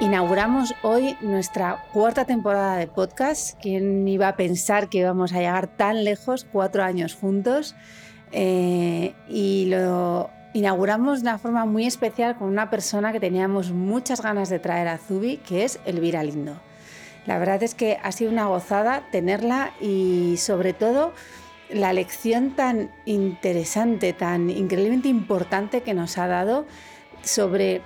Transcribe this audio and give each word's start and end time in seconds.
Inauguramos 0.00 0.76
hoy 0.82 1.16
nuestra 1.22 1.84
cuarta 1.92 2.24
temporada 2.24 2.76
de 2.76 2.86
podcast. 2.86 3.58
¿Quién 3.60 4.06
iba 4.06 4.28
a 4.28 4.36
pensar 4.36 4.88
que 4.88 4.98
íbamos 4.98 5.32
a 5.32 5.38
llegar 5.38 5.66
tan 5.66 6.04
lejos, 6.04 6.46
cuatro 6.52 6.84
años 6.84 7.16
juntos? 7.16 7.74
Eh, 8.30 9.16
y 9.28 9.66
lo 9.68 10.30
inauguramos 10.54 11.18
de 11.18 11.22
una 11.22 11.38
forma 11.38 11.64
muy 11.64 11.84
especial 11.84 12.36
con 12.36 12.46
una 12.46 12.70
persona 12.70 13.10
que 13.10 13.18
teníamos 13.18 13.72
muchas 13.72 14.22
ganas 14.22 14.48
de 14.50 14.60
traer 14.60 14.86
a 14.86 14.98
Zubi, 14.98 15.38
que 15.38 15.64
es 15.64 15.80
Elvira 15.84 16.22
Lindo. 16.22 16.60
La 17.26 17.40
verdad 17.40 17.60
es 17.64 17.74
que 17.74 17.98
ha 18.00 18.12
sido 18.12 18.30
una 18.30 18.46
gozada 18.46 19.02
tenerla 19.10 19.72
y 19.80 20.36
sobre 20.36 20.74
todo 20.74 21.12
la 21.70 21.92
lección 21.92 22.54
tan 22.54 22.92
interesante, 23.04 24.12
tan 24.12 24.48
increíblemente 24.48 25.08
importante 25.08 25.82
que 25.82 25.92
nos 25.92 26.18
ha 26.18 26.28
dado 26.28 26.66
sobre 27.22 27.82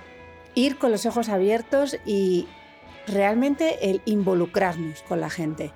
ir 0.55 0.77
con 0.77 0.91
los 0.91 1.05
ojos 1.05 1.29
abiertos 1.29 1.97
y 2.05 2.47
realmente 3.07 3.89
el 3.89 4.01
involucrarnos 4.05 5.01
con 5.03 5.19
la 5.19 5.29
gente. 5.29 5.71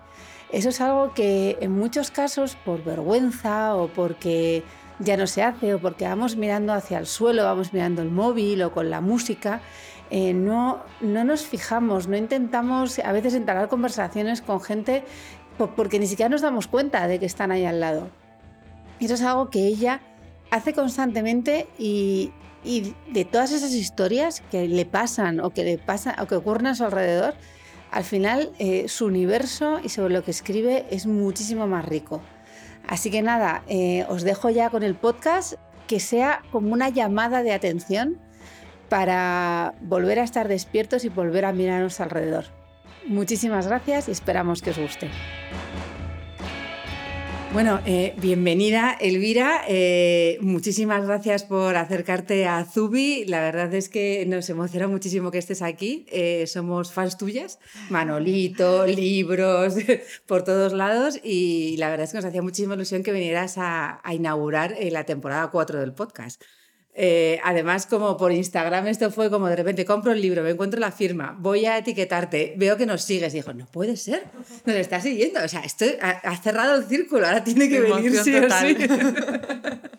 Eso 0.51 0.69
es 0.69 0.79
algo 0.79 1.13
que 1.13 1.57
en 1.59 1.71
muchos 1.71 2.09
casos 2.09 2.55
por 2.55 2.83
vergüenza 2.83 3.75
o 3.75 3.87
porque 3.89 4.63
ya 4.99 5.17
no 5.17 5.27
se 5.27 5.43
hace 5.43 5.73
o 5.73 5.79
porque 5.79 6.05
vamos 6.05 6.37
mirando 6.37 6.73
hacia 6.73 6.99
el 6.99 7.05
suelo, 7.05 7.43
vamos 7.43 7.73
mirando 7.73 8.01
el 8.01 8.09
móvil 8.09 8.61
o 8.63 8.71
con 8.71 8.89
la 8.89 9.01
música, 9.01 9.61
eh, 10.09 10.33
no, 10.33 10.83
no 11.01 11.25
nos 11.25 11.45
fijamos, 11.45 12.07
no 12.07 12.15
intentamos 12.15 12.99
a 12.99 13.11
veces 13.11 13.33
entablar 13.33 13.67
conversaciones 13.67 14.41
con 14.41 14.61
gente 14.61 15.03
porque 15.75 15.99
ni 15.99 16.07
siquiera 16.07 16.29
nos 16.29 16.41
damos 16.41 16.67
cuenta 16.67 17.07
de 17.07 17.19
que 17.19 17.25
están 17.25 17.51
ahí 17.51 17.65
al 17.65 17.79
lado. 17.79 18.09
Eso 18.99 19.15
es 19.15 19.21
algo 19.21 19.49
que 19.49 19.67
ella 19.67 20.01
hace 20.49 20.73
constantemente 20.73 21.67
y 21.77 22.31
y 22.63 22.93
de 23.11 23.25
todas 23.25 23.51
esas 23.51 23.71
historias 23.73 24.41
que 24.51 24.67
le 24.67 24.85
pasan 24.85 25.39
o 25.39 25.51
que 25.51 25.63
le 25.63 25.77
pasa 25.77 26.15
o 26.21 26.27
que 26.27 26.35
ocurren 26.35 26.67
a 26.67 26.75
su 26.75 26.83
alrededor, 26.83 27.35
al 27.91 28.03
final 28.03 28.51
eh, 28.59 28.87
su 28.87 29.05
universo 29.05 29.79
y 29.83 29.89
sobre 29.89 30.13
lo 30.13 30.23
que 30.23 30.31
escribe 30.31 30.85
es 30.89 31.05
muchísimo 31.05 31.67
más 31.67 31.85
rico. 31.85 32.21
Así 32.87 33.11
que 33.11 33.21
nada, 33.21 33.63
eh, 33.67 34.05
os 34.09 34.23
dejo 34.23 34.49
ya 34.49 34.69
con 34.69 34.83
el 34.83 34.95
podcast 34.95 35.53
que 35.87 35.99
sea 35.99 36.41
como 36.51 36.73
una 36.73 36.89
llamada 36.89 37.43
de 37.43 37.53
atención 37.53 38.19
para 38.89 39.73
volver 39.81 40.19
a 40.19 40.23
estar 40.23 40.47
despiertos 40.47 41.05
y 41.05 41.09
volver 41.09 41.45
a 41.45 41.53
mirar 41.53 41.77
a 41.77 41.81
nuestro 41.81 42.05
alrededor. 42.05 42.45
Muchísimas 43.05 43.67
gracias 43.67 44.07
y 44.07 44.11
esperamos 44.11 44.61
que 44.61 44.71
os 44.71 44.79
guste. 44.79 45.09
Bueno, 47.53 47.79
eh, 47.85 48.13
bienvenida 48.17 48.95
Elvira. 48.99 49.61
Eh, 49.67 50.37
muchísimas 50.41 51.05
gracias 51.05 51.43
por 51.43 51.75
acercarte 51.75 52.45
a 52.45 52.63
Zubi. 52.65 53.25
La 53.25 53.39
verdad 53.39 53.73
es 53.73 53.89
que 53.89 54.25
nos 54.27 54.49
emociona 54.49 54.87
muchísimo 54.87 55.31
que 55.31 55.39
estés 55.39 55.61
aquí. 55.61 56.05
Eh, 56.11 56.45
somos 56.45 56.91
fans 56.91 57.17
tuyas. 57.17 57.59
Manolito, 57.89 58.85
libros, 58.85 59.75
por 60.27 60.43
todos 60.43 60.73
lados. 60.73 61.19
Y 61.23 61.77
la 61.77 61.89
verdad 61.89 62.03
es 62.03 62.11
que 62.11 62.17
nos 62.17 62.25
hacía 62.25 62.41
muchísima 62.41 62.75
ilusión 62.75 63.01
que 63.01 63.11
vinieras 63.11 63.57
a, 63.57 64.01
a 64.03 64.13
inaugurar 64.13 64.75
la 64.91 65.05
temporada 65.05 65.49
4 65.49 65.79
del 65.79 65.93
podcast. 65.93 66.43
Eh, 66.99 67.39
además, 67.43 67.85
como 67.85 68.17
por 68.17 68.31
Instagram, 68.31 68.87
esto 68.87 69.11
fue 69.11 69.29
como 69.29 69.47
de 69.47 69.55
repente 69.55 69.85
compro 69.85 70.13
el 70.13 70.19
libro, 70.19 70.41
me 70.41 70.49
encuentro 70.49 70.79
la 70.79 70.91
firma, 70.91 71.37
voy 71.39 71.67
a 71.67 71.77
etiquetarte, 71.77 72.55
veo 72.57 72.75
que 72.75 72.87
nos 72.87 73.03
sigues. 73.03 73.31
Y 73.35 73.37
dijo, 73.37 73.53
no 73.53 73.67
puede 73.67 73.95
ser, 73.97 74.23
nos 74.65 74.75
está 74.75 74.99
siguiendo. 74.99 75.39
O 75.43 75.47
sea, 75.47 75.59
esto 75.59 75.85
ha, 76.01 76.35
cerrado 76.37 76.75
el 76.75 76.85
círculo, 76.85 77.27
ahora 77.27 77.43
tiene 77.43 77.69
que 77.69 77.81
venir 77.81 78.17
sí 78.17 78.35
o 78.35 78.49
sí. 78.49 78.77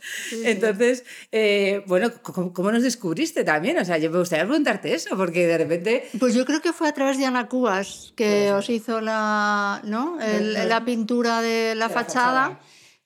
Entonces, 0.44 1.04
eh, 1.30 1.84
bueno, 1.86 2.10
¿cómo, 2.20 2.72
nos 2.72 2.82
descubriste 2.82 3.44
también? 3.44 3.78
O 3.78 3.84
sea, 3.84 3.98
yo 3.98 4.10
me 4.10 4.18
gustaría 4.18 4.44
preguntarte 4.44 4.92
eso, 4.92 5.16
porque 5.16 5.46
de 5.46 5.56
repente... 5.56 6.08
Pues 6.18 6.34
yo 6.34 6.44
creo 6.44 6.60
que 6.60 6.72
fue 6.72 6.88
a 6.88 6.94
través 6.94 7.16
de 7.16 7.26
Ana 7.26 7.46
Cubas 7.46 8.12
que 8.16 8.50
os 8.50 8.68
hizo 8.70 9.00
la, 9.00 9.82
¿no? 9.84 10.18
la 10.20 10.84
pintura 10.84 11.42
de 11.42 11.76
la, 11.76 11.88
fachada 11.88 12.58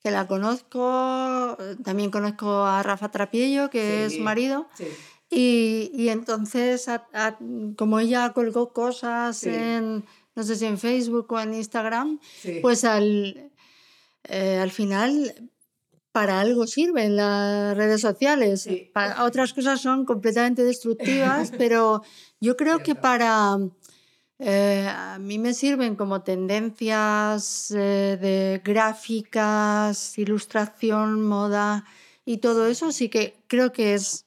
que 0.03 0.11
la 0.11 0.27
conozco, 0.27 1.57
también 1.85 2.11
conozco 2.11 2.65
a 2.65 2.83
Rafa 2.83 3.11
Trapiello, 3.11 3.71
que 3.71 4.05
es 4.05 4.19
marido. 4.19 4.69
Y, 5.31 6.09
entonces, 6.09 6.91
como 7.77 8.01
ella 8.01 8.33
colgó 8.33 8.73
cosas 8.73 9.45
en, 9.45 10.05
no 10.35 10.43
sé 10.43 10.57
si 10.57 10.67
en 10.67 10.79
Facebook 10.79 11.33
o 11.33 11.41
en 11.41 11.55
Instagram, 11.55 12.21
pues 12.61 12.85
al, 12.85 13.51
eh, 14.25 14.59
al 14.59 14.71
final 14.71 15.51
para 16.11 16.41
algo 16.41 16.67
sirven 16.67 17.17
las 17.17 17.77
redes 17.77 18.01
sociales. 18.03 18.69
Para, 18.93 19.25
otras 19.25 19.55
cosas 19.55 19.81
son 19.81 20.05
completamente 20.05 20.65
destructivas, 20.65 21.51
pero 21.59 22.03
yo 22.41 22.57
creo 22.57 22.81
que 22.81 22.95
para 22.95 23.57
eh, 24.45 24.89
a 24.89 25.21
mí 25.21 25.39
me 25.39 25.55
sirven 25.55 25.95
como 25.95 26.23
tendencias 26.23 27.71
eh, 27.71 28.19
de 28.21 28.61
gráficas, 28.65 30.19
ilustración, 30.19 31.23
moda 31.23 31.85
y 32.25 32.39
todo 32.39 32.67
eso, 32.67 32.87
así 32.87 33.09
que 33.09 33.37
creo 33.47 33.71
que 33.71 33.95
es 33.95 34.27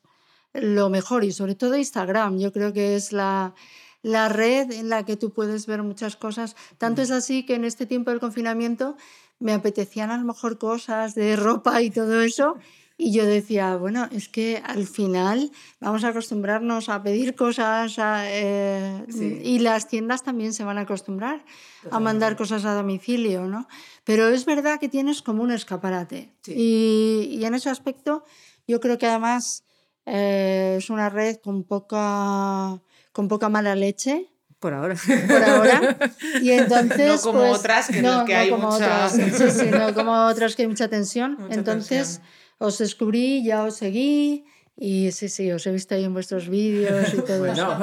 lo 0.54 0.90
mejor 0.90 1.25
y 1.25 1.34
sobre 1.34 1.56
todo 1.56 1.75
Instagram, 1.75 2.40
yo 2.40 2.54
creo 2.54 2.72
que 2.72 2.96
es 2.96 3.12
la, 3.12 3.56
la 4.04 4.30
red 4.30 4.72
en 4.72 4.88
la 4.88 5.04
que 5.04 5.18
tú 5.18 5.34
puedes 5.34 5.66
ver 5.66 5.84
muchas 5.84 6.16
cosas. 6.16 6.56
Tanto 6.78 7.02
es 7.02 7.12
así 7.12 7.46
que 7.46 7.56
en 7.56 7.66
este 7.66 7.86
tiempo 7.86 8.12
del 8.12 8.22
confinamiento 8.22 8.96
me 9.40 9.52
apetecían 9.52 10.12
a 10.12 10.18
lo 10.18 10.24
mejor 10.24 10.58
cosas 10.58 11.14
de 11.14 11.36
ropa 11.36 11.81
y 11.81 11.90
todo 11.90 12.22
eso 12.22 12.56
y 12.97 13.11
yo 13.11 13.25
decía, 13.25 13.75
bueno, 13.75 14.07
es 14.11 14.29
que 14.29 14.61
al 14.63 14.88
final 14.88 15.51
vamos 15.81 16.03
a 16.06 16.09
acostumbrarnos 16.09 16.88
a 16.88 17.03
pedir 17.03 17.35
cosas 17.35 17.95
eh, 18.00 19.41
y 19.44 19.59
las 19.59 19.88
tiendas 19.88 20.23
también 20.23 20.53
se 20.53 20.63
van 20.63 20.78
a 20.78 20.81
acostumbrar 20.81 21.44
a 21.91 22.00
mandar 22.00 22.38
cosas 22.38 22.63
a 22.66 22.73
domicilio, 22.73 23.44
¿no? 23.44 23.67
Pero 24.06 24.29
es 24.29 24.45
verdad 24.45 24.79
que 24.79 24.89
tienes 24.89 25.22
como 25.22 25.44
un 25.44 25.51
escaparate. 25.51 26.33
Y, 26.47 27.28
y, 27.31 27.45
en 27.45 27.53
ese 27.53 27.69
aspecto 27.69 28.23
yo 28.66 28.79
creo 28.79 28.97
que 28.97 29.07
además 29.07 29.66
eh, 30.06 30.75
es 30.77 30.89
una 30.89 31.09
red 31.09 31.38
con 31.38 31.63
poca, 31.63 32.81
con 33.12 33.27
poca 33.27 33.50
mala 33.50 33.75
leche. 33.75 34.31
Por 34.59 34.73
ahora. 34.73 34.95
Por 35.27 35.44
ahora. 35.44 35.97
Y 36.41 36.51
entonces. 36.51 37.23
No 37.25 37.31
como 37.31 37.39
pues, 37.39 37.59
otras 37.59 37.88
que, 37.88 38.01
no, 38.01 38.25
que 38.25 38.35
hay 38.35 38.50
como 38.50 38.72
mucha... 38.72 39.07
otras, 39.07 39.12
sí, 39.13 39.51
sí, 39.51 39.65
no 39.69 39.94
como 39.94 40.13
otras 40.27 40.56
que 40.56 40.63
hay 40.63 40.68
mucha 40.68 40.88
tensión. 40.88 41.38
entonces 41.51 42.21
os 42.57 42.78
descubrí, 42.78 43.44
ya 43.44 43.63
os 43.63 43.78
seguí. 43.78 44.46
Y 44.78 45.13
sí, 45.13 45.30
sí, 45.30 45.50
os 45.54 45.66
he 45.66 45.72
visto 45.72 45.96
ahí 45.96 46.04
en 46.04 46.13
vuestros 46.13 46.50
vídeos 46.50 47.13
y 47.13 47.22
todo 47.22 47.46
eso. 47.46 47.78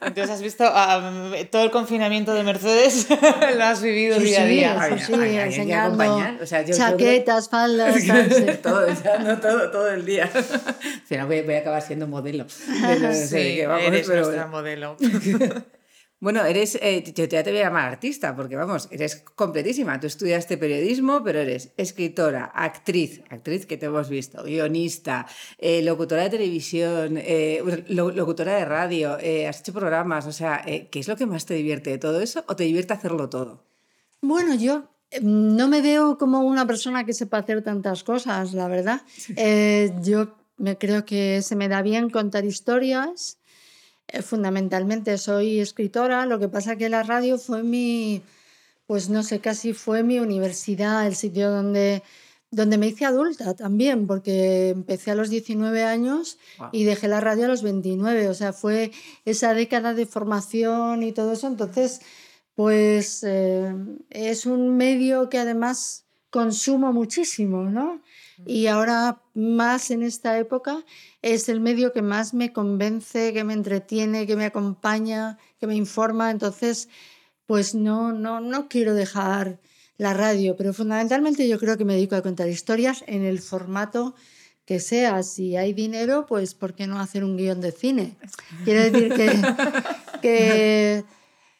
Entonces 0.00 0.30
has 0.30 0.40
visto 0.40 0.64
um, 0.64 1.34
todo 1.50 1.64
el 1.64 1.70
confinamiento 1.70 2.32
de 2.32 2.42
Mercedes, 2.44 3.08
lo 3.58 3.64
has 3.64 3.82
vivido 3.82 4.18
día 4.18 4.42
a 4.42 4.46
día. 4.46 4.98
Sí, 4.98 5.04
sí, 5.04 5.12
enseñando 5.12 6.38
chaquetas, 6.72 7.50
faldas, 7.50 7.94
todo, 8.62 8.86
no, 9.22 9.38
todo, 9.38 9.70
todo 9.70 9.90
el 9.90 10.06
día. 10.06 10.30
Si 11.06 11.16
no, 11.16 11.26
voy, 11.26 11.42
voy, 11.42 11.56
a 11.56 11.58
acabar 11.58 11.82
siendo 11.82 12.06
modelo. 12.08 12.46
No 13.02 13.12
sí, 13.12 13.60
vamos, 13.66 13.84
eres 13.84 14.06
pero... 14.06 14.22
nuestra 14.22 14.46
modelo. 14.46 14.96
Bueno, 16.22 16.44
eres, 16.44 16.78
eh, 16.80 17.02
yo 17.16 17.24
ya 17.24 17.42
te 17.42 17.50
voy 17.50 17.58
a 17.58 17.64
llamar 17.64 17.88
artista, 17.88 18.36
porque 18.36 18.54
vamos, 18.54 18.86
eres 18.92 19.24
completísima. 19.34 19.98
Tú 19.98 20.06
estudiaste 20.06 20.56
periodismo, 20.56 21.20
pero 21.24 21.40
eres 21.40 21.72
escritora, 21.76 22.44
actriz, 22.54 23.22
actriz 23.28 23.66
que 23.66 23.76
te 23.76 23.86
hemos 23.86 24.08
visto, 24.08 24.44
guionista, 24.44 25.26
eh, 25.58 25.82
locutora 25.82 26.22
de 26.22 26.30
televisión, 26.30 27.16
eh, 27.16 27.60
locutora 27.88 28.54
de 28.54 28.64
radio, 28.64 29.14
has 29.48 29.58
hecho 29.58 29.72
programas, 29.72 30.24
o 30.28 30.32
sea, 30.32 30.62
¿qué 30.64 31.00
es 31.00 31.08
lo 31.08 31.16
que 31.16 31.26
más 31.26 31.44
te 31.44 31.54
divierte 31.54 31.90
de 31.90 31.98
todo 31.98 32.20
eso 32.20 32.44
o 32.46 32.54
te 32.54 32.62
divierte 32.62 32.92
hacerlo 32.92 33.28
todo? 33.28 33.64
Bueno, 34.20 34.54
yo 34.54 34.84
no 35.22 35.66
me 35.66 35.82
veo 35.82 36.18
como 36.18 36.42
una 36.42 36.68
persona 36.68 37.04
que 37.04 37.14
sepa 37.14 37.38
hacer 37.38 37.64
tantas 37.64 38.04
cosas, 38.04 38.54
la 38.54 38.68
verdad. 38.68 39.02
Yo 40.02 40.36
me 40.56 40.78
creo 40.78 41.04
que 41.04 41.42
se 41.42 41.56
me 41.56 41.66
da 41.66 41.82
bien 41.82 42.10
contar 42.10 42.44
historias. 42.44 43.38
Eh, 44.08 44.22
fundamentalmente 44.22 45.16
soy 45.18 45.60
escritora, 45.60 46.26
lo 46.26 46.38
que 46.38 46.48
pasa 46.48 46.76
que 46.76 46.88
la 46.88 47.02
radio 47.02 47.38
fue 47.38 47.62
mi, 47.62 48.22
pues 48.86 49.08
no 49.08 49.22
sé, 49.22 49.40
casi 49.40 49.72
fue 49.72 50.02
mi 50.02 50.18
universidad, 50.18 51.06
el 51.06 51.14
sitio 51.16 51.50
donde, 51.50 52.02
donde 52.50 52.78
me 52.78 52.88
hice 52.88 53.04
adulta 53.04 53.54
también, 53.54 54.06
porque 54.06 54.70
empecé 54.70 55.12
a 55.12 55.14
los 55.14 55.30
19 55.30 55.84
años 55.84 56.38
y 56.72 56.84
dejé 56.84 57.08
la 57.08 57.20
radio 57.20 57.46
a 57.46 57.48
los 57.48 57.62
29, 57.62 58.28
o 58.28 58.34
sea, 58.34 58.52
fue 58.52 58.92
esa 59.24 59.54
década 59.54 59.94
de 59.94 60.06
formación 60.06 61.02
y 61.02 61.12
todo 61.12 61.32
eso, 61.32 61.46
entonces 61.46 62.00
pues 62.54 63.24
eh, 63.24 63.74
es 64.10 64.46
un 64.46 64.76
medio 64.76 65.28
que 65.30 65.38
además 65.38 66.04
consumo 66.30 66.92
muchísimo, 66.92 67.64
¿no? 67.64 68.02
Y 68.46 68.66
ahora 68.66 69.22
más 69.34 69.90
en 69.90 70.02
esta 70.02 70.38
época 70.38 70.84
es 71.22 71.48
el 71.48 71.60
medio 71.60 71.92
que 71.92 72.02
más 72.02 72.34
me 72.34 72.52
convence, 72.52 73.32
que 73.32 73.44
me 73.44 73.52
entretiene, 73.52 74.26
que 74.26 74.36
me 74.36 74.46
acompaña, 74.46 75.38
que 75.60 75.66
me 75.66 75.74
informa. 75.74 76.30
Entonces, 76.30 76.88
pues 77.46 77.74
no, 77.74 78.12
no, 78.12 78.40
no 78.40 78.68
quiero 78.68 78.94
dejar 78.94 79.60
la 79.96 80.14
radio, 80.14 80.56
pero 80.56 80.72
fundamentalmente 80.72 81.48
yo 81.48 81.58
creo 81.58 81.76
que 81.76 81.84
me 81.84 81.94
dedico 81.94 82.16
a 82.16 82.22
contar 82.22 82.48
historias 82.48 83.04
en 83.06 83.24
el 83.24 83.40
formato 83.40 84.14
que 84.64 84.80
sea. 84.80 85.22
Si 85.22 85.56
hay 85.56 85.72
dinero, 85.72 86.26
pues 86.26 86.54
¿por 86.54 86.74
qué 86.74 86.86
no 86.86 86.98
hacer 86.98 87.24
un 87.24 87.36
guion 87.36 87.60
de 87.60 87.72
cine? 87.72 88.16
Quiero 88.64 88.80
decir 88.82 89.12
que, 89.14 89.30
que 90.22 91.04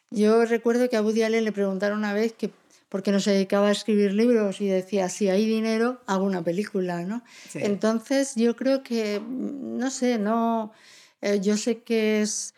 yo 0.09 0.45
recuerdo 0.45 0.89
que 0.89 0.97
a 0.97 1.01
Woody 1.01 1.23
Allen 1.23 1.45
le 1.45 1.51
preguntaron 1.51 1.99
una 1.99 2.13
vez 2.13 2.33
que 2.33 2.51
por 2.93 3.01
qué 3.01 3.11
no 3.11 3.19
se 3.19 3.31
dedicaba 3.31 3.69
a 3.69 3.71
escribir 3.71 4.13
libros 4.13 4.61
y 4.61 4.67
decía, 4.67 5.09
si 5.09 5.27
hay 5.27 5.47
dinero, 5.47 5.99
hago 6.05 6.25
una 6.25 6.43
película, 6.43 7.01
¿no? 7.01 7.23
Entonces 7.55 8.35
yo 8.35 8.55
creo 8.55 8.83
que, 8.83 9.19
no 9.19 9.89
sé, 9.89 10.19
no, 10.19 10.71
eh, 11.19 11.39
yo 11.41 11.57
sé 11.57 11.81
que 11.81 12.21
es 12.21 12.53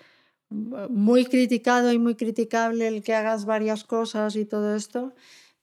muy 0.50 1.24
criticado 1.24 1.94
y 1.94 2.00
muy 2.00 2.16
criticable 2.16 2.90
el 2.90 3.02
que 3.02 3.16
hagas 3.16 3.46
varias 3.46 3.86
cosas 3.86 4.36
y 4.36 4.44
todo 4.44 4.76
esto, 4.76 5.14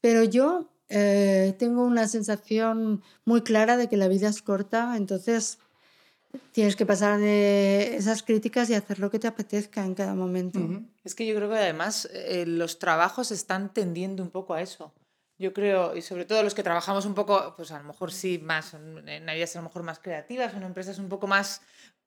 pero 0.01 0.25
yo 0.25 0.71
eh, 0.89 1.55
tengo 1.59 1.85
una 1.85 2.09
sensación 2.09 3.03
muy 3.27 3.43
clara 3.43 3.77
de 3.77 3.91
que 3.91 3.99
la 3.99 4.09
vida 4.09 4.31
es 4.31 4.41
corta, 4.41 4.97
entonces 4.97 5.59
tienes 6.53 6.77
que 6.77 6.87
pasar 6.87 7.19
de 7.19 7.97
esas 7.97 8.23
críticas 8.23 8.71
y 8.71 8.75
hacer 8.75 8.99
lo 8.99 9.11
que 9.11 9.19
te 9.19 9.27
apetezca 9.27 9.85
en 9.85 9.95
cada 9.95 10.15
momento. 10.15 10.61
Es 11.05 11.15
que 11.15 11.27
yo 11.27 11.35
creo 11.35 11.49
que 11.49 11.57
además 11.57 12.09
eh, 12.13 12.45
los 12.47 12.79
trabajos 12.79 13.31
están 13.31 13.73
tendiendo 13.73 14.23
un 14.23 14.31
poco 14.31 14.55
a 14.55 14.63
eso. 14.63 14.93
Yo 15.39 15.53
creo, 15.53 15.97
y 15.97 16.03
sobre 16.03 16.25
todo 16.25 16.43
los 16.43 16.55
que 16.55 16.63
trabajamos 16.63 17.05
un 17.05 17.15
poco, 17.15 17.55
pues 17.57 17.73
a 17.73 17.79
lo 17.79 17.85
mejor 17.85 18.13
sí, 18.13 18.39
más 18.39 18.75
en 18.75 19.29
áreas 19.29 19.57
a 19.57 19.59
lo 19.59 19.65
mejor 19.65 19.83
más 19.83 19.99
creativas, 19.99 20.55
en 20.55 20.63
empresas 20.63 20.99
un 20.99 21.09
poco 21.09 21.27
más 21.27 21.63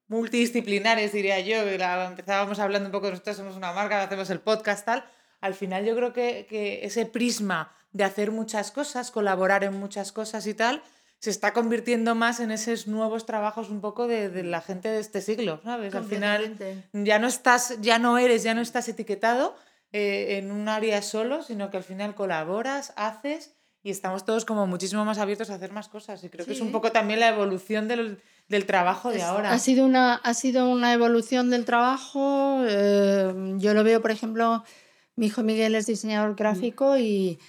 multidisciplinares, 0.08 1.12
diría 1.12 1.40
yo. 1.40 1.58
empezábamos 1.58 2.60
hablando 2.60 2.88
un 2.88 2.92
poco, 2.92 3.10
nosotros 3.10 3.38
somos 3.38 3.56
una 3.56 3.74
marca, 3.74 4.04
hacemos 4.04 4.30
el 4.30 4.40
podcast, 4.40 4.86
tal. 4.86 5.06
Al 5.42 5.54
final 5.54 5.86
yo 5.86 5.96
creo 5.96 6.14
que, 6.14 6.46
que 6.50 6.86
ese 6.86 7.06
prisma 7.06 7.76
de 7.92 8.04
hacer 8.04 8.32
muchas 8.32 8.72
cosas, 8.72 9.12
colaborar 9.12 9.64
en 9.64 9.74
muchas 9.74 10.12
cosas 10.12 10.48
y 10.48 10.54
tal, 10.54 10.82
se 11.26 11.32
está 11.32 11.54
convirtiendo 11.54 12.14
más 12.14 12.40
en 12.40 12.52
esos 12.52 12.86
nuevos 12.86 13.26
trabajos 13.26 13.72
un 13.72 13.82
poco 13.82 14.08
de, 14.08 14.44
la 14.44 14.62
gente 14.62 14.90
de 14.90 15.00
este 15.00 15.22
siglo, 15.22 15.60
¿sabes? 15.64 15.96
Al 15.96 16.06
final 16.06 16.56
ya 16.94 17.18
no 17.18 17.26
estás, 17.26 17.82
ya 17.82 17.98
no 17.98 18.20
eres, 18.20 18.44
ya 18.44 18.54
no 18.54 18.62
estás 18.62 18.88
etiquetado 18.90 19.56
eh, 19.92 20.38
en 20.38 20.52
un 20.52 20.70
área 20.70 21.02
solo, 21.02 21.42
sino 21.42 21.72
que 21.72 21.78
al 21.78 21.84
final 21.84 22.14
colaboras, 22.14 22.94
haces 22.96 23.56
y 23.82 23.90
estamos 23.90 24.24
todos 24.24 24.46
como 24.46 24.68
muchísimo 24.68 25.04
más 25.04 25.18
abiertos 25.18 25.50
a 25.50 25.56
hacer 25.56 25.72
más 25.72 25.90
cosas. 25.90 26.24
Y 26.24 26.30
creo 26.30 26.46
que 26.46 26.54
es 26.54 26.62
un 26.62 26.72
poco 26.72 26.92
también 26.92 27.20
la 27.20 27.30
evolución 27.30 27.88
del, 27.88 28.22
del 28.48 28.68
trabajo 28.68 29.10
de 29.10 29.24
ahora. 29.24 29.52
Ha 29.52 29.58
sido 29.58 29.84
una, 29.84 30.14
ha 30.14 30.36
sido 30.36 30.70
una 30.70 30.94
evolución 30.94 31.50
del 31.50 31.66
trabajo. 31.66 32.64
Eh, 32.68 33.56
yo 33.58 33.74
lo 33.74 33.84
veo, 33.84 34.00
por 34.00 34.12
ejemplo, 34.12 34.64
mi 35.16 35.26
hijo 35.26 35.42
Miguel 35.42 35.74
es 35.74 35.88
diseñador 35.88 36.36
gráfico 36.36 37.00
y 37.00 37.40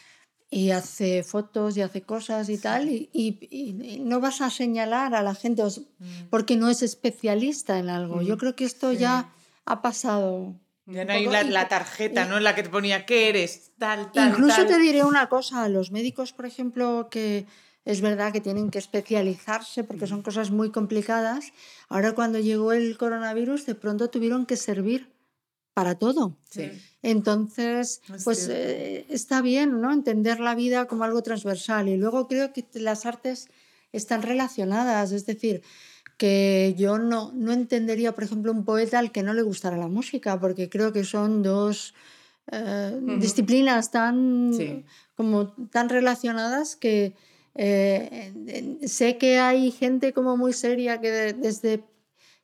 y 0.51 0.71
hace 0.71 1.23
fotos 1.23 1.77
y 1.77 1.83
hace 1.83 2.03
cosas 2.03 2.49
y 2.49 2.59
tal, 2.59 2.89
y, 2.89 3.99
no 4.01 4.21
vas 4.21 4.41
a 4.41 4.51
señalar 4.51 5.15
a 5.15 5.23
la 5.23 5.35
gente 5.35 5.63
mm. 5.63 6.29
porque 6.31 6.57
no 6.57 6.71
es 6.71 6.83
especialista 6.83 7.79
en 7.79 7.89
algo. 7.89 8.23
Yo 8.23 8.37
mm. 8.37 8.39
creo 8.39 8.57
que 8.57 8.65
esto 8.65 8.93
ya 8.93 9.33
ha 9.65 9.83
pasado. 9.83 10.55
Ya 10.87 11.05
no 11.05 11.13
hay 11.13 11.27
la, 11.27 11.67
tarjeta, 11.67 12.27
¿no? 12.27 12.37
En 12.37 12.45
la 12.45 12.55
que 12.55 12.63
te 12.63 12.69
ponía 12.69 13.07
qué 13.07 13.29
eres, 13.29 13.73
tal, 13.77 14.13
tal. 14.13 14.31
Incluso 14.31 14.67
te 14.67 14.79
diré 14.79 15.03
una 15.05 15.29
cosa, 15.29 15.69
los 15.69 15.91
médicos, 15.91 16.33
por 16.33 16.47
ejemplo, 16.47 17.09
que 17.11 17.45
es 17.85 18.01
verdad 18.01 18.33
que 18.33 18.41
tienen 18.41 18.71
que 18.71 18.79
especializarse 18.79 19.83
porque 19.83 20.07
son 20.07 20.23
cosas 20.23 20.53
muy 20.53 20.71
complicadas. 20.71 21.53
Ahora 21.89 22.13
cuando 22.13 22.39
llegó 22.39 22.73
el 22.73 22.97
coronavirus, 22.99 23.67
de 23.67 23.75
pronto 23.75 24.11
tuvieron 24.11 24.47
que 24.47 24.57
servir 24.57 25.13
para 25.75 25.97
todo. 25.97 26.39
Sí. 26.49 26.71
Entonces, 27.07 28.01
pues 28.25 28.49
eh, 28.51 29.07
está 29.09 29.41
bien, 29.41 29.81
¿no? 29.81 29.93
Entender 29.93 30.41
la 30.41 30.57
vida 30.57 30.87
como 30.87 31.05
algo 31.05 31.23
transversal. 31.23 31.89
Y 31.89 31.97
luego 31.97 32.27
creo 32.27 32.53
que 32.53 32.65
las 32.75 33.07
artes 33.07 33.47
están 33.93 34.23
relacionadas, 34.23 35.13
es 35.13 35.25
decir, 35.25 35.63
que 36.17 36.75
yo 36.77 36.99
no, 36.99 37.31
no 37.33 37.53
entendería, 37.53 38.13
por 38.13 38.25
ejemplo, 38.25 38.51
un 38.51 38.65
poeta 38.65 38.99
al 38.99 39.13
que 39.13 39.23
no 39.23 39.35
le 39.35 39.43
gustara 39.43 39.77
la 39.77 39.87
música, 39.87 40.41
porque 40.41 40.69
creo 40.69 40.93
que 40.93 41.05
son 41.05 41.45
dos 41.45 41.95
eh, 42.51 42.99
disciplinas 43.21 43.93
tan, 43.93 44.51
como, 45.17 45.53
tan 45.71 45.89
relacionadas 45.89 46.75
que 46.75 47.15
eh, 47.55 48.81
sé 48.85 49.17
que 49.17 49.39
hay 49.39 49.71
gente 49.71 50.13
como 50.13 50.37
muy 50.37 50.53
seria 50.53 51.01
que 51.01 51.35
desde 51.35 51.85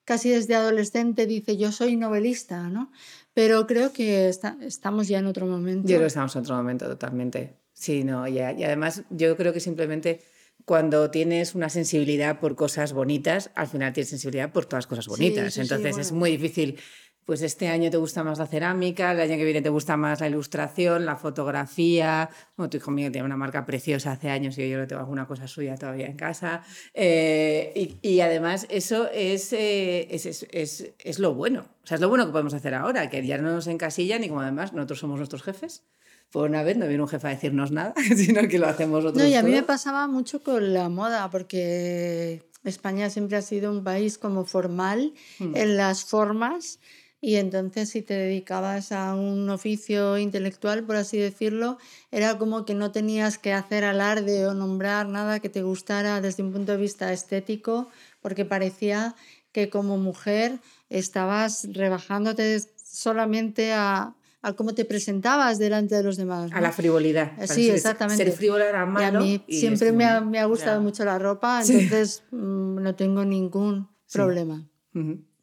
casi 0.05 0.31
desde 0.31 0.55
adolescente 0.55 1.26
dice 1.26 1.56
yo 1.56 1.70
soy 1.73 1.97
novelista, 1.97 2.69
¿no? 2.69 2.91
Pero 3.34 3.67
creo 3.67 3.93
que 3.93 4.29
estamos 4.29 5.08
ya 5.08 5.19
en 5.19 5.26
otro 5.26 5.46
momento. 5.46 5.88
Yo 5.88 5.96
creo 5.96 6.00
que 6.00 6.06
estamos 6.06 6.34
en 6.37 6.43
otro 6.43 6.56
momento 6.56 6.87
totalmente. 6.87 7.56
Sí, 7.73 8.05
no, 8.05 8.29
y 8.29 8.38
además 8.38 9.05
yo 9.11 9.37
creo 9.37 9.52
que 9.52 9.61
simplemente 9.61 10.20
cuando 10.64 11.11
tienes 11.11 11.55
una 11.55 11.69
sensibilidad 11.69 12.38
por 12.38 12.55
cosas 12.55 12.93
bonitas, 12.93 13.50
al 13.55 13.67
final 13.67 13.93
tienes 13.93 14.11
sensibilidad 14.11 14.52
por 14.52 14.67
todas 14.67 14.84
las 14.84 14.87
cosas 14.87 15.08
bonitas. 15.08 15.56
Entonces 15.58 15.99
es 15.99 16.12
muy 16.12 16.32
difícil 16.32 16.79
pues 17.25 17.43
este 17.43 17.69
año 17.69 17.91
te 17.91 17.97
gusta 17.97 18.25
más 18.25 18.39
la 18.39 18.47
cerámica, 18.47 19.13
el 19.13 19.21
año 19.21 19.37
que 19.37 19.45
viene 19.45 19.63
te 19.63 19.69
gusta 19.69 19.97
más 19.97 20.21
la 20.21 20.29
ilustración, 20.29 21.07
la 21.07 21.17
fotografía. 21.17 22.29
Bueno, 22.57 22.71
tu 22.71 22.79
hijo 22.79 22.91
mío 22.91 23.13
tiene 23.13 23.25
una 23.25 23.37
marca 23.37 23.65
preciosa 23.65 24.12
hace 24.12 24.29
años 24.29 24.59
y 24.59 24.69
yo 24.69 24.79
no 24.79 24.87
tengo 24.87 25.00
alguna 25.00 25.26
cosa 25.26 25.47
suya 25.47 25.76
todavía 25.76 26.07
en 26.07 26.17
casa. 26.17 26.62
Eh, 26.95 27.97
y, 28.02 28.21
además 28.21 28.67
eso 28.71 29.09
eh, 29.12 29.35
es, 29.35 29.52
es, 29.52 30.47
es, 30.50 30.93
es, 30.99 31.19
lo 31.21 31.35
bueno. 31.35 31.67
O 31.85 31.87
sea, 31.87 31.95
es 31.95 32.00
lo 32.00 32.09
bueno 32.09 32.26
que 32.26 32.33
podemos 32.33 32.55
hacer 32.55 32.75
ahora, 32.75 33.09
que 33.09 33.25
ya 33.25 33.38
no 33.38 33.52
nos 33.52 33.69
encasillan 33.69 34.25
y 34.25 34.29
como 34.29 34.41
además 34.41 34.73
nosotros 34.73 34.99
somos 34.99 35.19
nuestros 35.19 35.43
jefes. 35.43 35.85
Por 36.33 36.49
una 36.49 36.62
vez 36.62 36.76
no 36.76 36.88
viene 36.88 37.02
un 37.02 37.09
jefe 37.09 37.26
a 37.26 37.31
decirnos 37.31 37.71
nada, 37.71 37.95
sino 38.17 38.49
que 38.49 38.59
lo 38.59 38.67
hacemos 38.67 39.05
nosotros. 39.05 39.23
No, 39.23 39.29
y 39.29 39.35
a 39.35 39.43
mí 39.43 39.52
me 39.52 39.62
pasaba 39.62 40.09
mucho 40.09 40.43
con 40.43 40.73
la 40.73 40.88
moda, 40.88 41.31
porque 41.31 42.43
España 42.64 43.11
siempre 43.11 43.37
ha 43.37 43.43
sido 43.43 43.71
un 43.71 43.85
país 43.85 44.19
como 44.19 44.45
formal 44.45 45.12
hmm. 45.38 45.57
en 45.57 45.76
las 45.76 46.05
formas 46.05 46.81
y 47.25 47.37
entonces 47.37 47.88
si 47.88 48.02
te 48.02 48.14
dedicabas 48.14 48.91
a 48.91 49.14
un 49.14 49.49
oficio 49.49 50.19
intelectual, 50.19 50.83
por 50.83 50.97
así 50.97 51.19
decirlo, 51.19 51.79
era 52.11 52.37
como 52.37 52.64
que 52.64 52.75
no 52.75 52.91
tenías 52.91 53.38
que 53.38 53.52
hacer 53.52 53.85
alarde 53.85 54.45
o 54.45 54.55
nombrar 54.55 55.07
nada 55.07 55.38
que 55.38 55.49
te 55.49 55.62
gustara 55.62 56.21
desde 56.21 56.43
un 56.43 56.52
punto 56.52 56.73
de 56.73 56.79
vista 56.79 57.12
estético, 57.12 57.88
porque 58.21 58.45
parecía 58.45 59.14
que 59.52 59.71
como 59.71 59.99
mujer 59.99 60.59
estabas 60.91 61.69
rebajándote 61.71 62.61
solamente 62.85 63.73
a, 63.73 64.17
a 64.43 64.52
cómo 64.55 64.75
te 64.75 64.85
presentabas 64.85 65.61
delante 65.61 65.95
de 65.95 66.02
los 66.02 66.17
demás. 66.17 66.50
A 66.52 66.61
la 66.61 66.73
frivolidad. 66.73 67.35
Sí, 67.47 67.71
exactamente. 67.71 68.25
Ser 68.25 68.33
frívola 68.33 68.69
era 68.69 68.85
malo. 68.85 69.00
Y 69.00 69.05
a 69.05 69.21
mí 69.21 69.45
siempre 69.49 69.93
me 69.93 70.07
ha, 70.07 70.21
me 70.21 70.41
ha, 70.41 70.47
gustado 70.47 70.81
mucho 70.81 71.05
la 71.05 71.21
ropa, 71.21 71.62
entonces 71.64 72.25
mm, 72.33 72.83
no 72.83 72.97
tengo 72.97 73.25
ningún 73.25 73.88
problema. 74.12 74.67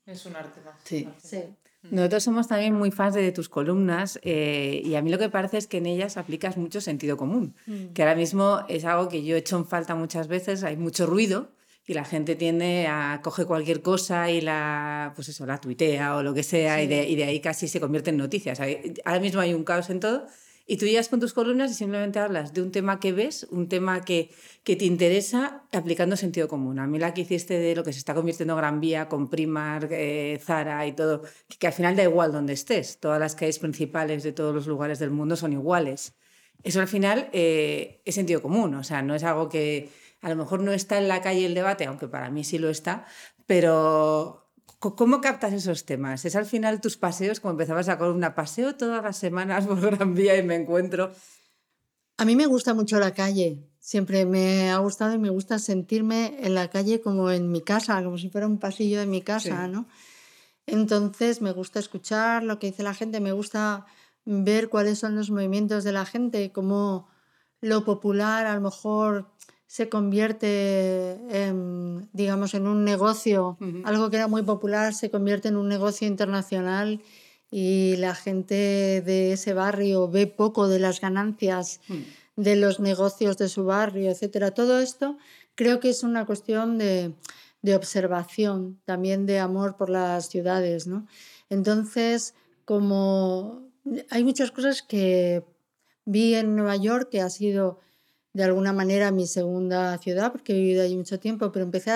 Es 0.05 0.25
un 0.25 0.35
arte 0.35 0.59
más. 0.65 0.75
Sí. 0.83 1.07
sí. 1.23 1.45
Nosotros 1.91 2.23
somos 2.23 2.47
también 2.47 2.73
muy 2.73 2.91
fans 2.91 3.15
de 3.15 3.31
tus 3.31 3.47
columnas 3.47 4.19
eh, 4.23 4.81
y 4.83 4.95
a 4.95 5.01
mí 5.01 5.09
lo 5.09 5.17
que 5.17 5.29
parece 5.29 5.57
es 5.57 5.67
que 5.67 5.77
en 5.77 5.85
ellas 5.85 6.17
aplicas 6.17 6.57
mucho 6.57 6.81
sentido 6.81 7.15
común, 7.15 7.55
mm. 7.67 7.93
que 7.93 8.01
ahora 8.01 8.15
mismo 8.15 8.61
es 8.67 8.83
algo 8.83 9.07
que 9.07 9.23
yo 9.23 9.35
he 9.35 9.39
hecho 9.39 9.57
en 9.57 9.65
falta 9.65 9.95
muchas 9.95 10.27
veces, 10.27 10.63
hay 10.63 10.75
mucho 10.75 11.05
ruido 11.05 11.51
y 11.87 11.93
la 11.93 12.03
gente 12.03 12.35
tiende 12.35 12.87
a 12.87 13.21
coger 13.23 13.45
cualquier 13.45 13.81
cosa 13.81 14.29
y 14.29 14.41
la, 14.41 15.13
pues 15.15 15.29
eso, 15.29 15.45
la 15.45 15.59
tuitea 15.59 16.17
o 16.17 16.23
lo 16.23 16.33
que 16.33 16.43
sea 16.43 16.83
y, 16.83 16.87
de, 16.87 17.07
y, 17.07 17.15
de, 17.15 17.23
ahí 17.23 17.39
casi 17.39 17.67
se 17.67 17.79
convierte 17.79 18.09
en 18.09 18.17
noticias. 18.17 18.59
Ahora 19.05 19.19
mismo 19.19 19.41
hay 19.41 19.53
un 19.53 19.63
caos 19.63 19.89
en 19.89 19.99
todo 19.99 20.27
y 20.71 20.77
tú 20.77 20.85
llegas 20.85 21.09
con 21.09 21.19
tus 21.19 21.33
columnas 21.33 21.71
y 21.71 21.73
simplemente 21.73 22.19
hablas 22.19 22.53
de 22.53 22.61
un 22.61 22.71
tema 22.71 22.99
que 22.99 23.11
ves, 23.11 23.47
un 23.49 23.67
tema 23.67 24.05
que, 24.05 24.29
que 24.63 24.75
te 24.75 24.85
interesa, 24.85 25.63
aplicando 25.71 26.15
sentido 26.15 26.47
común. 26.47 26.77
A 26.77 26.85
mí 26.85 26.99
la 26.99 27.15
que 27.15 27.21
hiciste 27.21 27.57
de 27.57 27.75
lo 27.75 27.83
que 27.83 27.91
se 27.91 27.97
está 27.97 28.13
convirtiendo 28.13 28.55
Gran 28.55 28.79
Vía 28.79 29.09
con 29.09 29.31
Primark, 29.31 29.89
eh, 29.91 30.39
Zara 30.39 30.85
y 30.85 30.91
todo, 30.91 31.23
que, 31.57 31.65
al 31.65 31.73
final 31.73 31.95
da 31.95 32.03
igual 32.03 32.31
donde 32.31 32.53
estés. 32.53 32.99
Todas 32.99 33.19
las 33.19 33.33
calles 33.33 33.57
principales 33.57 34.21
de 34.21 34.31
todos 34.31 34.53
los 34.53 34.67
lugares 34.67 34.99
del 34.99 35.09
mundo 35.09 35.35
son 35.35 35.53
iguales. 35.53 36.13
Eso 36.61 36.81
al 36.81 36.87
final 36.87 37.29
eh, 37.33 38.03
es 38.05 38.13
sentido 38.13 38.43
común, 38.43 38.75
o 38.75 38.83
sea, 38.83 39.01
no 39.01 39.15
es 39.15 39.23
algo 39.23 39.49
que 39.49 39.89
a 40.21 40.29
lo 40.29 40.35
mejor 40.35 40.61
no 40.61 40.71
está 40.71 40.99
en 40.99 41.07
la 41.07 41.23
calle 41.23 41.47
el 41.47 41.55
debate, 41.55 41.85
aunque 41.85 42.07
para 42.07 42.29
mí 42.29 42.43
sí 42.43 42.59
lo 42.59 42.69
está, 42.69 43.07
pero 43.47 44.48
¿Cómo 44.79 45.19
captas 45.19 45.51
esos 45.51 45.85
temas? 45.85 46.23
¿Es 46.23 46.37
al 46.37 46.45
final 46.45 46.79
tus 46.79 46.95
paseos, 46.95 47.41
como 47.41 47.51
empezabas 47.51 47.89
a 47.89 47.97
con 47.97 48.15
una 48.15 48.33
paseo 48.33 48.75
todas 48.75 49.03
las 49.03 49.17
semanas 49.17 49.67
por 49.67 49.81
Gran 49.81 50.15
Vía 50.15 50.37
y 50.37 50.43
me 50.43 50.55
encuentro? 50.55 51.11
A 52.17 52.23
mí 52.23 52.37
me 52.37 52.45
gusta 52.45 52.73
mucho 52.73 52.97
la 52.97 53.13
calle, 53.13 53.67
siempre 53.79 54.25
me 54.25 54.71
ha 54.71 54.77
gustado 54.77 55.13
y 55.13 55.17
me 55.17 55.29
gusta 55.29 55.59
sentirme 55.59 56.37
en 56.39 56.55
la 56.55 56.69
calle 56.69 57.01
como 57.01 57.29
en 57.29 57.51
mi 57.51 57.61
casa, 57.61 58.01
como 58.01 58.17
si 58.17 58.29
fuera 58.29 58.47
un 58.47 58.57
pasillo 58.57 58.99
de 58.99 59.05
mi 59.05 59.21
casa, 59.21 59.67
¿no? 59.67 59.85
Entonces 60.65 61.41
me 61.41 61.51
gusta 61.51 61.79
escuchar 61.79 62.43
lo 62.43 62.57
que 62.57 62.67
dice 62.67 62.83
la 62.83 62.93
gente, 62.93 63.19
me 63.19 63.33
gusta 63.33 63.85
ver 64.23 64.69
cuáles 64.69 64.99
son 64.99 65.15
los 65.15 65.29
movimientos 65.29 65.83
de 65.83 65.91
la 65.91 66.05
gente, 66.05 66.53
cómo 66.53 67.09
lo 67.59 67.83
popular 67.83 68.45
a 68.45 68.55
lo 68.55 68.61
mejor 68.61 69.29
se 69.69 69.87
convierte, 69.87 71.11
en, 71.29 72.09
digamos, 72.11 72.55
en 72.55 72.65
un 72.65 72.83
negocio, 72.83 73.55
algo 73.83 74.09
que 74.09 74.15
era 74.15 74.27
muy 74.27 74.41
popular 74.41 74.95
se 74.95 75.11
convierte 75.11 75.49
en 75.49 75.57
un 75.57 75.67
negocio 75.67 76.07
internacional 76.07 77.03
y 77.51 77.95
la 77.97 78.15
gente 78.15 79.03
de 79.05 79.33
ese 79.33 79.53
barrio 79.53 80.09
ve 80.09 80.25
poco 80.25 80.67
de 80.67 80.79
las 80.79 80.99
ganancias 80.99 81.81
mm. 81.87 82.41
de 82.41 82.55
los 82.55 82.79
negocios 82.79 83.37
de 83.37 83.47
su 83.47 83.63
barrio, 83.63 84.09
etcétera. 84.09 84.55
Todo 84.55 84.79
esto 84.79 85.19
creo 85.53 85.79
que 85.79 85.91
es 85.91 86.01
una 86.01 86.25
cuestión 86.25 86.79
de, 86.79 87.13
de 87.61 87.75
observación, 87.75 88.81
también 88.85 89.27
de 89.27 89.37
amor 89.37 89.77
por 89.77 89.91
las 89.91 90.29
ciudades, 90.29 90.87
¿no? 90.87 91.05
Entonces, 91.51 92.33
como 92.65 93.69
hay 94.09 94.23
muchas 94.23 94.49
cosas 94.49 94.81
que 94.81 95.45
vi 96.05 96.33
en 96.33 96.55
Nueva 96.55 96.75
York 96.75 97.09
que 97.11 97.21
ha 97.21 97.29
sido 97.29 97.81
de 98.33 98.43
alguna 98.43 98.73
manera 98.73 99.11
mi 99.11 99.27
segunda 99.27 99.97
ciudad, 99.97 100.31
porque 100.31 100.53
he 100.53 100.55
vivido 100.55 100.83
allí 100.83 100.95
mucho 100.95 101.19
tiempo, 101.19 101.51
pero 101.51 101.65
empecé 101.65 101.91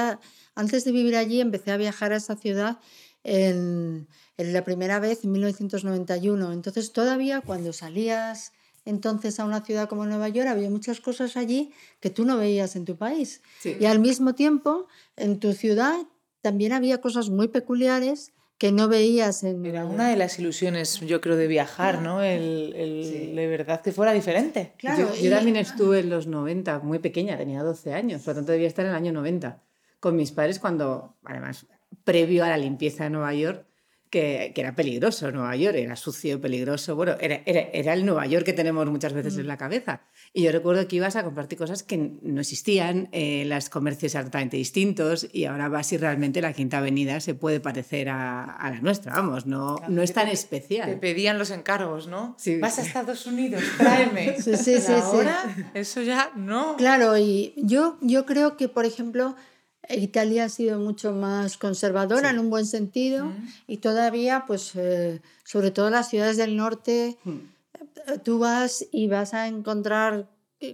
antes 0.55 0.83
de 0.83 0.91
vivir 0.91 1.15
allí 1.15 1.41
empecé 1.41 1.71
a 1.71 1.77
viajar 1.77 2.11
a 2.13 2.17
esa 2.17 2.35
ciudad 2.35 2.79
en, 3.23 4.07
la 4.37 4.63
primera 4.63 4.99
vez 4.99 5.23
en 5.23 5.31
1991. 5.31 6.51
Entonces 6.51 6.91
todavía 6.91 7.41
cuando 7.41 7.71
salías 7.73 8.51
entonces 8.85 9.39
a 9.39 9.45
una 9.45 9.63
ciudad 9.63 9.87
como 9.87 10.05
Nueva 10.05 10.27
York 10.27 10.49
había 10.49 10.69
muchas 10.69 10.99
cosas 10.99 11.37
allí 11.37 11.71
que 12.01 12.09
tú 12.09 12.25
no 12.25 12.37
veías 12.37 12.75
en 12.75 12.83
tu 12.85 12.97
país. 12.97 13.41
Y 13.63 13.85
al 13.85 13.99
mismo 13.99 14.35
tiempo 14.35 14.87
en 15.15 15.39
tu 15.39 15.53
ciudad 15.53 15.95
también 16.41 16.73
había 16.73 16.99
cosas 16.99 17.29
muy 17.29 17.47
peculiares 17.47 18.32
que 18.57 18.71
no 18.71 18.87
veías 18.87 19.43
en... 19.43 19.65
Era 19.65 19.85
una 19.85 20.09
de 20.09 20.15
las 20.15 20.39
ilusiones, 20.39 20.99
yo 21.01 21.21
creo, 21.21 21.35
de 21.35 21.47
viajar, 21.47 22.01
¿no? 22.01 22.21
El, 22.23 22.73
el 22.75 23.35
de 23.35 23.47
verdad 23.47 23.81
que 23.81 23.91
fuera 23.91 24.13
diferente. 24.13 24.73
Claro, 24.77 25.13
yo, 25.15 25.29
también 25.29 25.57
estuve 25.57 25.99
en 25.99 26.09
los 26.09 26.27
90, 26.27 26.79
muy 26.79 26.99
pequeña, 26.99 27.37
tenía 27.37 27.63
12 27.63 27.93
años, 27.93 28.21
por 28.21 28.33
lo 28.33 28.39
tanto 28.39 28.51
debía 28.51 28.67
estar 28.67 28.85
en 28.85 28.91
el 28.91 28.97
año 28.97 29.11
90, 29.11 29.61
con 29.99 30.15
mis 30.15 30.31
padres 30.31 30.59
cuando, 30.59 31.15
además, 31.23 31.65
previo 32.03 32.45
a 32.45 32.49
la 32.49 32.57
limpieza 32.57 33.05
de 33.05 33.09
Nueva 33.09 33.33
York, 33.33 33.65
que, 34.13 34.53
era 34.55 34.75
peligroso 34.75 35.31
Nueva 35.31 35.55
York, 35.55 35.75
era 35.75 35.95
sucio, 35.95 36.39
peligroso. 36.39 36.95
Bueno, 36.95 37.15
era, 37.19 37.41
era, 37.45 37.93
el 37.93 38.05
Nueva 38.05 38.27
York 38.27 38.45
que 38.45 38.53
tenemos 38.53 38.85
muchas 38.85 39.11
veces 39.11 39.37
en 39.37 39.45
mm. 39.45 39.47
la 39.47 39.57
cabeza. 39.57 40.01
Y 40.33 40.43
yo 40.43 40.51
recuerdo 40.51 40.87
que 40.87 40.97
ibas 40.97 41.15
a 41.15 41.23
compartir 41.23 41.57
cosas 41.57 41.81
que 41.81 41.97
no 41.97 42.41
existían, 42.41 43.09
eh, 43.11 43.43
los 43.45 43.69
comercios 43.69 44.13
eran 44.13 44.25
totalmente 44.25 44.57
distintos 44.57 45.27
y 45.33 45.45
ahora 45.45 45.67
vas 45.67 45.91
y 45.93 45.97
realmente 45.97 46.41
la 46.41 46.53
Quinta 46.53 46.77
Avenida 46.77 47.19
se 47.21 47.33
puede 47.33 47.59
parecer 47.59 48.09
a, 48.09 48.55
la 48.61 48.79
nuestra, 48.81 49.13
vamos, 49.13 49.47
no, 49.47 49.77
no 49.87 50.03
es 50.03 50.13
tan 50.13 50.27
especial. 50.27 50.87
Te 50.89 50.97
pedían 50.97 51.39
los 51.39 51.49
encargos, 51.49 52.07
¿no? 52.07 52.37
Vas 52.61 52.77
a 52.77 52.83
Estados 52.83 53.25
Unidos, 53.25 53.63
tráeme. 53.77 54.35
Sí, 54.43 54.57
sí, 54.57 54.79
sí. 54.79 54.91
ahora 54.91 55.55
eso 55.73 56.01
ya 56.01 56.31
no. 56.35 56.75
Claro, 56.77 57.17
y 57.17 57.53
yo, 57.57 57.97
yo 58.01 58.25
creo 58.25 58.57
que, 58.57 58.67
por 58.67 58.85
ejemplo, 58.85 59.35
Italia 59.89 60.45
ha 60.45 60.49
sido 60.49 60.79
mucho 60.79 61.13
más 61.13 61.57
conservadora 61.57 62.29
en 62.29 62.39
un 62.39 62.49
buen 62.49 62.65
sentido 62.65 63.25
mm. 63.25 63.47
y 63.67 63.77
todavía, 63.77 64.45
pues, 64.47 64.75
eh, 64.75 65.21
sobre 65.43 65.71
todo 65.71 65.89
las 65.89 66.09
ciudades 66.09 66.37
del 66.37 66.55
norte, 66.55 67.17
mm. 67.23 67.31
eh, 67.31 68.19
tú 68.23 68.39
vas 68.39 68.85
y 68.91 69.07
vas 69.07 69.33
a 69.33 69.47
encontrar 69.47 70.29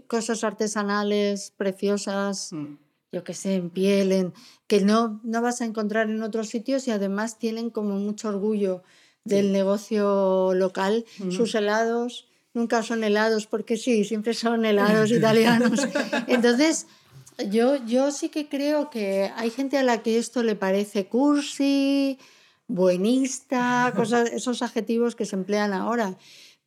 cosas 0.07 0.43
artesanales 0.43 1.51
preciosas, 1.57 2.53
mm. 2.53 2.77
yo 3.11 3.23
que 3.23 3.33
sé, 3.33 3.55
en 3.55 3.69
piel, 3.69 4.11
en, 4.11 4.33
que 4.67 4.81
no, 4.81 5.19
no 5.23 5.41
vas 5.41 5.61
a 5.61 5.65
encontrar 5.65 6.09
en 6.09 6.21
otros 6.21 6.49
sitios 6.49 6.87
y 6.87 6.91
además 6.91 7.39
tienen 7.39 7.69
como 7.71 7.95
mucho 7.95 8.29
orgullo 8.29 8.83
del 9.23 9.51
negocio 9.51 10.53
local. 10.53 11.05
Sus 11.29 11.55
helados 11.55 12.27
nunca 12.53 12.83
son 12.83 13.03
helados 13.03 13.47
porque 13.47 13.77
sí, 13.77 14.03
siempre 14.03 14.33
son 14.33 14.65
helados 14.65 15.11
italianos. 15.19 15.87
Entonces, 16.27 16.87
yo, 17.49 17.75
yo 17.85 18.11
sí 18.11 18.29
que 18.29 18.47
creo 18.47 18.89
que 18.89 19.31
hay 19.35 19.49
gente 19.49 19.77
a 19.77 19.83
la 19.83 20.01
que 20.01 20.17
esto 20.17 20.43
le 20.43 20.55
parece 20.55 21.07
cursi, 21.07 22.17
buenista, 22.67 23.91
cosas, 23.95 24.31
esos 24.31 24.61
adjetivos 24.61 25.15
que 25.15 25.25
se 25.25 25.35
emplean 25.35 25.73
ahora, 25.73 26.17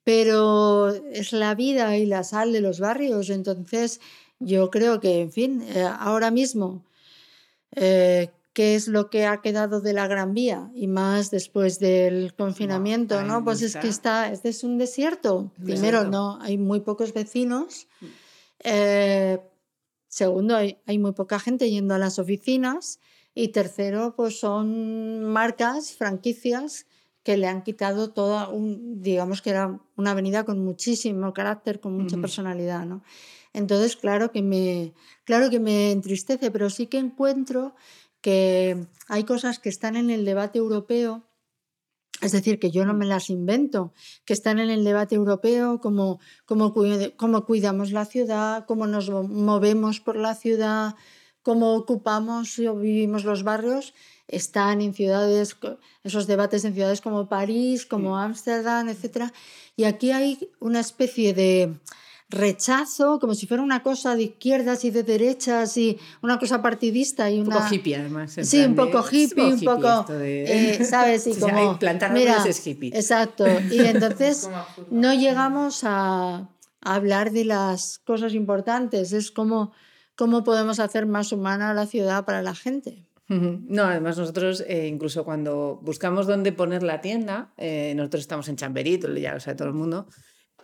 pero 0.05 0.88
es 1.12 1.33
la 1.33 1.55
vida 1.55 1.97
y 1.97 2.07
la 2.07 2.25
sal 2.25 2.52
de 2.52 2.61
los 2.61 2.81
barrios, 2.81 3.31
entonces 3.31 4.00
yo 4.38 4.71
creo 4.71 5.00
que, 5.00 5.21
en 5.21 5.33
fin, 5.33 5.62
eh, 5.62 5.88
ahora 5.99 6.31
mismo, 6.31 6.85
eh, 7.76 8.31
¿qué 8.52 8.75
es 8.75 8.88
lo 8.88 9.09
que 9.09 9.26
ha 9.26 9.41
quedado 9.41 9.81
de 9.81 9.93
la 9.93 10.09
Gran 10.09 10.35
Vía? 10.35 10.71
Y 10.75 10.88
más 10.88 11.31
después 11.31 11.79
del 11.79 12.35
confinamiento, 12.35 13.23
¿no? 13.23 13.45
Pues 13.45 13.62
es 13.62 13.76
que 13.76 13.88
está, 13.88 14.33
este 14.33 14.49
es 14.49 14.64
un 14.64 14.79
desierto. 14.79 15.52
Primero, 15.62 16.05
no, 16.05 16.41
hay 16.41 16.59
muy 16.59 16.81
pocos 16.81 17.14
vecinos. 17.14 17.87
Mm. 18.00 18.07
Eh, 18.64 19.38
Segundo, 20.12 20.57
hay, 20.57 20.99
muy 20.99 21.12
poca 21.12 21.40
gente 21.40 21.71
yendo 21.71 21.95
a 21.95 21.99
las 21.99 22.19
oficinas. 22.19 23.00
Y 23.35 23.49
tercero, 23.49 24.14
pues 24.14 24.38
son 24.38 25.25
marcas, 25.25 25.95
franquicias 25.95 26.85
que 27.23 27.38
le 27.38 27.47
han 27.47 27.62
quitado 27.62 28.11
toda, 28.11 28.49
un, 28.49 29.00
digamos 29.00 29.40
que 29.40 29.49
era 29.49 29.81
una 29.97 30.11
avenida 30.11 30.45
con 30.45 30.62
muchísimo 30.62 31.33
carácter, 31.33 31.81
con 31.81 31.97
mucha 31.97 32.19
personalidad, 32.19 32.85
¿no? 32.85 33.02
Entonces, 33.54 33.97
claro 33.97 34.33
que, 34.33 34.42
me, 34.42 34.92
claro 35.25 35.49
que 35.49 35.61
me 35.61 35.92
entristece, 35.92 36.50
pero 36.50 36.69
sí 36.69 36.88
que 36.88 36.99
encuentro 36.99 37.75
que 38.21 38.87
hay 39.09 39.25
cosas 39.25 39.61
que 39.61 39.71
están 39.71 39.97
en 39.97 40.11
el 40.11 40.26
debate 40.26 40.59
europeo 40.59 41.23
es 42.23 42.31
decir, 42.31 42.61
que 42.61 42.71
yo 42.71 42.87
no 42.87 42.95
me 42.95 43.05
las 43.05 43.31
invento, 43.31 43.93
que 44.25 44.33
están 44.33 44.61
en 44.61 44.71
el 44.71 44.85
debate 44.85 45.17
europeo, 45.17 45.81
cómo, 45.81 46.21
cómo, 46.47 46.73
cómo 47.17 47.45
cuidamos 47.45 47.91
la 47.91 48.05
ciudad, 48.05 48.64
cómo 48.64 48.87
nos 48.87 49.11
movemos 49.11 49.99
por 49.99 50.17
la 50.17 50.37
ciudad, 50.37 50.95
cómo 51.43 51.75
ocupamos 51.75 52.59
o 52.61 52.76
vivimos 52.76 53.25
los 53.25 53.43
barrios, 53.43 53.93
están 54.29 54.81
en 54.81 54.95
ciudades, 54.95 55.57
esos 56.05 56.29
debates 56.29 56.64
en 56.64 56.75
ciudades 56.75 57.00
como 57.00 57.29
París, 57.29 57.85
como 57.87 58.17
Ámsterdam, 58.17 58.88
etc. 58.88 59.33
Y 59.76 59.85
aquí 59.85 60.12
hay 60.12 60.49
una 60.61 60.79
especie 60.79 61.35
de, 61.35 61.75
rechazo, 62.33 63.19
como 63.21 63.35
si 63.35 63.47
fuera 63.47 63.62
una 63.62 63.83
cosa 63.83 64.17
de 64.17 64.25
izquierdas 64.25 64.85
y 64.85 64.91
de 64.91 65.03
derechas 65.05 65.77
y 65.77 65.99
una 66.23 66.39
cosa 66.39 66.61
partidista 66.61 67.31
y 67.31 67.41
una... 67.41 67.57
Un 67.57 67.62
poco 67.62 67.75
hippie 67.75 67.97
además. 67.97 68.37
Sí, 68.43 68.65
un 68.65 68.75
poco 68.75 69.05
hippie, 69.09 69.45
un 69.45 69.61
poco... 69.61 70.07
Eh, 70.11 70.85
¿Sabes? 70.85 71.27
Y 71.33 71.39
como... 71.39 71.79
mira, 72.12 72.45
es 72.47 72.67
hippie. 72.67 72.91
Exacto. 72.95 73.47
Y 73.71 73.81
entonces 73.87 74.51
no 74.91 75.15
llegamos 75.15 75.83
a, 75.85 76.49
hablar 76.83 77.31
de 77.31 77.45
las 77.45 77.99
cosas 78.01 78.35
importantes. 78.35 79.12
Es 79.12 79.31
como 79.31 79.73
cómo 80.17 80.45
podemos 80.45 80.81
hacer 80.81 81.07
más 81.07 81.33
humana 81.33 81.73
la 81.75 81.87
ciudad 81.87 82.25
para 82.25 82.43
la 82.43 82.55
gente. 82.55 83.07
No, 83.33 83.85
además 83.85 84.19
nosotros 84.19 84.62
eh, 84.67 84.89
incluso 84.89 85.25
cuando 85.25 85.81
buscamos 85.83 86.27
dónde 86.27 86.53
poner 86.53 86.83
la 86.83 87.01
tienda, 87.01 87.55
eh, 87.57 87.95
nosotros 87.97 88.21
estamos 88.21 88.47
en 88.49 88.57
Chamberit, 88.57 89.07
ya 89.17 89.33
lo 89.33 89.41
sabe 89.41 89.57
todo 89.57 89.69
el 89.69 89.75
mundo, 89.75 90.07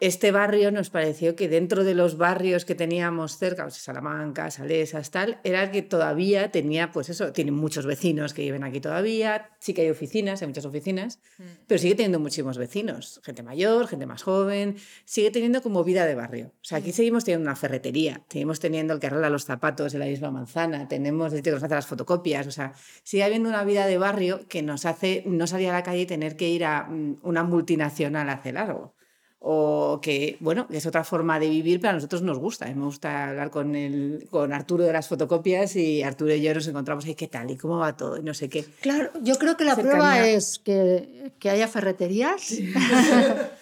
este 0.01 0.31
barrio 0.31 0.71
nos 0.71 0.91
pareció 0.91 1.35
que 1.35 1.49
dentro 1.49 1.85
de 1.85 1.95
los 1.95 2.17
barrios 2.17 2.65
que 2.65 2.75
teníamos 2.75 3.39
cerca, 3.39 3.65
pues 3.65 3.77
Salamanca, 3.77 4.51
Salesas, 4.51 5.11
tal, 5.11 5.41
era 5.45 5.63
el 5.63 5.71
que 5.71 5.83
todavía 5.83 6.51
tenía, 6.51 6.93
pues 6.93 7.09
eso, 7.09 7.33
tiene 7.33 7.51
muchos 7.51 7.87
vecinos 7.87 8.35
que 8.35 8.43
viven 8.43 8.65
aquí 8.65 8.81
todavía, 8.81 9.51
sí 9.59 9.75
que 9.75 9.83
hay 9.83 9.91
oficinas, 9.91 10.43
hay 10.43 10.49
muchas 10.49 10.65
oficinas, 10.65 11.21
mm. 11.39 11.43
pero 11.67 11.79
sigue 11.79 11.95
teniendo 11.95 12.21
muchísimos 12.21 12.59
vecinos, 12.59 13.21
gente 13.25 13.43
mayor, 13.43 13.89
gente 13.89 14.07
más 14.07 14.23
joven, 14.23 14.77
sigue 15.05 15.31
teniendo 15.31 15.63
como 15.63 15.83
vida 15.85 16.07
de 16.07 16.15
barrio. 16.15 16.53
O 16.57 16.65
sea, 16.65 16.79
aquí 16.79 16.91
mm. 16.91 16.95
seguimos 16.95 17.25
teniendo 17.25 17.49
una 17.49 17.57
ferretería, 17.57 18.23
seguimos 18.29 18.61
teniendo 18.61 18.95
el 18.95 19.01
que 19.01 19.09
arregla 19.09 19.31
los 19.31 19.45
zapatos 19.45 19.95
en 19.95 20.01
la 20.01 20.07
misma 20.07 20.31
manzana, 20.31 20.89
tenemos 20.89 21.33
el 21.33 21.43
que 21.43 21.51
nos 21.51 21.63
hace 21.63 21.75
las 21.75 21.87
fotocopias, 21.87 22.47
o 22.47 22.53
sea, 22.53 22.73
sigue 23.03 23.25
habiendo 23.25 23.49
una 23.49 23.65
vida 23.65 23.87
de 23.87 23.99
barrio 23.99 24.47
que 24.49 24.63
nos 24.63 24.87
hace 24.87 25.25
no 25.27 25.47
salir 25.47 25.71
a 25.71 25.73
la 25.73 25.83
calle 25.83 26.03
y 26.03 26.07
tener 26.07 26.37
que 26.37 26.49
ir 26.49 26.65
a 26.65 26.85
mm, 26.85 27.19
una 27.23 27.43
multinacional 27.43 28.29
hace 28.31 28.53
largo 28.53 28.98
o 29.41 30.01
que, 30.03 30.37
bueno, 30.41 30.67
es 30.71 30.85
otra 30.87 31.05
forma 31.05 31.39
de 31.39 31.49
vivir, 31.49 31.81
pero 31.81 31.91
a 31.91 31.95
nosotros 31.95 32.23
nos 32.23 32.39
gusta. 32.39 32.65
A 32.65 32.69
mí 32.69 32.75
me 32.75 32.87
gusta 32.87 33.29
hablar 33.29 33.51
con, 33.51 33.77
el, 33.77 34.27
con 34.31 34.53
Arturo 34.53 34.85
de 34.85 34.93
las 34.93 35.07
fotocopias 35.07 35.77
y 35.77 36.03
Arturo 36.03 36.35
y 36.35 36.43
yo 36.43 36.53
nos 36.53 36.67
encontramos 36.67 37.05
ahí, 37.05 37.15
¿qué 37.15 37.29
tal? 37.29 37.49
¿Y 37.51 37.57
cómo 37.57 37.79
va 37.79 37.97
todo? 37.97 38.17
Y 38.17 38.23
no 38.23 38.35
sé 38.35 38.49
qué. 38.49 38.65
Claro, 38.81 39.11
yo 39.23 39.37
creo 39.37 39.57
que 39.57 39.65
la 39.65 39.77
prueba 39.77 40.27
es 40.27 40.59
que, 40.59 41.31
que 41.39 41.51
haya 41.51 41.69
ferreterías. 41.69 42.51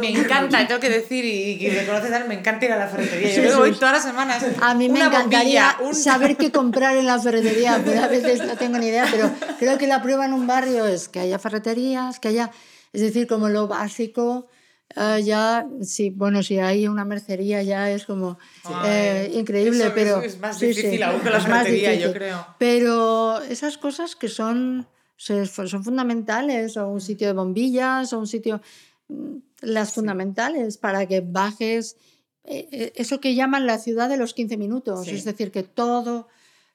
me, 0.00 0.10
encanta, 0.10 0.66
tengo 0.66 0.80
que 0.80 0.90
decir, 0.90 1.24
y, 1.24 1.56
que 1.56 1.70
me 1.70 1.86
conoces, 1.86 2.26
me 2.26 2.34
encanta 2.34 2.66
ir 2.66 2.72
a 2.72 2.78
la 2.78 2.88
ferretería. 2.88 3.48
Yo 3.48 3.58
voy 3.58 3.72
todas 3.72 3.92
las 3.92 4.02
semanas. 4.02 4.44
A 4.60 4.74
mí 4.74 4.88
me 4.88 5.04
encantaría 5.04 5.76
saber 5.92 6.36
qué 6.36 6.50
comprar 6.50 6.96
en 6.96 7.06
la 7.06 7.20
ferretería, 7.20 7.80
pero 7.84 8.02
a 8.02 8.08
veces 8.08 8.44
no 8.44 8.56
tengo 8.56 8.78
ni 8.78 8.88
idea, 8.88 9.06
pero 9.08 9.30
creo 9.60 9.78
que 9.78 9.86
la 9.86 10.02
prueba 10.02 10.26
en 10.26 10.32
un 10.32 10.48
barrio 10.48 10.84
es 10.86 11.08
que 11.08 11.20
haya 11.20 11.38
ferreterías, 11.38 12.18
que 12.18 12.26
haya, 12.26 12.50
es 12.92 13.02
decir, 13.02 13.28
como 13.28 13.48
lo 13.48 13.68
básico. 13.68 14.48
Uh, 14.96 15.18
ya, 15.18 15.66
sí, 15.82 16.10
bueno, 16.10 16.42
si 16.42 16.58
hay 16.58 16.86
una 16.86 17.04
mercería 17.04 17.62
ya 17.62 17.90
es 17.90 18.06
como 18.06 18.38
eh, 18.84 19.30
increíble, 19.34 19.90
pero... 19.92 20.22
Es, 20.22 20.38
más 20.38 20.60
difícil 20.60 21.02
aún 21.02 21.20
que 21.20 21.30
la 21.30 21.40
ferretería, 21.40 21.94
yo 21.94 22.12
creo. 22.12 22.46
Pero 22.58 23.40
esas 23.42 23.76
cosas 23.76 24.14
que 24.14 24.28
son, 24.28 24.86
son 25.16 25.82
fundamentales, 25.82 26.76
o 26.76 26.86
un 26.86 27.00
sitio 27.00 27.26
de 27.26 27.32
bombillas, 27.32 28.12
o 28.12 28.20
un 28.20 28.28
sitio 28.28 28.60
las 29.60 29.92
fundamentales 29.92 30.78
para 30.78 31.06
que 31.06 31.20
bajes 31.20 31.96
eh, 32.44 32.68
eh, 32.72 32.92
eso 32.96 33.20
que 33.20 33.34
llaman 33.34 33.66
la 33.66 33.78
ciudad 33.78 34.08
de 34.08 34.18
los 34.18 34.34
15 34.34 34.56
minutos, 34.58 35.08
es 35.08 35.24
decir, 35.24 35.50
que 35.50 35.62
todo 35.62 36.28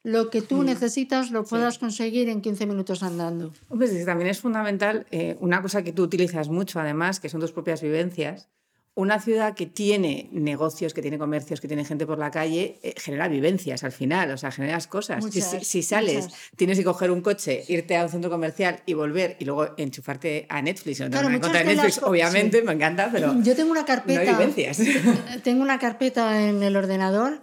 lo 0.09 0.29
que 0.29 0.41
tú 0.41 0.57
mm. 0.57 0.65
necesitas 0.65 1.31
lo 1.31 1.43
puedas 1.43 1.77
conseguir 1.77 2.29
en 2.29 2.41
15 2.41 2.65
minutos 2.65 3.03
andando. 3.03 3.53
Pues 3.67 4.05
también 4.05 4.29
es 4.29 4.39
fundamental 4.39 5.05
eh, 5.11 5.37
una 5.39 5.61
cosa 5.61 5.83
que 5.83 5.93
tú 5.93 6.03
utilizas 6.03 6.49
mucho, 6.49 6.79
además, 6.79 7.19
que 7.19 7.29
son 7.29 7.39
tus 7.39 7.51
propias 7.51 7.81
vivencias, 7.81 8.49
una 8.95 9.19
ciudad 9.21 9.53
que 9.53 9.65
tiene 9.65 10.27
negocios, 10.33 10.93
que 10.93 11.01
tiene 11.01 11.17
comercios, 11.17 11.61
que 11.61 11.67
tiene 11.67 11.85
gente 11.85 12.05
por 12.05 12.19
la 12.19 12.31
calle, 12.31 12.79
eh, 12.83 12.95
genera 12.97 13.27
vivencias 13.29 13.83
al 13.83 13.91
final, 13.91 14.31
o 14.31 14.37
sea, 14.37 14.51
generas 14.51 14.87
cosas. 14.87 15.23
si, 15.61 15.83
sales, 15.83 16.27
tienes 16.57 16.77
que 16.77 16.83
coger 16.83 17.11
un 17.11 17.21
coche, 17.21 17.63
irte 17.69 17.95
a 17.95 18.03
un 18.03 18.09
centro 18.09 18.29
comercial 18.29 18.81
y 18.85 18.95
volver 18.95 19.37
y 19.39 19.45
luego 19.45 19.69
enchufarte 19.77 20.47
a 20.49 20.61
Netflix. 20.61 20.99
No 20.99 21.09
tengo 21.09 21.29
Netflix, 21.29 22.01
obviamente, 22.03 22.61
me 22.61 22.73
encanta, 22.73 23.09
pero. 23.11 23.41
Yo 23.41 23.55
tengo 23.55 23.71
una 23.71 23.85
carpeta. 23.85 24.23
No 24.23 24.29
hay 24.29 24.35
vivencias. 24.35 24.81
Tengo 25.43 25.61
una 25.61 25.79
carpeta 25.79 26.49
en 26.49 26.61
el 26.63 26.75
ordenador 26.75 27.41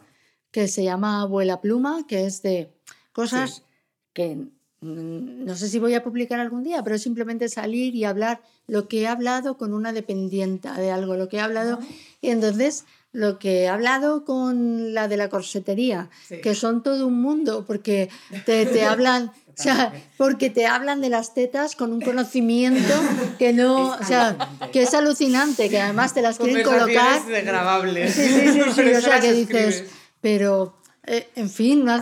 que 0.57 0.69
se 0.69 0.85
llama 0.85 1.21
Abuela 1.21 1.61
Pluma, 1.61 2.07
que 2.09 2.25
es 2.25 2.41
de 2.41 2.73
cosas 3.13 3.63
que 4.15 4.49
Mm, 4.81 5.47
no 5.47 5.57
sé 5.57 5.69
si 5.69 5.79
voy 5.79 5.95
a 5.95 6.03
publicar 6.03 6.39
algún 6.39 6.63
día, 6.63 6.83
pero 6.83 6.99
simplemente 6.99 7.49
salir 7.49 7.95
y 7.95 8.05
hablar 8.05 8.41
lo 8.67 8.89
que 8.89 9.03
he 9.03 9.07
hablado 9.07 9.57
con 9.57 9.73
una 9.73 9.93
dependienta 9.93 10.75
de 10.75 10.91
algo, 10.91 11.17
lo 11.17 11.29
que 11.29 11.39
he 11.39 11.41
hablado. 11.41 11.79
Y 12.21 12.31
entonces 12.31 12.85
lo 13.13 13.39
que 13.39 13.63
he 13.63 13.69
hablado 13.69 14.25
con 14.25 14.93
la 14.93 15.09
de 15.09 15.17
la 15.17 15.31
corsetería, 15.31 16.11
que 16.43 16.55
son 16.55 16.83
todo 16.83 17.07
un 17.07 17.21
mundo, 17.23 17.65
porque 17.67 18.11
te, 18.45 18.67
te 18.67 18.85
hablan, 18.85 19.33
o 19.59 19.63
sea, 19.63 19.95
porque 20.19 20.51
te 20.51 20.67
hablan 20.67 21.01
de 21.01 21.09
las 21.09 21.33
tetas 21.33 21.75
con 21.75 21.93
un 21.93 22.03
conocimiento 22.03 22.95
que 23.39 23.55
no, 23.55 23.93
o 23.93 24.05
sea, 24.05 24.37
que 24.73 24.83
es 24.83 24.93
alucinante, 24.93 25.71
que 25.71 25.81
además 25.81 26.13
te 26.13 26.21
las 26.21 26.39
quieren 26.39 26.63
colocar. 26.63 27.23
grabables. 27.27 28.13
Sí, 28.13 28.29
sí, 28.29 28.53
sí, 28.53 28.61
sí 28.75 28.83
o 28.83 29.01
sea, 29.01 29.21
que 29.21 29.33
dices, 29.33 29.85
pero 30.27 30.75
eh, 31.05 31.29
en 31.37 31.49
fin, 31.49 31.85
no, 31.85 31.95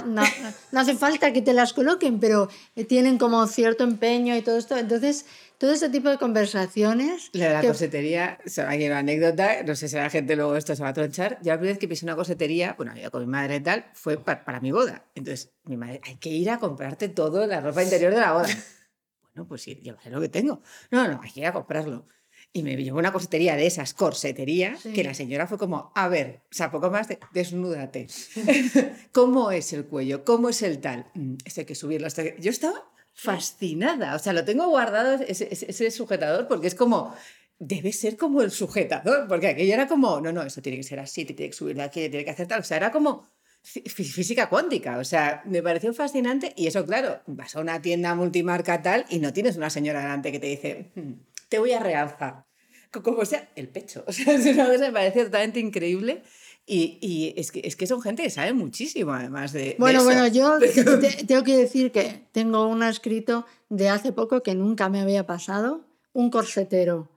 hace 0.72 0.96
falta 0.96 1.30
que 1.34 1.42
te 1.42 1.52
las 1.52 1.74
coloquen, 1.74 2.20
pero 2.20 2.48
eh, 2.74 2.86
tienen 2.86 3.18
como 3.18 3.46
cierto 3.46 3.84
empeño 3.84 4.34
y 4.34 4.40
todo 4.40 4.56
esto. 4.56 4.78
Entonces, 4.78 5.26
todo 5.58 5.74
ese 5.74 5.90
tipo 5.90 6.08
de 6.08 6.16
conversaciones. 6.16 7.28
La 7.34 7.48
de 7.48 7.52
la 7.52 7.60
cosetería, 7.60 8.38
aquí 8.66 8.86
una 8.86 9.00
anécdota, 9.00 9.62
no 9.64 9.76
sé 9.76 9.88
si 9.88 9.96
la 9.96 10.08
gente 10.08 10.36
luego 10.36 10.56
esto 10.56 10.74
se 10.74 10.82
va 10.82 10.88
a 10.88 10.92
tronchar. 10.94 11.38
Yo 11.42 11.52
la 11.52 11.58
primera 11.58 11.74
vez 11.74 11.78
que 11.78 11.86
pisé 11.86 12.06
una 12.06 12.16
cosetería, 12.16 12.72
bueno, 12.78 12.96
yo 12.96 13.10
con 13.10 13.20
mi 13.20 13.30
madre 13.30 13.56
y 13.56 13.60
tal, 13.60 13.84
fue 13.92 14.16
para, 14.16 14.58
mi 14.60 14.72
boda. 14.72 15.04
Entonces, 15.14 15.52
mi 15.64 15.76
madre, 15.76 16.00
hay 16.02 16.16
que 16.16 16.30
ir 16.30 16.48
a 16.48 16.58
comprarte 16.58 17.10
todo 17.10 17.46
la 17.46 17.60
ropa 17.60 17.82
interior 17.82 18.14
de 18.14 18.20
la 18.20 18.32
boda. 18.32 18.48
bueno, 19.34 19.46
pues 19.46 19.60
sí, 19.60 19.78
yo 19.82 19.96
sé 20.02 20.08
lo 20.08 20.18
que 20.18 20.30
tengo. 20.30 20.62
No, 20.90 21.06
no, 21.08 21.20
hay 21.22 21.30
que 21.30 21.40
ir 21.40 21.46
a 21.46 21.52
comprarlo. 21.52 22.08
Y 22.56 22.62
me 22.62 22.76
llevó 22.76 23.00
una 23.00 23.12
cosetería 23.12 23.56
de 23.56 23.66
esas, 23.66 23.94
corsetería, 23.94 24.78
que 24.94 25.02
la 25.02 25.12
señora 25.12 25.48
fue 25.48 25.58
como, 25.58 25.90
a 25.96 26.06
ver, 26.06 26.42
o 26.52 26.54
sea, 26.54 26.70
poco 26.70 26.88
más 26.88 27.08
de, 27.08 27.18
desnúdate. 27.32 28.06
¿Cómo 29.12 29.50
es 29.50 29.72
el 29.72 29.86
cuello? 29.86 30.24
¿Cómo 30.24 30.48
es 30.48 30.62
el 30.62 30.80
tal? 30.80 31.10
Mm, 31.14 31.34
este 31.44 31.62
hay 31.62 31.66
que 31.66 31.74
subirlo. 31.74 32.06
Este... 32.06 32.36
Yo 32.38 32.50
estaba 32.52 32.88
fascinada, 33.12 34.14
o 34.14 34.20
sea, 34.20 34.32
lo 34.32 34.44
tengo 34.44 34.68
guardado 34.68 35.14
ese, 35.26 35.48
ese, 35.50 35.90
sujetador 35.90 36.46
porque 36.46 36.68
es 36.68 36.76
como, 36.76 37.12
debe 37.58 37.92
ser 37.92 38.16
como 38.16 38.40
el 38.40 38.52
sujetador, 38.52 39.26
porque 39.26 39.48
aquello 39.48 39.74
era 39.74 39.88
como, 39.88 40.20
no, 40.20 40.30
no, 40.30 40.42
eso 40.42 40.62
tiene 40.62 40.78
que 40.78 40.84
ser 40.84 41.00
así, 41.00 41.24
te 41.24 41.34
tiene 41.34 41.50
que 41.50 41.56
subir 41.56 41.74
de 41.74 41.82
aquí, 41.82 42.08
tiene 42.08 42.24
que 42.24 42.30
hacer 42.30 42.46
tal, 42.46 42.60
o 42.60 42.64
sea, 42.64 42.76
era 42.76 42.92
como 42.92 43.28
física 43.62 44.48
cuántica, 44.48 44.98
o 44.98 45.04
sea, 45.04 45.42
me 45.46 45.60
pareció 45.60 45.92
fascinante 45.92 46.52
y 46.56 46.68
eso, 46.68 46.84
claro, 46.84 47.20
vas 47.26 47.56
a 47.56 47.60
una 47.60 47.82
tienda 47.82 48.14
multimarca 48.14 48.80
tal 48.80 49.06
y 49.08 49.18
no 49.18 49.32
tienes 49.32 49.56
una 49.56 49.70
señora 49.70 50.02
delante 50.02 50.30
que 50.30 50.38
te 50.38 50.46
dice... 50.46 50.92
Hmm, 50.94 51.14
te 51.54 51.60
voy 51.60 51.70
a 51.70 51.78
realzar. 51.78 52.46
Como 52.90 53.24
sea, 53.24 53.48
el 53.54 53.68
pecho. 53.68 54.02
O 54.08 54.12
sea, 54.12 54.34
es 54.34 54.44
una 54.46 54.66
cosa 54.66 54.86
me 54.86 54.92
parece 54.92 55.24
totalmente 55.24 55.60
increíble. 55.60 56.22
Y, 56.66 56.98
y 57.00 57.34
es, 57.36 57.52
que, 57.52 57.60
es, 57.62 57.76
que, 57.76 57.86
son 57.86 58.02
gente 58.02 58.24
que 58.24 58.30
sabe 58.30 58.52
muchísimo, 58.54 59.12
además 59.12 59.52
de. 59.52 59.76
Bueno, 59.78 60.02
bueno, 60.02 60.26
yo 60.26 60.58
tengo 61.28 61.44
que 61.44 61.56
decir 61.56 61.92
que 61.92 62.26
tengo 62.32 62.66
un 62.66 62.82
escrito 62.82 63.46
de 63.68 63.88
hace 63.88 64.12
poco 64.12 64.42
que 64.42 64.56
nunca 64.56 64.88
me 64.88 65.00
había 65.00 65.26
pasado: 65.26 65.86
un 66.12 66.30
corsetero. 66.30 67.08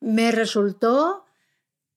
Me 0.00 0.32
resultó 0.32 1.24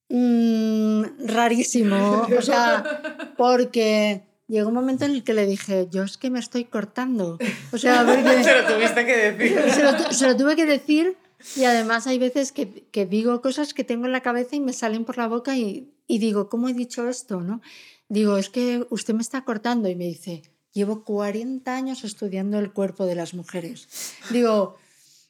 mmm, 0.08 1.02
rarísimo. 1.26 2.28
O 2.38 2.42
sea, 2.42 3.34
porque 3.36 4.22
llegó 4.46 4.68
un 4.68 4.74
momento 4.74 5.06
en 5.06 5.12
el 5.12 5.24
que 5.24 5.34
le 5.34 5.46
dije, 5.46 5.88
yo 5.90 6.04
es 6.04 6.18
que 6.18 6.30
me 6.30 6.38
estoy 6.38 6.66
cortando. 6.66 7.38
O 7.72 7.78
sea, 7.78 8.04
porque, 8.06 8.44
se 8.44 8.62
lo 8.62 8.74
tuviste 8.74 9.06
que 9.06 9.16
decir. 9.32 9.72
Se 9.72 9.82
lo, 9.82 10.12
se 10.12 10.26
lo 10.28 10.36
tuve 10.36 10.54
que 10.54 10.66
decir 10.66 11.16
y 11.56 11.64
además 11.64 12.06
hay 12.06 12.18
veces 12.18 12.52
que, 12.52 12.86
que, 12.90 13.06
digo 13.06 13.40
cosas 13.40 13.74
que 13.74 13.84
tengo 13.84 14.06
en 14.06 14.12
la 14.12 14.22
cabeza 14.22 14.56
y 14.56 14.60
me 14.60 14.72
salen 14.72 15.04
por 15.04 15.18
la 15.18 15.28
boca 15.28 15.56
y, 15.56 15.92
y, 16.06 16.18
digo, 16.18 16.48
¿cómo 16.48 16.68
he 16.68 16.74
dicho 16.74 17.08
esto? 17.08 17.40
¿no? 17.40 17.60
Digo, 18.08 18.36
es 18.36 18.50
que 18.50 18.86
usted 18.90 19.14
me 19.14 19.22
está 19.22 19.44
cortando 19.44 19.88
y 19.88 19.94
me 19.94 20.06
dice, 20.06 20.42
llevo 20.72 21.04
40 21.04 21.74
años 21.74 22.04
estudiando 22.04 22.58
el 22.58 22.72
cuerpo 22.72 23.06
de 23.06 23.14
las 23.14 23.34
mujeres. 23.34 24.14
Digo, 24.30 24.76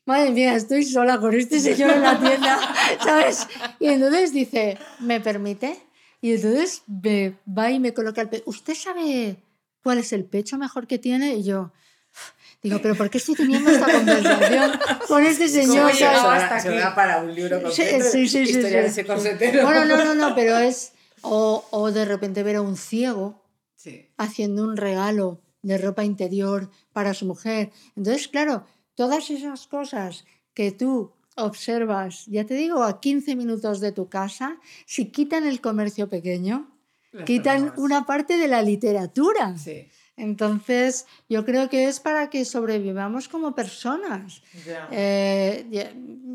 madre 0.05 0.31
mía, 0.31 0.55
estoy 0.57 0.85
sola 0.85 1.21
con 1.21 1.35
este 1.35 1.61
señor 1.61 1.91
en 1.91 2.03
la 2.03 2.19
tienda, 2.19 2.59
¿sabes? 3.05 3.47
Y 3.79 3.89
entonces 3.89 4.33
dice, 4.33 4.79
¿me 5.01 5.21
permite? 5.21 5.79
Y 6.21 6.33
entonces 6.33 6.83
me 6.87 7.39
va 7.47 7.71
y 7.71 7.81
me 7.81 7.95
coloca 7.95 8.21
el 8.21 8.29
pecho. 8.29 8.45
¿Usted 8.47 8.75
sabe 8.75 9.37
cuál 9.83 9.99
es 9.99 10.13
el 10.13 10.25
pecho 10.25 10.59
mejor 10.59 10.87
que 10.87 10.99
tiene? 10.99 11.37
Y 11.37 11.45
yo, 11.45 11.73
Digo, 12.63 12.79
pero 12.83 12.95
¿por 12.95 13.09
qué 13.09 13.19
estoy 13.19 13.35
teniendo 13.37 13.71
esta 13.71 13.91
conversación 13.91 14.73
con 15.09 15.25
este 15.25 15.49
señor? 15.49 15.95
Se 15.95 16.05
hasta 16.05 16.61
se 16.61 16.79
va 16.79 16.95
para 16.95 17.23
un 17.23 17.35
libro 17.35 17.63
completo. 17.63 18.05
Sí, 18.05 18.29
sí, 18.29 18.47
sí. 18.47 18.51
Historia 18.53 18.83
de 18.83 18.87
ese 18.87 19.07
corsetero. 19.07 19.63
Bueno, 19.65 19.85
no, 19.87 20.05
no, 20.05 20.15
no, 20.15 20.35
pero 20.37 20.59
es... 20.59 20.93
O, 21.23 21.67
o 21.71 21.93
de 21.93 22.07
repente 22.07 22.43
ver 22.43 22.57
a 22.57 22.63
un 22.63 22.79
ciego 22.79 23.43
haciendo 24.17 24.63
un 24.63 24.77
regalo 24.77 25.41
de 25.63 25.79
ropa 25.79 26.05
interior 26.05 26.71
para 26.93 27.15
su 27.15 27.27
mujer. 27.27 27.71
Entonces, 27.97 28.29
claro, 28.29 28.65
todas 28.95 29.31
esas 29.31 29.67
cosas 29.67 30.25
que 30.55 30.73
tú 30.73 31.13
observas, 31.37 32.27
ya 32.27 32.45
te 32.45 32.55
digo, 32.55 32.83
a 32.83 33.01
15 33.01 33.37
minutos 33.37 33.81
de 33.81 33.93
tu 33.93 34.09
casa, 34.09 34.59
si 34.87 35.07
quitan 35.07 35.47
el 35.47 35.61
comercio 35.61 36.09
pequeño, 36.09 36.71
quitan 37.25 37.73
una 37.77 38.07
parte 38.07 38.37
de 38.37 38.49
la 38.49 38.63
literatura. 38.63 39.57
Sí. 39.57 39.89
Entonces, 40.17 41.07
yo 41.29 41.45
creo 41.45 41.69
que 41.69 41.89
es 41.89 42.01
para 42.01 42.31
que 42.31 42.45
sobrevivamos 42.45 43.29
como 43.29 43.55
personas. 43.55 44.43
Eh, 44.91 45.67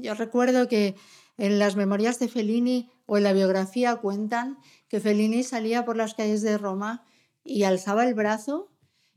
yo, 0.02 0.14
recuerdo 0.16 0.68
que 0.68 0.96
en 1.38 1.60
las 1.60 1.76
memorias 1.76 2.20
de 2.20 2.28
Fellini 2.28 2.90
o 3.06 3.18
en 3.18 3.24
la 3.24 3.34
biografía 3.34 3.98
cuentan 3.98 4.58
que 4.88 5.00
Fellini 5.00 5.44
salía 5.44 5.86
por 5.86 5.98
las 5.98 6.14
calles 6.14 6.42
de 6.42 6.58
Roma 6.58 7.04
y 7.44 7.64
alzaba 7.64 8.06
el 8.06 8.14
brazo 8.14 8.72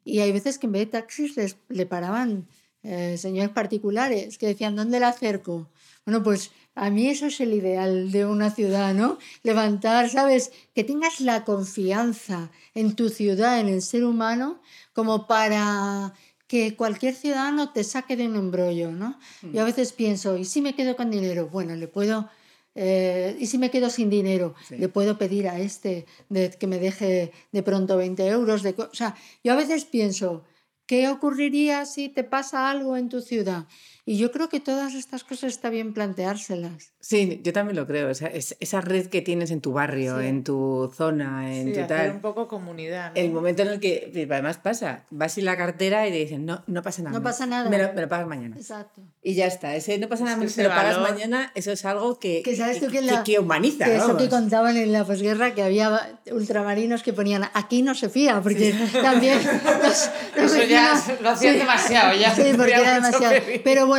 y 0.04 0.20
hay 0.20 0.32
veces 0.32 0.58
que 0.58 0.66
en 0.66 0.72
vez 0.72 0.86
de 0.86 0.92
taxis 0.92 1.36
les, 1.36 1.56
le 1.68 1.86
paraban 1.86 2.48
eh, 2.82 3.16
señores 3.18 3.50
particulares 3.50 4.38
que 4.38 4.46
decían, 4.46 4.76
¿dónde 4.76 5.00
la 5.00 5.08
acerco? 5.08 5.70
Bueno, 6.04 6.22
pues 6.22 6.52
a 6.78 6.90
mí 6.90 7.08
eso 7.08 7.26
es 7.26 7.40
el 7.40 7.52
ideal 7.54 8.12
de 8.12 8.24
una 8.24 8.50
ciudad, 8.50 8.94
¿no? 8.94 9.18
Levantar, 9.42 10.08
¿sabes? 10.08 10.52
Que 10.74 10.84
tengas 10.84 11.20
la 11.20 11.44
confianza 11.44 12.50
en 12.74 12.94
tu 12.94 13.08
ciudad, 13.08 13.58
en 13.58 13.68
el 13.68 13.82
ser 13.82 14.04
humano, 14.04 14.60
como 14.92 15.26
para 15.26 16.14
que 16.46 16.76
cualquier 16.76 17.14
ciudadano 17.14 17.72
te 17.72 17.82
saque 17.82 18.16
de 18.16 18.28
un 18.28 18.36
embrollo, 18.36 18.92
¿no? 18.92 19.18
Mm. 19.42 19.52
Yo 19.54 19.62
a 19.62 19.64
veces 19.64 19.92
pienso, 19.92 20.36
¿y 20.36 20.44
si 20.44 20.62
me 20.62 20.74
quedo 20.74 20.96
con 20.96 21.10
dinero? 21.10 21.48
Bueno, 21.48 21.74
le 21.74 21.88
puedo... 21.88 22.28
Eh, 22.74 23.36
¿Y 23.40 23.46
si 23.46 23.58
me 23.58 23.70
quedo 23.70 23.90
sin 23.90 24.08
dinero? 24.08 24.54
Le 24.70 24.88
puedo 24.88 25.18
pedir 25.18 25.48
a 25.48 25.58
este 25.58 26.06
de, 26.28 26.50
que 26.50 26.68
me 26.68 26.78
deje 26.78 27.32
de 27.50 27.62
pronto 27.64 27.96
20 27.96 28.24
euros. 28.28 28.62
De, 28.62 28.72
o 28.78 28.94
sea, 28.94 29.16
yo 29.42 29.52
a 29.52 29.56
veces 29.56 29.84
pienso, 29.84 30.44
¿qué 30.86 31.08
ocurriría 31.08 31.86
si 31.86 32.08
te 32.08 32.22
pasa 32.22 32.70
algo 32.70 32.96
en 32.96 33.08
tu 33.08 33.20
ciudad? 33.20 33.66
Y 34.10 34.16
yo 34.16 34.32
creo 34.32 34.48
que 34.48 34.58
todas 34.58 34.94
estas 34.94 35.22
cosas 35.22 35.52
está 35.52 35.68
bien 35.68 35.92
planteárselas. 35.92 36.92
Sí, 36.98 37.40
yo 37.44 37.52
también 37.52 37.76
lo 37.76 37.86
creo. 37.86 38.08
Esa, 38.08 38.28
esa 38.28 38.80
red 38.80 39.06
que 39.08 39.20
tienes 39.20 39.50
en 39.50 39.60
tu 39.60 39.72
barrio, 39.72 40.18
en 40.20 40.44
tu 40.44 40.90
zona, 40.96 41.54
en 41.54 41.74
sí, 41.74 41.80
tu 41.82 41.86
tal. 41.86 42.12
un 42.12 42.20
poco 42.22 42.48
comunidad. 42.48 43.12
El 43.14 43.30
momento 43.32 43.62
en 43.62 43.68
el 43.68 43.80
que, 43.80 44.10
además 44.30 44.56
pasa, 44.56 45.04
vas 45.10 45.32
sin 45.34 45.44
la 45.44 45.58
cartera 45.58 46.08
y 46.08 46.10
te 46.12 46.16
dicen, 46.16 46.46
no, 46.46 46.62
no 46.66 46.82
pasa 46.82 47.02
nada. 47.02 47.18
No 47.18 47.22
pasa 47.22 47.44
nada. 47.44 47.68
Me 47.68 47.76
lo, 47.76 47.92
me 47.92 48.00
lo 48.00 48.08
pagas 48.08 48.26
mañana. 48.26 48.56
Exacto. 48.56 49.02
Y 49.22 49.34
ya 49.34 49.46
está. 49.46 49.74
Ese 49.76 49.98
no 49.98 50.08
pasa 50.08 50.24
nada, 50.24 50.42
Es 50.42 50.54
que 50.54 50.62
me 50.62 50.68
lo 50.68 50.74
pagas 50.74 50.96
valor- 50.96 51.10
mañana, 51.10 51.52
eso 51.54 51.70
es 51.70 51.84
algo 51.84 52.18
que, 52.18 52.42
Que 52.42 52.56
sabes 52.56 52.80
tú 52.80 52.86
que, 52.86 53.00
que, 53.00 53.02
la- 53.02 53.24
que 53.24 53.38
humaniza. 53.38 53.84
que 53.84 53.96
eso 53.96 54.16
que 54.16 54.30
contaban 54.30 54.78
en 54.78 54.90
la 54.90 55.04
posguerra 55.04 55.54
que 55.54 55.62
había 55.62 56.18
ultramarinos 56.32 57.02
que 57.02 57.12
ponían 57.12 57.44
aquí 57.52 57.82
no 57.82 57.94
se 57.94 58.08
fía 58.08 58.40
porque 58.42 58.74
también 59.02 59.38
los, 59.82 60.10
los 60.36 60.52
Eso 60.54 60.64
ya 60.64 60.94
vecinos- 60.94 61.20
lo 61.20 61.28
hacían 61.30 61.58
demasiado, 61.58 62.18
ya 62.18 62.34
sí 62.34 62.42
porque 62.56 62.72
era 62.72 62.94
demasiado 62.94 63.34
pero 63.64 63.86
bueno 63.86 63.97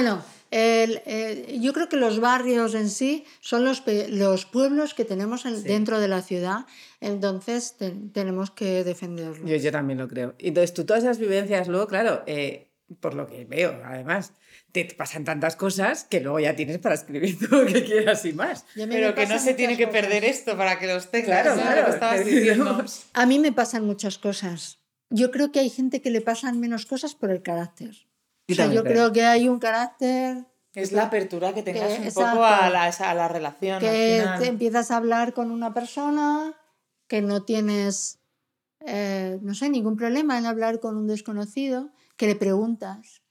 el, 0.51 1.01
eh, 1.05 1.57
yo 1.61 1.73
creo 1.73 1.89
que 1.89 1.95
los 1.97 2.19
barrios 2.19 2.73
en 2.73 2.89
sí 2.89 3.23
son 3.39 3.63
los, 3.65 3.83
los 4.09 4.45
pueblos 4.45 4.93
que 4.95 5.05
tenemos 5.05 5.45
en- 5.45 5.63
dentro 5.63 5.99
de 5.99 6.07
la 6.07 6.21
ciudad 6.23 6.65
entonces 7.01 7.75
te- 7.77 7.91
tenemos 8.13 8.49
que 8.51 8.83
defenderlos 8.83 9.47
Yo, 9.47 9.55
yo 9.57 9.71
también 9.71 9.99
lo 9.99 10.07
creo. 10.07 10.33
Entonces, 10.39 10.73
tú 10.73 10.85
todas 10.85 11.03
esas 11.03 11.17
vivencias, 11.19 11.67
luego, 11.67 11.87
claro, 11.87 12.23
eh, 12.25 12.71
por 12.99 13.13
lo 13.13 13.27
que 13.27 13.45
veo, 13.45 13.79
además, 13.85 14.33
te 14.71 14.85
pasan 14.85 15.23
tantas 15.23 15.55
cosas 15.55 16.03
que 16.05 16.19
luego 16.19 16.39
ya 16.39 16.55
tienes 16.55 16.79
para 16.79 16.95
escribir 16.95 17.37
todo 17.49 17.63
lo 17.63 17.71
que 17.71 17.83
quieras 17.85 18.25
y 18.25 18.33
más. 18.33 18.65
Y 18.75 18.85
Pero 18.87 19.13
que 19.13 19.27
no 19.27 19.37
se 19.39 19.53
tiene 19.53 19.77
que 19.77 19.85
cosas. 19.85 20.01
perder 20.01 20.25
esto 20.25 20.57
para 20.57 20.79
que 20.79 20.87
los 20.87 21.09
tengas. 21.11 21.43
Claro, 21.43 21.53
claro, 21.61 21.87
Lo 21.87 21.93
estabas 21.93 22.25
diciendo. 22.25 22.85
a 23.13 23.25
mí 23.27 23.37
me 23.39 23.51
pasan 23.51 23.85
muchas 23.85 24.17
cosas 24.17 24.77
yo 25.11 25.31
creo 25.31 25.51
que 25.51 25.59
hay 25.59 25.71
gente 25.71 26.01
que 26.03 26.11
le 26.11 26.21
pasan 26.21 26.59
menos 26.59 26.85
cosas 26.85 27.15
por 27.15 27.31
el 27.31 27.41
carácter 27.41 27.95
o 28.53 28.55
sea, 28.55 28.65
también 28.65 28.79
yo 28.79 28.83
creo. 28.83 28.93
creo 28.95 29.13
que 29.13 29.23
hay 29.25 29.47
un 29.47 29.59
carácter 29.59 30.45
Es 30.75 30.91
la 30.91 31.03
apertura 31.03 31.53
que 31.53 31.63
tengas 31.63 31.93
Que- 31.93 31.97
un 31.99 32.03
exacto. 32.05 32.31
poco 32.31 32.45
a 32.45 32.69
la, 32.69 32.83
a 32.85 33.13
la 33.15 33.27
relación. 33.27 33.79
que 33.79 33.87
al 34.19 34.21
final. 34.21 34.39
te 34.39 34.47
empiezas 34.47 34.91
a 34.91 34.97
hablar 34.97 35.33
con 35.33 35.51
una 35.51 35.73
persona 35.73 36.53
que 37.07 37.21
no 37.21 37.43
tienes, 37.43 38.19
eh, 38.85 39.39
no 39.41 39.53
sé, 39.55 39.69
ningún 39.69 39.97
problema 39.97 40.37
en 40.37 40.45
hablar 40.45 40.79
con 40.79 40.95
un 40.95 41.07
desconocido, 41.07 41.89
que 42.17 42.27
le 42.27 42.35
preguntas 42.35 43.21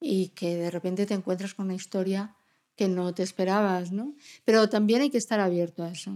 y 0.00 0.28
que 0.30 0.56
de 0.56 0.70
repente 0.70 1.06
te 1.06 1.14
encuentras 1.14 1.54
con 1.54 1.66
una 1.66 1.74
historia 1.74 2.34
que 2.74 2.88
no 2.88 3.12
te 3.14 3.22
esperabas, 3.22 3.92
¿no? 3.92 4.14
Pero 4.44 4.68
también 4.70 5.02
hay 5.02 5.10
que 5.10 5.18
estar 5.18 5.38
abierto 5.40 5.84
a 5.84 5.90
eso. 5.90 6.12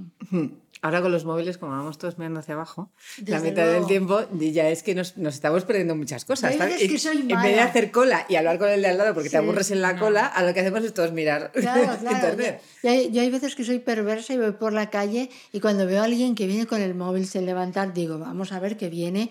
Ahora 0.84 1.00
con 1.00 1.10
los 1.12 1.24
móviles, 1.24 1.56
como 1.56 1.72
vamos 1.72 1.96
todos 1.96 2.18
mirando 2.18 2.40
hacia 2.40 2.52
abajo, 2.52 2.90
la 3.24 3.36
Desde 3.40 3.48
mitad 3.50 3.62
del 3.64 3.72
luego. 3.72 3.86
tiempo 3.86 4.20
ya 4.38 4.68
es 4.68 4.82
que 4.82 4.94
nos, 4.94 5.16
nos 5.16 5.32
estamos 5.34 5.64
perdiendo 5.64 5.96
muchas 5.96 6.26
cosas. 6.26 6.54
¿sabes? 6.56 6.76
que 6.76 6.98
soy 6.98 7.20
en 7.22 7.28
vez 7.28 7.42
de 7.54 7.60
hacer 7.60 7.90
cola 7.90 8.26
y 8.28 8.36
hablar 8.36 8.58
con 8.58 8.68
el 8.68 8.82
de 8.82 8.88
al 8.88 8.98
lado 8.98 9.14
porque 9.14 9.30
te 9.30 9.38
Sí. 9.38 9.42
aburres 9.42 9.70
en 9.70 9.80
la 9.80 9.98
cola, 9.98 10.26
a 10.26 10.42
lo 10.44 10.52
que 10.52 10.60
hacemos 10.60 10.84
es 10.84 10.92
todos 10.92 11.12
mirar 11.12 11.52
Claro, 11.54 11.96
claro. 11.98 12.16
internet. 12.16 12.60
Yo, 12.82 12.90
yo 12.90 12.90
hay, 12.90 13.10
yo 13.12 13.22
hay 13.22 13.30
veces 13.30 13.54
que 13.54 13.64
soy 13.64 13.78
perversa 13.78 14.34
y 14.34 14.36
voy 14.36 14.52
por 14.52 14.74
la 14.74 14.90
calle 14.90 15.30
y 15.52 15.60
cuando 15.60 15.86
veo 15.86 16.02
a 16.02 16.04
alguien 16.04 16.34
que 16.34 16.46
viene 16.46 16.66
con 16.66 16.82
el 16.82 16.94
móvil 16.94 17.26
sin 17.26 17.46
levantar, 17.46 17.94
digo, 17.94 18.18
vamos 18.18 18.52
a 18.52 18.60
ver 18.60 18.76
que 18.76 18.90
viene, 18.90 19.30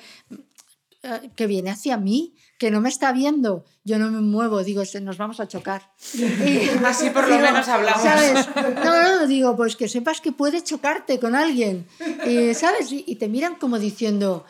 eh, 1.04 1.30
que 1.36 1.46
viene 1.46 1.70
hacia 1.70 1.98
mí, 1.98 2.34
que 2.64 2.72
no 2.72 2.80
me 2.82 2.90
está 2.90 3.12
viendo. 3.12 3.66
Yo 3.84 4.00
no 4.00 4.10
me 4.10 4.22
muevo, 4.22 4.64
digo, 4.64 4.86
"Se- 4.86 5.02
nos 5.02 5.18
vamos 5.18 5.40
a 5.42 5.48
chocar. 5.48 5.82
Y- 6.14 6.70
Así 6.86 7.10
por 7.10 7.28
lo 7.28 7.36
menos 7.38 7.68
hablamos. 7.68 8.02
¿Sabes? 8.02 8.48
No, 8.86 9.20
no, 9.20 9.28
digo, 9.28 9.56
pues 9.58 9.76
que 9.76 9.88
sepas 9.90 10.22
que 10.22 10.32
puede 10.32 10.64
chocarte 10.64 11.20
con 11.20 11.36
alguien. 11.36 11.86
Y, 12.26 12.54
¿Sabes? 12.54 12.92
Y, 12.92 13.04
y 13.06 13.16
te 13.18 13.28
miran 13.28 13.56
como 13.56 13.80
diciendo, 13.80 14.46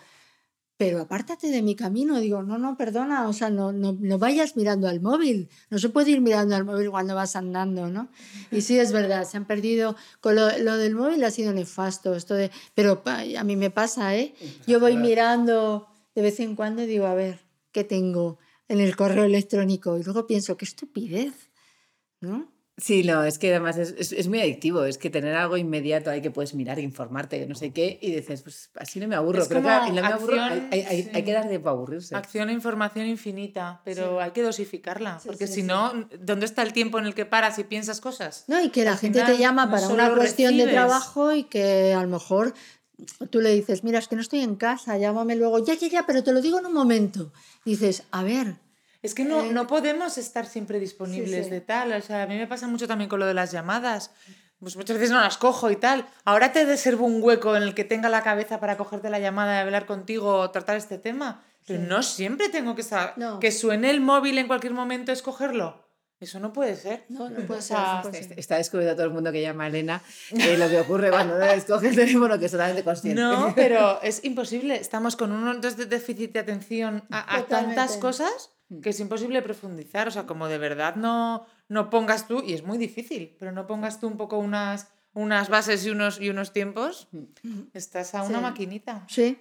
pero 0.78 1.02
apártate 1.02 1.48
de 1.50 1.62
mi 1.64 1.76
camino. 1.76 2.20
Digo, 2.20 2.44
no, 2.44 2.58
no, 2.60 2.78
perdona, 2.78 3.28
o 3.28 3.34
sea, 3.34 3.50
no, 3.50 3.72
no, 3.72 3.96
no 4.00 4.18
vayas 4.20 4.56
mirando 4.56 4.88
al 4.88 5.02
móvil. 5.02 5.50
No 5.72 5.78
se 5.80 5.90
puede 5.90 6.12
ir 6.12 6.22
mirando 6.22 6.56
al 6.56 6.66
móvil 6.66 6.92
cuando 6.92 7.16
vas 7.16 7.36
andando, 7.36 7.88
¿no? 7.90 8.10
Y 8.52 8.62
sí, 8.62 8.78
es 8.78 8.92
verdad, 8.92 9.24
se 9.28 9.38
han 9.38 9.46
perdido. 9.46 9.96
Con 10.22 10.36
lo, 10.36 10.56
lo 10.60 10.78
del 10.78 10.94
móvil 10.96 11.24
ha 11.24 11.32
sido 11.32 11.52
nefasto, 11.54 12.14
esto 12.16 12.36
de, 12.36 12.52
pero 12.76 13.02
a 13.06 13.44
mí 13.44 13.56
me 13.56 13.72
pasa, 13.72 14.16
¿eh? 14.16 14.36
Yo 14.68 14.80
voy 14.80 14.98
mirando 14.98 15.88
de 16.16 16.22
vez 16.22 16.40
en 16.42 16.56
cuando 16.56 16.84
y 16.84 16.86
digo, 16.86 17.08
a 17.08 17.16
ver, 17.16 17.40
¿qué 17.74 17.84
tengo 17.84 18.38
en 18.70 18.80
el 18.80 18.96
correo 18.96 19.26
electrónico? 19.26 19.98
Y 19.98 20.04
luego 20.04 20.26
pienso, 20.26 20.56
qué 20.56 20.64
estupidez, 20.66 21.52
¿no? 22.22 22.54
Sí, 22.76 23.04
no, 23.04 23.24
es 23.24 23.38
que 23.38 23.52
además 23.52 23.78
es, 23.78 23.94
es- 24.00 24.12
es 24.14 24.28
muy 24.28 24.40
adictivo, 24.42 24.84
es 24.84 24.98
que 24.98 25.12
tener 25.12 25.36
algo 25.36 25.58
inmediato 25.58 26.10
ahí 26.10 26.22
que 26.24 26.32
puedes 26.32 26.56
mirar, 26.56 26.80
informarte, 26.80 27.46
no 27.46 27.54
sé 27.54 27.72
qué, 27.72 28.00
y 28.02 28.16
dices, 28.16 28.42
pues 28.42 28.72
así 28.76 29.00
no 29.00 29.08
me 29.08 29.16
aburro. 29.16 29.48
Claro, 29.48 29.86
y 29.86 29.96
no 29.96 30.02
me 30.02 30.08
aburro, 30.08 30.42
acción, 30.42 30.68
hay, 30.72 30.80
hay- 30.80 30.86
hay- 30.88 31.04
sí. 31.04 31.10
hay 31.14 31.24
que 31.24 31.34
dar 31.34 31.48
tiempo 31.48 31.70
a 31.70 31.74
aburrirse. 31.74 32.16
Acción 32.16 32.50
e 32.50 32.54
información 32.54 33.06
infinita, 33.06 33.84
pero 33.86 34.20
hay 34.20 34.32
que 34.32 34.42
dosificarla, 34.42 35.20
Sí, 35.20 35.28
porque 35.28 35.46
sí, 35.46 35.54
si 35.54 35.62
sí. 35.62 35.68
no, 35.68 36.08
¿dónde 36.20 36.48
está 36.48 36.64
el 36.64 36.74
tiempo 36.74 36.98
en 36.98 37.06
el 37.06 37.14
que 37.14 37.28
paras 37.28 37.60
y 37.60 37.64
piensas 37.64 38.02
cosas? 38.02 38.46
No, 38.48 38.60
y 38.60 38.70
que 38.72 38.84
la 38.84 38.94
Al 38.94 38.98
gente 38.98 39.20
te 39.20 39.26
final, 39.26 39.40
llama 39.40 39.66
no 39.66 39.72
para 39.74 39.88
solo 39.88 40.04
una 40.06 40.16
cuestión 40.16 40.58
de 40.58 40.64
recibes. 40.66 40.74
trabajo 40.74 41.32
y 41.32 41.44
que 41.44 41.94
a 41.94 42.02
lo 42.02 42.08
mejor 42.10 42.56
tú 43.30 43.42
le 43.42 43.50
dices, 43.54 43.84
mira, 43.84 44.00
es 44.00 44.08
que 44.08 44.16
no 44.16 44.22
estoy 44.22 44.42
en 44.42 44.56
casa, 44.56 44.98
llámame 44.98 45.36
luego, 45.36 45.64
ya, 45.64 45.74
ya, 45.76 45.88
ya, 45.88 46.06
pero 46.06 46.24
te 46.24 46.32
lo 46.32 46.42
digo 46.42 46.60
en 46.60 46.66
un 46.66 46.74
momento. 46.74 47.32
Dices, 47.66 48.04
a 48.12 48.24
ver, 48.24 48.56
Es 49.02 49.14
que 49.14 49.26
no, 49.26 49.42
Eh, 49.42 49.52
no 49.52 49.68
podemos 49.68 50.18
estar 50.18 50.46
siempre 50.46 50.80
disponibles 50.80 51.46
sí. 51.46 51.52
de 51.52 51.60
tal. 51.60 51.92
O 51.92 52.02
sea, 52.02 52.24
a 52.24 52.26
mí 52.28 52.38
me 52.38 52.48
pasa 52.48 52.68
mucho 52.68 52.88
también 52.88 53.10
con 53.10 53.20
lo 53.20 53.26
de 53.26 53.34
las 53.34 53.52
llamadas. 53.52 54.12
Pues 54.60 54.78
muchas 54.78 54.96
veces 54.98 55.12
no 55.12 55.20
las 55.20 55.38
cojo 55.38 55.70
y 55.72 55.76
tal. 55.76 56.08
Ahora 56.24 56.54
te 56.54 56.64
reservo 56.64 57.06
un 57.06 57.22
hueco 57.22 57.54
en 57.58 57.64
el 57.64 57.74
que 57.76 57.84
tenga 57.84 58.08
la 58.08 58.24
cabeza 58.24 58.62
para 58.62 58.78
cogerte 58.78 59.10
la 59.10 59.20
llamada 59.20 59.58
y 59.58 59.60
hablar 59.62 59.86
contigo 59.86 60.36
o 60.40 60.50
tratar 60.52 60.78
este 60.78 60.98
tema. 60.98 61.44
Pero 61.68 61.82
no 61.82 62.02
siempre 62.02 62.48
tengo 62.48 62.76
que 62.76 62.82
estar. 62.82 63.14
No. 63.18 63.42
Que 63.42 63.52
suene 63.52 63.90
el 63.90 64.00
móvil 64.00 64.38
en 64.38 64.48
cualquier 64.48 64.74
momento 64.74 65.12
escogerlo. 65.12 65.83
Eso 66.24 66.40
no 66.40 66.54
puede 66.54 66.76
ser. 66.76 67.06
no, 67.10 67.30
no 67.30 67.46
puede 67.46 67.62
ser. 67.62 67.78
Está 68.38 68.58
descubriendo 68.58 68.96
todo 68.96 69.06
el 69.06 69.12
mundo 69.12 69.32
que 69.32 69.42
llama 69.42 69.66
a 69.66 69.68
Elena 69.68 70.02
eh, 70.32 70.58
lo 70.58 70.70
que 70.70 70.80
ocurre 70.80 71.10
cuando 71.10 71.40
escoge 71.42 71.90
el 71.90 71.96
teléfono, 71.96 72.40
que 72.40 72.46
es 72.46 72.52
totalmente 72.52 72.84
consciente. 72.84 73.22
No, 73.22 73.54
pero 73.56 74.02
es 74.02 74.24
imposible. 74.24 74.76
Estamos 74.78 75.16
con 75.16 75.32
un 75.32 75.60
de 75.60 75.86
déficit 75.86 76.32
de 76.32 76.40
atención 76.40 77.04
a, 77.12 77.44
tantas 77.44 77.98
cosas 77.98 78.52
que 78.82 78.90
es 78.92 79.00
imposible 79.00 79.42
profundizar. 79.42 80.08
O 80.08 80.12
sea, 80.12 80.26
como 80.26 80.48
de 80.48 80.58
verdad 80.58 80.96
no, 80.96 81.46
no 81.68 81.90
pongas 81.90 82.28
tú, 82.28 82.42
y 82.46 82.54
es 82.54 82.64
muy 82.64 82.78
difícil, 82.78 83.36
pero 83.40 83.52
no 83.52 83.68
pongas 83.68 84.00
tú 84.00 84.08
un 84.08 84.18
poco 84.18 84.38
unas, 84.38 84.88
unas 85.14 85.50
bases 85.50 85.86
y 85.86 85.90
unos, 85.90 86.22
y 86.22 86.30
unos 86.30 86.54
tiempos, 86.54 87.10
estás 87.74 88.16
a 88.16 88.24
una 88.24 88.38
Sí. 88.38 88.44
maquinita. 88.44 89.06
Sí, 89.10 89.38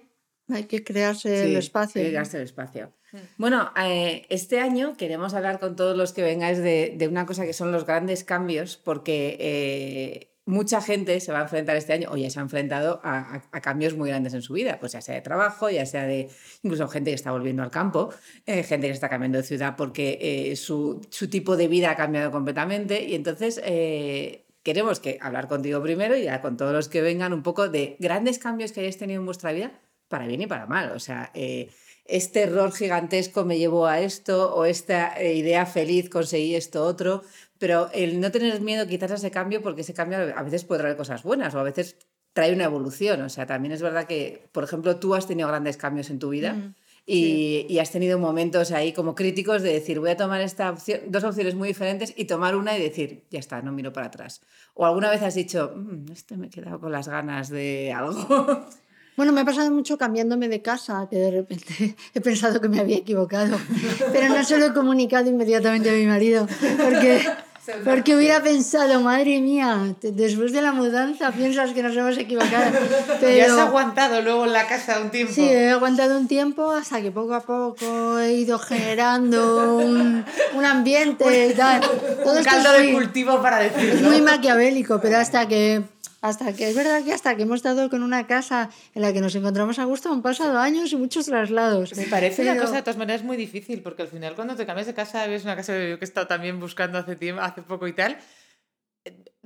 hay 0.49 0.63
que 0.65 0.83
crearse 0.83 1.45
el 1.45 1.55
espacio. 1.57 2.01
hay 2.01 2.07
que 2.07 2.13
darse 2.15 2.37
el 2.37 2.43
espacio. 2.43 2.93
Bueno, 3.37 3.71
eh, 3.79 4.25
este 4.29 4.59
año 4.59 4.95
queremos 4.97 5.33
hablar 5.35 5.59
con 5.59 5.75
todos 5.75 5.95
los 5.95 6.13
que 6.13 6.23
vengáis 6.23 6.57
de, 6.57 6.95
de 6.97 7.07
una 7.07 7.25
cosa 7.25 7.45
que 7.45 7.53
son 7.53 7.71
los 7.71 7.85
grandes 7.85 8.23
cambios, 8.23 8.75
porque 8.77 9.37
eh, 9.39 10.29
mucha 10.45 10.81
gente 10.81 11.19
se 11.19 11.31
va 11.31 11.39
a 11.39 11.43
enfrentar 11.43 11.75
este 11.77 11.93
año, 11.93 12.09
o 12.11 12.17
ya 12.17 12.29
se 12.31 12.39
ha 12.39 12.41
enfrentado 12.41 12.99
a, 13.03 13.35
a- 13.35 13.43
a 13.51 13.61
cambios 13.61 13.95
muy 13.95 14.09
grandes 14.09 14.33
en 14.33 14.41
su 14.41 14.53
vida, 14.53 14.79
pues 14.79 14.93
ya 14.93 15.01
sea 15.01 15.13
de 15.15 15.21
trabajo, 15.21 15.69
ya 15.69 15.85
sea 15.85 16.05
de 16.07 16.27
incluso 16.63 16.87
gente 16.87 17.11
que 17.11 17.15
está 17.15 17.31
volviendo 17.31 17.61
al 17.61 17.69
campo, 17.71 18.09
eh, 18.47 18.63
gente 18.63 18.87
que 18.87 18.93
está 18.93 19.09
cambiando 19.09 19.37
de 19.37 19.43
ciudad 19.43 19.75
porque 19.77 20.17
eh, 20.19 20.55
su, 20.55 20.99
su 21.09 21.29
tipo 21.29 21.55
de 21.55 21.67
vida 21.67 21.91
ha 21.91 21.95
cambiado 21.95 22.31
completamente, 22.31 23.03
y 23.03 23.15
entonces... 23.15 23.61
eh, 23.63 24.39
Queremos 24.63 25.01
que 25.01 25.17
hablar 25.19 25.49
contigo 25.49 25.83
primero 25.83 26.15
y 26.15 26.23
ya 26.23 26.39
con 26.41 26.55
todos 26.55 26.71
los 26.71 26.87
que 26.87 27.01
vengan 27.01 27.33
un 27.33 27.43
poco 27.43 27.67
de 27.67 27.97
grandes 27.99 28.39
cambios 28.39 28.71
que 28.71 28.79
hayáis 28.79 28.97
tenido 28.97 29.19
en 29.19 29.25
vuestra 29.25 29.51
vida, 29.51 29.73
para 30.13 30.27
bien 30.27 30.41
y 30.41 30.47
para 30.53 30.65
mal. 30.75 30.91
O 30.91 30.99
sea, 30.99 31.31
eh, 31.33 31.69
este 32.05 32.41
error 32.47 32.71
gigantesco 32.71 33.39
me 33.45 33.57
llevó 33.57 33.87
a 33.87 33.99
esto 34.11 34.53
o 34.55 34.65
esta 34.65 34.99
eh, 35.19 35.33
idea 35.41 35.65
feliz 35.65 36.09
conseguí 36.17 36.53
esto 36.55 36.83
otro, 36.93 37.23
pero 37.57 37.89
el 37.93 38.19
no 38.21 38.29
tener 38.29 38.61
miedo 38.61 38.83
a 38.83 38.87
quitarse 38.87 39.15
ese 39.15 39.31
cambio 39.31 39.61
porque 39.65 39.81
ese 39.81 39.93
cambio 39.93 40.17
a 40.35 40.43
veces 40.43 40.63
puede 40.65 40.81
traer 40.81 40.97
cosas 40.97 41.23
buenas 41.23 41.55
o 41.55 41.59
a 41.59 41.63
veces 41.71 41.95
trae 42.33 42.53
una 42.53 42.65
evolución. 42.65 43.21
O 43.21 43.29
sea, 43.29 43.45
también 43.45 43.71
es 43.73 43.81
verdad 43.81 44.05
que, 44.05 44.47
por 44.51 44.63
ejemplo, 44.63 44.97
tú 44.97 45.15
has 45.15 45.25
tenido 45.27 45.47
grandes 45.47 45.77
cambios 45.77 46.09
en 46.11 46.19
tu 46.19 46.29
vida. 46.29 46.53
Mm, 46.53 46.75
Y, 47.05 47.65
y 47.69 47.79
has 47.79 47.91
tenido 47.91 48.17
momentos 48.17 48.71
ahí 48.71 48.93
como 48.93 49.13
críticos 49.13 49.61
de 49.61 49.73
decir, 49.73 49.99
voy 49.99 50.11
a 50.11 50.15
tomar 50.17 50.39
esta 50.39 50.69
opción, 50.69 51.01
dos 51.09 51.23
opciones 51.25 51.53
muy 51.53 51.67
diferentes 51.67 52.13
y 52.15 52.23
tomar 52.25 52.55
una 52.55 52.77
y 52.77 52.81
decir, 52.81 53.25
ya 53.29 53.39
está, 53.39 53.61
no 53.61 53.73
miro 53.73 53.91
para 53.91 54.07
atrás. 54.07 54.39
O 54.73 54.85
alguna 54.85 55.09
vez 55.13 55.21
has 55.21 55.35
dicho, 55.35 55.59
"Mm, 55.75 56.11
este 56.13 56.37
me 56.37 56.47
he 56.47 56.49
quedado 56.49 56.79
con 56.79 56.91
las 56.93 57.07
ganas 57.09 57.49
de 57.49 57.91
algo. 57.91 58.15
Bueno, 59.15 59.31
me 59.31 59.41
ha 59.41 59.45
pasado 59.45 59.69
mucho 59.71 59.97
cambiándome 59.97 60.49
de 60.49 60.61
casa, 60.61 61.07
que 61.09 61.17
de 61.17 61.31
repente 61.31 61.95
he 62.15 62.21
pensado 62.21 62.59
que 62.59 62.67
me 62.69 62.79
había 62.79 62.97
equivocado, 62.97 63.57
pero 64.11 64.29
no 64.33 64.43
se 64.43 64.57
lo 64.57 64.65
he 64.67 64.73
comunicado 64.73 65.29
inmediatamente 65.29 65.89
a 65.89 65.93
mi 65.93 66.05
marido, 66.07 66.47
porque, 66.83 67.21
porque 67.85 68.15
hubiera 68.15 68.41
pensado, 68.41 69.01
madre 69.01 69.39
mía, 69.39 69.95
después 70.01 70.51
de 70.51 70.61
la 70.63 70.71
mudanza 70.73 71.31
piensas 71.31 71.73
que 71.73 71.83
nos 71.83 71.95
hemos 71.95 72.17
equivocado. 72.17 72.71
Ya 73.21 73.45
has 73.45 73.51
Pero 73.51 73.61
aguantado 73.61 74.21
luego 74.21 74.45
en 74.45 74.53
la 74.53 74.67
casa 74.67 74.99
un 74.99 75.09
tiempo. 75.11 75.31
sí, 75.33 75.43
he 75.47 75.69
aguantado 75.69 76.17
un 76.17 76.27
tiempo 76.27 76.71
hasta 76.71 77.01
que 77.01 77.11
poco 77.11 77.35
a 77.35 77.41
poco 77.41 78.19
he 78.19 78.33
ido 78.33 78.57
generando 78.59 79.77
un, 79.77 80.25
un 80.55 80.65
ambiente 80.65 81.47
y 81.49 81.53
tal. 81.53 81.81
Todo 82.23 82.37
un 82.39 82.43
caldo 82.43 82.73
es 82.73 82.77
de 82.79 82.83
muy- 82.85 82.93
cultivo 83.03 83.41
para 83.41 83.63
es 83.63 83.73
decirlo. 83.75 84.09
muy 84.09 84.21
maquiavélico, 84.21 84.99
pero 84.99 85.17
hasta 85.19 85.47
que 85.47 85.83
Hasta 86.23 86.53
que 86.53 86.69
es 86.69 86.73
verdad 86.73 87.03
que 87.03 87.11
hasta 87.11 87.35
que 87.35 87.43
hemos 87.43 87.57
estado 87.57 87.89
con 87.89 88.01
una 88.01 88.25
casa 88.27 88.69
en 88.95 89.01
la 89.01 89.11
que 89.11 89.19
nos 89.19 89.35
encontramos 89.35 89.77
a 89.77 89.83
gusto 89.83 90.09
han 90.09 90.21
pasado 90.21 90.57
años 90.57 90.93
y 90.93 90.95
muchos 90.95 91.25
traslados. 91.25 91.93
Me 91.97 92.05
parece 92.05 92.43
una 92.43 92.55
cosa 92.55 92.75
de 92.75 92.81
todas 92.81 92.95
maneras 92.95 93.23
muy 93.23 93.35
difícil, 93.35 93.81
porque 93.81 94.03
al 94.03 94.07
final 94.07 94.33
cuando 94.33 94.55
te 94.55 94.65
cambias 94.65 94.87
de 94.87 94.93
casa, 94.93 95.27
ves 95.27 95.43
una 95.43 95.57
casa 95.57 95.73
que 95.73 95.97
he 95.99 96.03
estado 96.05 96.25
también 96.25 96.61
buscando 96.61 96.97
hace, 96.97 97.17
tiempo, 97.17 97.41
hace 97.41 97.61
poco 97.61 97.89
y 97.89 97.93
tal, 97.93 98.17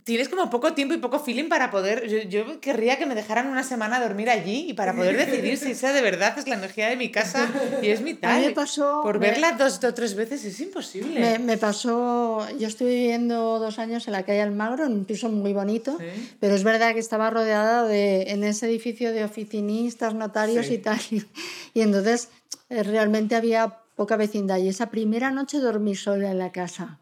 tienes 0.08 0.30
como 0.30 0.50
poco 0.50 0.74
tiempo 0.74 0.94
y 0.94 1.00
poco 1.00 1.20
feeling 1.20 1.50
para 1.50 1.70
poder. 1.70 2.08
Yo, 2.08 2.20
yo, 2.20 2.62
querría 2.62 2.98
que 2.98 3.06
me 3.06 3.14
dejaran 3.14 3.48
una 3.48 3.64
semana 3.64 3.98
a 3.98 4.00
dormir 4.00 4.30
allí 4.30 4.70
y 4.70 4.74
para 4.74 4.96
poder 4.96 5.18
decidir 5.18 5.58
si 5.58 5.72
esa 5.72 5.92
de 5.92 6.02
verdad 6.02 6.40
es 6.40 6.48
la 6.48 6.56
energía 6.56 6.88
de 6.88 6.96
mi 6.96 7.12
casa 7.12 7.50
y 7.82 7.90
es 7.90 8.00
mi 8.00 8.14
tal. 8.14 8.42
me 8.42 8.52
pasó. 8.52 9.02
Por 9.04 9.20
verla 9.20 9.52
dos 9.52 9.84
o 9.84 9.94
tres 9.94 10.16
veces 10.16 10.46
es 10.46 10.60
imposible. 10.62 11.20
Me, 11.20 11.40
me, 11.40 11.58
pasó. 11.58 12.48
Yo 12.58 12.70
estuve 12.70 12.92
viviendo 12.92 13.60
dos 13.60 13.80
años 13.80 14.08
en 14.08 14.14
la 14.14 14.24
calle 14.24 14.42
Almagro, 14.42 14.86
en 14.86 14.94
un 14.94 15.04
piso 15.04 15.28
muy 15.28 15.52
bonito, 15.52 15.98
pero 16.40 16.56
es 16.56 16.64
verdad 16.64 16.94
que 16.94 17.00
estaba 17.00 17.30
rodeada 17.30 17.84
de, 17.84 18.32
en 18.32 18.46
ese 18.46 18.68
edificio 18.68 19.12
de 19.12 19.26
oficinistas, 19.26 20.14
notarios 20.14 20.72
y 20.72 20.78
tal. 20.78 21.00
Y, 21.12 21.26
y 21.74 21.82
entonces 21.82 22.30
eh, 22.70 22.82
realmente 22.84 23.36
había 23.36 23.80
poca 23.98 24.16
vecindad. 24.16 24.60
Y 24.60 24.70
esa 24.70 24.90
primera 24.90 25.32
noche 25.32 25.60
dormí 25.60 25.96
sola 25.96 26.32
en 26.32 26.40
la 26.40 26.54
casa. 26.54 27.02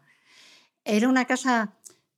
Era 0.84 1.08
una 1.08 1.24
casa 1.24 1.75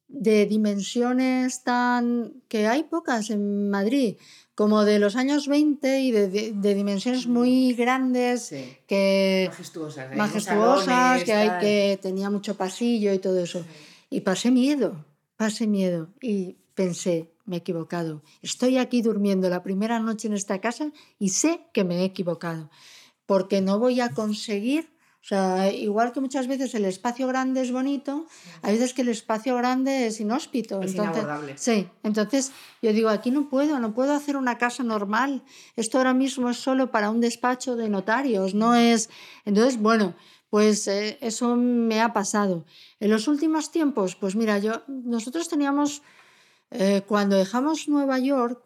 de 0.08 0.46
dimensiones 0.46 1.62
tan 1.62 2.42
que 2.48 2.66
hay 2.66 2.84
pocas 2.84 3.30
en 3.30 3.70
Madrid, 3.70 4.16
como 4.54 4.84
de 4.84 4.98
los 4.98 5.14
años 5.14 5.46
20 5.46 6.00
y 6.00 6.10
de, 6.10 6.28
de, 6.52 6.74
dimensiones 6.74 7.26
muy 7.26 7.74
grandes, 7.74 8.52
que 8.86 9.46
majestuosas, 9.48 10.16
majestuosas 10.16 11.22
que, 11.24 11.32
hay, 11.32 11.60
que 11.60 11.98
tenía 12.02 12.30
mucho 12.30 12.56
pasillo 12.56 13.12
y 13.12 13.18
todo 13.18 13.38
eso. 13.38 13.64
Y 14.10 14.22
pasé 14.22 14.50
miedo, 14.50 15.04
pasé 15.36 15.66
miedo 15.66 16.08
y 16.20 16.56
pensé, 16.74 17.30
me 17.44 17.56
he 17.56 17.58
equivocado. 17.58 18.22
Estoy 18.42 18.78
aquí 18.78 19.02
durmiendo 19.02 19.48
la 19.48 19.62
primera 19.62 20.00
noche 20.00 20.26
en 20.26 20.34
esta 20.34 20.60
casa 20.60 20.90
y 21.18 21.28
sé 21.28 21.60
que 21.72 21.84
me 21.84 22.00
he 22.00 22.04
equivocado, 22.04 22.70
porque 23.26 23.60
no 23.60 23.78
voy 23.78 24.00
a 24.00 24.10
conseguir 24.10 24.90
sea, 25.28 25.70
igual 25.70 26.12
que 26.12 26.20
muchas 26.20 26.46
veces 26.46 26.74
el 26.74 26.86
espacio 26.86 27.26
grande 27.26 27.60
es 27.60 27.70
bonito, 27.70 28.26
hay 28.62 28.74
veces 28.74 28.94
que 28.94 29.02
el 29.02 29.10
espacio 29.10 29.56
grande 29.56 30.06
es 30.06 30.20
inhóspito. 30.20 30.80
Es 30.80 30.92
entonces, 30.92 31.22
inabordable. 31.22 31.58
Sí, 31.58 31.86
entonces 32.02 32.52
yo 32.80 32.94
digo, 32.94 33.10
aquí 33.10 33.30
no 33.30 33.50
puedo, 33.50 33.78
no 33.78 33.92
puedo 33.92 34.14
hacer 34.14 34.38
una 34.38 34.56
casa 34.56 34.84
normal. 34.84 35.42
Esto 35.76 35.98
ahora 35.98 36.14
mismo 36.14 36.48
es 36.48 36.56
solo 36.56 36.90
para 36.90 37.10
un 37.10 37.20
despacho 37.20 37.76
de 37.76 37.90
notarios, 37.90 38.54
no 38.54 38.74
es... 38.74 39.10
Entonces, 39.44 39.78
bueno, 39.78 40.14
pues 40.48 40.88
eh, 40.88 41.18
eso 41.20 41.56
me 41.56 42.00
ha 42.00 42.14
pasado. 42.14 42.64
En 42.98 43.10
los 43.10 43.28
últimos 43.28 43.70
tiempos, 43.70 44.16
pues 44.16 44.34
mira, 44.34 44.58
yo, 44.58 44.82
nosotros 44.88 45.48
teníamos, 45.48 46.02
eh, 46.70 47.02
cuando 47.06 47.36
dejamos 47.36 47.86
Nueva 47.86 48.18
York, 48.18 48.62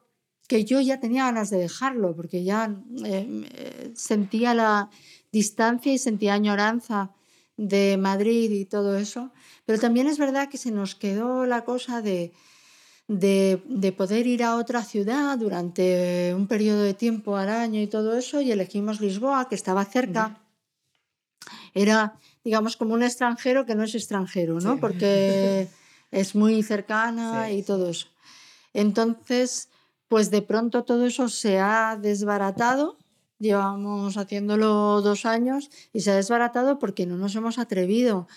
que 0.46 0.64
yo 0.64 0.80
ya 0.80 1.00
tenía 1.00 1.24
ganas 1.24 1.50
de 1.50 1.58
dejarlo, 1.58 2.14
porque 2.14 2.44
ya 2.44 2.76
eh, 3.04 3.92
sentía 3.96 4.54
la 4.54 4.90
distancia 5.32 5.92
y 5.92 5.98
sentía 5.98 6.34
añoranza 6.34 7.10
de 7.56 7.96
Madrid 7.96 8.50
y 8.50 8.64
todo 8.64 8.96
eso, 8.96 9.32
pero 9.66 9.78
también 9.78 10.06
es 10.06 10.18
verdad 10.18 10.48
que 10.48 10.58
se 10.58 10.70
nos 10.70 10.94
quedó 10.94 11.46
la 11.46 11.64
cosa 11.64 12.02
de, 12.02 12.32
de, 13.08 13.62
de, 13.66 13.92
poder 13.92 14.26
ir 14.26 14.42
a 14.42 14.56
otra 14.56 14.84
ciudad 14.84 15.38
durante 15.38 16.32
un 16.34 16.46
periodo 16.46 16.82
de 16.82 16.94
tiempo 16.94 17.36
al 17.36 17.48
año 17.48 17.80
y 17.80 17.86
todo 17.86 18.16
eso, 18.16 18.40
y 18.40 18.52
elegimos 18.52 19.00
Lisboa, 19.00 19.48
que 19.48 19.54
estaba 19.54 19.84
cerca. 19.84 20.38
Era, 21.74 22.18
digamos, 22.44 22.76
como 22.76 22.94
un 22.94 23.02
extranjero 23.02 23.64
que 23.64 23.74
no 23.74 23.84
es 23.84 23.94
extranjero, 23.94 24.60
¿no? 24.60 24.74
Sí. 24.74 24.78
Porque 24.80 25.68
es 26.10 26.34
muy 26.34 26.62
cercana 26.62 27.46
sí. 27.48 27.54
y 27.54 27.62
todo 27.62 27.90
eso. 27.90 28.08
Entonces, 28.74 29.68
pues 30.08 30.30
de 30.30 30.42
pronto 30.42 30.84
todo 30.84 31.06
eso 31.06 31.28
se 31.28 31.58
ha 31.58 31.98
desbaratado 32.00 32.98
Llevamos 33.42 34.16
haciéndolo 34.16 35.02
dos 35.02 35.26
años 35.26 35.68
y 35.92 36.02
se 36.02 36.12
ha 36.12 36.14
desbaratado 36.14 36.78
porque 36.78 37.06
no 37.06 37.16
nos 37.16 37.34
hemos 37.34 37.58
atrevido 37.58 38.28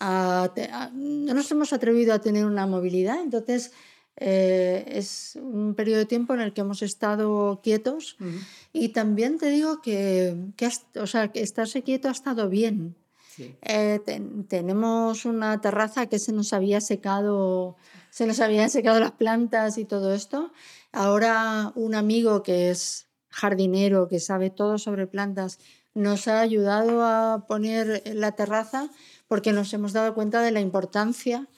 a, 0.00 0.50
a 0.72 0.90
no 0.92 1.32
nos 1.32 1.48
hemos 1.52 1.72
atrevido 1.72 2.12
a 2.12 2.18
tener 2.18 2.44
una 2.44 2.66
movilidad. 2.66 3.20
Entonces, 3.22 3.70
eh, 4.16 4.84
es 4.88 5.38
un 5.40 5.74
periodo 5.76 6.00
de 6.00 6.06
tiempo 6.06 6.34
en 6.34 6.40
el 6.40 6.52
que 6.52 6.62
hemos 6.62 6.82
estado 6.82 7.60
quietos 7.62 8.16
uh 8.18 8.24
-huh. 8.24 8.40
y 8.72 8.88
también 8.88 9.38
te 9.38 9.48
digo 9.48 9.80
que, 9.80 10.34
que, 10.56 10.66
has, 10.66 10.86
o 11.00 11.06
sea, 11.06 11.28
que 11.30 11.40
estarse 11.40 11.84
quieto 11.84 12.08
ha 12.08 12.10
estado 12.10 12.48
bien. 12.48 12.96
Sí. 13.36 13.54
Eh, 13.62 14.00
ten, 14.04 14.42
tenemos 14.48 15.24
una 15.24 15.60
terraza 15.60 16.06
que 16.06 16.18
se 16.18 16.32
nos 16.32 16.52
había 16.52 16.80
secado, 16.80 17.76
se 18.10 18.26
nos 18.26 18.40
habían 18.40 18.70
secado 18.70 18.98
las 18.98 19.12
plantas 19.12 19.78
y 19.78 19.84
todo 19.84 20.12
esto. 20.12 20.50
Ahora 20.90 21.70
un 21.76 21.94
amigo 21.94 22.42
que 22.42 22.70
es 22.70 23.07
jardinero 23.30 24.08
que 24.08 24.20
sabe 24.20 24.50
todo 24.50 24.78
sobre 24.78 25.06
plantas, 25.06 25.58
nos 25.94 26.28
ha 26.28 26.40
ayudado 26.40 27.02
a 27.02 27.46
poner 27.46 28.02
la 28.14 28.32
terraza 28.32 28.90
porque 29.26 29.52
nos 29.52 29.72
hemos 29.74 29.92
dado 29.92 30.14
cuenta 30.14 30.42
de 30.42 30.52
la 30.52 30.60
importancia 30.60 31.48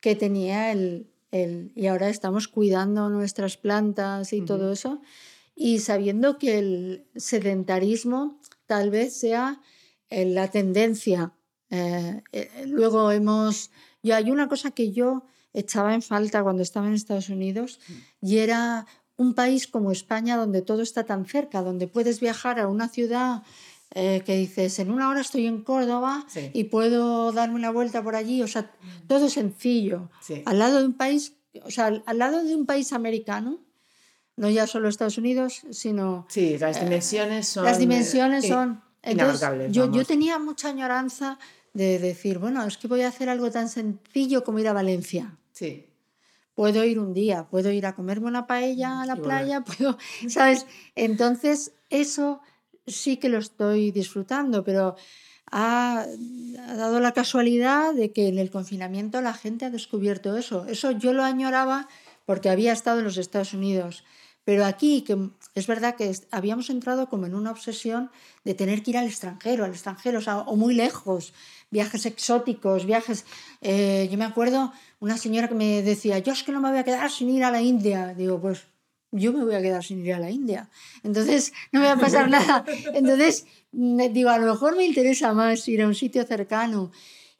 que 0.00 0.16
tenía 0.16 0.72
el, 0.72 1.10
el 1.30 1.72
y 1.74 1.86
ahora 1.86 2.08
estamos 2.08 2.48
cuidando 2.48 3.08
nuestras 3.08 3.56
plantas 3.56 4.32
y 4.32 4.40
uh 4.40 4.42
-huh. 4.42 4.46
todo 4.46 4.72
eso 4.72 5.00
y 5.54 5.78
sabiendo 5.78 6.38
que 6.38 6.58
el 6.58 7.06
sedentarismo 7.16 8.40
tal 8.66 8.90
vez 8.90 9.16
sea 9.16 9.60
eh, 10.10 10.26
la 10.26 10.50
tendencia. 10.50 11.32
Eh, 11.70 12.22
eh, 12.32 12.64
luego 12.66 13.10
hemos, 13.10 13.70
yo 14.02 14.14
hay 14.14 14.30
una 14.30 14.48
cosa 14.48 14.72
que 14.72 14.92
yo 14.92 15.24
echaba 15.52 15.94
en 15.94 16.02
falta 16.02 16.42
cuando 16.42 16.62
estaba 16.62 16.86
en 16.88 16.94
Estados 16.94 17.28
Unidos 17.28 17.80
y 18.20 18.38
era 18.38 18.86
un 19.16 19.34
país 19.34 19.66
como 19.66 19.92
España 19.92 20.36
donde 20.36 20.62
todo 20.62 20.82
está 20.82 21.04
tan 21.04 21.26
cerca, 21.26 21.62
donde 21.62 21.86
puedes 21.86 22.20
viajar 22.20 22.58
a 22.58 22.68
una 22.68 22.88
ciudad 22.88 23.42
eh, 23.94 24.22
que 24.26 24.36
dices, 24.36 24.78
en 24.80 24.90
una 24.90 25.08
hora 25.08 25.20
estoy 25.20 25.46
en 25.46 25.62
Córdoba 25.62 26.26
sí. 26.28 26.50
y 26.52 26.64
puedo 26.64 27.30
darme 27.30 27.54
una 27.54 27.70
vuelta 27.70 28.02
por 28.02 28.16
allí, 28.16 28.42
o 28.42 28.48
sea, 28.48 28.72
todo 29.06 29.26
es 29.26 29.34
sencillo. 29.34 30.10
Sí. 30.20 30.42
Al 30.46 30.58
lado 30.58 30.80
de 30.80 30.86
un 30.86 30.94
país, 30.94 31.34
o 31.62 31.70
sea, 31.70 32.02
al 32.04 32.18
lado 32.18 32.42
de 32.42 32.56
un 32.56 32.66
país 32.66 32.92
americano, 32.92 33.60
no 34.36 34.50
ya 34.50 34.66
solo 34.66 34.88
Estados 34.88 35.16
Unidos, 35.16 35.62
sino... 35.70 36.26
Sí, 36.28 36.58
las 36.58 36.80
dimensiones 36.80 37.46
son... 37.46 37.64
Las 37.64 37.78
dimensiones 37.78 38.48
son... 38.48 38.82
Entonces, 39.00 39.70
yo, 39.70 39.92
yo 39.92 40.04
tenía 40.04 40.38
mucha 40.38 40.70
añoranza 40.70 41.38
de 41.72 41.98
decir, 41.98 42.38
bueno, 42.38 42.64
es 42.64 42.78
que 42.78 42.88
voy 42.88 43.02
a 43.02 43.08
hacer 43.08 43.28
algo 43.28 43.50
tan 43.50 43.68
sencillo 43.68 44.42
como 44.42 44.58
ir 44.58 44.66
a 44.66 44.72
Valencia. 44.72 45.36
Sí 45.52 45.93
puedo 46.54 46.84
ir 46.84 46.98
un 46.98 47.14
día, 47.14 47.46
puedo 47.50 47.70
ir 47.70 47.86
a 47.86 47.94
comerme 47.94 48.26
una 48.26 48.46
paella 48.46 49.02
a 49.02 49.06
la 49.06 49.16
playa, 49.16 49.60
puedo, 49.64 49.98
¿sabes? 50.28 50.66
Entonces, 50.94 51.72
eso 51.90 52.40
sí 52.86 53.16
que 53.16 53.28
lo 53.28 53.38
estoy 53.38 53.90
disfrutando, 53.90 54.64
pero 54.64 54.96
ha, 55.50 56.06
ha, 56.58 56.74
dado 56.74 57.00
la 57.00 57.12
casualidad 57.12 57.94
de 57.94 58.12
que 58.12 58.28
en 58.28 58.38
el 58.38 58.50
confinamiento 58.50 59.20
la 59.20 59.34
gente 59.34 59.64
ha 59.64 59.70
descubierto 59.70 60.36
eso. 60.36 60.66
Eso 60.66 60.90
yo 60.90 61.12
lo 61.12 61.24
añoraba 61.24 61.88
porque 62.26 62.50
había 62.50 62.72
estado 62.72 62.98
en 62.98 63.04
los 63.04 63.18
Estados 63.18 63.54
Unidos. 63.54 64.04
Pero 64.44 64.66
aquí, 64.66 65.02
que 65.02 65.16
es 65.54 65.66
verdad 65.66 65.96
que 65.96 66.14
habíamos 66.30 66.68
entrado 66.68 67.08
como 67.08 67.24
en 67.24 67.34
una 67.34 67.50
obsesión 67.50 68.10
de 68.44 68.54
tener 68.54 68.82
que 68.82 68.90
ir 68.90 68.98
al 68.98 69.06
extranjero, 69.06 69.64
al 69.64 69.70
extranjero, 69.70 70.18
o, 70.18 70.22
sea, 70.22 70.40
o 70.40 70.56
muy 70.56 70.74
lejos, 70.74 71.32
viajes 71.70 72.04
exóticos, 72.04 72.84
viajes... 72.84 73.24
Eh, 73.62 74.06
yo 74.10 74.18
me 74.18 74.26
acuerdo 74.26 74.72
una 75.04 75.18
señora 75.18 75.48
que 75.48 75.54
me 75.54 75.82
decía, 75.82 76.18
yo 76.18 76.32
es 76.32 76.42
que 76.42 76.50
no 76.50 76.60
me 76.62 76.70
voy 76.70 76.78
a 76.78 76.84
quedar 76.84 77.10
sin 77.10 77.28
ir 77.28 77.44
a 77.44 77.50
la 77.50 77.60
India. 77.60 78.14
Digo, 78.16 78.40
pues 78.40 78.68
yo 79.10 79.34
me 79.34 79.44
voy 79.44 79.54
a 79.54 79.60
quedar 79.60 79.84
sin 79.84 79.98
ir 80.04 80.14
a 80.14 80.18
la 80.18 80.30
India. 80.30 80.70
Entonces, 81.02 81.52
no 81.72 81.80
me 81.80 81.86
va 81.86 81.92
a 81.92 81.98
pasar 81.98 82.30
nada. 82.30 82.64
Entonces, 82.94 83.46
digo, 83.70 84.30
a 84.30 84.38
lo 84.38 84.50
mejor 84.50 84.76
me 84.76 84.86
interesa 84.86 85.34
más 85.34 85.68
ir 85.68 85.82
a 85.82 85.86
un 85.86 85.94
sitio 85.94 86.24
cercano 86.24 86.90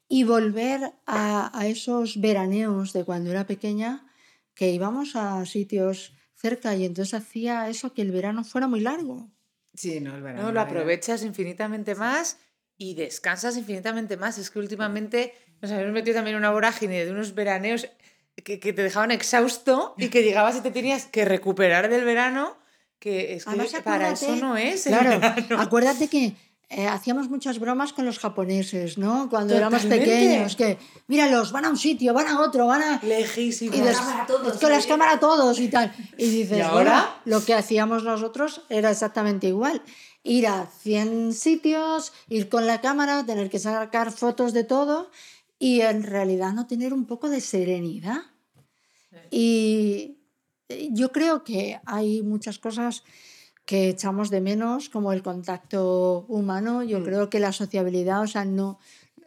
y 0.09 0.25
volver 0.25 0.93
a, 1.07 1.59
a 1.59 1.67
esos 1.67 2.21
veraneos 2.21 2.93
de 2.93 3.03
cuando 3.05 3.31
era 3.31 3.47
pequeña, 3.47 4.13
que 4.55 4.71
íbamos 4.71 5.17
a 5.17 5.47
sitios 5.47 6.13
cerca 6.35 6.77
y 6.77 6.85
entonces 6.85 7.15
hacía 7.15 7.71
eso 7.71 7.95
que 7.95 8.03
el 8.03 8.13
verano 8.13 8.45
fuera 8.45 8.69
muy 8.69 8.81
largo. 8.81 9.31
Sí, 9.73 10.01
no, 10.01 10.15
el 10.15 10.23
verano. 10.23 10.43
No, 10.43 10.53
lo 10.53 10.61
aprovechas 10.61 11.25
infinitamente 11.25 11.95
más 11.95 12.37
y 12.77 12.95
descansas 12.95 13.57
infinitamente 13.57 14.17
más. 14.17 14.39
Es 14.39 14.51
que 14.51 14.59
últimamente 14.59 15.35
nos 15.61 15.71
habíamos 15.71 15.95
metido 15.95 16.17
también 16.17 16.37
una 16.37 16.51
vorágine 16.51 17.05
de 17.05 17.11
unos 17.11 17.35
veraneos 17.35 17.89
que, 18.43 18.59
que, 18.59 18.73
te 18.73 18.83
dejaban 18.83 19.11
exhausto 19.11 19.95
y 19.97 20.09
que 20.09 20.23
llegabas 20.23 20.57
y 20.57 20.61
te 20.61 20.71
tenías 20.71 21.07
que 21.07 21.25
recuperar 21.25 21.89
del 21.89 22.05
verano, 22.05 22.57
que 22.99 23.35
es 23.35 23.45
que 23.45 23.51
Además, 23.51 23.75
para 23.85 24.11
eso 24.11 24.35
no 24.37 24.57
es. 24.57 24.85
Claro, 24.85 25.21
acuérdate 25.59 26.09
que 26.09 26.35
eh, 26.71 26.89
hacíamos 26.89 27.29
muchas 27.29 27.61
bromas 27.61 27.93
con 27.93 28.05
los 28.05 28.19
japoneses, 28.19 28.99
¿no? 28.99 29.29
Cuando 29.31 29.55
Totalmente. 29.55 29.87
éramos 29.87 29.87
pequeños, 29.87 30.57
que 30.57 30.79
míralos, 31.07 31.53
van 31.53 31.67
a 31.67 31.71
un 31.71 31.77
sitio, 31.77 32.13
van 32.13 32.27
a 32.27 32.41
otro, 32.41 32.67
van 32.67 32.83
a... 32.83 33.01
Lejísimos. 33.03 33.77
Y 33.77 33.81
des... 33.81 33.97
todos, 34.27 34.59
con 34.59 34.71
las 34.71 34.87
cámaras 34.87 35.21
todos 35.21 35.61
y 35.61 35.69
tal. 35.69 35.95
Y 36.19 36.29
dices, 36.29 36.59
¿Y 36.59 36.61
ahora? 36.63 37.21
Bueno, 37.23 37.39
lo 37.39 37.45
que 37.45 37.55
hacíamos 37.55 38.03
nosotros 38.03 38.63
era 38.69 38.91
exactamente 38.91 39.47
igual 39.47 39.83
ir 40.25 40.49
a 40.49 40.67
100 40.67 41.35
sitios, 41.35 42.13
ir 42.29 42.49
con 42.49 42.67
la 42.67 42.81
cámara, 42.81 43.25
tener 43.25 43.51
que 43.51 43.61
sacar 43.61 44.11
fotos 44.11 44.53
de 44.53 44.65
todo 44.65 45.11
y 45.59 45.83
en 45.83 46.03
realidad 46.03 46.53
no 46.53 46.67
tener 46.67 46.93
un 46.93 47.07
poco 47.07 47.29
de 47.29 47.41
serenidad. 47.41 48.23
Y, 49.31 50.19
eh, 50.69 50.89
yo 50.91 51.13
creo 51.13 51.45
que 51.45 51.79
hay 51.85 52.23
muchas 52.23 52.59
cosas 52.59 53.05
que 53.65 53.89
echamos 53.91 54.31
de 54.31 54.41
menos, 54.41 54.89
como 54.89 55.13
el 55.13 55.23
contacto 55.23 56.25
humano. 56.29 56.83
Yo 56.83 57.01
mm. 57.01 57.05
creo 57.05 57.31
que 57.31 57.39
la 57.39 57.53
sociabilidad, 57.53 58.23
o 58.23 58.27
sea, 58.27 58.45
no 58.45 58.79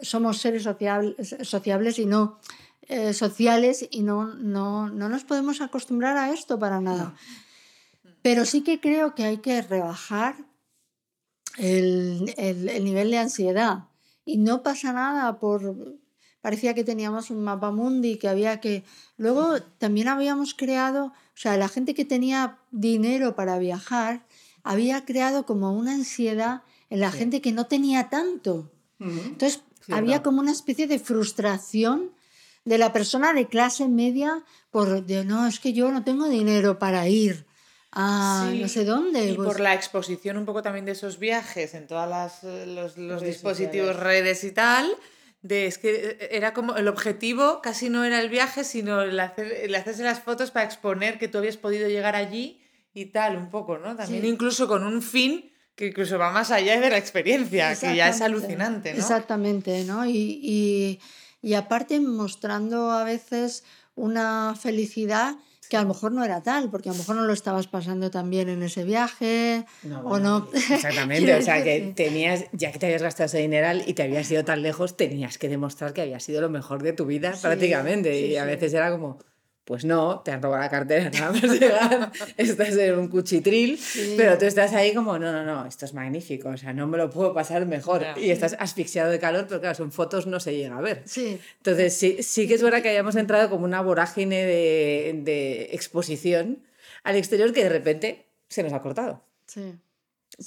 somos 0.01 0.39
seres 0.39 0.63
sociables 0.63 1.99
y 1.99 2.05
no 2.05 2.39
eh, 2.83 3.13
sociales 3.13 3.88
y 3.89 4.03
no, 4.03 4.33
no, 4.36 4.89
no, 4.89 5.10
nos 5.10 5.23
podemos 5.23 5.62
acostumbrar 5.62 6.17
a 6.17 6.31
esto 6.31 6.60
para 6.60 6.81
nada. 6.81 7.15
Pero 8.21 8.45
sí 8.45 8.62
que 8.62 8.79
creo 8.79 9.15
que 9.15 9.23
hay 9.25 9.38
que 9.38 9.62
rebajar 9.62 10.36
el, 11.58 12.34
el, 12.38 12.70
el 12.70 12.84
nivel 12.84 13.12
de 13.12 13.17
ansiedad. 13.17 13.86
Y 14.26 14.38
no 14.38 14.63
pasa 14.63 14.93
nada 14.93 15.39
por 15.39 16.00
parecía 16.41 16.74
que 16.74 16.84
teníamos 16.84 17.30
un 17.30 17.43
mapa 17.43 17.72
mundi, 17.72 18.17
que 18.17 18.30
había 18.30 18.60
que... 18.60 18.84
Luego 19.17 19.62
también 19.80 20.08
habíamos 20.08 20.54
creado, 20.54 21.08
o 21.08 21.13
sea, 21.36 21.58
la 21.58 21.67
gente 21.67 21.93
que 21.93 22.06
tenía 22.06 22.60
dinero 22.72 23.36
para 23.36 23.60
viajar, 23.60 24.26
había 24.63 25.06
creado 25.06 25.46
como 25.46 25.74
una 25.74 25.93
ansiedad 25.93 26.62
en 26.89 27.00
la 27.00 27.12
gente 27.12 27.41
que 27.41 27.52
no 27.52 27.67
tenía 27.67 28.10
tanto. 28.10 28.72
Entonces, 29.00 29.62
había 29.89 30.24
como 30.24 30.39
una 30.39 30.52
especie 30.52 30.88
de 30.88 31.00
frustración 31.00 32.12
de 32.65 32.78
la 32.78 32.91
persona 32.91 33.34
de 33.34 33.48
clase 33.48 33.88
media 33.88 34.43
por, 34.72 35.06
de, 35.06 35.24
no, 35.24 35.48
es 35.48 35.60
que 35.60 35.74
yo 35.74 35.91
no 35.91 36.04
tengo 36.04 36.28
dinero 36.28 36.80
para 36.80 37.08
ir 37.08 37.46
a 37.99 38.51
no 38.53 38.67
sé 38.67 38.86
dónde. 38.86 39.31
Y 39.31 39.33
por 39.33 39.45
pues 39.45 39.60
la 39.60 39.73
exposición 39.73 40.38
un 40.38 40.45
poco 40.45 40.62
también 40.62 40.86
de 40.86 40.91
esos 40.91 41.17
viajes 41.17 41.73
en 41.73 41.88
todos 41.88 42.07
los, 42.67 42.97
los 42.97 43.21
dispositivos, 43.21 43.95
redes 43.95 44.43
y 44.43 44.51
tal 44.51 44.95
de 45.41 45.65
es 45.65 45.77
que 45.77 45.95
eh, 45.95 46.17
eh, 46.19 46.29
era 46.31 46.53
como 46.53 46.75
el 46.75 46.88
objetivo 46.88 47.62
casi 47.62 47.89
no 47.89 48.03
era 48.03 48.19
el 48.21 48.29
viaje, 48.29 48.63
sino 48.63 49.01
el, 49.01 49.19
hacer, 49.19 49.73
hacerse 49.75 50.03
las 50.03 50.19
fotos 50.19 50.51
para 50.51 50.65
exponer 50.65 51.17
que 51.17 51.27
tú 51.27 51.38
habías 51.38 51.57
podido 51.57 51.88
llegar 51.88 52.15
allí 52.15 52.62
y 52.93 53.05
tal, 53.07 53.36
un 53.38 53.49
poco, 53.49 53.77
¿no? 53.77 53.95
También 53.95 54.25
incluso 54.25 54.67
con 54.67 54.83
un 54.83 55.01
fin 55.01 55.51
que 55.75 55.88
incluso 55.88 56.17
va 56.17 56.31
más 56.31 56.49
allá 56.49 56.79
de 56.79 56.89
la 56.89 56.97
experiencia, 56.97 57.75
que 57.75 57.95
ya 57.95 58.10
es 58.10 58.21
alucinante, 58.21 58.93
¿no? 58.93 58.99
Exactamente, 58.99 59.83
¿no? 59.83 60.05
Y, 60.05 60.39
y, 60.41 60.99
y 61.41 61.53
aparte 61.53 61.99
mostrando 61.99 62.91
a 62.91 63.03
veces 63.03 63.63
una 63.93 64.55
felicidad 64.60 65.36
que 65.67 65.77
a 65.77 65.82
lo 65.82 65.88
mejor 65.88 66.12
no 66.12 66.23
era 66.23 66.41
tal, 66.41 66.69
porque 66.69 66.89
a 66.89 66.91
lo 66.91 66.97
mejor 66.97 67.15
no 67.15 67.25
lo 67.25 67.34
estabas 67.34 67.67
pasando 67.67 68.10
tan 68.12 68.30
bien 68.30 68.49
en 68.49 68.63
ese 68.63 68.84
viaje 68.84 69.65
o 70.03 70.19
no. 70.19 70.47
Exactamente, 70.71 71.36
o 71.36 71.41
sea 71.41 71.63
que 71.63 71.93
tenías, 71.95 72.45
ya 72.51 72.71
que 72.71 72.80
te 72.80 72.86
habías 72.88 73.01
gastado 73.01 73.25
ese 73.25 73.39
dineral 73.39 73.84
y 73.86 73.93
te 73.93 74.03
habías 74.03 74.30
ido 74.32 74.43
tan 74.45 74.62
lejos, 74.62 74.97
tenías 74.97 75.38
que 75.38 75.49
demostrar 75.49 75.93
que 75.93 76.01
había 76.01 76.19
sido 76.19 76.41
lo 76.41 76.49
mejor 76.49 76.84
de 76.84 76.93
tu 76.93 77.06
vida 77.06 77.34
prácticamente. 77.41 78.27
y 78.27 78.38
a 78.38 78.45
veces 78.45 78.73
era 78.73 78.91
como, 78.91 79.19
pues 79.67 79.84
no, 79.84 80.21
te 80.21 80.32
han 80.32 80.41
robado 80.41 80.63
la 80.63 80.69
cartera 80.69 81.10
nada 81.10 81.34
más 81.34 81.43
llegar, 81.43 82.12
estás 82.38 82.77
en 82.77 82.97
un 82.97 83.10
cuchitril, 83.10 83.77
pero 84.15 84.38
tú 84.38 84.45
estás 84.45 84.71
ahí 84.71 84.93
como, 84.93 85.19
no, 85.19 85.34
no, 85.34 85.43
no, 85.43 85.65
esto 85.65 85.84
es 85.84 85.93
magnífico, 85.93 86.47
o 86.47 86.56
sea, 86.56 86.71
no 86.71 86.88
me 86.88 86.97
lo 86.97 87.10
puedo 87.10 87.34
pasar 87.34 87.65
mejor. 87.65 88.06
Y 88.15 88.32
estás 88.32 88.56
asfixiado 88.60 89.12
de 89.12 89.19
calor, 89.19 89.45
pero 89.49 89.60
claro, 89.60 89.75
son 89.75 89.91
fotos 89.91 90.25
no 90.25 90.39
se 90.39 90.56
llega 90.56 90.77
a 90.77 90.80
ver. 90.80 91.01
Sí. 91.03 91.38
Entonces, 91.58 91.93
sí, 91.93 92.23
sí 92.23 92.47
que 92.47 92.53
es 92.53 92.63
verdad 92.63 92.82
que 92.82 92.88
hayamos 92.88 93.17
entrado 93.17 93.49
como 93.49 93.65
una 93.65 93.82
vorágine 93.82 94.45
de, 94.45 95.19
de 95.23 95.63
exposición 95.73 96.60
al 97.03 97.17
exterior 97.17 97.51
que 97.51 97.63
de 97.63 97.69
repente 97.69 98.25
se 98.47 98.63
nos 98.63 98.71
ha 98.71 98.82
cortado. 98.82 99.21
Sí. 99.47 99.73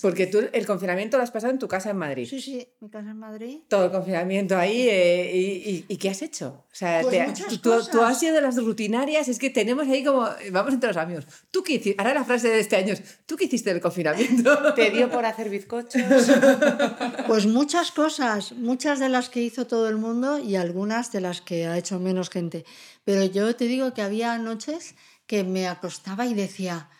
Porque 0.00 0.28
tú 0.28 0.38
el 0.52 0.66
confinamiento 0.66 1.16
lo 1.16 1.24
has 1.24 1.32
pasado 1.32 1.52
en 1.52 1.58
tu 1.58 1.66
casa 1.66 1.90
en 1.90 1.96
Madrid. 1.96 2.24
Sí, 2.28 2.40
sí, 2.40 2.68
mi 2.80 2.88
casa 2.90 3.10
en 3.10 3.18
Madrid. 3.18 3.58
Todo 3.66 3.86
el 3.86 3.90
confinamiento 3.90 4.56
ahí. 4.56 4.88
Eh, 4.88 5.32
y, 5.34 5.84
y, 5.88 5.96
qué 5.96 6.10
has 6.10 6.22
hecho? 6.22 6.64
O 6.70 6.74
sea, 6.74 7.00
pues 7.02 7.60
tú, 7.60 7.72
tú, 7.90 8.00
has 8.02 8.20
sido 8.20 8.36
de 8.36 8.40
las 8.40 8.56
rutinarias. 8.56 9.26
Es 9.26 9.40
que 9.40 9.50
tenemos 9.50 9.88
ahí 9.88 10.04
como. 10.04 10.28
Vamos 10.52 10.74
entre 10.74 10.88
los 10.88 10.96
amigos. 10.96 11.26
¿Tú 11.50 11.64
qué 11.64 11.74
hiciste? 11.74 11.96
Ahora 11.98 12.14
la 12.14 12.24
frase 12.24 12.48
de 12.48 12.60
este 12.60 12.76
año 12.76 12.94
¿Tú 13.26 13.36
qué 13.36 13.46
hiciste 13.46 13.72
del 13.72 13.82
confinamiento? 13.82 14.74
¿Te 14.74 14.90
dio 14.90 15.10
por 15.10 15.24
hacer 15.24 15.48
bizcochos? 15.48 16.02
Pues 17.26 17.46
muchas 17.46 17.90
cosas. 17.90 18.52
Muchas 18.52 19.00
de 19.00 19.08
las 19.08 19.28
que 19.28 19.42
hizo 19.42 19.66
todo 19.66 19.88
el 19.88 19.96
mundo 19.96 20.38
y 20.38 20.56
algunas 20.56 21.10
de 21.10 21.20
las 21.20 21.40
que 21.40 21.66
ha 21.66 21.76
hecho 21.76 21.98
menos 21.98 22.30
gente. 22.30 22.64
Pero 23.04 23.24
yo 23.24 23.56
te 23.56 23.64
digo 23.64 23.92
que 23.92 24.02
había 24.02 24.38
noches 24.38 24.94
que 25.26 25.42
me 25.42 25.66
acostaba 25.66 26.26
y 26.26 26.34
decía. 26.34 26.90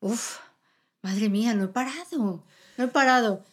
Uff 0.00 0.38
madre 1.02 1.28
mía, 1.28 1.54
no 1.54 1.64
he 1.64 1.68
parado, 1.68 2.44
no 2.76 2.84
he 2.84 2.88
parado. 2.88 3.44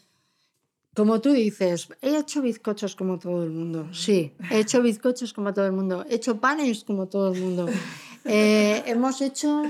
Como 0.96 1.22
tú 1.22 1.32
dices, 1.32 1.88
he 2.02 2.18
hecho 2.18 2.42
bizcochos 2.42 2.96
como 2.96 3.20
todo 3.20 3.44
el 3.44 3.52
mundo. 3.52 3.90
Sí, 3.94 4.34
he 4.52 4.60
hecho 4.60 4.82
bizcochos 4.82 5.34
como 5.34 5.54
todo 5.54 5.66
el 5.66 5.72
mundo. 5.72 6.06
He 6.10 6.16
hecho 6.16 6.40
panes 6.40 6.84
como 6.84 7.08
todo 7.08 7.34
el 7.34 7.42
mundo. 7.42 7.68
Eh, 8.26 8.84
hemos 8.86 9.22
hecho 9.22 9.64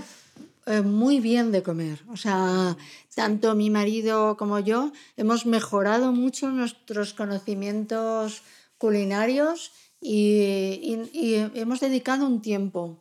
eh, 0.65 0.81
muy 0.81 1.19
bien 1.19 1.51
de 1.51 1.61
comer. 1.61 2.03
O 2.09 2.17
sea, 2.17 2.75
tanto 3.13 3.53
mi 3.53 3.69
marido 3.69 4.35
como 4.37 4.57
yo 4.59 4.91
hemos 5.17 5.45
mejorado 5.45 6.11
mucho 6.11 6.49
nuestros 6.49 7.13
conocimientos 7.13 8.41
culinarios 8.79 9.71
y 10.01 10.97
hemos 11.53 11.79
dedicado 11.79 12.25
un 12.25 12.41
tiempo 12.41 12.99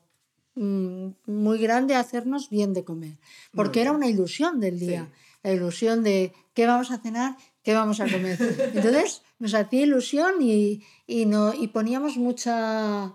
muy 0.59 1.59
grande 1.59 1.95
hacernos 1.95 2.51
bien 2.51 2.73
de 2.75 2.85
comer, 2.85 3.19
porque 3.53 3.81
era 3.81 3.93
una 3.93 4.09
ilusión 4.09 4.61
del 4.61 4.79
día, 4.79 5.11
la 5.43 5.53
ilusión 5.53 6.03
de 6.03 6.33
qué 6.55 6.67
vamos 6.67 6.91
a 6.91 6.99
cenar, 6.99 7.37
qué 7.63 7.75
vamos 7.75 8.01
a 8.01 8.11
comer. 8.11 8.39
Entonces 8.75 9.23
nos 9.39 9.55
hacía 9.55 9.83
ilusión 9.83 10.43
y, 10.43 10.83
y, 11.07 11.27
no, 11.27 11.55
y 11.55 11.69
poníamos 11.69 12.17
mucha, 12.17 13.15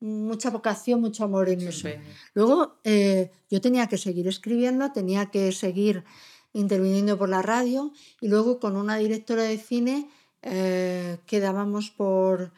mucha 0.00 0.50
vocación, 0.50 1.00
mucho 1.00 1.24
amor 1.24 1.48
en 1.48 1.66
eso. 1.66 1.88
Luego 2.34 2.76
eh, 2.84 3.30
yo 3.50 3.60
tenía 3.60 3.88
que 3.88 3.98
seguir 3.98 4.28
escribiendo, 4.28 4.92
tenía 4.92 5.30
que 5.30 5.50
seguir 5.52 6.04
interviniendo 6.52 7.18
por 7.18 7.28
la 7.28 7.42
radio 7.42 7.92
y 8.20 8.28
luego 8.28 8.60
con 8.60 8.76
una 8.76 8.96
directora 8.96 9.42
de 9.42 9.58
cine 9.58 10.08
eh, 10.42 11.18
quedábamos 11.26 11.90
por 11.90 12.52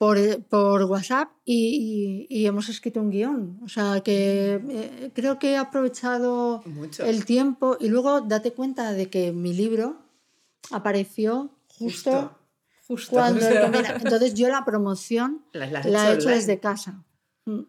por, 0.00 0.16
por 0.44 0.84
WhatsApp 0.84 1.28
y, 1.44 2.26
y, 2.30 2.46
hemos 2.46 2.70
escrito 2.70 3.02
un 3.02 3.10
guion. 3.10 3.60
O 3.62 3.68
sea, 3.68 4.00
que 4.00 4.54
eh, 4.54 5.10
creo 5.14 5.38
que 5.38 5.50
he 5.52 5.56
aprovechado 5.58 6.64
el 7.00 7.26
tiempo 7.26 7.76
y 7.78 7.90
luego 7.90 8.22
date 8.22 8.54
cuenta 8.54 8.92
de 8.92 9.10
que 9.10 9.30
mi 9.32 9.52
libro 9.52 9.98
apareció 10.70 11.50
justo, 11.78 12.34
justo. 12.88 13.10
cuando... 13.10 13.46
entonces 13.46 14.32
yo 14.32 14.48
la 14.48 14.64
promoción 14.64 15.44
la, 15.52 15.66
he 15.66 16.14
hecho 16.14 16.30
desde 16.30 16.58
casa. 16.58 17.04
Mm. 17.44 17.60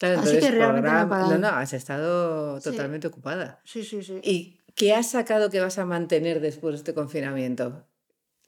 Así 0.00 0.40
que 0.40 0.50
realmente 0.50 0.90
no, 0.90 1.38
no, 1.38 1.46
has 1.46 1.74
estado 1.74 2.60
totalmente 2.60 3.06
ocupada. 3.06 3.60
Sí, 3.62 3.84
sí, 3.84 4.02
sí. 4.02 4.18
¿Y 4.24 4.58
qué 4.74 4.94
has 4.94 5.12
sacado 5.12 5.48
que 5.48 5.60
vas 5.60 5.78
a 5.78 5.84
mantener 5.84 6.40
después 6.40 6.72
de 6.72 6.78
este 6.78 6.92
confinamiento? 6.92 7.86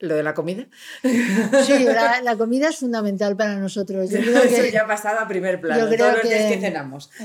¿Lo 0.01 0.15
de 0.15 0.23
la 0.23 0.33
comida? 0.33 0.65
Sí, 1.03 1.85
la, 2.23 2.35
comida 2.35 2.69
es 2.69 2.77
fundamental 2.77 3.37
para 3.37 3.57
nosotros. 3.57 4.09
Yo 4.09 4.19
creo 4.19 4.41
que, 4.41 4.47
Eso 4.47 4.65
ya 4.65 4.81
ha 4.81 4.87
pasado 4.87 5.19
a 5.19 5.27
primer 5.27 5.61
plano, 5.61 5.89
yo 5.89 5.97
todos 5.97 6.13
los 6.15 6.23
días 6.23 6.51
que 6.51 6.59
cenamos. 6.59 7.09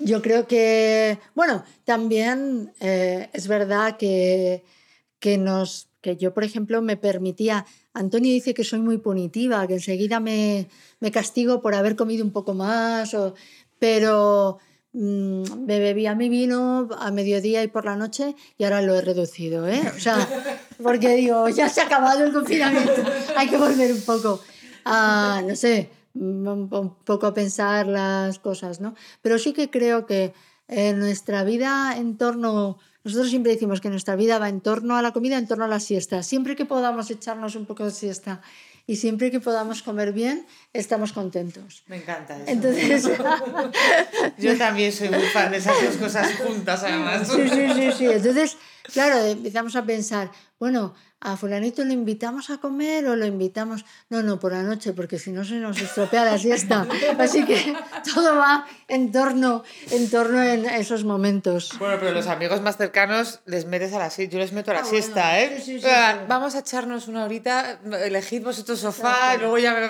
Yo 0.00 0.22
creo 0.22 0.46
que, 0.46 1.18
bueno, 1.34 1.64
también 1.84 2.72
eh, 2.78 3.30
es 3.32 3.48
verdad 3.48 3.96
que, 3.96 4.64
que, 5.18 5.38
nos, 5.38 5.88
que 6.00 6.16
yo, 6.16 6.32
por 6.32 6.44
ejemplo, 6.44 6.80
me 6.82 6.96
permitía, 6.96 7.66
Antonio 7.94 8.32
dice 8.32 8.54
que 8.54 8.62
soy 8.62 8.78
muy 8.78 8.98
punitiva, 8.98 9.66
que 9.66 9.74
enseguida 9.74 10.20
me, 10.20 10.68
me 11.00 11.10
castigo 11.10 11.60
por 11.60 11.74
haber 11.74 11.96
comido 11.96 12.24
un 12.24 12.30
poco 12.30 12.54
más, 12.54 13.12
o, 13.14 13.34
pero 13.80 14.60
Mm, 14.92 15.66
me 15.66 15.78
bebía 15.78 16.14
mi 16.14 16.28
vino 16.30 16.88
a 16.98 17.10
mediodía 17.10 17.62
y 17.62 17.68
por 17.68 17.84
la 17.84 17.94
noche 17.94 18.34
y 18.56 18.64
ahora 18.64 18.80
lo 18.80 18.94
he 18.94 19.02
reducido, 19.02 19.68
¿eh? 19.68 19.82
O 19.94 20.00
sea, 20.00 20.26
porque 20.82 21.14
digo, 21.14 21.48
ya 21.48 21.68
se 21.68 21.80
ha 21.80 21.84
acabado 21.84 22.24
el 22.24 22.32
confinamiento, 22.32 23.04
hay 23.36 23.48
que 23.48 23.56
volver 23.56 23.92
un 23.92 24.02
poco 24.02 24.40
a, 24.84 25.42
no 25.46 25.56
sé, 25.56 25.90
un 26.14 26.68
poco 27.04 27.26
a 27.26 27.34
pensar 27.34 27.86
las 27.86 28.38
cosas, 28.38 28.80
¿no? 28.80 28.94
Pero 29.22 29.38
sí 29.38 29.52
que 29.52 29.70
creo 29.70 30.06
que 30.06 30.32
en 30.68 30.98
nuestra 30.98 31.44
vida 31.44 31.94
en 31.96 32.16
torno, 32.16 32.78
nosotros 33.04 33.30
siempre 33.30 33.52
decimos 33.52 33.80
que 33.80 33.90
nuestra 33.90 34.16
vida 34.16 34.38
va 34.38 34.48
en 34.48 34.60
torno 34.60 34.96
a 34.96 35.02
la 35.02 35.12
comida, 35.12 35.38
en 35.38 35.46
torno 35.46 35.64
a 35.64 35.68
la 35.68 35.80
siesta. 35.80 36.22
Siempre 36.22 36.56
que 36.56 36.64
podamos 36.64 37.10
echarnos 37.10 37.56
un 37.56 37.66
poco 37.66 37.84
de 37.84 37.90
siesta 37.90 38.40
y 38.86 38.96
siempre 38.96 39.30
que 39.30 39.38
podamos 39.38 39.82
comer 39.82 40.12
bien, 40.12 40.46
estamos 40.72 41.12
contentos. 41.12 41.84
Me 41.88 41.96
encanta 41.96 42.36
eso. 42.36 42.44
Entonces, 42.46 43.04
yo 44.38 44.56
también 44.56 44.92
soy 44.92 45.10
muy 45.10 45.26
fan 45.26 45.50
de 45.50 45.58
esas 45.58 45.74
dos 45.84 45.96
cosas 45.96 46.34
juntas, 46.36 46.82
además. 46.82 47.28
Sí, 47.28 47.48
sí, 47.50 47.68
sí, 47.74 47.92
sí. 47.98 48.06
Entonces, 48.06 48.56
claro, 48.90 49.18
empezamos 49.26 49.76
a 49.76 49.84
pensar, 49.84 50.30
bueno, 50.58 50.94
a 51.20 51.36
fulanito 51.36 51.84
lo 51.84 51.92
invitamos 51.92 52.48
a 52.50 52.58
comer 52.58 53.06
o 53.08 53.16
lo 53.16 53.26
invitamos, 53.26 53.84
no, 54.08 54.22
no, 54.22 54.38
por 54.38 54.52
la 54.52 54.62
noche, 54.62 54.92
porque 54.92 55.18
si 55.18 55.32
no 55.32 55.44
se 55.44 55.54
nos 55.56 55.80
estropea 55.80 56.24
la 56.24 56.38
siesta. 56.38 56.86
Así 57.18 57.44
que 57.44 57.74
todo 58.14 58.36
va 58.36 58.66
en 58.86 59.10
torno, 59.10 59.64
en 59.90 60.08
torno 60.10 60.40
en 60.42 60.66
esos 60.66 61.02
momentos. 61.04 61.70
Bueno, 61.80 61.96
pero 61.98 62.12
los 62.12 62.28
amigos 62.28 62.60
más 62.60 62.76
cercanos 62.76 63.40
les 63.46 63.66
metes 63.66 63.92
a 63.94 63.98
la 63.98 64.10
siesta, 64.10 64.32
yo 64.32 64.38
les 64.38 64.52
meto 64.52 64.70
a 64.70 64.74
la 64.74 64.80
Ah, 64.80 64.84
siesta, 64.84 65.30
bueno, 65.32 65.54
¿eh? 65.56 65.56
sí, 65.58 65.64
sí, 65.64 65.78
sí, 65.80 65.84
Venga, 65.86 66.12
sí. 66.12 66.18
Vamos 66.28 66.54
a 66.54 66.58
echarnos 66.60 67.08
una 67.08 67.24
horita, 67.24 67.80
elegid 68.04 68.42
vosotros 68.44 68.78
sofá 68.78 69.34
y 69.34 69.38
luego 69.38 69.58
ya 69.58 69.74
me. 69.74 69.88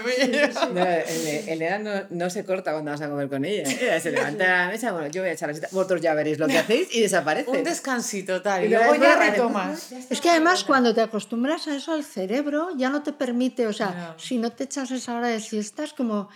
No, 0.73 0.83
el- 0.87 1.49
Elena 1.49 1.79
no, 1.79 2.07
no 2.11 2.31
se 2.31 2.45
corta 2.45 2.73
cuando 2.73 2.91
vas 2.91 3.01
a 3.03 3.09
comer 3.09 3.29
con 3.29 3.45
ella. 3.45 3.65
Ella 3.71 4.01
se 4.01 4.11
levanta 4.13 4.45
de 4.45 4.51
la 4.51 4.69
mesa, 4.69 4.93
bueno, 4.93 5.09
yo 5.09 5.21
voy 5.23 5.31
a 5.31 5.33
echar 5.35 5.49
la 5.51 5.55
siesta. 5.55 5.69
Vosotros 5.75 6.01
ya 6.01 6.15
veréis 6.15 6.39
lo 6.39 6.47
que 6.47 6.59
hacéis 6.59 6.89
y 6.95 7.03
desaparece. 7.03 7.51
Un 7.51 7.65
descansito 7.65 8.41
tal, 8.41 8.63
y 8.63 8.67
Y 8.67 8.71
luego 8.71 8.95
ya 8.95 9.17
retomas. 9.19 9.93
Es 10.09 10.21
que 10.23 10.31
además 10.31 10.58
cuando 10.65 10.95
te 10.95 11.01
acostumbras 11.01 11.67
a 11.69 11.77
eso, 11.77 11.95
el 11.95 12.05
cerebro 12.05 12.69
ya 12.77 12.91
no 12.91 13.03
te 13.03 13.13
permite, 13.13 13.67
o 13.67 13.73
sea, 13.73 14.15
si 14.19 14.39
no 14.39 14.51
te 14.53 14.65
echas 14.65 14.91
esa 14.91 15.17
hora 15.17 15.29
de 15.29 15.41
siesta 15.41 15.85
es 15.85 15.93
como 15.93 16.29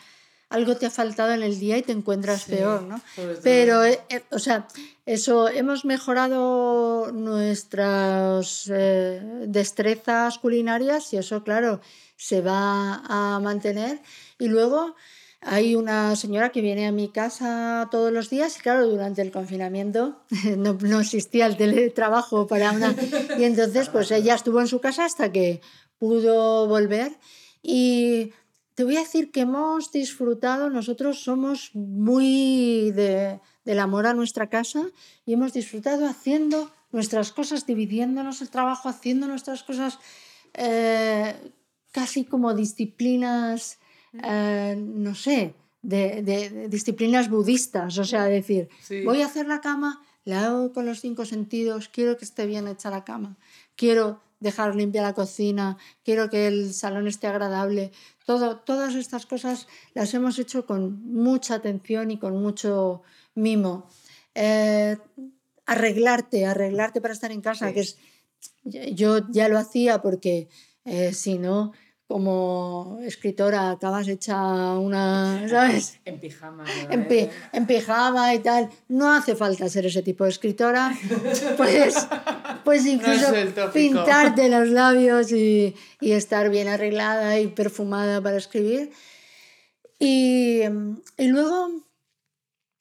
algo 0.52 0.76
te 0.76 0.86
ha 0.86 0.90
faltado 0.90 1.32
en 1.32 1.42
el 1.42 1.58
día 1.58 1.78
y 1.78 1.82
te 1.82 1.92
encuentras 1.92 2.44
peor, 2.44 2.82
¿no? 2.82 3.00
todo. 3.16 3.34
Pero, 3.42 3.84
eh, 3.84 4.00
eh, 4.10 4.22
o 4.30 4.38
sea, 4.38 4.68
eso, 5.06 5.48
hemos 5.48 5.84
mejorado 5.84 7.10
nuestras 7.12 8.70
eh, 8.72 9.20
destrezas 9.46 10.38
culinarias 10.38 11.12
y 11.12 11.16
eso, 11.16 11.42
claro, 11.42 11.80
se 12.16 12.42
va 12.42 13.02
a 13.08 13.40
mantener. 13.40 14.00
Y 14.38 14.48
luego 14.48 14.94
hay 15.44 15.74
una 15.74 16.14
señora 16.16 16.50
que 16.50 16.60
viene 16.60 16.86
a 16.86 16.92
mi 16.92 17.08
casa 17.08 17.88
todos 17.90 18.12
los 18.12 18.30
días 18.30 18.56
y 18.56 18.60
claro, 18.60 18.86
durante 18.86 19.22
el 19.22 19.32
confinamiento 19.32 20.22
no, 20.56 20.74
no 20.74 21.00
existía 21.00 21.46
el 21.46 21.56
teletrabajo 21.56 22.46
para 22.46 22.72
una... 22.72 22.94
Y 23.38 23.44
entonces 23.44 23.88
pues 23.88 24.10
ella 24.12 24.34
estuvo 24.34 24.60
en 24.60 24.68
su 24.68 24.80
casa 24.80 25.04
hasta 25.04 25.32
que 25.32 25.60
pudo 25.98 26.66
volver. 26.68 27.12
Y 27.62 28.32
te 28.74 28.84
voy 28.84 28.96
a 28.96 29.00
decir 29.00 29.30
que 29.30 29.40
hemos 29.40 29.92
disfrutado, 29.92 30.70
nosotros 30.70 31.22
somos 31.22 31.70
muy 31.74 32.90
de, 32.92 33.40
del 33.64 33.78
amor 33.80 34.06
a 34.06 34.14
nuestra 34.14 34.48
casa 34.48 34.86
y 35.26 35.34
hemos 35.34 35.52
disfrutado 35.52 36.06
haciendo 36.06 36.70
nuestras 36.90 37.32
cosas, 37.32 37.66
dividiéndonos 37.66 38.42
el 38.42 38.50
trabajo, 38.50 38.88
haciendo 38.88 39.26
nuestras 39.26 39.62
cosas 39.62 39.98
eh, 40.54 41.34
casi 41.90 42.24
como 42.24 42.54
disciplinas, 42.54 43.78
eh, 44.22 44.76
no 44.78 45.14
sé, 45.14 45.54
de, 45.82 46.22
de- 46.22 46.50
de 46.50 46.68
disciplinas 46.68 47.28
budistas, 47.28 47.98
o 47.98 48.04
sea, 48.04 48.24
decir, 48.24 48.68
Sí. 48.82 49.04
voy 49.04 49.22
a 49.22 49.26
hacer 49.26 49.46
la 49.46 49.60
cama, 49.60 50.02
la 50.24 50.46
hago 50.46 50.72
con 50.72 50.86
los 50.86 51.00
cinco 51.00 51.24
sentidos, 51.24 51.88
quiero 51.88 52.16
que 52.16 52.24
esté 52.24 52.46
bien 52.46 52.68
hecha 52.68 52.90
la 52.90 53.04
cama, 53.04 53.36
quiero 53.74 54.20
dejar 54.38 54.74
limpia 54.76 55.02
la 55.02 55.14
cocina, 55.14 55.76
quiero 56.04 56.28
que 56.30 56.46
el 56.48 56.72
salón 56.74 57.06
esté 57.08 57.26
agradable. 57.28 57.92
Todo, 58.26 58.56
todas 58.58 58.94
estas 58.96 59.24
cosas 59.26 59.66
las 59.94 60.14
hemos 60.14 60.38
hecho 60.38 60.66
con 60.66 61.02
mucha 61.12 61.54
atención 61.54 62.10
y 62.10 62.18
con 62.18 62.40
mucho 62.42 63.02
mimo. 63.34 63.88
Eh, 64.34 64.96
arreglarte, 65.66 66.46
arreglarte 66.46 67.00
para 67.00 67.14
estar 67.14 67.30
en 67.32 67.40
casa, 67.40 67.68
Sí. 67.68 67.74
que 67.74 67.80
es, 67.80 67.98
yo 68.94 69.20
ya 69.30 69.48
lo 69.48 69.58
hacía 69.58 70.02
porque 70.02 70.48
eh, 70.84 71.12
si 71.12 71.38
no, 71.38 71.72
como 72.12 72.98
escritora 73.02 73.70
acabas 73.70 74.06
hecha 74.06 74.36
una, 74.78 75.48
¿sabes? 75.48 75.98
En 76.04 76.20
pijama. 76.20 76.64
en, 76.90 77.08
pi- 77.08 77.28
en 77.52 77.66
pijama 77.66 78.34
y 78.34 78.40
tal. 78.40 78.68
No 78.88 79.10
hace 79.14 79.34
falta 79.34 79.66
ser 79.70 79.86
ese 79.86 80.02
tipo 80.02 80.24
de 80.24 80.30
escritora. 80.30 80.94
Pues, 81.56 81.94
pues 82.64 82.86
incluso 82.86 83.26
pintarte 83.72 84.48
los 84.48 84.68
labios 84.68 85.32
y, 85.32 85.74
y 86.00 86.12
estar 86.12 86.50
bien 86.50 86.68
arreglada 86.68 87.38
y 87.40 87.46
perfumada 87.48 88.20
para 88.20 88.36
escribir. 88.36 88.90
Y, 89.98 90.60
y 91.16 91.28
luego, 91.28 91.70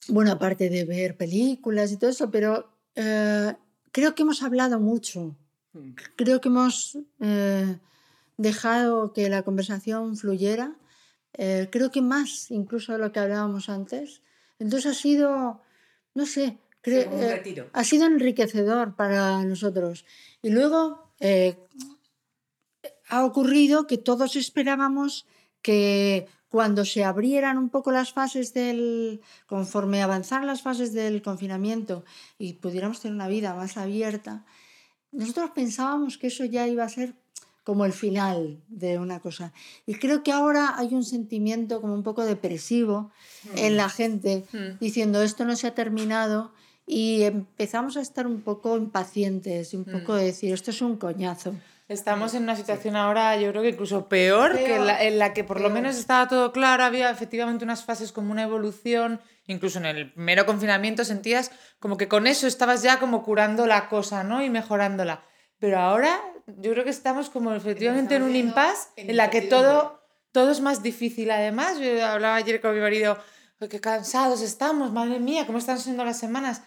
bueno, 0.10 0.32
aparte 0.32 0.70
de 0.70 0.84
ver 0.86 1.16
películas 1.16 1.92
y 1.92 1.98
todo 1.98 2.10
eso, 2.10 2.30
pero 2.32 2.68
eh, 2.96 3.54
creo 3.92 4.14
que 4.16 4.24
hemos 4.24 4.42
hablado 4.44 4.80
mucho. 4.80 5.36
Mm. 5.74 5.92
Creo 6.18 6.42
que 6.42 6.50
hemos 6.50 6.98
eh, 7.22 7.78
dejado 8.42 9.14
que 9.14 9.30
la 9.30 9.44
conversación 9.44 10.18
fluyera. 10.18 10.76
Eh, 11.34 11.70
creo 11.72 11.92
que 11.92 12.02
más 12.02 12.52
incluso 12.52 12.94
de 12.94 13.00
lo 13.00 13.12
que 13.12 13.20
hablábamos 13.20 13.70
antes. 13.70 14.22
Entonces 14.60 14.92
ha 14.92 14.96
sido, 14.96 15.62
no 16.14 16.26
sé, 16.26 16.60
eh, 16.84 17.70
ha 17.74 17.84
sido 17.84 18.06
enriquecedor 18.06 18.96
para 18.96 19.44
nosotros. 19.46 20.06
Y 20.42 20.50
luego 20.50 21.14
eh, 21.20 21.58
ha 23.10 23.24
ocurrido 23.26 23.88
que 23.88 23.98
todos 23.98 24.36
esperábamos 24.36 25.26
que 25.62 26.28
cuando 26.50 26.84
se 26.84 27.04
abrieran 27.06 27.58
un 27.58 27.70
poco 27.70 27.92
las 27.92 28.12
fases 28.12 28.54
del, 28.54 29.22
conforme 29.46 30.02
avanzaran 30.02 30.48
las 30.48 30.62
fases 30.62 30.92
del 30.92 31.22
confinamiento 31.22 32.04
y 32.38 32.54
pudiéramos 32.54 33.00
tener 33.00 33.16
una 33.16 33.30
vida 33.30 33.54
más 33.54 33.78
abierta, 33.78 34.46
nosotros 35.12 35.52
pensábamos 35.52 36.18
que 36.18 36.28
eso 36.28 36.46
ya 36.46 36.68
iba 36.68 36.84
a 36.84 36.90
ser 36.90 37.16
como 37.72 37.86
el 37.86 37.94
final 37.94 38.60
de 38.68 39.00
una 39.00 39.22
cosa. 39.22 39.54
Y 39.86 39.94
creo 39.96 40.24
que 40.24 40.34
ahora 40.34 40.74
hay 40.78 40.94
un 40.94 41.06
sentimiento 41.06 41.80
como 41.80 41.94
un 41.94 42.04
poco 42.04 42.26
depresivo 42.26 43.12
en 43.56 43.78
la 43.78 43.88
gente, 43.88 44.44
Mm. 44.52 44.78
diciendo 44.82 45.22
esto 45.24 45.46
no 45.46 45.56
se 45.56 45.68
ha 45.68 45.74
terminado 45.74 46.52
y 46.86 47.24
empezamos 47.24 47.96
a 47.96 48.02
estar 48.02 48.28
un 48.28 48.42
poco 48.42 48.76
impacientes 48.76 49.74
y 49.74 49.78
un 49.78 49.86
poco 49.86 50.16
de 50.16 50.26
decir 50.26 50.54
esto 50.54 50.72
es 50.72 50.82
un 50.82 50.98
coñazo. 50.98 51.56
Estamos 51.88 52.34
en 52.34 52.44
una 52.44 52.58
situación 52.58 52.98
ahora, 52.98 53.38
yo 53.38 53.50
creo 53.52 53.62
que 53.62 53.70
incluso 53.70 54.10
peor, 54.10 54.58
que 54.58 54.78
la, 54.78 55.02
en 55.02 55.18
la 55.18 55.32
que 55.34 55.46
por 55.46 55.62
lo 55.62 55.70
menos 55.70 55.98
estaba 55.98 56.28
todo 56.28 56.52
claro, 56.52 56.84
había 56.84 57.10
efectivamente 57.10 57.64
unas 57.64 57.86
fases 57.86 58.12
como 58.12 58.34
una 58.34 58.44
evolución, 58.44 59.22
incluso 59.48 59.80
en 59.80 59.86
el 59.86 60.12
mero 60.18 60.46
confinamiento 60.46 61.06
sentías 61.06 61.52
como 61.80 61.96
que 61.96 62.10
con 62.10 62.28
eso 62.28 62.48
estabas 62.48 62.82
ya 62.84 63.00
como 63.00 63.24
curando 63.24 63.66
la 63.66 63.88
cosa, 63.88 64.26
¿no? 64.26 64.44
Y 64.44 64.50
mejorándola. 64.50 65.24
Pero 65.60 65.80
ahora 65.80 66.20
yo 66.48 66.72
creo 66.72 66.84
que 66.84 66.90
estamos 66.90 67.30
como 67.30 67.54
efectivamente 67.54 68.16
en 68.16 68.24
un 68.24 68.36
impasse 68.36 68.90
en 68.96 69.16
la 69.18 69.30
que 69.30 69.42
todo, 69.42 70.02
todo 70.32 70.52
es 70.52 70.62
más 70.62 70.82
difícil. 70.84 71.32
Además, 71.32 71.80
yo 71.80 72.06
hablaba 72.06 72.36
ayer 72.36 72.60
con 72.62 72.74
mi 72.76 72.82
marido, 72.82 73.18
"Ay, 73.60 73.68
qué 73.70 73.80
cansados 73.80 74.42
estamos, 74.42 74.92
madre 74.92 75.20
mía, 75.20 75.46
cómo 75.46 75.58
están 75.58 75.80
siendo 75.80 76.04
las 76.04 76.20
semanas. 76.20 76.64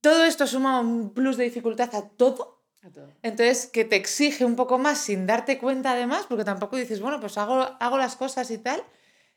Todo 0.00 0.24
esto 0.24 0.46
suma 0.46 0.80
un 0.80 1.12
plus 1.12 1.36
de 1.36 1.44
dificultad 1.44 1.94
a 1.94 2.08
todo 2.10 2.64
A 2.82 2.90
todo. 2.90 3.08
entonces, 3.22 3.66
que 3.66 3.84
te 3.84 3.96
exige 3.96 4.44
un 4.44 4.54
poco 4.54 4.78
más 4.78 4.98
sin 4.98 5.26
darte 5.26 5.58
cuenta 5.58 5.92
además, 5.92 6.26
porque 6.28 6.44
tampoco 6.44 6.76
dices, 6.76 7.00
bueno, 7.00 7.18
pues 7.20 7.36
hago, 7.38 7.66
hago 7.80 7.98
las 7.98 8.14
cosas 8.16 8.50
y 8.52 8.58
tal, 8.58 8.82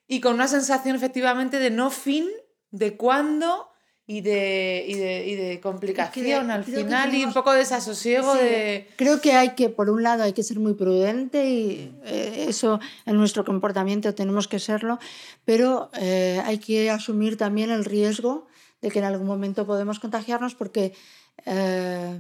y 0.08 0.22
con 0.22 0.36
una 0.36 0.48
sensación 0.48 0.96
efectivamente 0.96 1.58
de 1.60 1.72
no 1.72 1.90
fin, 1.90 2.30
de 2.70 2.96
cuándo 2.98 3.71
y 4.08 4.22
de, 4.22 4.84
y 4.88 4.96
de, 4.96 5.28
y 5.28 5.36
de 5.36 5.60
complicación 5.62 6.52
al 6.52 6.64
final 6.66 7.10
y 7.14 7.18
un 7.24 7.32
tenemos- 7.32 7.34
poco 7.34 7.52
de 7.54 7.60
desasosiego 7.60 8.34
Sí, 8.34 8.40
de... 8.44 8.88
Creo 8.98 9.22
que 9.22 9.34
hay 9.34 9.52
que, 9.56 9.70
por 9.70 9.90
un 9.90 10.04
lado, 10.04 10.24
hay 10.24 10.34
que 10.34 10.44
ser 10.44 10.60
muy 10.60 10.74
prudente 10.74 11.50
y 11.50 11.96
eh, 12.04 12.46
eso 12.50 12.80
en 13.06 13.16
nuestro 13.16 13.46
comportamiento 13.46 14.14
tenemos 14.14 14.48
que 14.48 14.60
serlo, 14.60 15.00
pero 15.46 15.90
eh, 16.00 16.42
hay 16.46 16.58
que 16.58 16.90
asumir 16.90 17.38
también 17.38 17.70
el 17.72 17.86
riesgo 17.86 18.48
de 18.82 18.90
que 18.92 19.00
en 19.00 19.06
algún 19.06 19.28
momento 19.28 19.66
podemos 19.66 20.00
contagiarnos 20.00 20.56
porque, 20.56 20.94
eh, 21.46 22.20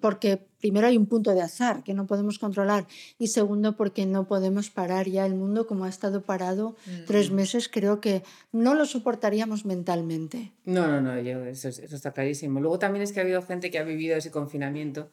porque 0.00 0.46
primero 0.60 0.86
hay 0.86 0.96
un 0.96 1.06
punto 1.06 1.32
de 1.34 1.42
azar 1.42 1.82
que 1.84 1.94
no 1.94 2.06
podemos 2.06 2.38
controlar 2.38 2.86
y 3.18 3.28
segundo 3.28 3.76
porque 3.76 4.06
no 4.06 4.26
podemos 4.26 4.70
parar 4.70 5.08
ya 5.08 5.26
el 5.26 5.34
mundo 5.34 5.66
como 5.66 5.84
ha 5.84 5.88
estado 5.88 6.22
parado 6.22 6.76
tres 7.06 7.30
meses, 7.30 7.68
creo 7.68 8.00
que 8.00 8.22
no 8.52 8.74
lo 8.74 8.86
soportaríamos 8.86 9.64
mentalmente. 9.64 10.52
No, 10.64 10.86
no, 10.88 11.00
no, 11.00 11.20
yo, 11.20 11.44
eso, 11.44 11.68
es- 11.68 11.78
eso 11.78 11.96
está 11.96 12.12
clarísimo. 12.12 12.60
Luego 12.60 12.78
también 12.78 13.02
es 13.02 13.12
que 13.12 13.20
ha 13.20 13.22
habido 13.22 13.42
gente 13.42 13.70
que 13.70 13.78
ha 13.78 13.84
vivido 13.84 14.16
ese 14.16 14.30
confinamiento 14.30 15.10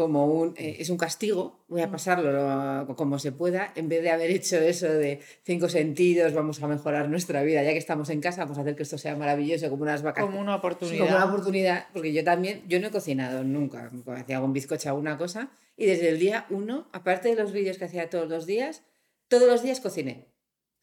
como 0.00 0.24
un, 0.26 0.54
eh, 0.56 0.76
es 0.78 0.88
un 0.88 0.96
castigo, 0.96 1.64
voy 1.68 1.82
a 1.82 1.90
pasarlo 1.90 2.32
lo- 2.32 2.96
como 2.96 3.18
se 3.18 3.32
pueda, 3.32 3.72
en 3.76 3.88
vez 3.88 4.02
de 4.02 4.10
haber 4.10 4.30
hecho 4.30 4.56
eso 4.56 4.88
de 4.88 5.20
cinco 5.44 5.68
sentidos, 5.68 6.32
vamos 6.32 6.62
a 6.62 6.66
mejorar 6.68 7.08
nuestra 7.08 7.42
vida, 7.42 7.62
ya 7.62 7.70
que 7.72 7.78
estamos 7.78 8.08
en 8.10 8.20
casa, 8.20 8.42
vamos 8.44 8.58
a 8.58 8.62
hacer 8.62 8.76
que 8.76 8.82
esto 8.82 8.96
sea 8.98 9.14
maravilloso, 9.16 9.68
como 9.68 9.82
unas 9.82 10.02
vacaciones. 10.02 10.30
Como 10.30 10.40
una 10.42 10.56
oportunidad. 10.56 11.04
Como 11.04 11.16
una 11.16 11.24
oportunidad, 11.26 11.86
porque 11.92 12.12
yo 12.12 12.24
también, 12.24 12.62
yo 12.66 12.80
no 12.80 12.86
he 12.88 12.90
cocinado 12.90 13.44
nunca, 13.44 13.90
hacía 14.16 14.36
algún 14.36 14.52
bizcocho, 14.52 14.88
alguna 14.88 15.18
cosa, 15.18 15.50
y 15.76 15.86
desde 15.86 16.08
el 16.08 16.18
día 16.18 16.46
uno, 16.50 16.88
aparte 16.92 17.28
de 17.28 17.36
los 17.36 17.52
vídeos 17.52 17.78
que 17.78 17.84
hacía 17.84 18.08
todos 18.10 18.28
los 18.28 18.46
días, 18.46 18.82
todos 19.28 19.46
los 19.46 19.62
días 19.62 19.80
cociné. 19.80 20.26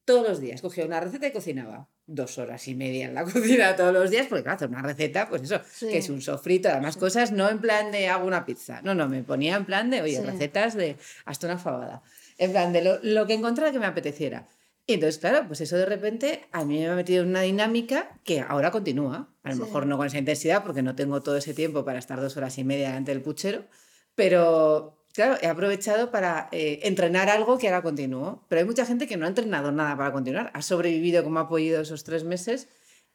Todos 0.06 0.26
los 0.28 0.40
días 0.40 0.62
cogía 0.62 0.86
una 0.86 1.00
receta 1.02 1.28
y 1.28 1.32
cocinaba 1.32 1.90
dos 2.08 2.38
horas 2.38 2.68
y 2.68 2.74
media 2.76 3.06
en 3.06 3.14
la 3.14 3.24
cocina 3.26 3.76
todos 3.76 3.94
los 3.94 4.10
días, 4.10 4.28
porque 4.28 4.44
claro, 4.44 4.56
hacer 4.56 4.70
una 4.70 4.82
receta, 4.82 5.28
pues 5.30 5.44
eso, 5.44 5.60
Sí. 5.72 5.90
que 5.90 5.98
es 5.98 6.10
un 6.10 6.22
sofrito, 6.22 6.70
además 6.70 6.98
cosas 6.98 7.32
no 7.32 7.50
en 7.50 7.60
plan 7.60 7.92
de 7.92 8.08
hago 8.08 8.26
una 8.26 8.46
pizza, 8.46 8.82
no, 8.82 8.96
no, 8.96 9.08
me 9.10 9.24
ponía 9.24 9.56
en 9.58 9.66
plan 9.66 9.90
de, 9.90 10.02
oye, 10.02 10.16
Sí. 10.18 10.24
recetas 10.24 10.74
de 10.76 10.96
hasta 11.26 11.48
una 11.48 11.58
fabada, 11.58 12.02
en 12.38 12.52
plan 12.52 12.72
de 12.74 12.82
lo, 12.84 13.00
lo 13.04 13.28
que 13.28 13.34
encontrara 13.34 13.72
que 13.72 13.80
me 13.80 13.86
apeteciera. 13.86 14.48
Y 14.90 14.94
entonces, 14.94 15.18
claro, 15.20 15.44
pues 15.48 15.60
eso 15.60 15.76
de 15.76 15.86
repente 15.86 16.46
a 16.54 16.64
mí 16.64 16.80
me 16.80 16.88
ha 16.88 16.96
metido 16.96 17.22
en 17.24 17.30
una 17.30 17.42
dinámica 17.42 18.10
que 18.24 18.40
ahora 18.40 18.72
continúa. 18.72 19.28
A 19.44 19.50
lo 19.50 19.56
Sí. 19.56 19.62
mejor 19.64 19.86
no 19.86 19.98
con 19.98 20.08
esa 20.08 20.18
intensidad 20.18 20.64
porque 20.64 20.82
no 20.82 20.96
tengo 20.96 21.22
todo 21.22 21.36
ese 21.36 21.54
tiempo 21.54 21.84
para 21.84 22.00
estar 22.00 22.22
dos 22.22 22.38
horas 22.38 22.58
y 22.58 22.64
media 22.64 22.88
delante 22.88 23.12
del 23.12 23.22
puchero, 23.22 23.66
pero 24.16 24.97
claro, 25.18 25.36
he 25.42 25.48
aprovechado 25.48 26.12
para 26.12 26.48
eh, 26.52 26.82
entrenar 26.84 27.28
algo 27.28 27.58
que 27.58 27.68
ahora 27.68 27.82
continúo. 27.82 28.46
Pero 28.48 28.60
hay 28.60 28.66
mucha 28.66 28.86
gente 28.86 29.08
que 29.08 29.18
no 29.18 29.26
ha 29.26 29.30
entrenado 29.30 29.72
nada 29.72 29.98
para 29.98 30.12
continuar. 30.12 30.52
Ha 30.54 30.62
sobrevivido 30.62 31.24
como 31.24 31.40
ha 31.40 31.50
podido 31.50 31.82
esos 31.82 32.04
tres 32.04 32.24
meses 32.24 32.68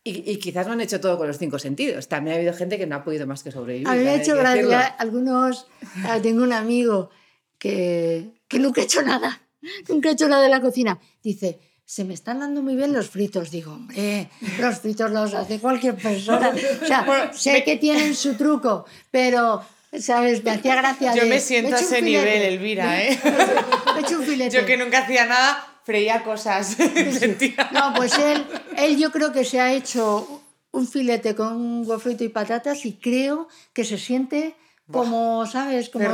y, 0.03 0.37
quizás 0.39 0.67
no 0.67 0.73
han 0.73 0.81
hecho 0.81 1.01
todo 1.01 1.17
con 1.17 1.29
los 1.29 1.39
cinco 1.39 1.61
sentidos. 1.61 2.09
También 2.09 2.35
ha 2.35 2.39
habido 2.39 2.55
gente 2.55 2.77
que 2.77 2.89
no 2.89 2.97
ha 2.97 3.05
podido 3.05 3.25
más 3.29 3.45
que 3.45 3.53
sobrevivir. 3.53 3.87
A 3.87 3.95
mí 3.95 4.03
me 4.03 4.11
ha 4.11 4.15
hecho 4.17 4.35
gracia 4.35 4.81
algunos. 4.81 5.69
Ah, 6.05 6.19
tengo 6.21 6.43
un 6.43 6.53
amigo 6.53 7.11
que, 7.57 8.33
que 8.49 8.59
nunca 8.59 8.81
ha 8.81 8.85
hecho 8.85 9.03
nada. 9.03 9.41
Nunca 9.89 10.09
ha 10.09 10.13
hecho 10.13 10.27
nada 10.27 10.43
de 10.43 10.49
la 10.49 10.61
cocina. 10.61 10.99
Dice, 11.23 11.61
se 11.85 12.05
me 12.05 12.15
están 12.15 12.41
dando 12.41 12.63
muy 12.63 12.75
bien 12.75 12.93
los 12.93 13.11
fritos. 13.11 13.53
Digo, 13.53 13.75
hombre, 13.75 14.29
los 14.59 14.81
fritos 14.81 15.09
los 15.13 15.35
hace 15.35 15.61
cualquier 15.61 15.95
persona. 15.95 16.53
O 16.83 16.85
sea, 16.85 17.31
sé 17.33 17.63
que 17.63 17.77
tienen 17.77 18.17
su 18.17 18.35
truco, 18.35 18.87
pero, 19.13 19.63
¿sabes? 19.99 20.43
Me 20.45 20.53
hacía 20.53 20.77
gracia. 20.77 21.15
Yo 21.15 21.27
me 21.27 21.41
siento 21.41 21.77
a 21.77 21.81
ese 21.81 22.03
nivel, 22.03 22.43
Elvira, 22.43 23.03
¿eh? 23.03 23.19
he 23.97 24.01
hecho 24.01 24.19
un 24.19 24.25
filete. 24.25 24.57
Yo 24.57 24.67
que 24.67 24.77
nunca 24.77 25.01
hacía 25.01 25.27
nada, 25.27 25.81
freía 25.85 26.23
cosas. 26.23 26.77
no, 27.73 27.95
pues 27.95 28.19
él, 28.19 28.47
él 28.77 28.99
yo 28.99 29.11
creo 29.11 29.33
que 29.33 29.45
se 29.45 29.61
ha 29.61 29.73
hecho 29.73 30.43
un 30.73 30.89
filete 30.89 31.35
con 31.35 31.55
un 31.55 31.85
gofrito 31.85 32.25
y 32.25 32.29
patatas 32.29 32.85
y 32.87 32.95
creo 32.95 33.49
que 33.73 33.85
se 33.85 33.99
siente 33.99 34.55
como, 34.91 35.47
¿sabes? 35.47 35.91
Como 35.91 36.05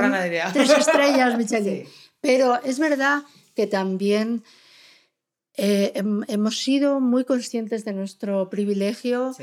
tres 0.53 0.71
estrellas, 0.71 1.37
Michelin. 1.39 1.85
Pero 2.21 2.61
es 2.63 2.79
verdad 2.79 3.23
que 3.55 3.67
también 3.67 4.43
eh, 5.57 5.93
hemos 5.95 6.59
sido 6.63 7.01
muy 7.01 7.25
conscientes 7.25 7.85
de 7.85 7.93
nuestro 7.93 8.51
privilegio, 8.51 9.35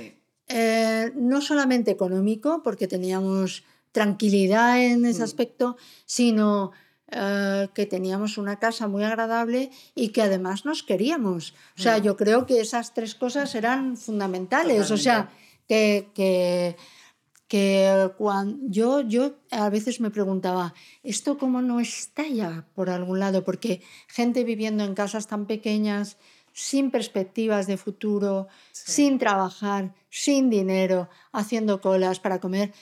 eh, 0.48 1.12
no 1.16 1.42
solamente 1.42 1.92
económico, 1.92 2.62
porque 2.64 2.88
teníamos 2.88 3.64
tranquilidad 3.96 4.84
en 4.84 5.06
ese 5.06 5.22
mm. 5.22 5.30
aspecto, 5.30 5.78
sino 6.06 6.74
eh, 7.12 7.70
que 7.74 7.86
teníamos 7.86 8.38
una 8.38 8.60
casa 8.60 8.90
muy 8.90 9.04
agradable 9.06 9.72
y 9.96 10.10
que 10.10 10.22
además 10.22 10.66
nos 10.66 10.84
queríamos. 10.84 11.54
O 11.80 11.82
sea, 11.82 11.98
yo 12.00 12.18
creo 12.18 12.46
que 12.46 12.60
esas 12.60 12.94
tres 12.94 13.16
cosas 13.16 13.56
eran 13.56 13.96
fundamentales. 13.96 14.92
O 14.92 14.98
sea, 14.98 15.30
que, 15.70 16.10
que, 16.14 16.76
que 17.48 18.12
cuando 18.18 18.58
yo, 18.68 19.00
yo 19.00 19.36
a 19.50 19.70
veces 19.70 20.02
me 20.02 20.12
preguntaba, 20.12 20.74
¿esto 21.04 21.38
cómo 21.38 21.62
no 21.62 21.80
estalla 21.80 22.68
por 22.76 22.90
algún 22.90 23.22
lado? 23.22 23.46
Porque 23.46 23.82
gente 24.10 24.44
viviendo 24.44 24.84
en 24.84 24.94
casas 24.94 25.28
tan 25.28 25.46
pequeñas, 25.46 26.18
sin 26.52 26.92
perspectivas 26.92 27.66
de 27.68 27.78
futuro, 27.78 28.48
sin 28.74 29.20
trabajar, 29.20 29.94
sin 30.10 30.50
dinero, 30.50 31.08
haciendo 31.32 31.80
colas 31.80 32.20
para 32.20 32.40
comer 32.42 32.74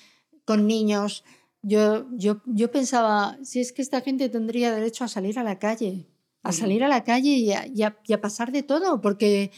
con 0.45 0.67
niños 0.67 1.23
yo, 1.63 2.05
yo, 2.11 2.41
yo 2.45 2.71
pensaba, 2.71 3.37
si 3.41 3.61
es 3.61 3.71
que 3.71 3.81
esta 3.81 4.01
gente 4.01 4.27
tendría 4.27 4.75
derecho 4.75 5.05
a 5.05 5.07
salir 5.07 5.39
a 5.39 5.43
la 5.43 5.59
calle, 5.59 6.05
a 6.43 6.51
salir 6.51 6.83
a 6.83 6.89
la 6.89 7.05
calle 7.05 7.29
y 7.29 7.53
a, 7.53 7.65
y 7.65 8.13
a, 8.13 8.21
pasar 8.21 8.51
de 8.51 8.63
todo, 8.63 8.99
porque... 8.99 9.49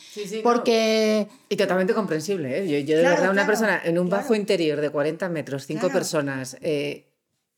porque... 0.44 1.28
Y 1.50 1.56
totalmente 1.56 1.96
comprensible, 1.96 2.60
¿eh? 2.60 2.68
Yo, 2.68 2.78
yo 2.78 2.98
de 2.98 3.04
verdad, 3.04 3.32
una 3.32 3.48
persona 3.48 3.82
en 3.84 3.98
un 3.98 4.08
bajo 4.08 4.36
interior 4.36 4.82
de 4.82 4.92
40 4.92 5.28
metros, 5.30 5.66
cinco 5.66 5.90
personas, 5.90 6.58
eh, 6.62 7.12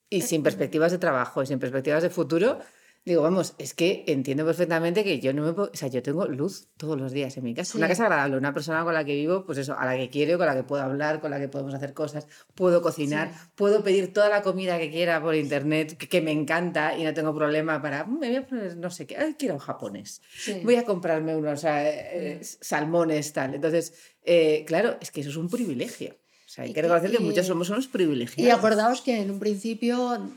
y 0.10 0.22
sin 0.22 0.44
perspectivas 0.44 0.94
de 0.94 0.98
trabajo 0.98 1.44
y 1.44 1.46
sin 1.46 1.60
perspectivas 1.60 2.02
de 2.02 2.10
futuro, 2.10 2.60
Digo, 3.08 3.22
vamos, 3.22 3.56
es 3.58 3.74
que 3.74 4.04
entiendo 4.08 4.46
perfectamente 4.46 5.02
que 5.02 5.22
yo 5.22 5.32
no 5.32 5.42
me 5.42 5.54
puedo, 5.54 5.72
o 5.74 5.78
sea, 5.78 5.88
yo 5.88 6.04
tengo 6.04 6.28
luz 6.28 6.68
todos 6.76 7.00
los 7.00 7.14
días 7.14 7.38
en 7.38 7.46
mi 7.46 7.54
casa. 7.54 7.78
Una 7.78 7.88
casa 7.88 8.04
agradable, 8.04 8.36
una 8.36 8.54
persona 8.54 8.84
con 8.84 8.94
la 8.94 9.06
que 9.06 9.16
vivo, 9.16 9.46
pues 9.46 9.60
eso, 9.60 9.80
a 9.80 9.86
la 9.86 9.96
que 9.96 10.10
quiero, 10.10 10.38
con 10.38 10.46
la 10.46 10.54
que 10.54 10.64
puedo 10.64 10.84
hablar, 10.84 11.22
con 11.22 11.32
la 11.32 11.40
que 11.40 11.48
podemos 11.48 11.74
hacer 11.74 11.94
cosas, 11.94 12.28
puedo 12.54 12.82
cocinar, 12.82 13.32
puedo 13.56 13.82
pedir 13.82 14.12
toda 14.12 14.28
la 14.28 14.42
comida 14.42 14.78
que 14.78 14.92
quiera 14.92 15.22
por 15.22 15.36
internet, 15.36 15.96
que, 15.96 16.20
me 16.20 16.34
encanta 16.34 16.98
y 16.98 17.06
no 17.06 17.14
tengo 17.14 17.34
problema 17.34 17.82
para, 17.82 18.04
mm, 18.04 18.20
me 18.20 18.28
voy 18.28 18.36
a 18.36 18.46
poner, 18.46 18.76
no 18.76 18.90
sé 18.90 19.08
qué, 19.08 19.16
Ay, 19.16 19.36
quiero 19.40 19.54
un 19.54 19.62
japonés, 19.62 20.22
voy 20.66 20.76
a 20.76 20.84
comprarme 20.84 21.34
unos 21.34 21.64
eh, 21.64 22.42
salmones, 22.42 23.32
tal. 23.32 23.56
Entonces, 23.56 23.94
eh, 24.26 24.66
claro, 24.68 24.98
es 25.00 25.12
que 25.12 25.22
eso 25.22 25.30
es 25.30 25.38
un 25.38 25.48
privilegio. 25.48 26.18
O 26.46 26.50
sea, 26.50 26.66
hay 26.66 26.74
que 26.74 26.82
reconocer 26.82 27.10
que 27.10 27.20
muchos 27.20 27.48
somos 27.48 27.70
unos 27.70 27.88
privilegiados. 27.88 28.46
Y 28.46 28.52
acordaos 28.52 29.00
que 29.00 29.22
en 29.22 29.32
un 29.32 29.40
principio 29.40 30.30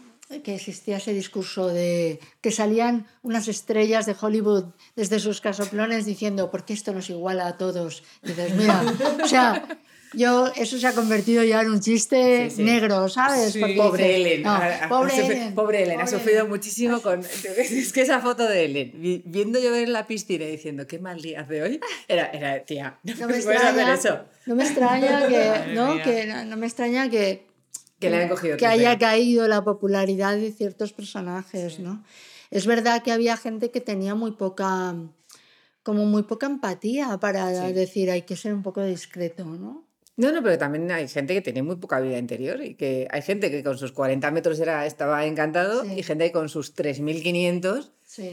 que 0.43 0.55
existía 0.55 0.99
ese 0.99 1.13
discurso 1.13 1.69
de 1.69 2.21
que 2.41 2.53
salían 2.53 3.07
unas 3.23 3.49
estrellas 3.49 4.07
de 4.07 4.15
Hollywood 4.19 4.67
desde 4.95 5.19
sus 5.19 5.41
casoplones 5.41 6.07
diciendo, 6.07 6.51
¿por 6.51 6.65
qué 6.65 6.73
esto 6.73 6.93
nos 6.93 7.11
iguala 7.11 7.49
a 7.49 7.59
todos? 7.59 8.05
Y 8.23 8.29
dices, 8.29 8.55
mira, 8.55 8.85
o 9.23 9.27
sea, 9.27 9.67
yo, 10.13 10.53
eso 10.57 10.79
se 10.79 10.87
ha 10.87 10.93
convertido 10.93 11.43
ya 11.43 11.61
en 11.63 11.71
un 11.71 11.81
chiste 11.81 12.49
negro, 12.59 13.09
¿sabes? 13.09 13.57
pobre 13.77 14.17
Ellen. 14.17 14.45
pobre, 14.89 15.27
Ellen. 15.27 15.55
pobre 15.55 15.83
Ellen. 15.83 16.01
ha 16.01 16.07
sufrido 16.07 16.47
muchísimo 16.47 17.01
con... 17.01 17.21
Es 17.59 17.93
que 17.93 18.03
esa 18.03 18.21
foto 18.21 18.47
de 18.47 18.65
Ellen, 18.65 19.23
viendo 19.25 19.59
llover 19.59 19.85
en 19.85 19.93
la 19.93 20.07
piscina 20.07 20.45
y 20.45 20.53
diciendo, 20.53 20.87
qué 20.87 20.99
mal 21.01 21.21
día 21.21 21.41
hace 21.41 21.63
hoy, 21.63 21.81
era, 22.07 22.27
era 22.27 22.65
tía, 22.65 22.99
no, 23.03 23.27
me 23.27 23.37
extraña, 23.37 23.71
hacer 23.71 23.89
eso. 23.89 24.25
No 24.47 24.55
me 24.55 24.65
extraña 24.65 25.27
que, 25.27 25.75
¿no? 25.75 26.03
que 26.03 26.27
no 26.27 26.57
me 26.57 26.67
extraña 26.67 27.09
que 27.11 27.50
que, 28.01 28.57
que 28.59 28.67
haya 28.67 28.99
caído 28.99 29.47
la 29.47 29.63
popularidad 29.63 30.37
de 30.37 30.51
ciertos 30.51 30.93
personajes, 30.93 31.79
¿no? 31.79 32.03
Es 32.51 32.67
verdad 32.67 33.03
que 33.03 33.13
había 33.13 33.37
gente 33.37 33.71
que 33.71 33.81
tenía 33.81 34.15
muy 34.15 34.33
poca, 34.33 34.97
como 35.85 36.07
muy 36.07 36.25
poca 36.25 36.47
empatía 36.47 37.19
para 37.19 37.49
decir 37.51 38.11
hay 38.11 38.23
que 38.23 38.37
ser 38.37 38.55
un 38.55 38.63
poco 38.63 38.83
discreto, 38.83 39.45
¿no? 39.45 39.85
No, 40.21 40.33
no, 40.33 40.43
pero 40.43 40.59
también 40.59 40.91
hay 40.93 41.09
gente 41.09 41.33
que 41.33 41.41
tiene 41.41 41.63
muy 41.63 41.77
poca 41.77 41.99
vida 41.99 42.19
interior 42.19 42.63
y 42.63 42.75
que 42.75 43.09
hay 43.11 43.23
gente 43.23 43.51
que 43.51 43.65
con 43.65 43.79
sus 43.79 43.91
40 43.93 44.31
metros 44.33 44.61
era, 44.61 44.85
estaba 44.85 45.25
encantado 45.25 45.83
y 45.87 46.03
gente 46.03 46.27
que 46.27 46.33
con 46.33 46.51
sus 46.51 46.77
3.500 46.77 47.89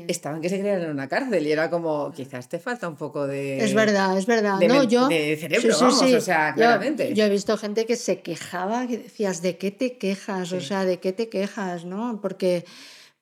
estaban 0.10 0.42
que 0.42 0.50
se 0.50 0.60
creían 0.60 0.82
en 0.82 0.90
una 0.90 1.08
cárcel 1.08 1.48
y 1.48 1.52
era 1.54 1.70
como, 1.70 2.12
quizás 2.12 2.50
te 2.50 2.60
falta 2.60 2.90
un 2.90 2.98
poco 2.98 3.26
de... 3.26 3.64
Es 3.64 3.74
verdad, 3.74 4.18
es 4.18 4.26
verdad. 4.26 4.60
De, 4.60 4.68
no, 4.68 4.84
yo, 4.84 5.08
de 5.08 5.38
cerebro, 5.38 5.78
vamos, 5.80 6.02
o 6.02 6.20
sea, 6.20 6.54
claramente. 6.54 7.14
Yo, 7.14 7.24
he 7.24 7.30
visto 7.30 7.56
gente 7.56 7.86
que 7.86 7.96
se 7.96 8.20
quejaba, 8.20 8.86
que 8.86 8.98
decías, 8.98 9.42
¿de 9.42 9.58
qué 9.58 9.72
te 9.72 9.98
quejas? 9.98 10.52
O 10.52 10.60
sea, 10.60 10.84
¿de 10.84 11.00
qué 11.00 11.14
te 11.14 11.30
quejas? 11.30 11.86
¿no? 11.86 12.20
Porque, 12.22 12.66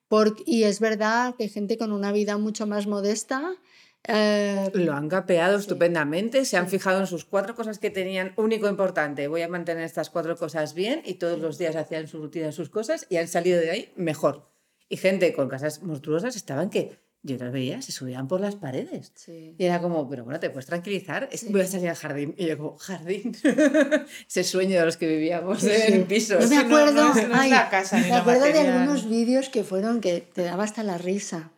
porque, 0.08 0.42
y 0.44 0.64
es 0.64 0.80
verdad 0.80 1.36
que 1.38 1.48
gente 1.48 1.78
con 1.78 1.92
una 1.92 2.10
vida 2.10 2.36
mucho 2.36 2.66
más 2.66 2.88
modesta... 2.88 3.54
Eh, 4.08 4.70
lo 4.74 4.92
han 4.92 5.08
capeado 5.08 5.58
estupendamente, 5.58 6.44
se 6.44 6.56
han 6.56 6.68
fijado 6.68 7.00
en 7.00 7.06
sus 7.06 7.24
cuatro 7.24 7.54
cosas 7.54 7.78
que 7.78 7.90
tenían 7.90 8.32
único 8.36 8.68
importante. 8.68 9.28
Voy 9.28 9.42
a 9.42 9.48
mantener 9.48 9.84
estas 9.84 10.10
cuatro 10.10 10.36
cosas 10.36 10.74
bien 10.74 11.02
y 11.04 11.14
todos 11.14 11.40
los 11.40 11.58
días 11.58 11.76
hacían 11.76 12.06
su 12.06 12.18
rutina, 12.18 12.52
sus 12.52 12.68
cosas 12.68 13.06
y 13.08 13.16
han 13.16 13.28
salido 13.28 13.60
de 13.60 13.70
ahí 13.70 13.92
mejor. 13.96 14.48
Y 14.88 14.96
gente 14.96 15.32
con 15.32 15.48
casas 15.48 15.82
monstruosas 15.82 16.36
estaban 16.36 16.70
que 16.70 16.98
yo 17.26 17.36
las 17.38 17.52
veía, 17.52 17.82
se 17.82 17.90
subían 17.90 18.28
por 18.28 18.40
las 18.40 18.54
paredes. 18.54 19.12
Y 19.26 19.64
era 19.64 19.80
como, 19.80 20.08
pero 20.08 20.24
bueno, 20.24 20.38
te 20.38 20.48
puedes 20.48 20.66
tranquilizar, 20.66 21.28
voy 21.50 21.60
a 21.60 21.66
salir 21.66 21.88
al 21.88 21.96
jardín. 21.96 22.34
Y 22.38 22.46
yo 22.46 22.56
como, 22.56 22.76
jardín. 22.76 23.36
Ese 24.28 24.44
sueño 24.44 24.78
de 24.78 24.84
los 24.84 24.96
que 24.96 25.08
vivíamos 25.08 25.64
en 25.64 26.04
pisos. 26.06 26.44
Yo 26.44 26.48
me 26.48 26.58
acuerdo, 26.58 27.12
me 27.14 28.12
acuerdo 28.14 28.44
de 28.44 28.60
algunos 28.60 29.08
vídeos 29.08 29.48
que 29.48 29.64
fueron 29.64 30.00
que 30.00 30.20
te 30.20 30.42
daba 30.42 30.62
hasta 30.62 30.84
la 30.84 30.98
risa. 30.98 31.50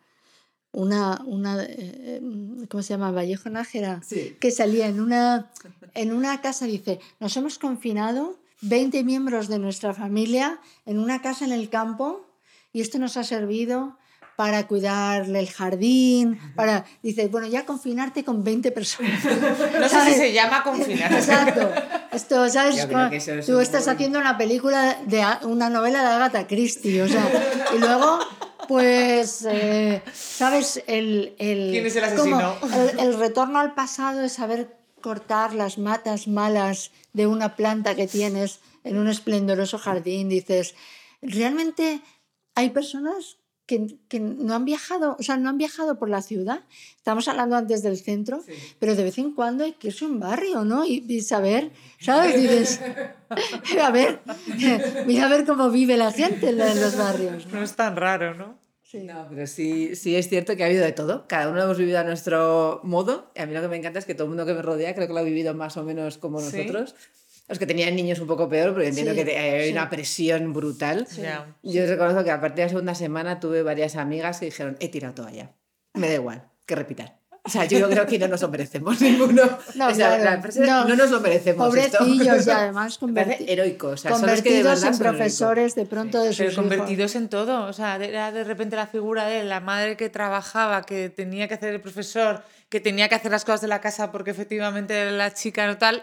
Una, 0.72 1.22
una 1.24 1.62
eh, 1.62 2.20
¿cómo 2.68 2.82
se 2.82 2.90
llama? 2.90 3.10
Vallejo 3.10 3.48
Nájera, 3.48 4.00
que 4.38 4.50
salía 4.50 4.86
en 4.86 5.00
una, 5.00 5.50
en 5.94 6.12
una 6.12 6.40
casa, 6.40 6.66
dice, 6.66 7.00
nos 7.20 7.36
hemos 7.36 7.58
confinado 7.58 8.38
20 8.60 9.02
miembros 9.04 9.48
de 9.48 9.58
nuestra 9.58 9.94
familia 9.94 10.60
en 10.84 10.98
una 10.98 11.22
casa 11.22 11.44
en 11.44 11.52
el 11.52 11.68
campo 11.68 12.26
y 12.72 12.80
esto 12.80 12.98
nos 12.98 13.16
ha 13.16 13.24
servido 13.24 13.96
para 14.38 14.68
cuidarle 14.68 15.40
el 15.40 15.50
jardín, 15.50 16.38
para, 16.54 16.84
dices, 17.02 17.28
bueno, 17.28 17.48
ya 17.48 17.66
confinarte 17.66 18.22
con 18.22 18.44
20 18.44 18.70
personas. 18.70 19.20
No 19.80 19.88
sé 19.88 20.04
si 20.04 20.14
se 20.14 20.32
llama 20.32 20.62
confinar. 20.62 21.12
Exacto. 21.12 21.68
Esto, 22.12 22.48
¿sabes? 22.48 22.86
Tú 23.44 23.58
estás 23.58 23.88
haciendo 23.88 24.20
una 24.20 24.38
película, 24.38 24.96
de 25.06 25.24
una 25.42 25.68
novela 25.70 26.02
de 26.02 26.08
Agatha 26.08 26.46
Christie, 26.46 27.02
o 27.02 27.08
sea, 27.08 27.28
y 27.74 27.78
luego, 27.80 28.20
pues, 28.68 29.44
eh, 29.50 30.02
¿sabes? 30.12 30.82
El, 30.86 31.34
el, 31.38 31.70
¿Quién 31.72 31.86
es 31.86 31.96
el 31.96 32.04
asesino? 32.04 32.56
El, 32.72 33.00
el 33.00 33.18
retorno 33.18 33.58
al 33.58 33.74
pasado 33.74 34.22
es 34.22 34.34
saber 34.34 34.76
cortar 35.00 35.54
las 35.54 35.78
matas 35.78 36.28
malas 36.28 36.92
de 37.12 37.26
una 37.26 37.56
planta 37.56 37.94
que 37.94 38.06
tienes 38.06 38.60
en 38.84 38.98
un 38.98 39.08
esplendoroso 39.08 39.78
jardín, 39.78 40.28
dices, 40.28 40.74
realmente 41.22 42.00
hay 42.54 42.70
personas 42.70 43.37
que, 43.68 43.98
que, 44.08 44.18
no 44.18 44.54
han 44.54 44.64
viajado, 44.64 45.14
o 45.18 45.22
sea, 45.22 45.36
no 45.36 45.50
han 45.50 45.58
viajado 45.58 45.98
por 45.98 46.08
la 46.08 46.22
ciudad. 46.22 46.64
Estamos 46.96 47.28
hablando 47.28 47.54
antes 47.54 47.82
del 47.82 47.98
centro, 47.98 48.42
pero 48.78 48.96
de 48.96 49.04
vez 49.04 49.18
en 49.18 49.34
cuando 49.34 49.64
hay 49.64 49.74
que 49.74 49.88
irse 49.88 50.06
a 50.06 50.08
un 50.08 50.18
barrio, 50.18 50.64
¿no? 50.64 50.86
Y, 50.86 51.20
saber, 51.20 51.70
¿sabes? 52.00 52.40
Dices, 52.40 52.80
a 53.82 53.90
ver, 53.90 54.20
mira 55.06 55.26
a 55.26 55.28
ver 55.28 55.44
cómo 55.44 55.70
vive 55.70 55.98
la 55.98 56.10
gente 56.10 56.48
en 56.48 56.56
los 56.58 56.96
barrios. 56.96 57.46
¿no? 57.52 57.62
es 57.62 57.76
tan 57.76 57.94
raro, 57.94 58.34
¿no? 58.34 58.58
Sí. 58.82 59.00
No, 59.04 59.26
pero 59.28 59.46
sí, 59.46 59.94
sí 59.96 60.16
es 60.16 60.30
cierto 60.30 60.56
que 60.56 60.62
ha 60.62 60.66
habido 60.66 60.82
de 60.82 60.92
todo. 60.92 61.26
Cada 61.28 61.48
uno 61.48 61.58
lo 61.58 61.64
hemos 61.64 61.76
vivido 61.76 61.98
a 61.98 62.04
nuestro 62.04 62.80
modo. 62.84 63.30
Y 63.34 63.42
a 63.42 63.46
mí 63.46 63.52
lo 63.52 63.60
que 63.60 63.68
me 63.68 63.76
encanta 63.76 63.98
es 63.98 64.06
que 64.06 64.14
todo 64.14 64.24
el 64.24 64.30
mundo 64.30 64.46
que 64.46 64.54
me 64.54 64.62
rodea 64.62 64.94
creo 64.94 65.06
que 65.06 65.12
lo 65.12 65.18
ha 65.18 65.24
vivido 65.24 65.52
más 65.52 65.76
o 65.76 65.84
menos 65.84 66.16
como 66.16 66.40
nosotros. 66.40 66.94
Los 67.48 67.58
que 67.58 67.66
tenían 67.66 67.96
niños 67.96 68.18
un 68.20 68.26
poco 68.26 68.48
peor, 68.48 68.74
pero 68.74 68.86
entiendo 68.86 69.14
Sí, 69.14 69.24
que 69.24 69.38
hay 69.38 69.66
sí. 69.68 69.72
una 69.72 69.88
presión 69.88 70.52
brutal. 70.52 71.06
Yo 71.62 71.86
reconozco 71.86 72.22
que 72.22 72.30
a 72.30 72.40
partir 72.40 72.56
de 72.56 72.62
la 72.64 72.68
segunda 72.68 72.94
semana 72.94 73.40
tuve 73.40 73.62
varias 73.62 73.96
amigas 73.96 74.38
que 74.40 74.46
dijeron, 74.46 74.76
he 74.80 74.88
tirado 74.88 75.14
toalla. 75.14 75.52
Me 75.94 76.08
da 76.08 76.14
igual, 76.14 76.48
que 76.66 76.74
repitan. 76.74 77.14
O 77.44 77.50
sea, 77.50 77.64
yo 77.64 77.88
creo 77.88 78.04
que 78.04 78.18
no 78.18 78.28
nos 78.28 78.42
lo 78.42 78.48
merecemos 78.50 79.00
ninguno. 79.00 79.42
No, 79.76 79.88
O 79.88 79.94
sea, 79.94 80.18
claro, 80.20 80.42
no. 80.56 80.84
no. 80.88 80.96
nos 80.96 81.10
lo 81.10 81.20
merecemos. 81.20 81.74
esto". 81.74 81.98
Pobrecillos 81.98 82.46
y 82.46 82.50
además 82.50 83.00
converti- 83.00 83.44
heroico. 83.48 83.88
O 83.88 83.96
sea, 83.96 84.10
son 84.18 84.26
los 84.28 84.42
que 84.42 84.50
de 84.52 84.56
convertidos 84.62 84.82
en 84.82 84.88
heroicos. 84.88 84.98
profesores 85.08 85.74
de 85.74 85.86
pronto 85.86 86.22
de 86.22 86.28
sus 86.28 86.36
Pero 86.38 86.50
hijos. 86.50 86.62
convertidos 86.62 87.16
en 87.16 87.28
todo, 87.30 87.64
o 87.64 87.72
sea, 87.72 87.96
era 87.96 88.30
de 88.32 88.44
repente 88.44 88.76
la 88.76 88.86
figura 88.86 89.24
de 89.24 89.44
la 89.44 89.60
madre 89.60 89.96
que 89.96 90.10
trabajaba, 90.10 90.82
que 90.82 91.08
tenía 91.08 91.48
que 91.48 91.54
hacer 91.54 91.72
el 91.72 91.80
profesor, 91.80 92.42
que 92.68 92.80
tenía 92.80 93.08
que 93.08 93.14
hacer 93.14 93.30
las 93.30 93.46
cosas 93.46 93.62
de 93.62 93.68
la 93.68 93.80
casa 93.80 94.12
porque 94.12 94.30
efectivamente 94.32 94.94
era 94.94 95.12
la 95.12 95.32
chica 95.32 95.66
no 95.66 95.78
tal, 95.78 96.02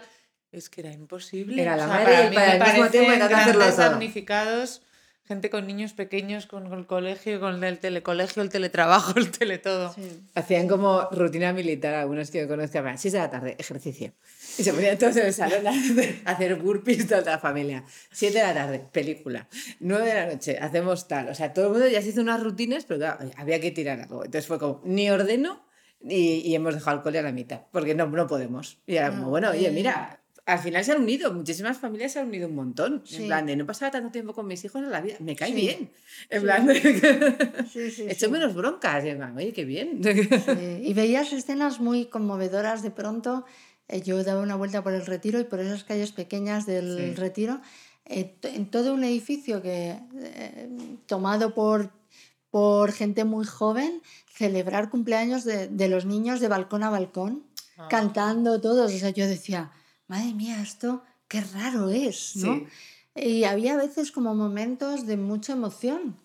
es 0.58 0.68
que 0.70 0.80
era 0.82 0.92
imposible. 0.92 1.60
Era 1.62 1.74
O 1.74 1.76
la 1.76 1.86
sea, 1.86 1.94
madre 1.94 2.26
y 2.26 2.30
mí 2.30 2.34
para 2.36 2.46
me 2.46 2.54
el 2.54 2.60
mismo 2.72 2.90
tiempo 2.90 3.08
parecen 3.08 3.12
intentaba 3.22 3.42
hacerlo 3.42 3.76
damnificados, 3.76 4.82
gente 5.26 5.50
con 5.50 5.66
niños 5.66 5.92
pequeños, 5.92 6.46
con 6.46 6.72
el 6.72 6.86
colegio, 6.86 7.40
con 7.40 7.64
el 7.64 7.78
telecolegio, 7.78 8.42
el 8.42 8.48
teletrabajo, 8.48 9.14
el 9.18 9.30
teletodo. 9.32 9.92
Sí. 9.92 10.22
Hacían 10.34 10.68
como 10.68 11.08
rutina 11.10 11.52
militar 11.52 11.94
algunos 11.94 12.30
que 12.30 12.40
yo 12.42 12.48
conozco. 12.48 12.78
6 12.96 13.12
de 13.12 13.18
la 13.18 13.30
tarde, 13.30 13.56
ejercicio. 13.58 14.12
Y 14.58 14.62
se 14.62 14.72
ponían 14.72 14.96
todos 14.98 15.16
en 15.16 15.26
el 15.26 15.32
salón 15.34 15.66
a 15.66 15.70
hacer- 15.70 16.22
a 16.24 16.30
hacer 16.30 16.54
burpees 16.56 17.08
toda 17.08 17.22
la 17.22 17.38
familia. 17.38 17.84
7 18.12 18.38
de 18.38 18.44
la 18.44 18.54
tarde, 18.54 18.78
película. 18.92 19.48
9 19.80 20.06
de 20.06 20.14
la 20.14 20.26
noche, 20.26 20.58
hacemos 20.60 21.08
tal. 21.08 21.28
O 21.28 21.34
sea, 21.34 21.52
todo 21.52 21.66
el 21.66 21.70
mundo 21.72 21.88
ya 21.88 22.00
se 22.02 22.10
hizo 22.10 22.20
unas 22.20 22.40
rutinas, 22.42 22.84
pero 22.84 23.00
claro, 23.00 23.28
había 23.36 23.60
que 23.60 23.72
tirar 23.72 24.00
algo. 24.02 24.24
Entonces 24.24 24.46
fue 24.46 24.58
como, 24.60 24.80
ni 24.84 25.10
ordeno 25.10 25.66
y, 26.08 26.36
y 26.48 26.54
hemos 26.54 26.74
dejado 26.74 26.98
el 26.98 27.02
cole 27.02 27.18
a 27.18 27.22
la 27.22 27.32
mitad, 27.32 27.62
porque 27.72 27.96
no, 27.96 28.06
no 28.06 28.26
podemos. 28.28 28.78
Y 28.86 28.94
era 28.96 29.10
como, 29.10 29.28
bueno, 29.30 29.50
oye, 29.50 29.70
mira, 29.72 30.20
al 30.46 30.58
final 30.60 30.84
se 30.84 30.92
han 30.92 31.02
unido, 31.02 31.32
muchísimas 31.34 31.76
familias 31.78 32.12
se 32.12 32.20
han 32.20 32.28
unido 32.28 32.48
un 32.48 32.54
montón. 32.54 32.94
En 32.94 33.06
Sí. 33.06 33.26
plan, 33.26 33.44
de 33.46 33.56
no 33.56 33.66
pasaba 33.66 33.90
tanto 33.90 34.10
tiempo 34.10 34.32
con 34.32 34.46
mis 34.46 34.64
hijos 34.64 34.80
en 34.82 34.90
la 34.90 35.00
vida, 35.00 35.16
me 35.20 35.34
cae 35.36 35.48
Sí. 35.50 35.54
bien. 35.54 35.90
En 36.30 36.42
plan, 36.42 36.66
de 36.66 36.74
Sí, 37.72 38.02
He 38.02 38.12
hecho 38.12 38.26
sí. 38.26 38.32
menos 38.32 38.54
broncas. 38.54 39.04
Y 39.04 39.08
en 39.08 39.16
plan, 39.18 39.36
oye, 39.36 39.52
qué 39.52 39.64
bien. 39.64 40.00
Y 40.82 40.94
veías 40.94 41.32
escenas 41.32 41.80
muy 41.80 42.06
conmovedoras 42.06 42.82
de 42.82 42.90
pronto. 42.90 43.44
Eh, 43.88 44.02
yo 44.02 44.22
daba 44.24 44.40
una 44.40 44.56
vuelta 44.56 44.82
por 44.82 44.92
el 44.94 45.04
retiro 45.04 45.38
y 45.40 45.44
por 45.44 45.60
esas 45.60 45.84
calles 45.84 46.12
pequeñas 46.12 46.64
del 46.66 47.16
retiro, 47.16 47.60
eh, 48.04 48.34
en 48.42 48.70
todo 48.70 48.94
un 48.94 49.02
edificio 49.04 49.62
que 49.62 49.98
eh, 50.16 50.68
tomado 51.06 51.54
por, 51.54 51.90
por 52.50 52.92
gente 52.92 53.24
muy 53.24 53.44
joven, 53.46 54.00
celebrar 54.32 54.90
cumpleaños 54.90 55.44
de, 55.44 55.68
de 55.68 55.88
los 55.88 56.04
niños 56.04 56.40
de 56.40 56.48
balcón 56.48 56.82
a 56.84 56.90
balcón, 56.90 57.42
Ah. 57.78 57.88
cantando 57.90 58.60
todos. 58.60 58.92
O 58.94 58.98
sea, 58.98 59.10
yo 59.10 59.26
decía, 59.26 59.70
madre 60.08 60.32
mía, 60.34 60.60
esto 60.62 61.02
qué 61.28 61.40
raro 61.40 61.90
es, 61.90 62.36
¿no? 62.36 62.64
Y 63.14 63.44
había 63.44 63.74
a 63.74 63.76
veces 63.78 64.12
como 64.12 64.34
momentos 64.34 65.06
de 65.06 65.16
mucha 65.16 65.54
emoción. 65.54 66.16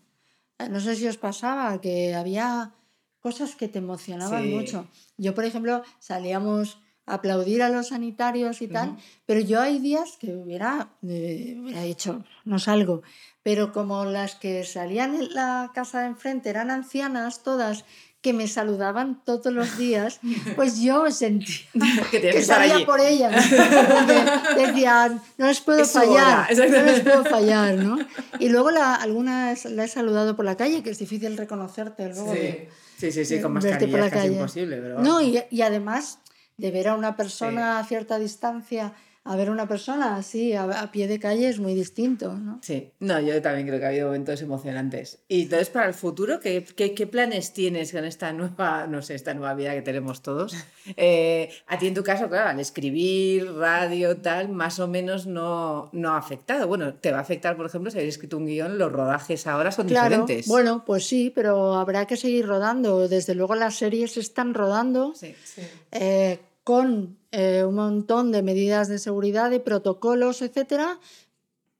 Eh, 0.59 0.69
No 0.69 0.79
sé 0.79 0.95
si 0.95 1.07
os 1.07 1.17
pasaba 1.17 1.79
que 1.81 2.13
había 2.15 2.73
cosas 3.21 3.55
que 3.55 3.67
te 3.67 3.79
emocionaban 3.79 4.43
Sí. 4.43 4.49
mucho. 4.49 4.87
Yo, 5.17 5.33
por 5.33 5.45
ejemplo, 5.45 5.83
salíamos 5.99 6.79
a 7.07 7.15
aplaudir 7.15 7.63
a 7.63 7.69
los 7.69 7.87
sanitarios 7.89 8.61
y 8.61 8.67
tal, 8.67 8.97
pero 9.25 9.39
yo 9.39 9.59
hay 9.61 9.79
días 9.79 10.17
que 10.19 10.35
hubiera, 10.35 10.89
eh, 11.07 11.57
hubiera 11.59 11.81
dicho, 11.81 12.23
no 12.45 12.59
salgo. 12.59 13.01
Pero 13.43 13.71
como 13.73 14.05
las 14.05 14.35
que 14.35 14.63
salían 14.63 15.15
en 15.15 15.33
la 15.33 15.71
casa 15.73 16.01
de 16.01 16.07
enfrente 16.07 16.49
eran 16.49 16.69
ancianas 16.69 17.41
todas, 17.43 17.85
que 18.21 18.33
me 18.33 18.47
saludaban 18.47 19.19
todos 19.25 19.51
los 19.51 19.77
días, 19.77 20.19
pues 20.55 20.79
yo 20.79 21.09
sentía 21.11 21.55
que 22.11 22.21
que 22.21 22.41
salía 22.43 22.75
allí. 22.75 22.85
por 22.85 22.99
ellas. 22.99 23.33
Decían, 24.57 25.21
no 25.37 25.47
les 25.47 25.61
puedo 25.61 25.81
Es 25.81 25.91
fallar, 25.91 26.47
no 26.55 26.65
les 26.83 26.99
puedo 27.01 27.25
fallar, 27.25 27.75
¿no? 27.75 27.97
Y 28.39 28.49
luego 28.49 28.71
la, 28.71 28.95
algunas 28.95 29.65
la 29.65 29.83
he 29.85 29.87
saludado 29.87 30.35
por 30.35 30.45
la 30.45 30.55
calle, 30.57 30.83
que 30.83 30.91
es 30.91 30.99
difícil 30.99 31.37
reconocerte 31.37 32.09
luego. 32.09 32.31
Sí, 32.33 32.39
de- 32.39 32.69
sí, 32.97 33.11
sí, 33.11 33.25
sí, 33.25 33.41
con 33.41 33.53
mascarilla 33.53 33.97
la 33.97 34.05
es 34.05 34.11
casi 34.13 34.23
calle. 34.27 34.35
imposible. 34.37 34.77
Pero 34.77 34.99
No, 34.99 35.21
y, 35.21 35.41
y 35.49 35.61
además 35.61 36.19
de 36.57 36.71
ver 36.71 36.89
a 36.89 36.95
una 36.95 37.15
persona 37.15 37.79
a 37.79 37.83
cierta 37.85 38.19
distancia, 38.19 38.93
a 39.23 39.35
ver 39.35 39.51
una 39.51 39.67
persona 39.67 40.15
así, 40.15 40.53
a, 40.53 40.63
a 40.63 40.91
pie 40.91 41.07
de 41.07 41.19
calle, 41.19 41.47
es 41.47 41.59
muy 41.59 41.75
distinto, 41.75 42.33
¿no? 42.33 42.59
Sí, 42.63 42.91
no, 42.99 43.19
yo 43.19 43.39
también 43.41 43.67
creo 43.67 43.79
que 43.79 43.85
ha 43.85 43.89
habido 43.89 44.07
momentos 44.07 44.41
emocionantes. 44.41 45.19
Y 45.27 45.43
entonces, 45.43 45.69
para 45.69 45.87
el 45.87 45.93
futuro, 45.93 46.39
¿qué, 46.39 46.65
qué, 46.75 46.95
qué 46.95 47.05
planes 47.05 47.53
tienes 47.53 47.91
con 47.91 48.03
esta 48.03 48.33
nueva, 48.33 48.87
no 48.87 49.03
sé, 49.03 49.13
esta 49.13 49.33
nueva 49.35 49.53
vida 49.53 49.73
que 49.73 49.81
tenemos 49.81 50.21
todos? 50.21 50.55
Eh, 50.97 51.51
a 51.67 51.77
ti, 51.77 51.85
en 51.87 51.93
tu 51.93 52.01
caso, 52.03 52.27
claro, 52.27 52.49
al 52.49 52.59
escribir, 52.59 53.51
radio, 53.53 54.17
tal, 54.17 54.49
más 54.49 54.79
o 54.79 54.87
menos 54.87 55.27
no, 55.27 55.89
no 55.93 56.13
ha 56.13 56.17
afectado. 56.17 56.67
Bueno, 56.67 56.95
te 56.95 57.11
va 57.11 57.19
a 57.19 57.21
afectar, 57.21 57.55
por 57.55 57.67
ejemplo, 57.67 57.91
si 57.91 57.97
habéis 57.99 58.15
escrito 58.15 58.37
un 58.37 58.47
guion, 58.47 58.79
los 58.79 58.91
rodajes 58.91 59.45
ahora 59.45 59.71
son 59.71 59.87
Claro, 59.87 60.09
diferentes. 60.09 60.47
bueno, 60.47 60.83
pues 60.83 61.05
sí, 61.05 61.31
pero 61.33 61.75
habrá 61.75 62.07
que 62.07 62.17
seguir 62.17 62.47
rodando. 62.47 63.07
Desde 63.07 63.35
luego 63.35 63.53
las 63.53 63.75
series 63.75 64.17
están 64.17 64.55
rodando. 64.55 65.13
Sí. 65.15 65.35
Sí. 65.45 65.61
eh, 65.91 66.39
con 66.63 67.17
eh, 67.31 67.63
un 67.65 67.75
montón 67.75 68.31
de 68.31 68.43
medidas 68.43 68.87
de 68.87 68.99
seguridad, 68.99 69.49
de 69.49 69.59
protocolos, 69.59 70.41
etcétera, 70.41 70.99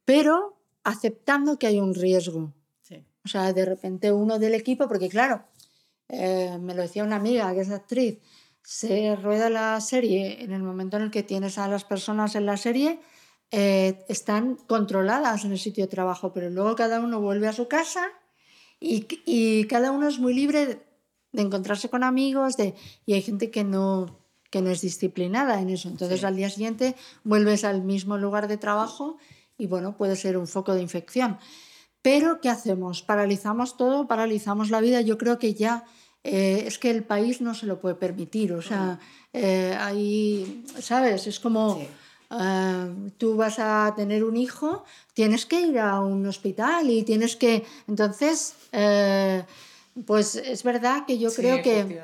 pero 0.05 0.57
aceptando 0.83 1.59
que 1.59 1.67
hay 1.67 1.79
un 1.79 1.93
riesgo. 1.93 2.53
sí. 2.81 3.05
O 3.23 3.27
sea, 3.27 3.53
de 3.53 3.65
repente 3.65 4.11
uno 4.11 4.39
del 4.39 4.55
equipo, 4.55 4.87
porque 4.87 5.09
claro, 5.09 5.43
eh, 6.09 6.57
me 6.59 6.73
lo 6.75 6.81
decía 6.81 7.03
una 7.03 7.15
amiga 7.15 7.53
que 7.53 7.61
es 7.61 7.69
actriz, 7.69 8.19
se 8.63 9.15
rueda 9.15 9.49
la 9.49 9.79
serie 9.81 10.43
en 10.43 10.51
el 10.51 10.61
momento 10.61 10.97
en 10.97 11.03
el 11.03 11.11
que 11.11 11.23
tienes 11.23 11.57
a 11.57 11.67
las 11.67 11.83
personas 11.83 12.35
en 12.35 12.45
la 12.45 12.57
serie, 12.57 12.99
eh, 13.51 14.05
están 14.07 14.55
controladas 14.55 15.45
en 15.45 15.51
el 15.51 15.59
sitio 15.59 15.85
de 15.85 15.89
trabajo, 15.89 16.31
pero 16.33 16.49
luego 16.49 16.75
cada 16.75 16.99
uno 16.99 17.19
vuelve 17.19 17.47
a 17.47 17.53
su 17.53 17.67
casa 17.67 18.07
y, 18.79 19.07
y 19.25 19.65
cada 19.65 19.91
uno 19.91 20.07
es 20.07 20.19
muy 20.19 20.33
libre 20.33 20.65
de, 20.65 21.41
encontrarse 21.41 21.89
con 21.89 22.03
amigos 22.03 22.57
de, 22.57 22.75
y 23.05 23.13
hay 23.13 23.21
gente 23.21 23.51
que 23.51 23.63
no, 23.63 24.20
que 24.51 24.61
no 24.61 24.69
es 24.69 24.81
disciplinada 24.81 25.59
en 25.59 25.69
eso. 25.71 25.89
Entonces 25.89 26.19
Sí. 26.19 26.25
al 26.27 26.35
día 26.35 26.49
siguiente 26.51 26.95
vuelves 27.23 27.63
al 27.63 27.81
mismo 27.81 28.17
lugar 28.17 28.47
de 28.47 28.57
trabajo 28.57 29.17
y 29.57 29.65
bueno, 29.65 29.97
puede 29.97 30.15
ser 30.15 30.37
un 30.37 30.47
foco 30.47 30.75
de 30.75 30.81
infección. 30.83 31.39
Pero 32.03 32.41
¿qué 32.41 32.49
hacemos? 32.49 33.01
¿Paralizamos 33.01 33.77
todo? 33.77 34.07
¿Paralizamos 34.07 34.69
la 34.69 34.81
vida? 34.81 35.01
Yo 35.01 35.17
creo 35.17 35.39
que 35.39 35.53
ya 35.55 35.85
eh, 36.23 36.63
es 36.67 36.77
que 36.77 36.91
el 36.91 37.03
país 37.03 37.41
no 37.41 37.53
se 37.55 37.65
lo 37.65 37.79
puede 37.79 37.95
permitir. 37.95 38.53
O 38.53 38.61
sea, 38.61 38.99
eh, 39.33 39.75
ahí, 39.79 40.63
¿sabes? 40.79 41.25
Es 41.27 41.39
como... 41.39 41.77
Sí. 41.77 41.87
ah, 42.29 42.87
tú 43.17 43.35
vas 43.35 43.57
a 43.59 43.93
tener 43.95 44.23
un 44.23 44.37
hijo, 44.37 44.83
tienes 45.13 45.45
que 45.45 45.59
ir 45.61 45.79
a 45.79 45.99
un 45.99 46.25
hospital 46.25 46.89
y 46.89 47.03
tienes 47.03 47.35
que... 47.35 47.65
Entonces, 47.87 48.55
eh, 48.71 49.43
pues 50.05 50.35
es 50.35 50.63
verdad 50.63 51.05
que 51.05 51.17
yo 51.17 51.29
Sí, 51.29 51.37
creo 51.37 51.61
que 51.61 52.01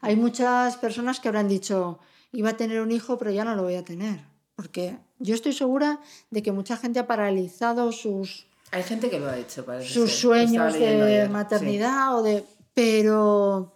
hay 0.00 0.16
muchas 0.16 0.76
personas 0.76 1.20
que 1.20 1.28
habrán 1.28 1.48
dicho, 1.48 1.98
iba 2.32 2.50
a 2.50 2.56
tener 2.56 2.80
un 2.80 2.90
hijo, 2.90 3.18
pero 3.18 3.30
ya 3.30 3.44
no 3.44 3.54
lo 3.54 3.62
voy 3.62 3.74
a 3.74 3.84
tener. 3.84 4.20
Porque 4.56 4.98
yo 5.18 5.34
estoy 5.34 5.52
segura 5.52 6.00
de 6.30 6.42
que 6.42 6.52
mucha 6.52 6.76
gente 6.76 6.98
ha 6.98 7.06
paralizado 7.06 7.92
sus, 7.92 8.46
Hay 8.72 8.82
gente 8.82 9.08
que 9.08 9.20
lo 9.20 9.28
ha 9.28 9.38
hecho, 9.38 9.64
parece 9.64 9.92
sus 9.92 10.10
ser. 10.10 10.20
sueños 10.20 10.72
de 10.74 10.88
ayer, 10.88 11.26
sí. 11.26 11.32
maternidad 11.32 12.16
o 12.18 12.22
de... 12.22 12.44
Pero, 12.74 13.72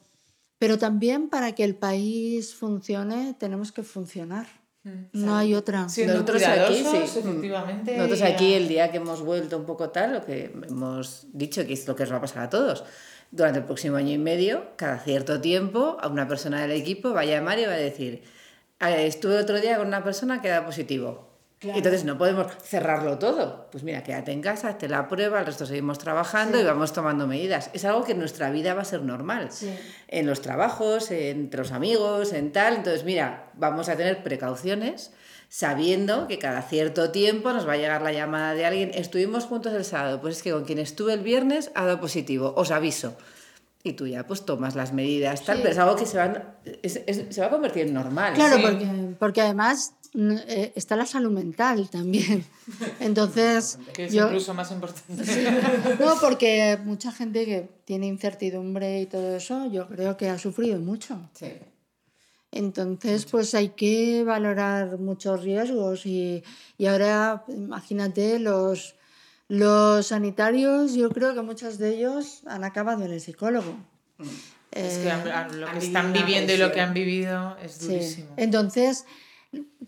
pero 0.58 0.78
también 0.78 1.28
para 1.28 1.52
que 1.52 1.64
el 1.64 1.74
país 1.74 2.54
funcione 2.54 3.34
tenemos 3.38 3.72
que 3.72 3.82
funcionar. 3.82 4.46
No 5.12 5.36
hay 5.36 5.54
otra. 5.54 5.88
Siendo 5.88 6.14
Nosotros 6.14 6.42
aquí, 6.42 6.84
sí. 6.84 6.96
efectivamente. 6.96 7.96
Nosotros 7.96 8.22
aquí, 8.22 8.54
el 8.54 8.66
día 8.66 8.90
que 8.90 8.96
hemos 8.96 9.22
vuelto 9.22 9.56
un 9.56 9.64
poco 9.64 9.90
tal, 9.90 10.12
lo 10.14 10.24
que 10.24 10.52
hemos 10.68 11.26
dicho 11.32 11.64
que 11.64 11.72
es 11.72 11.86
lo 11.86 11.94
que 11.94 12.02
os 12.02 12.12
va 12.12 12.16
a 12.16 12.20
pasar 12.20 12.42
a 12.42 12.50
todos. 12.50 12.82
Durante 13.32 13.60
el 13.60 13.64
próximo 13.64 13.96
año 13.96 14.12
y 14.12 14.18
medio, 14.18 14.66
cada 14.76 14.98
cierto 14.98 15.40
tiempo, 15.40 15.96
a 16.02 16.08
una 16.08 16.28
persona 16.28 16.60
del 16.60 16.72
equipo 16.72 17.14
va 17.14 17.22
a 17.22 17.24
llamar 17.24 17.58
y 17.58 17.64
va 17.64 17.72
a 17.72 17.76
decir: 17.76 18.22
"Eh, 18.78 19.06
Estuve 19.06 19.38
otro 19.38 19.58
día 19.58 19.78
con 19.78 19.86
una 19.86 20.04
persona 20.04 20.42
que 20.42 20.48
da 20.50 20.66
positivo. 20.66 21.30
Claro. 21.58 21.78
Entonces 21.78 22.04
no 22.04 22.18
podemos 22.18 22.52
cerrarlo 22.62 23.18
todo. 23.18 23.68
Pues 23.70 23.84
mira, 23.84 24.02
quédate 24.02 24.32
en 24.32 24.42
casa, 24.42 24.68
hazte 24.68 24.86
la 24.88 25.08
prueba, 25.08 25.40
el 25.40 25.46
resto 25.46 25.64
seguimos 25.64 25.96
trabajando 25.98 26.60
y 26.60 26.64
vamos 26.64 26.92
tomando 26.92 27.26
medidas. 27.26 27.70
Es 27.72 27.84
algo 27.86 28.04
que 28.04 28.12
en 28.12 28.18
nuestra 28.18 28.50
vida 28.50 28.74
va 28.74 28.82
a 28.82 28.84
ser 28.84 29.00
normal. 29.02 29.50
Sí. 29.50 29.72
En 30.08 30.26
los 30.26 30.42
trabajos, 30.42 31.10
entre 31.10 31.58
los 31.58 31.72
amigos, 31.72 32.32
en 32.34 32.52
tal. 32.52 32.74
Entonces, 32.74 33.04
mira, 33.04 33.50
vamos 33.54 33.88
a 33.88 33.96
tener 33.96 34.22
precauciones 34.24 35.12
sabiendo 35.57 36.28
que 36.28 36.38
cada 36.38 36.62
cierto 36.62 37.11
tiempo 37.11 37.53
nos 37.53 37.68
va 37.68 37.74
a 37.74 37.76
llegar 37.76 38.00
la 38.00 38.11
llamada 38.11 38.55
de 38.55 38.64
alguien. 38.64 38.90
Estuvimos 38.94 39.44
juntos 39.44 39.74
el 39.74 39.84
sábado, 39.84 40.18
pues 40.22 40.38
es 40.38 40.42
que 40.42 40.50
con 40.50 40.64
quien 40.64 40.78
estuve 40.78 41.12
el 41.12 41.20
viernes 41.20 41.70
ha 41.74 41.84
dado 41.84 42.00
positivo, 42.00 42.55
os 42.57 42.70
aviso. 42.70 43.14
Y 43.84 43.92
tú 43.92 44.07
ya 44.07 44.26
pues 44.26 44.46
tomas 44.46 44.74
las 44.76 44.94
medidas, 44.94 45.44
tal, 45.44 45.57
Sí. 45.57 45.62
pero 45.62 45.74
es 45.74 45.78
algo 45.78 45.96
que 45.96 46.07
se, 46.07 46.16
van, 46.16 46.42
es- 46.82 47.03
es- 47.07 47.34
se 47.34 47.40
va 47.42 47.48
a 47.48 47.50
convertir 47.50 47.86
en 47.86 47.92
normal. 47.92 48.32
Claro, 48.32 48.57
Sí. 48.57 48.62
porque, 48.62 48.86
porque 49.18 49.40
además 49.42 49.92
mm, 50.14 50.36
eh, 50.48 50.72
está 50.74 50.96
la 50.96 51.05
salud 51.05 51.30
mental 51.30 51.90
también. 51.90 52.46
Entonces, 53.00 53.78
Que 53.92 54.07
es 54.07 54.12
yo, 54.14 54.24
incluso 54.28 54.55
más 54.55 54.70
importante. 54.70 55.22
no, 56.00 56.14
porque 56.18 56.78
mucha 56.82 57.12
gente 57.12 57.44
que 57.44 57.68
tiene 57.84 58.07
incertidumbre 58.07 59.03
y 59.03 59.07
todo 59.07 59.36
eso, 59.36 59.70
yo 59.70 59.86
creo 59.88 60.16
que 60.16 60.30
ha 60.30 60.38
sufrido 60.38 60.78
mucho. 60.80 61.18
Sí. 61.34 61.53
Entonces, 62.53 63.24
pues 63.24 63.55
hay 63.55 63.70
que 63.70 64.24
valorar 64.24 64.98
muchos 64.98 65.42
riesgos 65.42 66.05
y, 66.05 66.44
y 66.76 66.86
ahora, 66.86 67.44
imagínate, 67.48 68.38
los, 68.38 68.94
los 69.48 70.09
sanitarios, 70.09 70.92
yo 70.92 71.09
creo 71.09 71.34
que 71.34 71.40
muchos 71.40 71.78
de 71.78 71.96
ellos 71.96 72.42
han 72.46 72.62
acabado 72.62 73.05
en 73.05 73.12
el 73.12 73.20
psicólogo. 73.22 73.72
Mm. 74.18 74.24
Es 74.70 74.98
que 74.98 75.57
lo 75.57 75.70
que 75.70 75.78
están 75.78 76.12
viviendo 76.12 76.53
y 76.53 76.59
lo 76.59 76.72
que 76.72 76.80
han 76.80 76.94
vivido 76.94 77.57
es 77.62 77.80
durísimo. 77.80 78.28
Entonces, 78.36 79.07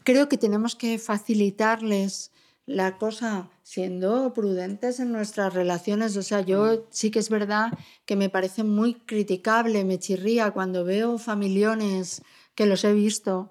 creo 0.03 0.29
que 0.29 0.39
tenemos 0.39 0.75
que 0.75 0.99
facilitarles 0.99 2.31
la 2.67 2.97
cosa 2.97 3.51
siendo 3.63 4.33
prudentes 4.33 5.01
en 5.01 5.13
nuestras 5.13 5.53
relaciones. 5.53 6.17
O 6.17 6.23
sea, 6.23 6.41
yo 6.41 6.65
mm. 6.65 6.79
sí 6.89 7.11
que 7.11 7.19
es 7.19 7.29
verdad 7.29 7.73
que 8.07 8.17
me 8.17 8.31
parece 8.31 8.65
muy 8.65 8.95
criticable, 8.95 9.85
me 9.85 9.99
chirría 9.99 10.51
cuando 10.51 10.85
veo 10.85 11.19
familiones 11.19 12.23
que 12.55 12.67
los 12.67 12.85
he 12.85 12.93
visto 12.93 13.51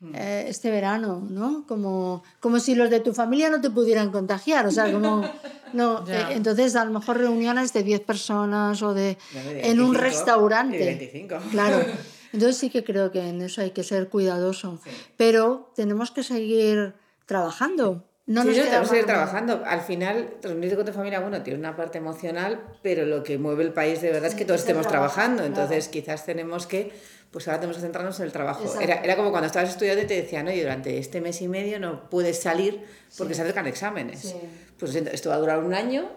mm. 0.00 0.14
eh, 0.14 0.44
este 0.48 0.70
verano, 0.70 1.26
¿no? 1.28 1.66
Como, 1.66 2.22
como 2.40 2.60
si 2.60 2.74
los 2.74 2.90
de 2.90 3.00
tu 3.00 3.14
familia 3.14 3.50
no 3.50 3.60
te 3.60 3.70
pudieran 3.70 4.10
contagiar. 4.10 4.66
O 4.66 4.70
sea, 4.70 4.90
como... 4.92 5.22
No, 5.72 6.04
eh, 6.06 6.26
entonces 6.32 6.76
a 6.76 6.84
lo 6.84 6.90
mejor 6.90 7.16
reuniones 7.16 7.72
de 7.72 7.82
10 7.82 8.00
personas 8.00 8.82
o 8.82 8.92
de, 8.92 9.16
en 9.34 9.80
un 9.80 9.94
restaurante. 9.94 10.76
De 10.76 10.84
25. 10.84 11.36
Claro. 11.50 11.78
Entonces 12.32 12.56
sí 12.56 12.70
que 12.70 12.82
creo 12.82 13.12
que 13.12 13.28
en 13.28 13.42
eso 13.42 13.60
hay 13.60 13.72
que 13.72 13.82
ser 13.82 14.08
cuidadoso. 14.08 14.80
Pero 15.16 15.70
tenemos 15.76 16.10
que 16.10 16.22
seguir 16.22 16.94
trabajando. 17.26 18.08
No 18.24 18.42
sí, 18.42 18.52
tenemos 18.52 18.88
que 18.88 18.96
seguir 18.96 19.06
trabajando. 19.06 19.62
Al 19.66 19.82
final, 19.82 20.30
reunirte 20.42 20.76
con 20.76 20.86
tu 20.86 20.92
familia, 20.92 21.20
bueno, 21.20 21.42
tiene 21.42 21.58
una 21.58 21.76
parte 21.76 21.98
emocional, 21.98 22.60
pero 22.82 23.04
lo 23.04 23.22
que 23.22 23.36
mueve 23.36 23.64
el 23.64 23.72
país 23.72 24.00
de 24.00 24.12
verdad 24.12 24.28
es 24.28 24.34
que 24.34 24.44
todos 24.44 24.60
estemos 24.60 24.86
trabajando. 24.86 25.44
Entonces, 25.44 25.88
quizás 25.88 26.24
tenemos 26.24 26.66
que, 26.66 26.92
pues 27.32 27.48
ahora 27.48 27.60
tenemos 27.60 27.76
que 27.76 27.82
centrarnos 27.82 28.20
en 28.20 28.26
el 28.26 28.32
trabajo. 28.32 28.78
Era, 28.78 28.96
era, 28.96 29.16
como 29.16 29.30
cuando 29.30 29.46
estabas 29.46 29.70
estudiando 29.70 30.02
y 30.02 30.06
te 30.06 30.20
decían, 30.20 30.46
oye, 30.46 30.60
durante 30.62 30.98
este 30.98 31.20
mes 31.22 31.40
y 31.40 31.48
medio 31.48 31.80
no 31.80 32.10
puedes 32.10 32.40
salir 32.40 32.84
porque 33.16 33.34
se 33.34 33.40
acercan 33.40 33.66
exámenes. 33.66 34.36
Pues 34.78 34.94
esto 34.94 35.30
va 35.30 35.36
a 35.36 35.38
durar 35.38 35.64
un 35.64 35.72
año. 35.72 36.10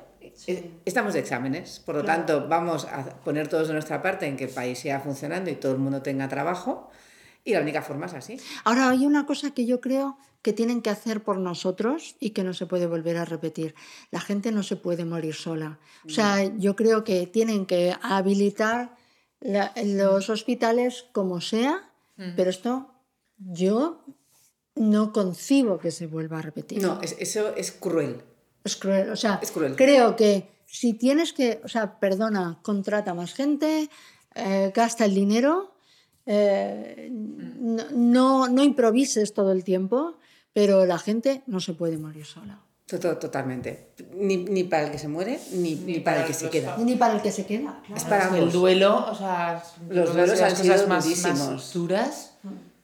Eh, 0.47 0.71
estamos 0.83 1.13
de 1.13 1.21
exámenes, 1.21 1.79
por 1.79 1.95
lo 1.95 2.03
tanto, 2.03 2.47
vamos 2.49 2.85
a 2.85 3.05
poner 3.23 3.47
todos 3.47 3.67
de 3.67 3.73
nuestra 3.73 4.01
parte 4.01 4.25
en 4.25 4.35
que 4.35 4.45
el 4.45 4.49
país 4.49 4.79
siga 4.79 4.99
funcionando 4.99 5.49
y 5.49 5.55
todo 5.55 5.71
el 5.71 5.77
mundo 5.77 6.01
tenga 6.01 6.27
trabajo. 6.27 6.89
Y 7.45 7.53
la 7.53 7.61
única 7.61 7.81
forma 7.81 8.07
es 8.07 8.13
así. 8.15 8.37
Ahora, 8.63 8.89
hay 8.89 9.05
una 9.05 9.25
cosa 9.25 9.51
que 9.51 9.65
yo 9.65 9.79
creo 9.79 10.17
que 10.41 10.51
tienen 10.51 10.81
que 10.81 10.89
hacer 10.89 11.23
por 11.23 11.37
nosotros 11.37 12.17
y 12.19 12.31
que 12.31 12.43
no 12.43 12.53
se 12.53 12.65
puede 12.65 12.87
volver 12.87 13.17
a 13.17 13.25
repetir. 13.25 13.73
La 14.11 14.19
gente 14.19 14.51
no 14.51 14.63
se 14.63 14.75
puede 14.75 15.05
morir 15.05 15.35
sola. 15.35 15.79
O 16.05 16.09
sea, 16.09 16.43
yo 16.57 16.75
creo 16.75 17.03
que 17.03 17.25
tienen 17.25 17.65
que 17.65 17.95
habilitar 18.01 18.95
los 19.83 20.29
hospitales 20.29 21.05
como 21.11 21.41
sea, 21.41 21.91
pero 22.35 22.49
esto 22.49 22.91
yo 23.37 24.03
no 24.75 25.11
concibo 25.11 25.77
que 25.77 25.91
se 25.91 26.07
vuelva 26.07 26.39
a 26.39 26.41
repetir. 26.41 26.81
No, 26.81 26.99
eso 27.01 27.55
es 27.55 27.71
cruel. 27.71 28.21
Es 28.63 28.75
cruel, 28.75 29.09
o 29.11 29.15
sea, 29.15 29.39
creo 29.75 30.15
que 30.15 30.49
si 30.65 30.93
tienes 30.93 31.33
que, 31.33 31.61
o 31.63 31.67
sea, 31.67 31.99
perdona, 31.99 32.59
contrata 32.63 33.13
más 33.13 33.33
gente, 33.33 33.89
eh, 34.33 34.71
gasta 34.73 35.05
el 35.05 35.13
dinero, 35.13 35.75
eh, 36.25 37.09
no, 37.11 38.47
no 38.47 38.63
improvises 38.63 39.33
todo 39.33 39.51
el 39.51 39.63
tiempo 39.63 40.17
pero 40.55 40.85
la 40.85 40.97
gente 40.97 41.43
no 41.47 41.59
se 41.59 41.73
puede 41.73 41.97
morir 41.97 42.25
sola. 42.25 42.61
Totalmente. 42.87 43.87
Ni, 44.13 44.37
ni, 44.37 44.63
para 44.63 44.83
el 44.83 44.91
que 44.91 44.99
se 44.99 45.07
muere, 45.07 45.39
ni, 45.53 45.75
ni, 45.75 45.99
para, 45.99 46.21
el 46.21 46.27
que 46.27 46.33
se 46.33 46.49
queda. 46.51 46.77
Ni 46.77 46.95
para 46.95 47.15
el 47.15 47.21
que 47.21 47.31
se 47.31 47.45
queda. 47.45 47.81
Es 47.95 48.03
para 48.03 48.37
el 48.37 48.51
duelo, 48.51 49.07
o 49.09 49.15
sea, 49.15 49.63
los 49.89 50.13
duelos 50.13 50.39
han 50.39 50.55
sido 50.55 50.87
más, 50.87 51.07
más 51.23 51.73
duras 51.73 52.35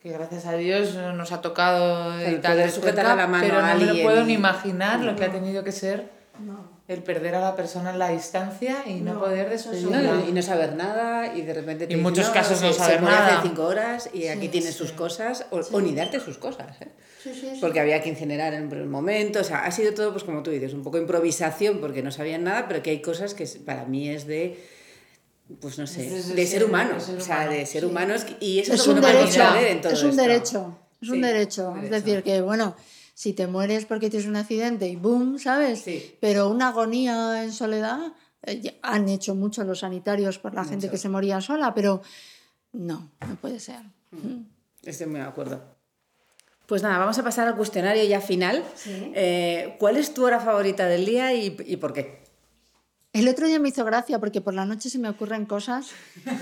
que 0.02 0.10
gracias 0.10 0.46
a 0.46 0.54
Dios 0.54 0.96
nos 0.96 1.30
ha 1.30 1.40
tocado 1.40 2.18
editar 2.18 2.56
de 2.56 2.68
sujetar 2.68 3.06
a 3.06 3.14
la 3.14 3.28
mano 3.28 3.44
pero 3.46 3.62
no 3.62 3.74
me 3.76 3.84
lo 3.84 4.02
puedo 4.02 4.24
ni 4.24 4.32
imaginar 4.32 5.00
lo 5.00 5.14
que 5.14 5.24
ha 5.24 5.30
tenido 5.30 5.62
que 5.62 5.70
ser 5.70 6.10
el 6.92 7.02
perder 7.02 7.34
a 7.34 7.40
la 7.40 7.56
persona 7.56 7.90
en 7.90 7.98
la 7.98 8.10
distancia 8.10 8.84
y 8.86 9.00
no, 9.00 9.18
poder 9.18 9.50
despedirla. 9.50 10.22
y 10.28 10.32
no 10.32 10.42
saber 10.42 10.74
nada 10.74 11.34
y 11.36 11.42
de 11.42 11.54
repente 11.54 11.86
te 11.86 11.94
en 11.94 12.02
muchos 12.02 12.28
casos 12.30 12.60
no 12.62 12.72
saber 12.72 13.02
nada 13.02 13.38
hace 13.38 13.48
cinco 13.48 13.64
horas 13.64 14.10
y 14.12 14.28
aquí 14.28 14.48
tienes 14.48 14.74
sus 14.74 14.92
cosas 14.92 15.46
o, 15.50 15.80
ni 15.80 15.94
darte 15.94 16.20
sus 16.20 16.38
cosas 16.38 16.76
¿eh? 16.80 16.88
porque 17.60 17.80
había 17.80 18.02
que 18.02 18.08
incinerar 18.08 18.54
en 18.54 18.72
un 18.72 18.90
momento 18.90 19.40
o 19.40 19.44
sea 19.44 19.64
ha 19.64 19.70
sido 19.70 19.94
todo 19.94 20.12
pues 20.12 20.24
como 20.24 20.42
tú 20.42 20.50
dices 20.50 20.74
un 20.74 20.82
poco 20.82 20.98
improvisación 20.98 21.80
porque 21.80 22.02
no 22.02 22.10
sabían 22.10 22.44
nada 22.44 22.66
pero 22.68 22.82
que 22.82 22.90
hay 22.90 23.02
cosas 23.02 23.34
que 23.34 23.46
para 23.64 23.84
mí 23.84 24.08
es 24.08 24.26
de 24.26 24.58
pues 25.60 25.78
no 25.78 25.86
sé, 25.86 26.08
de, 26.08 26.46
ser, 26.46 26.64
humanos, 26.64 27.10
o 27.10 27.20
sea, 27.20 27.46
de 27.46 27.66
ser 27.66 27.84
humanos 27.84 28.24
y 28.40 28.60
eso 28.60 28.72
es, 28.72 28.86
un 28.86 29.00
derecho, 29.02 29.42
es 29.90 30.02
un 30.02 30.16
derecho, 30.16 30.78
es 31.02 31.08
un 31.10 31.20
derecho, 31.20 31.74
es 31.82 31.90
decir 31.90 32.22
que 32.22 32.40
bueno, 32.40 32.74
si 33.22 33.34
te 33.34 33.46
mueres 33.46 33.84
porque 33.84 34.10
tienes 34.10 34.28
un 34.28 34.34
accidente 34.34 34.88
y 34.88 34.96
boom, 34.96 35.38
¿sabes? 35.38 35.84
Pero 36.20 36.48
una 36.48 36.70
agonía 36.70 37.44
en 37.44 37.52
soledad, 37.52 38.14
eh, 38.42 38.80
han 38.82 39.08
hecho 39.08 39.36
mucho 39.36 39.62
los 39.62 39.78
sanitarios 39.78 40.40
por 40.40 40.54
la 40.54 40.64
gente 40.64 40.90
que 40.90 40.98
se 40.98 41.08
moría 41.08 41.40
sola, 41.40 41.72
pero 41.72 42.02
no, 42.72 43.12
no 43.24 43.36
puede 43.36 43.60
ser. 43.60 43.82
Mm. 44.10 44.42
Estoy 44.82 45.06
muy 45.06 45.20
de 45.20 45.26
acuerdo. 45.26 45.62
Pues 46.66 46.82
nada, 46.82 46.98
vamos 46.98 47.16
a 47.16 47.22
pasar 47.22 47.46
al 47.46 47.54
cuestionario 47.54 48.02
ya 48.02 48.20
final. 48.20 48.64
Eh, 48.88 49.76
¿Cuál 49.78 49.98
es 49.98 50.12
tu 50.14 50.24
hora 50.26 50.40
favorita 50.40 50.86
del 50.86 51.06
día 51.06 51.32
y, 51.32 51.56
y 51.64 51.76
por 51.76 51.92
qué? 51.92 52.24
El 53.12 53.28
otro 53.28 53.46
día 53.46 53.60
me 53.60 53.68
hizo 53.68 53.84
gracia 53.84 54.18
porque 54.18 54.40
por 54.40 54.54
la 54.54 54.64
noche 54.64 54.90
se 54.90 54.98
me 54.98 55.08
ocurren 55.08 55.46
cosas 55.46 55.90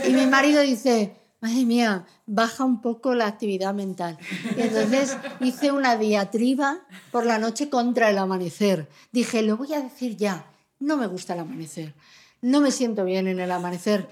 y 0.09 0.13
mi 0.15 0.25
marido 0.25 0.63
dice, 0.63 1.13
madre 1.41 1.65
mía, 1.65 2.07
baja 2.27 2.65
un 2.65 2.81
poco 2.81 3.15
la 3.15 3.27
actividad 3.27 3.75
mental. 3.75 4.19
Y 4.57 4.61
entonces 4.61 5.17
hice 5.41 5.73
una 5.73 5.97
diatriba 5.97 6.81
por 7.11 7.27
la 7.27 7.39
noche 7.39 7.71
contra 7.71 8.11
el 8.11 8.19
amanecer. 8.19 8.89
Dije, 9.13 9.43
lo 9.43 9.57
voy 9.57 9.73
a 9.75 9.81
decir 9.81 10.17
ya, 10.17 10.47
no 10.79 10.97
me 10.97 11.07
gusta 11.07 11.35
el 11.35 11.41
amanecer, 11.41 11.95
no 12.43 12.61
me 12.61 12.71
siento 12.71 13.05
bien 13.05 13.27
en 13.27 13.41
el 13.41 13.51
amanecer. 13.51 14.09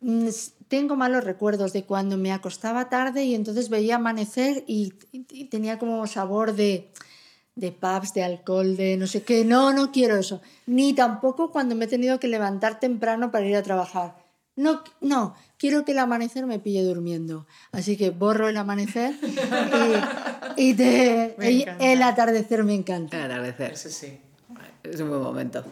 Mm, 0.00 0.28
tengo 0.68 0.96
malos 0.96 1.24
recuerdos 1.24 1.72
de 1.72 1.84
cuando 1.84 2.16
me 2.16 2.32
acostaba 2.32 2.88
tarde 2.88 3.24
y 3.24 3.34
entonces 3.34 3.68
veía 3.68 3.96
amanecer 3.96 4.64
y, 4.66 4.90
tenía 5.50 5.78
como 5.78 6.06
sabor 6.06 6.54
de, 6.54 6.92
de 7.56 7.72
pubs, 7.72 8.12
de 8.12 8.22
alcohol, 8.22 8.76
de 8.76 8.96
no 8.98 9.06
sé 9.06 9.22
qué. 9.22 9.44
No, 9.44 9.72
no 9.72 9.90
quiero 9.90 10.16
eso. 10.16 10.42
Ni 10.66 10.92
tampoco 10.92 11.50
cuando 11.50 11.74
me 11.74 11.86
he 11.86 11.88
tenido 11.88 12.20
que 12.20 12.28
levantar 12.28 12.78
temprano 12.78 13.30
para 13.30 13.46
ir 13.46 13.56
a 13.56 13.62
trabajar. 13.62 14.17
No, 14.58 14.82
no, 15.00 15.36
quiero 15.56 15.84
que 15.84 15.92
el 15.92 16.00
amanecer 16.00 16.44
me 16.44 16.58
pille 16.58 16.82
durmiendo. 16.82 17.46
Así 17.70 17.96
que 17.96 18.10
borro 18.10 18.48
el 18.48 18.56
amanecer 18.56 19.14
y, 20.56 20.74
el 21.78 22.02
atardecer 22.02 22.64
me 22.64 22.74
encanta. 22.74 23.18
El 23.18 23.30
atardecer. 23.30 23.74
Eso 23.74 23.88
sí. 23.88 24.18
Es 24.82 24.98
un 24.98 25.10
buen 25.10 25.22
momento. 25.22 25.62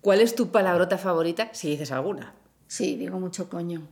¿Cuál 0.00 0.22
es 0.22 0.34
tu 0.34 0.50
palabrota 0.50 0.96
favorita, 0.96 1.50
si 1.52 1.68
dices 1.68 1.92
alguna? 1.92 2.32
Sí, 2.68 2.96
digo 2.96 3.20
mucho 3.20 3.50
coño. 3.50 3.86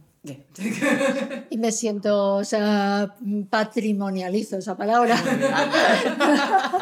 Y 1.51 1.59
me 1.59 1.73
siento, 1.73 2.37
o 2.37 2.45
sea, 2.45 3.17
patrimonializo 3.51 4.57
esa 4.59 4.77
palabra. 4.77 5.17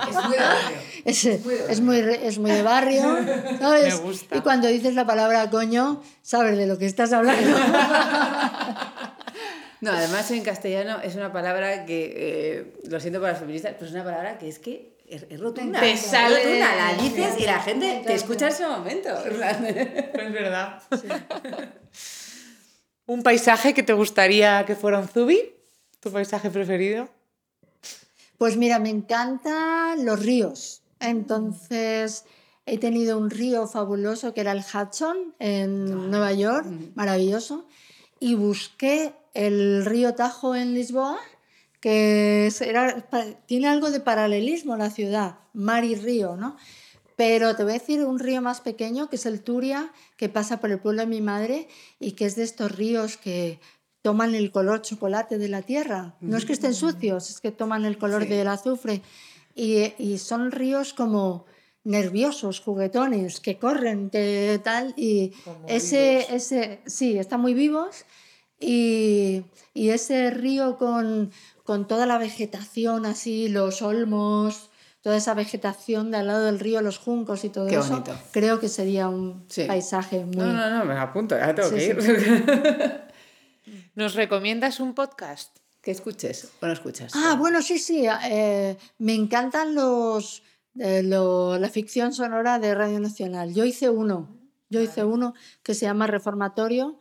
es 0.07 0.15
muy 0.21 0.37
de 0.37 0.43
barrio. 0.43 0.77
Es, 1.07 1.81
muy, 1.81 1.99
es 1.99 2.39
muy, 2.39 2.51
de 2.51 2.63
barrio, 2.63 3.19
Me 3.61 3.95
gusta. 3.95 4.37
Y 4.37 4.41
cuando 4.43 4.69
dices 4.69 4.95
la 4.95 5.07
palabra 5.07 5.49
coño, 5.49 6.03
sabes 6.21 6.59
de 6.59 6.67
lo 6.67 6.77
que 6.77 6.85
estás 6.87 7.13
hablando. 7.13 7.57
No, 9.81 9.93
además 9.93 10.31
en 10.31 10.43
castellano 10.43 10.99
es 11.03 11.15
una 11.15 11.33
palabra 11.33 11.87
que, 11.87 12.13
eh, 12.15 12.75
lo 12.91 13.01
siento 13.01 13.19
para 13.19 13.33
las 13.33 13.41
feministas, 13.41 13.73
pero 13.79 13.87
es 13.87 13.93
una 13.93 14.05
palabra 14.05 14.37
que 14.37 14.47
es 14.47 14.59
que 14.59 14.99
es, 15.09 15.41
rotunda. 15.41 15.81
Te 15.81 15.97
sale 15.97 16.61
la 16.61 16.95
dices 17.01 17.35
y 17.39 17.45
la 17.45 17.61
gente 17.61 18.03
te 18.07 18.15
escucha 18.15 18.49
en 18.49 18.53
ese 18.53 18.67
momento. 18.67 19.09
Es 19.25 20.33
verdad. 20.33 20.83
¿Un 23.11 23.25
paisaje 23.25 23.75
que 23.75 23.83
te 23.83 23.93
gustaría 23.93 24.65
que 24.67 24.77
fuera 24.77 25.01
un 25.01 25.09
zubi? 25.09 25.41
¿Tu 25.99 26.13
paisaje 26.13 26.49
preferido? 26.49 27.09
Pues 28.39 28.57
mira, 28.57 28.79
me 28.79 28.89
encantan 28.89 30.05
los 30.05 30.25
ríos. 30.25 30.83
Entonces, 31.01 32.25
he 32.67 32.79
tenido 32.79 33.19
un 33.19 33.29
río 33.29 33.67
fabuloso 33.67 34.33
que 34.33 34.43
era 34.43 34.53
el 34.53 34.61
Hudson 34.61 35.35
en 35.41 36.09
Nueva 36.09 36.33
York, 36.35 36.69
maravilloso, 36.95 37.67
y 38.21 38.37
busqué 38.37 39.13
el 39.35 39.85
río 39.87 40.15
Tajo 40.15 40.55
en 40.55 40.73
Lisboa, 40.73 41.19
que 41.81 42.53
tiene 43.47 43.67
algo 43.67 43.91
de 43.91 43.99
paralelismo 43.99 44.77
la 44.77 44.89
ciudad, 44.89 45.41
mar 45.53 45.83
y 45.83 45.97
río, 45.97 46.37
¿no? 46.37 46.57
Pero 47.21 47.55
te 47.55 47.65
voy 47.65 47.73
a 47.73 47.79
decir 47.79 48.03
un 48.03 48.19
río 48.19 48.41
más 48.41 48.63
pequeño, 48.63 49.11
que 49.11 49.17
es 49.17 49.27
el 49.27 49.43
Turia, 49.43 49.93
que 50.17 50.31
pasa 50.31 50.59
por 50.59 50.71
el 50.71 50.79
pueblo 50.79 51.03
de 51.03 51.07
mi 51.07 51.21
madre 51.21 51.69
y 51.99 52.13
que 52.13 52.25
es 52.25 52.35
de 52.35 52.45
estos 52.45 52.75
ríos 52.75 53.19
que 53.19 53.61
toman 54.01 54.35
el 54.35 54.51
color 54.51 54.81
chocolate 54.81 55.37
de 55.37 55.51
la 55.51 55.61
tierra. 55.61 56.17
No 56.23 56.39
es 56.39 56.47
que 56.47 56.55
estén 56.55 56.73
sucios, 56.73 57.29
es 57.29 57.41
que 57.43 57.53
toman 57.53 57.85
el 57.85 57.99
color 57.99 58.27
del 58.27 58.49
azufre. 58.49 59.03
Y, 59.55 60.17
son 60.17 60.51
ríos 60.51 60.95
como 60.95 61.45
nerviosos, 61.85 62.59
juguetones, 62.61 63.41
que 63.41 63.59
corren, 63.59 64.09
que 64.09 64.59
tal. 64.65 64.95
Y 64.97 65.35
ese, 65.69 66.35
ese, 66.35 66.81
sí, 66.87 67.19
están 67.19 67.43
muy 67.43 67.53
vivos. 67.53 68.07
Y, 68.59 69.43
y 69.75 69.91
ese 69.91 70.31
río 70.31 70.79
con, 70.79 71.33
con 71.65 71.87
toda 71.87 72.07
la 72.07 72.17
vegetación 72.17 73.05
así, 73.05 73.51
los 73.51 73.83
olmos, 73.83 74.70
toda 75.03 75.17
esa 75.17 75.35
vegetación 75.35 76.11
de 76.11 76.19
al 76.19 76.27
lado 76.27 76.45
del 76.45 76.61
río, 76.61 76.83
los 76.83 76.99
juncos 76.99 77.45
y 77.45 77.49
todo 77.49 77.67
Qué 77.67 77.77
eso, 77.77 77.91
bonito. 77.91 78.13
creo 78.33 78.61
que 78.61 78.69
sería 78.69 79.09
un 79.09 79.45
Sí. 79.49 79.65
paisaje 79.65 80.25
muy... 80.27 80.37
No, 80.37 80.53
no, 80.53 80.71
no, 80.71 80.85
me 80.85 80.95
apunto, 80.99 81.37
ya 81.39 81.55
tengo 81.55 81.69
Sí, 81.71 81.75
que 81.77 82.03
sí. 82.03 82.11
ir. 82.11 83.03
¿Nos 83.95 84.15
recomiendas 84.15 84.81
un 84.81 84.95
podcast? 84.95 85.57
que 85.83 85.93
escuches 85.93 86.51
o 86.61 86.67
no 86.67 86.75
escuchas. 86.75 87.11
Ah, 87.17 87.37
bueno, 87.39 87.63
sí, 87.63 87.79
sí. 87.79 88.05
eh, 88.31 88.77
me 88.99 89.15
encantan 89.15 89.75
los, 89.75 90.43
eh, 90.79 91.03
lo- 91.03 91.59
la 91.59 91.71
ficción 91.71 92.13
sonora 92.13 92.59
de 92.59 92.75
Radio 92.75 93.01
Nacional. 93.01 93.55
Yo 93.55 93.65
hice 93.65 93.89
uno, 93.89 94.29
yo 94.69 94.83
hice 94.83 95.05
uno 95.05 95.33
que 95.63 95.73
se 95.73 95.87
llama 95.87 96.07
Reformatorio 96.07 97.00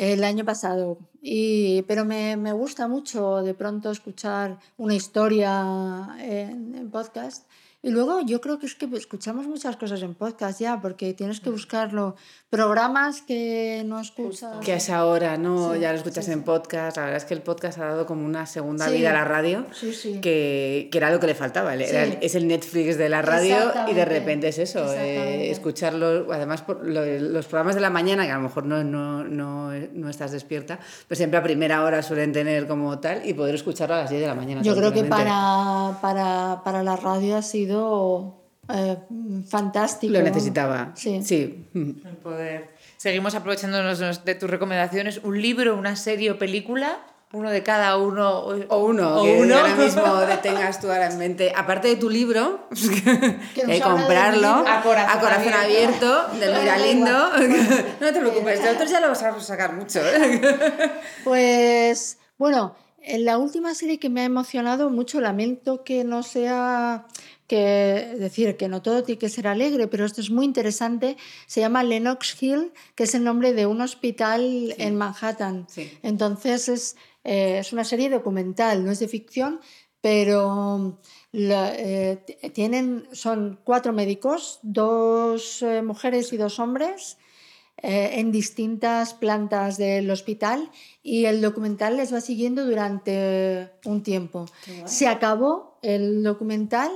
el 0.00 0.24
año 0.24 0.46
pasado. 0.46 0.98
Y, 1.20 1.82
pero 1.82 2.06
me, 2.06 2.36
me 2.38 2.52
gusta 2.52 2.88
mucho 2.88 3.42
de 3.42 3.52
pronto 3.52 3.90
escuchar 3.90 4.58
una 4.78 4.94
historia 4.94 6.16
en, 6.18 6.74
en 6.74 6.90
podcast. 6.90 7.46
Y 7.82 7.90
luego 7.90 8.20
yo 8.26 8.40
creo 8.42 8.58
que 8.58 8.66
es 8.66 8.74
que 8.74 8.86
escuchamos 8.94 9.46
muchas 9.46 9.76
cosas 9.76 10.02
en 10.02 10.14
podcast 10.14 10.60
ya, 10.60 10.80
porque 10.82 11.14
tienes 11.14 11.40
que 11.40 11.48
buscarlo. 11.48 12.14
Programas 12.50 13.22
que 13.22 13.82
no 13.86 14.00
escuchas. 14.00 14.56
Que 14.62 14.74
es 14.74 14.90
ahora, 14.90 15.38
¿no? 15.38 15.72
Sí, 15.72 15.80
ya 15.80 15.92
lo 15.92 15.98
escuchas 15.98 16.26
sí, 16.26 16.32
en 16.32 16.40
sí. 16.40 16.44
podcast. 16.44 16.96
La 16.98 17.04
verdad 17.04 17.16
es 17.18 17.24
que 17.24 17.32
el 17.32 17.40
podcast 17.42 17.78
ha 17.78 17.86
dado 17.86 18.04
como 18.06 18.26
una 18.26 18.44
segunda 18.44 18.88
Sí. 18.88 18.96
vida 18.98 19.10
a 19.10 19.12
la 19.14 19.24
radio. 19.24 19.64
Sí, 19.72 19.94
sí. 19.94 20.20
Que, 20.20 20.88
que 20.92 20.98
era 20.98 21.10
lo 21.10 21.20
que 21.20 21.26
le 21.28 21.34
faltaba. 21.34 21.72
era 21.74 22.04
es 22.04 22.34
el 22.34 22.48
Netflix 22.48 22.98
de 22.98 23.08
la 23.08 23.22
radio 23.22 23.56
y 23.88 23.94
de 23.94 24.04
repente 24.04 24.48
es 24.48 24.58
eso. 24.58 24.84
eh, 24.94 25.50
escucharlo, 25.50 26.30
además 26.32 26.60
por 26.62 26.84
lo- 26.86 27.06
los 27.06 27.46
programas 27.46 27.76
de 27.76 27.80
la 27.80 27.90
mañana, 27.90 28.26
que 28.26 28.32
a 28.32 28.36
lo 28.36 28.42
mejor 28.42 28.66
no, 28.66 28.84
no, 28.84 29.24
no, 29.24 29.70
no 29.94 30.08
estás 30.10 30.32
despierta, 30.32 30.80
pero 31.08 31.16
siempre 31.16 31.38
a 31.38 31.42
primera 31.42 31.82
hora 31.84 32.02
suelen 32.02 32.32
tener 32.32 32.66
como 32.66 32.98
tal 32.98 33.26
y 33.26 33.32
poder 33.32 33.54
escucharlo 33.54 33.94
a 33.94 33.98
las 34.02 34.10
10 34.10 34.20
de 34.22 34.26
la 34.28 34.34
mañana. 34.34 34.60
Yo 34.62 34.74
creo 34.76 34.92
que 34.92 35.04
para, 35.04 35.98
para, 36.02 36.60
para 36.64 36.82
la 36.82 36.96
radio 36.96 37.36
ha 37.36 37.42
sido 37.42 37.69
eh, 38.72 38.96
fantástico. 39.48 40.12
Lo 40.12 40.22
necesitaba. 40.22 40.92
Sí. 40.94 41.22
sí. 41.22 41.66
El 41.74 42.16
poder. 42.22 42.70
Seguimos 42.96 43.34
aprovechándonos 43.34 44.24
de 44.24 44.34
tus 44.34 44.50
recomendaciones. 44.50 45.20
Un 45.24 45.40
libro, 45.40 45.76
una 45.76 45.96
serie 45.96 46.30
o 46.30 46.38
película, 46.38 46.98
uno 47.32 47.50
de 47.50 47.62
cada 47.62 47.96
uno. 47.96 48.40
O 48.40 48.84
uno, 48.84 49.20
O 49.20 49.24
que 49.24 49.40
uno. 49.40 49.56
ahora 49.56 49.74
mismo 49.76 50.20
detengas 50.26 50.80
tú 50.80 50.90
ahora 50.90 51.10
en 51.10 51.18
mente. 51.18 51.52
Aparte 51.56 51.88
de 51.88 51.96
tu 51.96 52.10
libro, 52.10 52.68
Que 53.54 53.62
hay 53.66 53.78
de 53.78 53.80
comprarlo. 53.80 54.64
A 54.66 54.82
corazón 54.82 55.54
abierto, 55.54 56.28
del 56.38 56.52
Da 56.52 56.60
Miralindo. 56.60 57.30
No 58.00 58.12
te 58.12 58.20
preocupes, 58.20 58.62
de 58.62 58.70
otros 58.70 58.90
ya 58.90 59.00
lo 59.00 59.08
vas 59.08 59.22
a 59.22 59.40
sacar 59.40 59.72
mucho. 59.74 60.00
¿eh? 60.00 60.40
Pues 61.24 62.18
bueno, 62.38 62.74
en 63.02 63.24
la 63.24 63.38
última 63.38 63.74
serie 63.74 63.98
que 63.98 64.10
me 64.10 64.22
ha 64.22 64.24
emocionado 64.24 64.90
mucho, 64.90 65.20
lamento 65.20 65.84
que 65.84 66.04
no 66.04 66.22
sea 66.22 67.06
que 67.50 68.14
decir 68.26 68.56
que 68.56 68.68
no 68.68 68.80
todo 68.80 69.02
tiene 69.02 69.18
que 69.18 69.28
ser 69.36 69.46
alegre, 69.48 69.88
pero 69.88 70.04
esto 70.04 70.20
es 70.20 70.30
muy 70.30 70.44
interesante. 70.44 71.16
Se 71.46 71.60
llama 71.60 71.82
Lenox 71.82 72.40
Hill, 72.40 72.72
que 72.94 73.04
es 73.04 73.14
el 73.16 73.24
nombre 73.24 73.52
de 73.52 73.66
un 73.66 73.80
hospital 73.80 74.40
en 74.78 74.92
Manhattan. 74.96 75.66
Sí. 75.68 75.90
Entonces 76.02 76.68
es, 76.68 76.96
eh, 77.24 77.58
es 77.58 77.72
una 77.72 77.84
serie 77.84 78.08
documental, 78.08 78.84
no 78.84 78.92
es 78.92 79.00
de 79.00 79.08
ficción, 79.08 79.60
pero 80.00 81.00
la- 81.32 81.74
eh, 81.76 82.18
tienen, 82.54 83.08
son 83.12 83.58
cuatro 83.64 83.92
médicos, 83.92 84.60
dos 84.62 85.60
eh, 85.62 85.82
mujeres 85.82 86.32
y 86.32 86.36
dos 86.36 86.58
hombres, 86.60 87.16
en 87.82 88.30
distintas 88.30 89.14
plantas 89.14 89.78
del 89.78 90.10
hospital 90.10 90.70
y 91.02 91.24
el 91.24 91.40
documental 91.40 91.96
les 91.96 92.12
va 92.12 92.20
siguiendo 92.20 92.66
durante 92.66 93.70
un 93.86 94.02
tiempo. 94.02 94.44
Se 94.84 95.06
acabó 95.08 95.78
el 95.80 96.22
documental 96.22 96.90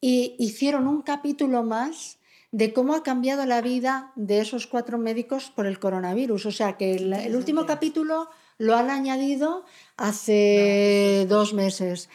y 0.00 0.34
hicieron 0.38 0.86
un 0.86 1.02
capítulo 1.02 1.62
más 1.62 2.18
de 2.50 2.72
cómo 2.72 2.94
ha 2.94 3.02
cambiado 3.02 3.44
la 3.44 3.60
vida 3.60 4.12
de 4.16 4.40
esos 4.40 4.66
cuatro 4.66 4.98
médicos 4.98 5.52
por 5.54 5.66
el 5.66 5.78
coronavirus. 5.78 6.46
O 6.46 6.52
sea 6.52 6.76
que 6.76 6.94
el, 6.94 7.12
el 7.12 7.36
último 7.36 7.66
capítulo 7.66 8.28
lo 8.58 8.76
han 8.76 8.90
añadido 8.90 9.64
hace 9.96 11.26
dos 11.28 11.52
meses. 11.52 12.08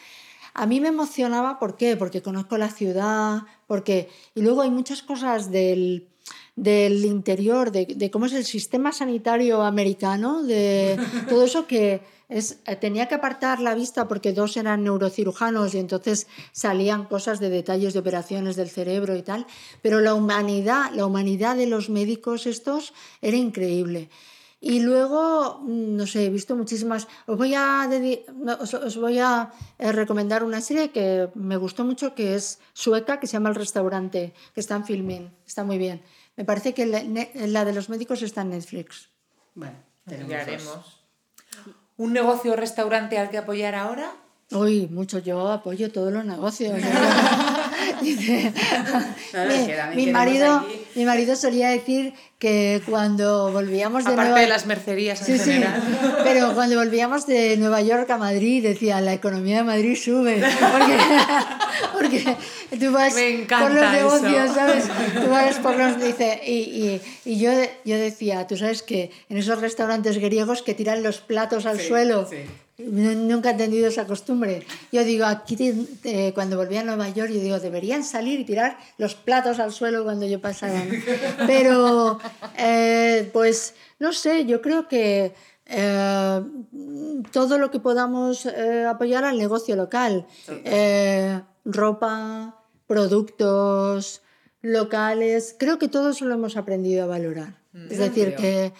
A 0.54 0.66
mí 0.66 0.80
me 0.80 0.88
emocionaba, 0.88 1.58
¿por 1.58 1.76
qué? 1.76 1.96
Porque 1.96 2.22
conozco 2.22 2.58
la 2.58 2.68
ciudad, 2.68 3.42
porque... 3.66 4.08
Y 4.34 4.42
luego 4.42 4.62
hay 4.62 4.70
muchas 4.70 5.02
cosas 5.02 5.50
del, 5.50 6.08
del 6.54 7.04
interior, 7.04 7.72
de, 7.72 7.86
de 7.86 8.10
cómo 8.10 8.26
es 8.26 8.32
el 8.34 8.44
sistema 8.44 8.92
sanitario 8.92 9.62
americano, 9.62 10.42
de 10.44 10.96
todo 11.28 11.44
eso 11.44 11.66
que 11.66 12.02
es, 12.38 12.58
eh, 12.66 12.76
tenía 12.76 13.06
que 13.08 13.14
apartar 13.14 13.60
la 13.60 13.74
vista 13.74 14.08
porque 14.08 14.32
dos 14.32 14.56
eran 14.56 14.82
neurocirujanos 14.84 15.74
y 15.74 15.78
entonces 15.78 16.26
salían 16.52 17.04
cosas 17.04 17.38
de 17.40 17.48
detalles 17.48 17.92
de 17.94 18.00
operaciones 18.00 18.56
del 18.56 18.68
cerebro 18.70 19.14
y 19.16 19.22
tal, 19.22 19.46
pero 19.82 20.00
la 20.00 20.14
humanidad, 20.14 20.90
la 20.92 21.06
humanidad 21.06 21.56
de 21.56 21.66
los 21.66 21.88
médicos 21.90 22.46
estos 22.46 22.92
era 23.22 23.36
increíble. 23.36 24.10
Y 24.60 24.80
luego, 24.80 25.60
mm, 25.62 25.96
no 25.96 26.06
sé, 26.06 26.24
he 26.26 26.30
visto 26.30 26.56
muchísimas. 26.56 27.06
Os 27.26 27.36
voy 27.36 27.52
a, 27.54 27.88
os, 28.60 28.72
os 28.72 28.96
voy 28.96 29.18
a 29.18 29.52
eh, 29.78 29.92
recomendar 29.92 30.42
una 30.42 30.60
serie 30.62 30.90
que 30.90 31.28
me 31.34 31.58
gustó 31.58 31.84
mucho, 31.84 32.14
que 32.14 32.34
es 32.34 32.58
sueca, 32.72 33.20
que 33.20 33.26
se 33.26 33.34
llama 33.34 33.50
El 33.50 33.56
Restaurante, 33.56 34.32
que 34.54 34.60
está 34.60 34.74
en 34.76 34.84
filming. 34.86 35.30
Está 35.46 35.64
muy 35.64 35.76
bien. 35.76 36.00
Me 36.36 36.44
parece 36.46 36.72
que 36.72 36.86
la, 36.86 37.64
de 37.64 37.72
los 37.74 37.88
médicos 37.90 38.22
está 38.22 38.40
en 38.40 38.50
Netflix. 38.50 39.10
Bueno, 39.54 39.76
tenemos 40.06 40.30
Ya 40.32 40.38
dos. 40.38 40.48
haremos. 40.48 41.03
¿Un 41.96 42.12
negocio 42.12 42.52
o 42.52 42.56
restaurante 42.56 43.18
al 43.18 43.30
que 43.30 43.38
apoyar 43.38 43.74
ahora? 43.74 44.10
Uy, 44.50 44.88
mucho 44.88 45.18
yo 45.18 45.50
apoyo 45.52 45.92
todos 45.92 46.12
los 46.12 46.24
negocios. 46.24 46.78
No, 49.32 49.44
no, 49.44 49.94
mi, 49.96 50.04
que 50.06 50.12
marido, 50.12 50.66
mi 50.94 51.04
marido 51.04 51.34
solía 51.36 51.68
decir 51.70 52.12
que 52.38 52.82
cuando 52.86 53.50
volvíamos 53.52 54.04
de 54.04 54.12
Aparte 54.12 54.30
Nueva 54.30 54.40
de 54.42 54.48
las 54.48 54.66
mercerías 54.66 55.20
en 55.20 55.26
Sí, 55.26 55.38
sí. 55.44 55.50
general. 55.52 55.82
Pero 56.24 56.54
cuando 56.54 56.76
volvíamos 56.76 57.26
de 57.26 57.56
Nueva 57.56 57.80
York 57.80 58.08
a 58.10 58.18
Madrid, 58.18 58.62
decía, 58.62 59.00
la 59.00 59.12
economía 59.14 59.58
de 59.58 59.64
Madrid 59.64 59.96
sube. 59.96 60.42
Porque, 60.72 60.96
porque 61.92 62.36
tú 62.78 62.92
vas 62.92 63.14
Me 63.14 63.28
encanta 63.42 63.66
por 63.66 63.74
los 63.74 63.92
negocios, 63.92 64.44
eso. 64.44 64.54
¿sabes? 64.54 64.84
Tú 65.22 65.30
vas 65.30 65.56
por 65.56 65.76
los... 65.76 66.00
Dice, 66.00 66.40
y, 66.46 66.52
y, 66.52 67.00
y 67.24 67.38
yo, 67.38 67.50
yo 67.84 67.96
decía, 67.96 68.46
tú 68.46 68.56
sabes 68.56 68.82
que 68.82 69.10
en 69.28 69.38
esos 69.38 69.60
restaurantes 69.60 70.18
griegos 70.18 70.62
que 70.62 70.74
tiran 70.74 71.02
los 71.02 71.18
platos 71.20 71.66
al 71.66 71.78
Sí, 71.80 71.88
suelo, 71.88 72.26
sí. 72.28 72.38
Nunca 72.78 73.50
he 73.50 73.52
entendido 73.52 73.88
esa 73.88 74.06
costumbre. 74.06 74.66
Yo 74.90 75.04
digo, 75.04 75.26
aquí 75.26 75.56
eh, 76.04 76.32
cuando 76.34 76.56
volví 76.56 76.76
a 76.76 76.82
Nueva 76.82 77.08
York, 77.08 77.30
yo 77.30 77.40
digo, 77.40 77.60
deberían 77.60 78.02
salir 78.02 78.40
y 78.40 78.44
tirar 78.44 78.78
los 78.98 79.14
platos 79.14 79.58
al 79.60 79.72
suelo 79.72 80.04
cuando 80.04 80.26
yo 80.26 80.40
pasaba. 80.40 80.82
Pero, 81.46 82.18
eh, 82.58 83.30
pues, 83.32 83.74
no 83.98 84.12
sé, 84.12 84.44
yo 84.46 84.60
creo 84.60 84.88
que 84.88 85.34
eh, 85.66 86.42
todo 87.30 87.58
lo 87.58 87.70
que 87.70 87.80
podamos 87.80 88.46
eh, 88.46 88.84
apoyar 88.84 89.24
al 89.24 89.38
negocio 89.38 89.76
local, 89.76 90.26
ropa, 91.64 92.60
productos 92.86 94.22
locales, 94.62 95.54
creo 95.58 95.78
que 95.78 95.88
todo 95.88 96.10
eso 96.10 96.24
lo 96.24 96.34
hemos 96.34 96.56
aprendido 96.56 97.04
a 97.04 97.06
valorar. 97.06 97.54
Es 97.90 97.98
decir, 97.98 98.34
que, 98.36 98.72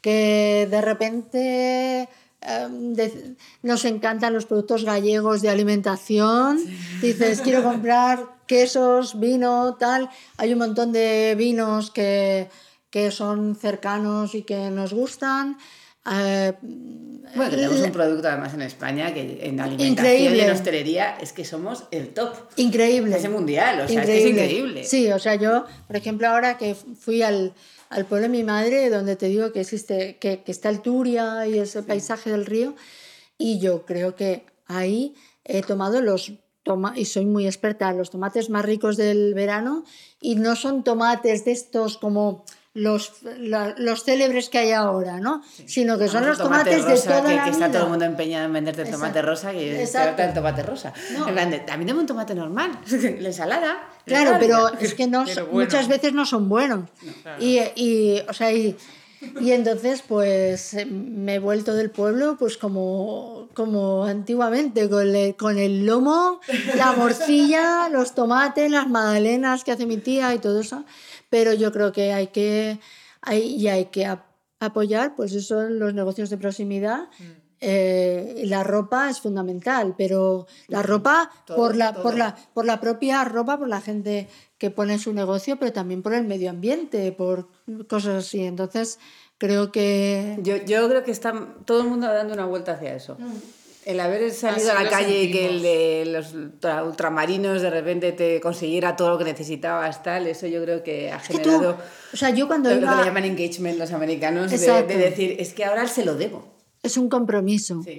que 0.00 0.66
de 0.70 0.80
repente 0.80 2.08
eh, 2.42 2.66
de- 2.70 3.34
nos 3.62 3.84
encantan 3.84 4.32
los 4.32 4.46
productos 4.46 4.84
gallegos 4.84 5.42
de 5.42 5.48
alimentación. 5.50 6.58
Dices, 7.02 7.40
quiero 7.40 7.62
comprar 7.62 8.24
quesos, 8.46 9.18
vino, 9.18 9.76
tal. 9.78 10.08
Hay 10.36 10.52
un 10.52 10.58
montón 10.58 10.92
de 10.92 11.34
vinos 11.36 11.90
que, 11.90 12.48
que 12.90 13.10
son 13.10 13.56
cercanos 13.56 14.34
y 14.34 14.42
que 14.42 14.70
nos 14.70 14.92
gustan. 14.94 15.58
Eh, 16.10 16.54
Bueno, 17.34 17.50
tenemos 17.50 17.80
un 17.80 17.92
producto 17.92 18.28
además 18.28 18.54
en 18.54 18.62
España 18.62 19.12
que 19.12 19.40
en 19.42 19.60
alimentación 19.60 19.88
Increíble. 19.90 20.38
y 20.38 20.40
en 20.40 20.50
hostelería 20.52 21.18
es 21.20 21.34
que 21.34 21.44
somos 21.44 21.84
el 21.90 22.08
top. 22.14 22.34
Increíble. 22.56 23.14
Ese 23.16 23.28
mundial, 23.28 23.80
o 23.82 23.88
sea, 23.88 24.00
es 24.00 24.06
que 24.06 24.18
es 24.18 24.26
increíble. 24.30 24.84
Sí, 24.84 25.12
o 25.12 25.18
sea, 25.18 25.34
yo, 25.34 25.66
por 25.86 25.96
ejemplo, 25.96 26.26
ahora 26.28 26.56
que 26.56 26.74
fui 26.74 27.20
al, 27.20 27.52
al 27.88 28.06
pueblo 28.06 28.24
de 28.24 28.28
mi 28.30 28.44
madre, 28.44 28.90
donde 28.90 29.16
te 29.16 29.26
digo 29.26 29.52
que 29.52 29.60
existe, 29.60 30.18
que, 30.18 30.42
que 30.42 30.52
está 30.52 30.68
el 30.68 30.80
Turia 30.80 31.46
y 31.46 31.58
ese 31.58 31.82
paisaje 31.82 32.30
del 32.30 32.46
río, 32.46 32.74
y 33.38 33.58
yo 33.60 33.86
creo 33.86 34.14
que 34.14 34.44
ahí 34.66 35.14
he 35.44 35.62
tomado 35.62 36.00
los 36.00 36.32
toma 36.68 36.92
y 36.94 37.06
soy 37.06 37.24
muy 37.24 37.46
experta 37.46 37.92
los 37.92 38.10
tomates 38.10 38.50
más 38.50 38.64
ricos 38.64 38.96
del 38.96 39.32
verano. 39.34 39.84
Y 40.20 40.34
no 40.36 40.54
son 40.54 40.84
tomates 40.84 41.44
de 41.44 41.52
estos 41.52 41.96
como 41.96 42.44
los, 42.74 43.12
la- 43.22 43.74
los 43.78 44.04
célebres 44.04 44.48
que 44.48 44.58
hay 44.58 44.72
ahora, 44.72 45.18
¿no? 45.18 45.42
Sino 45.66 45.98
que 45.98 46.06
son 46.08 46.24
los 46.26 46.38
tomates 46.38 46.84
de 46.84 46.90
rosa, 46.92 47.08
toda 47.18 47.28
que, 47.30 47.36
la 47.36 47.44
que 47.44 47.50
está 47.50 47.66
vida. 47.66 47.72
todo 47.78 47.84
el 47.86 47.90
mundo 47.90 48.04
empeñado 48.04 48.44
en 48.46 48.52
venderte 48.52 48.82
el 48.82 48.90
tomate 48.90 49.18
Exacto. 49.18 49.30
rosa 49.30 49.52
y 49.54 49.68
Exacto. 49.70 50.16
te 50.16 50.24
el 50.24 50.34
tomate 50.34 50.62
rosa. 50.62 50.92
No. 51.16 51.26
En 51.28 51.34
plan 51.34 51.50
de, 51.50 51.62
a 51.68 51.76
mí 51.76 51.84
dame 51.84 52.00
un 52.00 52.06
tomate 52.06 52.34
normal, 52.34 52.70
la 53.20 53.28
ensalada. 53.28 53.88
Claro, 54.04 54.32
la 54.32 54.38
pero 54.38 54.72
es 54.80 54.94
que 54.94 55.06
no, 55.06 55.24
bueno. 55.24 55.46
muchas 55.52 55.88
veces 55.88 56.12
no 56.12 56.24
son 56.26 56.48
buenos. 56.48 56.88
Y, 57.40 57.58
y, 57.74 58.22
o 58.28 58.32
sea, 58.32 58.52
y, 58.52 58.76
Y 59.40 59.50
entonces, 59.50 60.04
pues 60.06 60.76
me 60.88 61.34
he 61.34 61.38
vuelto 61.40 61.74
del 61.74 61.90
pueblo, 61.90 62.36
pues 62.38 62.56
como, 62.56 63.48
como 63.54 64.04
antiguamente, 64.04 64.88
con, 64.88 65.12
el- 65.16 65.34
con 65.34 65.58
el 65.58 65.84
lomo, 65.86 66.38
la 66.76 66.92
morcilla, 66.92 67.88
los 67.88 68.14
tomates, 68.14 68.70
las 68.70 68.88
magdalenas 68.88 69.64
que 69.64 69.72
hace 69.72 69.86
mi 69.86 69.96
tía 69.96 70.32
y 70.34 70.38
todo 70.38 70.60
eso. 70.60 70.84
Pero 71.30 71.52
yo 71.52 71.72
creo 71.72 71.92
que 71.92 72.12
hay 72.12 72.28
que, 72.28 72.78
hay, 73.20 73.42
y 73.56 73.68
hay 73.68 73.86
que 73.86 74.06
ap- 74.06 74.26
apoyar, 74.60 75.14
pues 75.14 75.32
eso, 75.34 75.62
los 75.68 75.94
negocios 75.94 76.30
de 76.30 76.38
proximidad. 76.38 77.08
Eh, 77.60 78.42
la 78.46 78.62
ropa 78.62 79.10
es 79.10 79.20
fundamental, 79.20 79.94
pero 79.98 80.46
la 80.68 80.80
ropa 80.82 81.28
Todo, 81.44 81.56
por, 81.56 81.76
la, 81.76 81.92
todo. 81.92 82.02
por, 82.04 82.16
la, 82.16 82.36
por 82.54 82.64
la 82.64 82.80
propia 82.80 83.24
ropa, 83.24 83.58
por 83.58 83.68
la 83.68 83.80
gente 83.80 84.28
que 84.58 84.70
pone 84.70 84.98
su 84.98 85.12
negocio, 85.12 85.58
pero 85.58 85.72
también 85.72 86.02
por 86.02 86.14
el 86.14 86.24
medio 86.24 86.50
ambiente, 86.50 87.10
por 87.12 87.48
cosas 87.88 88.24
así. 88.24 88.44
Entonces, 88.44 89.00
creo 89.38 89.72
que... 89.72 90.38
Yo, 90.42 90.56
yo 90.58 90.88
creo 90.88 91.02
que 91.02 91.10
está 91.10 91.32
todo 91.64 91.82
el 91.82 91.88
mundo 91.88 92.06
dando 92.06 92.32
una 92.34 92.46
vuelta 92.46 92.72
hacia 92.72 92.94
eso. 92.94 93.16
El 93.88 94.00
haber 94.00 94.30
salido 94.32 94.70
Así 94.70 94.78
a 94.78 94.82
la 94.84 94.90
calle 94.90 95.22
y 95.22 95.30
que 95.32 95.48
el 95.48 95.62
de 95.62 96.04
los 96.06 96.34
ultra- 96.34 96.84
ultramarinos 96.84 97.62
de 97.62 97.70
repente 97.70 98.12
te 98.12 98.38
consiguiera 98.38 98.96
todo 98.96 99.08
lo 99.08 99.16
que 99.18 99.24
necesitabas, 99.24 100.02
tal, 100.02 100.26
eso 100.26 100.46
yo 100.46 100.62
creo 100.62 100.82
que 100.82 101.10
ha 101.10 101.16
Es 101.16 101.28
que 101.28 101.38
tú, 101.38 101.50
generado 101.50 101.78
o 102.12 102.16
sea, 102.16 102.28
yo 102.28 102.46
cuando 102.48 102.68
lo, 102.68 102.76
que 102.76 102.82
iba... 102.82 102.96
le 103.00 103.04
llaman 103.06 103.24
engagement 103.24 103.78
los 103.78 103.90
americanos, 103.92 104.50
de, 104.50 104.82
de 104.82 104.96
decir, 104.98 105.36
es 105.38 105.54
que 105.54 105.64
ahora 105.64 105.88
se 105.88 106.04
lo 106.04 106.16
debo. 106.16 106.54
Es 106.82 106.98
un 106.98 107.08
compromiso. 107.08 107.82
Sí. 107.82 107.96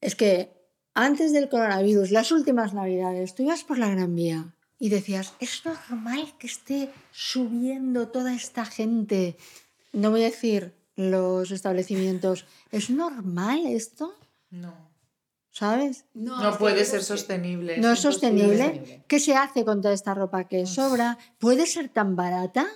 Es 0.00 0.14
que 0.14 0.50
antes 0.94 1.32
del 1.32 1.48
coronavirus, 1.48 2.12
las 2.12 2.30
últimas 2.30 2.72
navidades, 2.72 3.34
tú 3.34 3.42
ibas 3.42 3.64
por 3.64 3.78
la 3.78 3.88
Gran 3.88 4.14
Vía 4.14 4.54
y 4.78 4.88
decías, 4.90 5.34
es 5.40 5.62
normal 5.64 6.32
que 6.38 6.46
esté 6.46 6.90
subiendo 7.10 8.06
toda 8.06 8.32
esta 8.36 8.64
gente. 8.64 9.36
No 9.92 10.12
voy 10.12 10.22
a 10.22 10.26
decir 10.26 10.74
los 10.94 11.50
establecimientos, 11.50 12.46
¿es 12.70 12.88
normal 12.88 13.66
esto? 13.66 14.14
No. 14.50 14.74
¿Sabes? 15.50 16.04
No, 16.12 16.58
puede 16.58 16.84
ser 16.84 17.02
sostenible. 17.02 17.78
No 17.78 17.92
es 17.92 18.00
sostenible. 18.00 19.02
¿Qué 19.08 19.18
se 19.18 19.34
hace 19.34 19.64
con 19.64 19.80
toda 19.80 19.94
esta 19.94 20.12
ropa 20.12 20.44
que 20.44 20.66
sobra? 20.66 21.16
¿Puede 21.38 21.66
ser 21.66 21.88
tan 21.88 22.14
barata? 22.14 22.66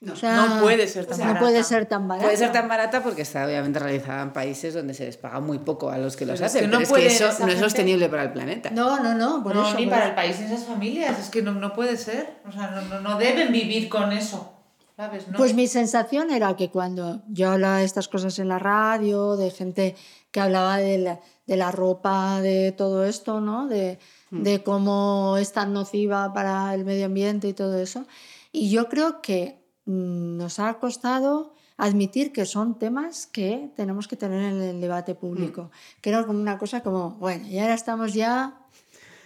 No, 0.00 0.14
O 0.14 0.16
sea, 0.16 0.46
no 0.46 0.62
puede 0.62 0.88
ser 0.88 1.04
tan 1.06 1.18
no 1.18 1.24
barata. 1.26 1.40
puede 1.40 1.62
ser 1.62 1.86
tan 1.86 2.08
barata. 2.08 2.24
Puede 2.26 2.36
ser 2.38 2.50
tan 2.50 2.68
barata 2.68 3.02
porque 3.02 3.22
está 3.22 3.44
obviamente 3.46 3.78
realizada 3.78 4.22
en 4.22 4.32
países 4.32 4.72
donde 4.74 4.94
se 4.94 5.04
les 5.04 5.16
paga 5.16 5.38
muy 5.40 5.58
poco 5.58 5.90
a 5.90 5.98
los 5.98 6.16
que 6.16 6.24
los 6.26 6.36
Pero 6.40 6.46
es 6.46 6.50
hacen, 6.52 6.62
que 6.62 6.66
pero 6.68 6.78
no 6.78 6.82
es 6.82 6.88
puede 6.88 7.02
que 7.06 7.14
eso 7.14 7.30
no 7.46 7.52
es 7.52 7.60
sostenible 7.60 8.08
para 8.08 8.22
el 8.24 8.32
planeta. 8.32 8.70
No, 8.70 8.98
no, 8.98 9.14
no, 9.14 9.42
por 9.44 9.54
no, 9.54 9.68
eso. 9.68 9.76
ni 9.78 9.84
por 9.84 9.90
para 9.92 10.02
eso. 10.04 10.08
el 10.08 10.14
país 10.16 10.40
ni 10.40 10.46
esas 10.46 10.64
familias. 10.66 11.18
Es 11.20 11.28
que 11.28 11.42
no, 11.42 11.52
no 11.52 11.72
puede 11.74 11.96
ser. 11.98 12.38
O 12.48 12.50
sea, 12.50 12.70
no, 12.70 12.82
no, 12.82 13.00
no 13.00 13.18
deben 13.18 13.52
vivir 13.52 13.88
con 13.88 14.10
eso. 14.10 14.54
¿Sabes? 14.96 15.28
No. 15.28 15.36
Pues 15.38 15.54
mi 15.54 15.66
sensación 15.68 16.30
era 16.30 16.56
que 16.56 16.70
cuando 16.70 17.22
yo 17.28 17.50
hablaba 17.52 17.78
de 17.78 17.84
estas 17.84 18.08
cosas 18.08 18.38
en 18.38 18.48
la 18.48 18.58
radio, 18.58 19.36
de 19.36 19.50
gente 19.50 19.96
que 20.32 20.40
hablaba 20.40 20.78
de 20.78 20.98
la, 20.98 21.20
de 21.46 21.56
la 21.56 21.70
ropa, 21.70 22.40
de 22.40 22.72
todo 22.72 23.04
esto, 23.04 23.40
¿no? 23.40 23.68
De, 23.68 23.98
de 24.30 24.62
cómo 24.64 25.36
es 25.38 25.52
tan 25.52 25.72
nociva 25.72 26.32
para 26.32 26.74
el 26.74 26.84
medio 26.84 27.06
ambiente 27.06 27.46
y 27.48 27.52
todo 27.52 27.78
eso. 27.78 28.04
Y 28.50 28.70
yo 28.70 28.88
creo 28.88 29.20
que 29.22 29.62
mm, 29.84 30.38
nos 30.38 30.58
ha 30.58 30.74
costado 30.80 31.54
admitir 31.76 32.32
que 32.32 32.46
son 32.46 32.78
temas 32.78 33.26
que 33.26 33.70
tenemos 33.76 34.08
que 34.08 34.16
tener 34.16 34.42
en 34.52 34.62
el 34.62 34.80
debate 34.80 35.14
público. 35.14 35.70
Que 36.00 36.10
era 36.10 36.24
como 36.24 36.38
una 36.38 36.56
cosa 36.58 36.82
como, 36.82 37.10
bueno, 37.12 37.46
y 37.46 37.58
ahora 37.58 37.74
estamos 37.74 38.14
ya 38.14 38.54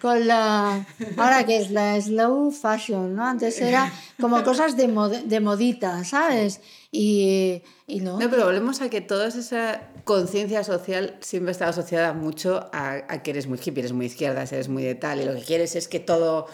con 0.00 0.26
la... 0.26 0.86
Ahora 1.16 1.44
que 1.46 1.56
es 1.58 1.70
la 1.70 2.00
slow 2.00 2.50
fashion, 2.50 3.14
¿no? 3.14 3.24
Antes 3.24 3.60
era 3.60 3.92
como 4.20 4.42
cosas 4.44 4.76
de, 4.76 4.88
mod- 4.88 5.22
de 5.24 5.40
modita, 5.40 6.04
¿sabes? 6.04 6.60
Y, 6.98 7.62
y 7.86 8.00
no. 8.00 8.18
No, 8.18 8.30
pero 8.30 8.46
volvemos 8.46 8.80
a 8.80 8.88
que 8.88 9.02
toda 9.02 9.28
esa 9.28 9.82
conciencia 10.04 10.64
social 10.64 11.18
siempre 11.20 11.52
está 11.52 11.68
asociada 11.68 12.14
mucho 12.14 12.70
a, 12.72 13.04
a 13.08 13.22
que 13.22 13.32
eres 13.32 13.46
muy 13.46 13.58
hippie, 13.58 13.80
eres 13.80 13.92
muy 13.92 14.06
izquierda, 14.06 14.44
eres 14.44 14.70
muy 14.70 14.82
de 14.82 14.94
tal, 14.94 15.20
y 15.20 15.26
lo 15.26 15.34
que 15.34 15.42
quieres 15.42 15.76
es 15.76 15.88
que 15.88 16.00
todo. 16.00 16.46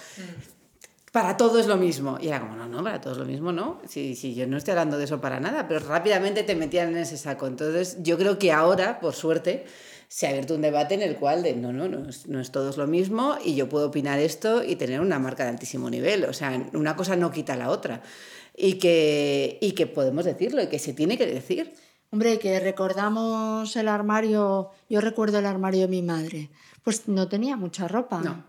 Para 1.13 1.37
todo 1.37 1.61
es 1.61 1.69
lo 1.69 1.77
mismo. 1.77 2.19
Y 2.21 2.29
era 2.29 2.41
como, 2.41 2.57
no, 2.57 2.67
no, 2.67 2.83
para 2.83 3.01
todo 3.01 3.13
es 3.13 3.19
lo 3.21 3.25
mismo, 3.25 3.53
¿no? 3.53 3.81
Si, 3.87 4.17
si 4.17 4.35
yo 4.35 4.49
no 4.49 4.57
estoy 4.57 4.73
hablando 4.73 4.99
de 4.99 5.05
eso 5.05 5.21
para 5.21 5.39
nada, 5.39 5.69
pero 5.69 5.79
rápidamente 5.79 6.43
te 6.43 6.57
metían 6.57 6.89
en 6.89 6.97
ese 6.97 7.19
saco. 7.19 7.47
Entonces, 7.47 7.99
yo 8.01 8.19
creo 8.19 8.39
que 8.41 8.51
ahora, 8.51 8.99
por 8.99 9.15
suerte, 9.15 9.67
se 10.09 10.27
ha 10.27 10.31
abierto 10.31 10.57
un 10.57 10.63
debate 10.63 10.95
en 10.95 11.03
el 11.03 11.17
cual 11.17 11.45
de, 11.45 11.55
no, 11.55 11.73
no, 11.73 11.87
no 11.87 12.09
es, 12.09 12.27
no 12.27 12.41
es 12.41 12.51
todo 12.51 12.77
lo 12.77 12.87
mismo 12.89 13.37
y 13.45 13.55
yo 13.55 13.69
puedo 13.69 13.87
opinar 13.87 14.19
esto 14.19 14.65
y 14.65 14.75
tener 14.75 15.01
una 15.01 15.19
marca 15.19 15.45
de 15.45 15.51
altísimo 15.51 15.89
nivel. 15.89 16.25
O 16.25 16.33
sea, 16.33 16.67
una 16.73 16.97
cosa 16.97 17.15
no 17.15 17.31
quita 17.31 17.55
la 17.57 17.71
otra. 17.71 18.03
Y 18.55 18.75
que, 18.75 19.59
y 19.61 19.73
que 19.73 19.87
podemos 19.87 20.25
decirlo 20.25 20.63
y 20.63 20.67
que 20.69 20.79
se 20.79 20.93
tiene 20.93 21.17
que 21.17 21.27
decir. 21.27 21.73
Hombre, 22.11 22.39
que 22.39 22.61
recordamos 22.61 23.75
el 23.77 23.89
armario, 23.89 24.71
yo 24.91 25.01
recuerdo 25.01 25.39
el 25.39 25.47
armario 25.47 25.83
de 25.83 25.89
mi 25.89 26.03
madre, 26.03 26.51
pues 26.83 27.09
no 27.09 27.29
tenía 27.29 27.57
mucha 27.57 27.89
ropa. 27.89 28.21
No. 28.21 28.45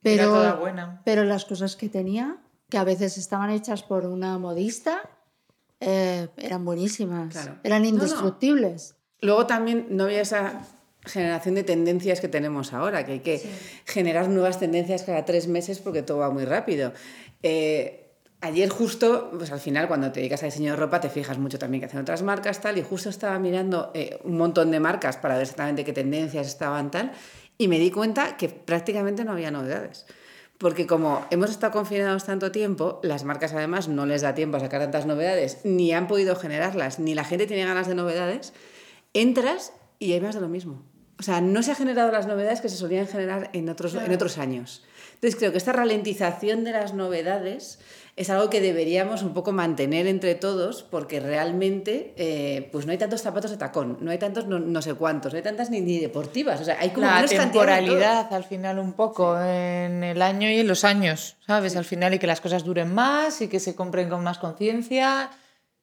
Pero, 0.00 0.22
Era 0.22 0.24
toda 0.32 0.54
buena. 0.54 1.02
pero 1.04 1.24
las 1.24 1.44
cosas 1.44 1.74
que 1.74 1.88
tenía, 1.88 2.36
que 2.70 2.78
a 2.78 2.84
veces 2.84 3.18
estaban 3.18 3.50
hechas 3.50 3.82
por 3.82 4.06
una 4.06 4.38
modista, 4.38 5.10
eh, 5.80 6.28
eran 6.36 6.64
buenísimas, 6.64 7.32
Claro. 7.32 7.56
eran 7.64 7.82
No, 7.82 7.88
no. 7.88 7.94
indestructibles. 7.96 8.94
Luego 9.20 9.46
también 9.46 9.88
no 9.90 10.04
había 10.04 10.20
esa 10.20 10.64
generación 11.04 11.56
de 11.56 11.64
tendencias 11.64 12.20
que 12.20 12.28
tenemos 12.28 12.72
ahora, 12.72 13.04
que 13.04 13.12
hay 13.12 13.20
que 13.20 13.40
generar 13.86 14.28
nuevas 14.28 14.60
tendencias 14.60 15.02
cada 15.02 15.24
tres 15.24 15.48
meses 15.48 15.80
porque 15.80 16.02
todo 16.02 16.18
va 16.18 16.30
muy 16.30 16.44
rápido. 16.44 16.92
Eh, 17.42 18.07
ayer 18.40 18.68
justo, 18.68 19.30
pues 19.36 19.50
al 19.52 19.60
final 19.60 19.88
cuando 19.88 20.12
te 20.12 20.20
dedicas 20.20 20.42
a 20.42 20.46
diseño 20.46 20.76
ropa 20.76 21.00
te 21.00 21.08
fijas 21.08 21.38
mucho 21.38 21.58
también 21.58 21.80
que 21.80 21.86
hacen 21.86 22.00
otras 22.00 22.22
marcas 22.22 22.60
tal 22.60 22.78
y 22.78 22.82
justo 22.82 23.08
estaba 23.08 23.38
mirando 23.38 23.90
eh, 23.94 24.18
un 24.24 24.36
montón 24.36 24.70
de 24.70 24.80
marcas 24.80 25.16
para 25.16 25.34
ver 25.34 25.42
exactamente 25.42 25.84
qué 25.84 25.92
tendencias 25.92 26.46
estaban 26.46 26.90
tal 26.90 27.12
y 27.58 27.68
me 27.68 27.78
di 27.78 27.90
cuenta 27.90 28.36
que 28.36 28.48
prácticamente 28.48 29.24
no 29.24 29.32
había 29.32 29.50
novedades. 29.50 30.06
Porque 30.58 30.88
como 30.88 31.24
hemos 31.30 31.50
estado 31.50 31.72
confinados 31.72 32.24
tanto 32.24 32.50
tiempo, 32.50 33.00
las 33.04 33.22
marcas 33.22 33.52
además 33.52 33.86
no 33.86 34.06
les 34.06 34.22
da 34.22 34.34
tiempo 34.34 34.56
a 34.56 34.60
sacar 34.60 34.80
tantas 34.80 35.06
novedades, 35.06 35.60
ni 35.64 35.92
han 35.92 36.08
podido 36.08 36.34
generarlas, 36.34 36.98
ni 36.98 37.14
la 37.14 37.24
gente 37.24 37.46
tiene 37.46 37.64
ganas 37.64 37.86
de 37.86 37.94
novedades, 37.94 38.52
entras 39.14 39.72
y 40.00 40.12
hay 40.12 40.20
más 40.20 40.34
de 40.34 40.40
lo 40.40 40.48
mismo. 40.48 40.82
O 41.18 41.22
sea, 41.22 41.40
no 41.40 41.62
se 41.62 41.72
han 41.72 41.76
generado 41.76 42.12
las 42.12 42.26
novedades 42.26 42.60
que 42.60 42.68
se 42.68 42.76
solían 42.76 43.08
generar 43.08 43.50
en 43.52 43.68
otros, 43.68 43.94
en 43.94 44.12
otros 44.12 44.38
años. 44.38 44.84
Entonces 45.14 45.36
creo 45.36 45.50
que 45.50 45.58
esta 45.58 45.72
ralentización 45.72 46.62
de 46.62 46.70
las 46.70 46.94
novedades 46.94 47.80
es 48.14 48.30
algo 48.30 48.50
que 48.50 48.60
deberíamos 48.60 49.22
un 49.22 49.34
poco 49.34 49.50
mantener 49.50 50.06
entre 50.06 50.36
todos 50.36 50.84
porque 50.84 51.18
realmente 51.18 52.14
eh, 52.16 52.68
pues 52.70 52.86
no 52.86 52.92
hay 52.92 52.98
tantos 52.98 53.22
zapatos 53.22 53.50
de 53.50 53.56
tacón, 53.56 53.98
no 54.00 54.12
hay 54.12 54.18
tantos 54.18 54.46
no, 54.46 54.60
no 54.60 54.80
sé 54.80 54.94
cuántos, 54.94 55.32
no 55.32 55.36
hay 55.36 55.42
tantas 55.42 55.70
ni, 55.70 55.80
ni 55.80 55.98
deportivas. 55.98 56.60
O 56.60 56.64
sea, 56.64 56.78
hay 56.78 56.90
como 56.90 57.06
la 57.06 57.26
temporalidad 57.26 58.32
al 58.32 58.44
final 58.44 58.78
un 58.78 58.92
poco 58.92 59.40
en 59.40 60.04
el 60.04 60.22
año 60.22 60.48
y 60.50 60.60
en 60.60 60.68
los 60.68 60.84
años, 60.84 61.36
¿sabes? 61.46 61.74
Al 61.74 61.84
final 61.84 62.14
y 62.14 62.20
que 62.20 62.28
las 62.28 62.40
cosas 62.40 62.62
duren 62.62 62.94
más 62.94 63.40
y 63.40 63.48
que 63.48 63.58
se 63.58 63.74
compren 63.74 64.08
con 64.08 64.22
más 64.22 64.38
conciencia, 64.38 65.30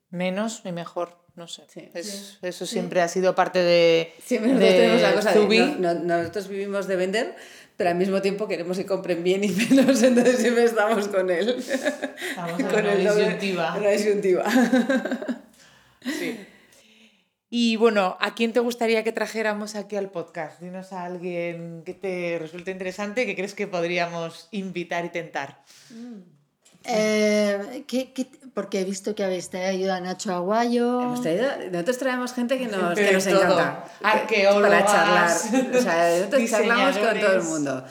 menos 0.10 0.62
y 0.64 0.72
mejor, 0.72 1.25
no 1.36 1.48
sé. 1.48 1.64
Sí. 1.68 1.90
Es- 1.94 2.38
Eso 2.42 2.66
siempre 2.66 3.02
ha 3.02 3.08
sido 3.08 3.36
parte 3.36 3.60
de, 3.60 4.14
Siempre 4.24 4.52
nosotros 4.54 4.72
de 4.74 4.80
tenemos 4.80 5.02
la 5.02 5.14
cosa 5.14 5.32
de, 5.34 5.76
no- 5.80 5.94
no- 5.94 6.18
nosotros 6.20 6.48
vivimos 6.48 6.88
de 6.88 6.96
vender, 6.96 7.36
pero 7.78 7.90
al 7.90 7.96
mismo 7.98 8.22
tiempo 8.22 8.48
queremos 8.48 8.78
que 8.78 8.86
compren 8.86 9.24
bien 9.24 9.44
y 9.44 9.50
menos, 9.70 10.02
entonces 10.02 10.38
siempre 10.38 10.64
estamos 10.64 11.08
con 11.10 11.30
él. 11.30 11.50
Estamos 11.58 12.54
con 12.72 12.80
una 12.80 12.96
disyuntiva. 12.96 13.76
una 13.78 13.90
disyuntiva. 13.90 14.44
Sí. 16.20 16.38
Y 17.50 17.78
bueno, 17.78 18.16
¿a 18.20 18.36
quién 18.36 18.54
te 18.54 18.60
gustaría 18.60 19.04
que 19.04 19.12
trajéramos 19.12 19.76
aquí 19.76 19.96
al 19.96 20.12
podcast? 20.12 20.60
Dinos 20.62 20.94
a 20.94 21.06
alguien 21.06 21.84
que 21.86 21.94
te 21.96 22.38
resulte 22.40 22.70
interesante, 22.72 23.26
que 23.26 23.36
crees 23.36 23.54
que 23.56 23.66
podríamos 23.66 24.48
invitar 24.52 25.04
y 25.06 25.10
tentar. 25.10 25.64
Eh, 26.88 27.84
¿qué- 27.88 28.12
qué- 28.14 28.28
porque 28.54 28.80
he 28.82 28.84
visto 28.86 29.14
que 29.16 29.24
habéis 29.24 29.50
traído 29.50 29.94
a 29.94 30.00
Nacho 30.00 30.34
Aguayo. 30.34 31.02
Hemos 31.02 31.22
traído- 31.22 31.48
nosotros 31.72 31.98
traemos 31.98 32.34
gente 32.34 32.58
que 32.58 32.68
nos, 32.68 32.94
que 32.96 33.12
nos 33.12 33.28
encanta. 33.28 33.86
Arqueólogas, 34.02 34.84
Para 34.84 34.86
charlar. 34.86 35.32
O 35.76 35.82
sea, 35.82 36.18
nosotros 36.18 36.42
charlamos 36.50 36.98
con 36.98 37.20
todo 37.20 37.34
el 37.34 37.44
mundo. 37.44 37.84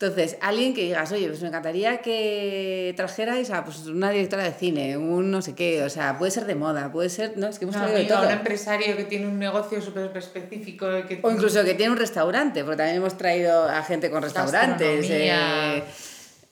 Entonces, 0.00 0.36
alguien 0.40 0.74
que 0.74 0.82
digas, 0.82 1.12
oye, 1.12 1.28
pues 1.28 1.40
me 1.42 1.48
encantaría 1.48 1.98
que 2.02 2.92
trajerais 2.96 3.50
a 3.52 3.64
pues, 3.64 3.86
una 3.86 4.10
directora 4.10 4.42
de 4.42 4.50
cine, 4.52 4.96
un 4.96 5.30
no 5.30 5.42
sé 5.42 5.54
qué, 5.54 5.84
o 5.84 5.88
sea, 5.90 6.18
puede 6.18 6.32
ser 6.32 6.44
de 6.46 6.56
moda, 6.56 6.90
puede 6.90 7.08
ser, 7.08 7.34
no, 7.36 7.46
es 7.46 7.60
que 7.60 7.66
hemos 7.66 7.76
de 7.76 7.82
amiga, 7.82 8.16
todo. 8.16 8.26
un 8.26 8.32
empresario 8.32 8.96
que 8.96 9.04
tiene 9.04 9.28
un 9.28 9.38
negocio 9.38 9.80
súper 9.80 10.10
específico. 10.16 10.86
Que 11.06 11.20
O 11.22 11.30
incluso 11.30 11.62
que 11.64 11.74
tiene 11.74 11.92
un 11.92 11.98
restaurante, 11.98 12.64
porque 12.64 12.78
también 12.78 12.96
hemos 12.96 13.16
traído 13.16 13.68
a 13.68 13.80
gente 13.84 14.10
con 14.10 14.22
restaurantes. 14.22 15.06
Eh, 15.08 15.84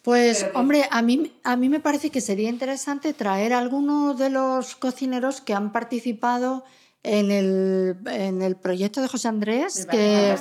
Pues, 0.03 0.47
hombre, 0.55 0.89
a 0.91 1.03
mí, 1.03 1.31
a 1.45 1.57
mí 1.57 1.69
me 1.69 1.81
parece 1.81 2.11
que 2.11 2.21
sería 2.21 2.49
interesante 2.49 3.13
traer 3.13 3.53
a 3.53 3.59
alguno 3.59 4.15
de 4.15 4.31
los 4.31 4.75
cocineros 4.77 5.41
que 5.43 5.53
han 5.53 5.73
participado 5.73 6.65
en 7.03 7.31
el, 7.31 7.97
en 8.07 8.41
el 8.43 8.57
proyecto 8.57 9.01
de 9.03 9.09
José 9.09 9.29
Andrés, 9.29 9.87
que, 9.91 10.35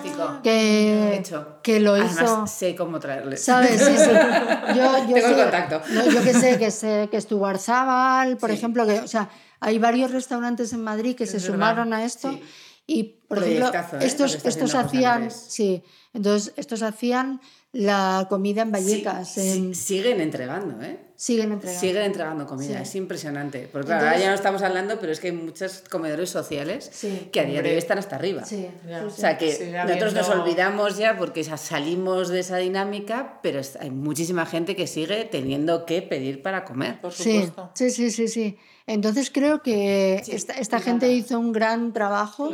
que, 0.44 1.24
que 1.64 1.80
lo 1.80 1.94
Además, 1.94 2.16
hizo. 2.22 2.48
sé 2.48 2.76
cómo 2.76 3.00
traerles. 3.00 3.44
¿Sabes? 3.44 3.82
Sí, 3.82 3.94
sí. 3.98 4.10
Yo, 4.76 4.98
yo 5.08 5.14
Tengo 5.14 5.28
el 5.28 5.36
sé- 5.36 5.42
contacto. 5.42 5.82
no, 5.94 6.06
yo 6.10 6.22
que 6.24 6.34
sé, 6.34 6.58
que 6.58 6.72
sé 6.72 7.08
que 7.12 7.18
estuvo 7.18 7.46
Arzábal, 7.46 8.38
por 8.38 8.50
Sí. 8.50 8.56
ejemplo, 8.58 8.86
que, 8.86 9.00
o 9.00 9.08
sea, 9.08 9.30
hay 9.60 9.78
varios 9.80 10.12
restaurantes 10.12 10.72
en 10.74 10.84
Madrid 10.84 11.16
que 11.16 11.28
se 11.28 11.40
sumaron 11.40 11.94
a 11.94 12.04
esto. 12.06 12.38
Y, 12.90 13.04
por 13.28 13.38
ejemplo, 13.38 13.68
Proyectazo, 13.72 13.98
¿eh? 13.98 14.08
estos, 14.08 14.44
estos 14.46 14.74
hacían, 14.74 15.30
sí, 15.30 15.84
entonces 16.14 16.54
estos 16.58 16.82
hacían 16.82 17.40
la 17.72 18.26
comida 18.30 18.64
en 18.64 18.72
Vallecas. 18.72 19.32
Sí, 19.32 19.42
en- 19.48 19.76
sí, 19.76 19.98
siguen 19.98 20.20
entregando, 20.22 20.82
¿eh? 20.84 21.00
Siguen 21.16 21.52
entregando. 21.52 21.80
Siguen 21.82 22.02
entregando 22.04 22.48
comida, 22.48 22.78
Sí. 22.78 22.82
es 22.84 22.96
impresionante. 22.96 23.70
Porque 23.72 23.88
claro, 23.88 24.02
Entonces- 24.06 24.08
ahora 24.08 24.20
ya 24.24 24.30
no 24.30 24.36
estamos 24.36 24.62
hablando, 24.64 25.00
pero 25.00 25.12
es 25.12 25.20
que 25.20 25.28
hay 25.28 25.34
muchos 25.34 25.84
comedores 25.88 26.30
sociales 26.32 26.90
Sí. 26.92 27.30
que 27.32 27.42
a 27.42 27.44
día 27.44 27.62
de 27.62 27.70
hoy 27.72 27.78
están 27.78 28.00
hasta 28.00 28.16
arriba. 28.16 28.44
Ya. 28.90 29.06
O 29.06 29.10
sea 29.12 29.38
que 29.38 29.46
nosotros 29.86 30.14
nos 30.16 30.26
habiendo- 30.30 30.44
olvidamos 30.46 30.98
ya 30.98 31.16
porque 31.18 31.44
salimos 31.44 32.30
de 32.30 32.40
esa 32.40 32.58
dinámica, 32.58 33.40
pero 33.44 33.62
hay 33.80 33.92
muchísima 33.92 34.48
gente 34.48 34.76
que 34.76 34.88
sigue 34.88 35.26
teniendo 35.26 35.86
que 35.86 36.02
pedir 36.02 36.42
para 36.42 36.64
comer. 36.66 37.00
Por 37.02 37.12
Sí, 37.14 37.34
supuesto. 37.42 37.70
sí, 37.76 37.92
sí, 37.92 38.10
sí, 38.10 38.28
sí. 38.28 38.58
Entonces 38.90 39.30
creo 39.30 39.62
que 39.62 40.16
esta, 40.16 40.54
esta 40.54 40.80
gente 40.80 41.14
hizo 41.14 41.40
un 41.40 41.52
gran 41.52 41.94
trabajo 41.94 42.50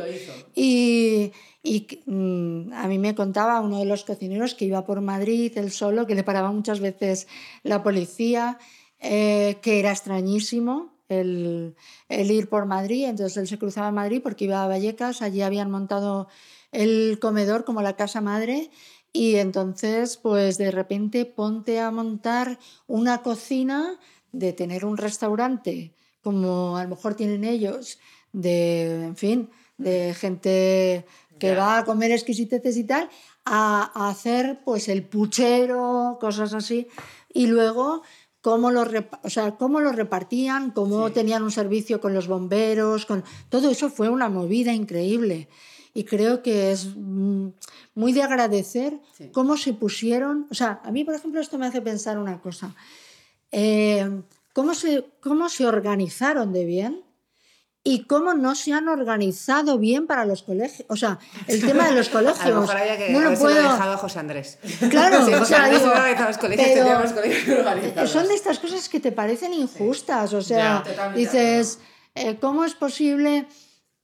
y, 0.54 1.32
y, 1.62 2.02
mm, 2.04 2.74
a 2.74 2.86
mí 2.88 2.98
me 2.98 3.14
contaba 3.14 3.58
uno 3.62 3.78
de 3.78 3.86
los 3.86 4.04
cocineros 4.04 4.54
que 4.54 4.66
iba 4.66 4.84
por 4.84 5.00
Madrid 5.00 5.56
él 5.56 5.70
solo, 5.70 6.06
que 6.06 6.14
le 6.14 6.24
paraba 6.24 6.52
muchas 6.52 6.80
veces 6.80 7.26
la 7.62 7.82
policía, 7.82 8.58
eh, 9.00 9.56
que 9.62 9.78
era 9.80 9.92
extrañísimo 9.92 10.92
el, 11.08 11.74
el 12.10 12.30
ir 12.30 12.50
por 12.50 12.66
Madrid. 12.66 13.06
Entonces 13.06 13.38
él 13.38 13.48
se 13.48 13.58
cruzaba 13.58 13.88
en 13.88 13.94
Madrid 13.94 14.20
porque 14.22 14.44
iba 14.44 14.62
a 14.62 14.68
Vallecas, 14.68 15.22
allí 15.22 15.40
habían 15.40 15.70
montado 15.70 16.28
el 16.70 17.18
comedor 17.18 17.64
como 17.64 17.80
la 17.80 17.96
casa 17.96 18.20
madre. 18.20 18.70
Y 19.10 19.36
entonces 19.36 20.18
pues 20.18 20.58
de 20.58 20.70
repente 20.70 21.24
ponte 21.24 21.80
a 21.80 21.90
montar 21.90 22.58
una 22.86 23.22
cocina 23.22 23.98
de 24.32 24.52
tener 24.52 24.84
un 24.84 24.98
restaurante 24.98 25.94
como 26.26 26.76
a 26.76 26.82
lo 26.82 26.88
mejor 26.94 27.14
tienen 27.14 27.44
ellos, 27.44 27.98
de, 28.32 29.04
en 29.10 29.16
fin, 29.16 29.38
de 29.78 30.12
gente 30.22 31.06
que 31.38 31.50
Ya. 31.52 31.56
va 31.62 31.78
a 31.78 31.84
comer 31.84 32.10
exquisiteces 32.10 32.76
y 32.76 32.84
tal, 32.84 33.08
a, 33.44 33.92
a 33.94 34.08
hacer 34.10 34.58
pues 34.64 34.88
el 34.88 35.02
puchero, 35.04 36.18
cosas 36.20 36.52
así, 36.52 36.88
y 37.32 37.46
luego 37.46 38.02
cómo 38.40 38.70
lo, 38.72 38.82
o 39.22 39.30
sea, 39.30 39.56
cómo 39.56 39.78
lo 39.80 39.92
repartían, 39.92 40.72
cómo 40.72 41.12
tenían 41.12 41.42
un 41.44 41.52
servicio 41.52 42.00
con 42.00 42.12
los 42.12 42.26
bomberos, 42.26 43.06
con 43.06 43.22
todo 43.48 43.70
eso 43.70 43.88
fue 43.88 44.08
una 44.08 44.28
movida 44.28 44.72
increíble. 44.72 45.48
Y 45.94 46.02
creo 46.04 46.42
que 46.42 46.72
es 46.72 46.80
mm, 46.96 47.48
muy 47.94 48.12
de 48.12 48.22
agradecer 48.22 48.98
Sí. 49.16 49.30
cómo 49.32 49.56
se 49.56 49.72
pusieron, 49.74 50.46
o 50.50 50.54
sea, 50.54 50.80
a 50.84 50.90
mí 50.90 51.04
por 51.04 51.14
ejemplo 51.14 51.40
esto 51.40 51.56
me 51.58 51.66
hace 51.66 51.80
pensar 51.82 52.18
una 52.18 52.36
cosa. 52.40 52.74
Eh, 53.52 54.04
¿cómo, 54.56 54.72
se, 54.72 55.04
¿Cómo 55.20 55.50
se 55.50 55.66
organizaron 55.66 56.54
de 56.54 56.64
bien? 56.64 57.02
Y 57.84 58.04
cómo 58.04 58.32
no 58.32 58.54
se 58.54 58.72
han 58.72 58.88
organizado 58.88 59.78
bien 59.78 60.06
para 60.06 60.24
los 60.24 60.42
colegios. 60.42 60.86
O 60.88 60.96
sea, 60.96 61.18
el 61.46 61.60
tema 61.64 61.86
de 61.88 61.92
los 61.92 62.08
colegios. 62.08 62.40
A 62.44 62.48
lo 62.48 62.62
mejor 62.62 62.76
había 62.78 62.96
que 62.96 63.10
no 63.12 63.20
lo 63.20 63.38
puedo. 63.38 63.54
dejado 63.62 63.92
a 63.92 63.96
José 63.98 64.18
Andrés. 64.18 64.58
Claro, 64.90 65.16
si 65.26 65.34
o 65.34 65.38
José 65.40 65.54
sea, 65.54 65.64
Andrés 65.64 65.82
digo, 65.82 65.94
los 66.26 66.38
colegios, 66.38 66.68
pero- 66.68 66.84
tendríamos 66.86 67.12
colegios 67.12 67.58
organizados. 67.66 68.10
Son 68.10 68.26
de 68.28 68.34
estas 68.34 68.58
cosas 68.58 68.88
que 68.88 68.98
te 68.98 69.12
parecen 69.12 69.52
injustas. 69.52 70.32
O 70.32 70.40
sea, 70.40 70.82
Ya. 70.96 71.12
Dices, 71.12 71.78
eh, 72.14 72.38
¿cómo 72.40 72.64
es 72.64 72.74
posible 72.74 73.46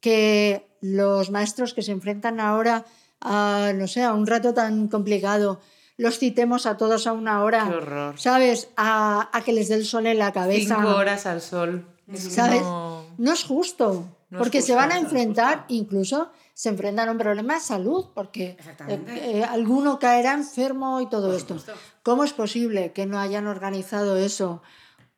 que 0.00 0.68
los 0.82 1.30
maestros 1.30 1.72
que 1.72 1.80
se 1.82 1.92
enfrentan 1.92 2.40
ahora 2.40 2.84
a, 3.20 3.72
no 3.74 3.86
sé, 3.88 4.02
a 4.02 4.12
un 4.12 4.26
rato 4.26 4.52
tan 4.52 4.88
complicado, 4.88 5.60
los 5.96 6.18
citemos 6.18 6.66
a 6.66 6.76
todos 6.76 7.06
a 7.06 7.12
una 7.12 7.42
hora? 7.44 7.66
Qué 7.68 7.74
horror. 7.76 8.18
¿Sabes? 8.18 8.68
A, 8.76 9.28
a 9.36 9.42
que 9.42 9.52
les 9.52 9.68
dé 9.68 9.74
el 9.76 9.84
sol 9.86 10.06
en 10.06 10.18
la 10.18 10.32
cabeza. 10.32 10.76
Cinco 10.76 10.96
horas 10.96 11.26
al 11.26 11.40
sol. 11.40 11.86
¿Sabes? 12.14 12.62
no- 12.62 13.04
No 13.18 13.32
es 13.32 13.44
justo, 13.44 14.06
No 14.30 14.38
es 14.38 14.42
porque 14.42 14.60
se 14.62 14.74
van 14.74 14.90
a 14.92 14.94
no 14.96 15.00
enfrentar, 15.02 15.64
incluso 15.68 16.30
se 16.54 16.68
enfrentan 16.68 17.08
a 17.08 17.12
un 17.12 17.18
problema 17.18 17.54
de 17.54 17.60
salud, 17.60 18.06
porque 18.14 18.56
Exactamente. 18.58 19.12
eh, 19.14 19.38
eh, 19.40 19.44
alguno 19.44 19.98
caerá 19.98 20.32
enfermo 20.34 21.00
y 21.00 21.08
todo 21.08 21.34
esto. 21.34 21.56
¿Cómo 22.02 22.24
es 22.24 22.32
posible 22.32 22.92
que 22.92 23.06
no 23.06 23.18
hayan 23.18 23.46
organizado 23.46 24.16
eso 24.16 24.62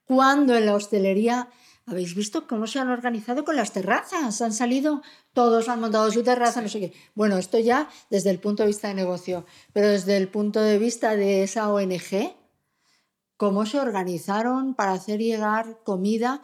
cuando 0.07 0.55
en 0.57 0.67
la 0.67 0.75
hostelería 0.75 1.49
habéis 1.87 2.15
visto 2.15 2.47
cómo 2.47 2.67
se 2.67 2.79
han 2.79 2.89
organizado 2.89 3.45
con 3.45 3.57
las 3.57 3.73
terrazas? 3.73 4.41
Han 4.41 4.53
salido, 4.53 5.03
todos 5.33 5.69
han 5.69 5.81
montado 5.81 6.11
su 6.11 6.23
terraza, 6.23 6.61
no 6.61 6.69
sé 6.69 6.81
qué. 6.81 6.93
Bueno, 7.15 7.37
esto 7.37 7.59
ya 7.59 7.89
desde 8.11 8.31
el 8.31 8.41
punto 8.41 8.63
de 8.63 8.69
vista 8.69 8.89
de 8.89 8.95
negocio, 8.95 9.45
pero 9.73 9.89
desde 9.89 10.17
el 10.17 10.29
punto 10.29 10.61
de 10.61 10.79
vista 10.79 11.17
de 11.17 11.43
esa 11.43 11.73
ONG, 11.73 12.35
cómo 13.37 13.67
se 13.67 13.81
organizaron 13.81 14.75
para 14.75 14.93
hacer 14.93 15.21
llegar 15.21 15.81
comida, 15.85 16.43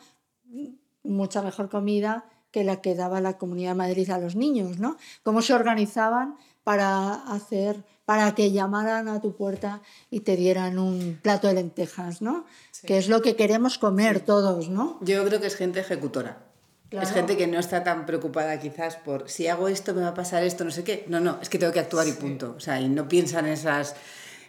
mucha 1.03 1.43
mejor 1.43 1.69
comida 1.69 2.27
que 2.51 2.65
la 2.65 2.81
que 2.81 2.95
daba 2.95 3.21
la 3.21 3.39
Comunidad 3.39 3.71
de 3.71 3.77
Madrid 3.77 4.11
a 4.11 4.19
los 4.19 4.37
niños, 4.37 4.79
¿no? 4.79 4.97
Cómo 5.23 5.41
se 5.41 5.55
organizaban 5.55 6.37
para 6.65 7.15
hacer, 7.33 7.85
para 8.05 8.35
que 8.35 8.53
llamaran 8.53 9.09
a 9.09 9.21
tu 9.21 9.37
puerta 9.37 9.83
y 10.11 10.21
te 10.21 10.37
dieran 10.37 10.79
un 10.79 11.19
plato 11.23 11.49
de 11.49 11.55
lentejas, 11.55 12.23
¿no? 12.23 12.45
Que 12.85 12.99
es 12.99 13.09
lo 13.09 13.23
que 13.23 13.37
queremos 13.37 13.79
comer 13.79 14.21
todos, 14.21 14.69
¿no? 14.69 14.99
Yo 15.03 15.25
creo 15.25 15.41
que 15.41 15.47
es 15.47 15.57
gente 15.57 15.81
ejecutora. 15.81 16.47
Claro. 16.89 17.07
Es 17.07 17.13
gente 17.13 17.37
que 17.37 17.47
no 17.47 17.61
está 17.61 17.85
tan 17.85 18.05
preocupada 18.05 18.59
quizás 18.59 18.97
por 18.97 19.31
si 19.31 19.47
hago 19.47 19.69
esto 19.69 19.95
me 19.95 20.03
va 20.03 20.09
a 20.09 20.15
pasar 20.15 20.43
esto, 20.43 20.65
no 20.65 20.73
sé 20.73 20.83
qué. 20.83 21.05
No, 21.07 21.21
no, 21.21 21.39
es 21.41 21.49
que 21.49 21.59
tengo 21.59 21.73
que 21.73 21.79
actuar 21.79 22.09
y 22.09 22.13
punto. 22.13 22.55
O 22.57 22.61
sea, 22.61 22.81
y 22.81 22.89
no 22.89 23.07
piensan 23.07 23.47
esas, 23.47 23.95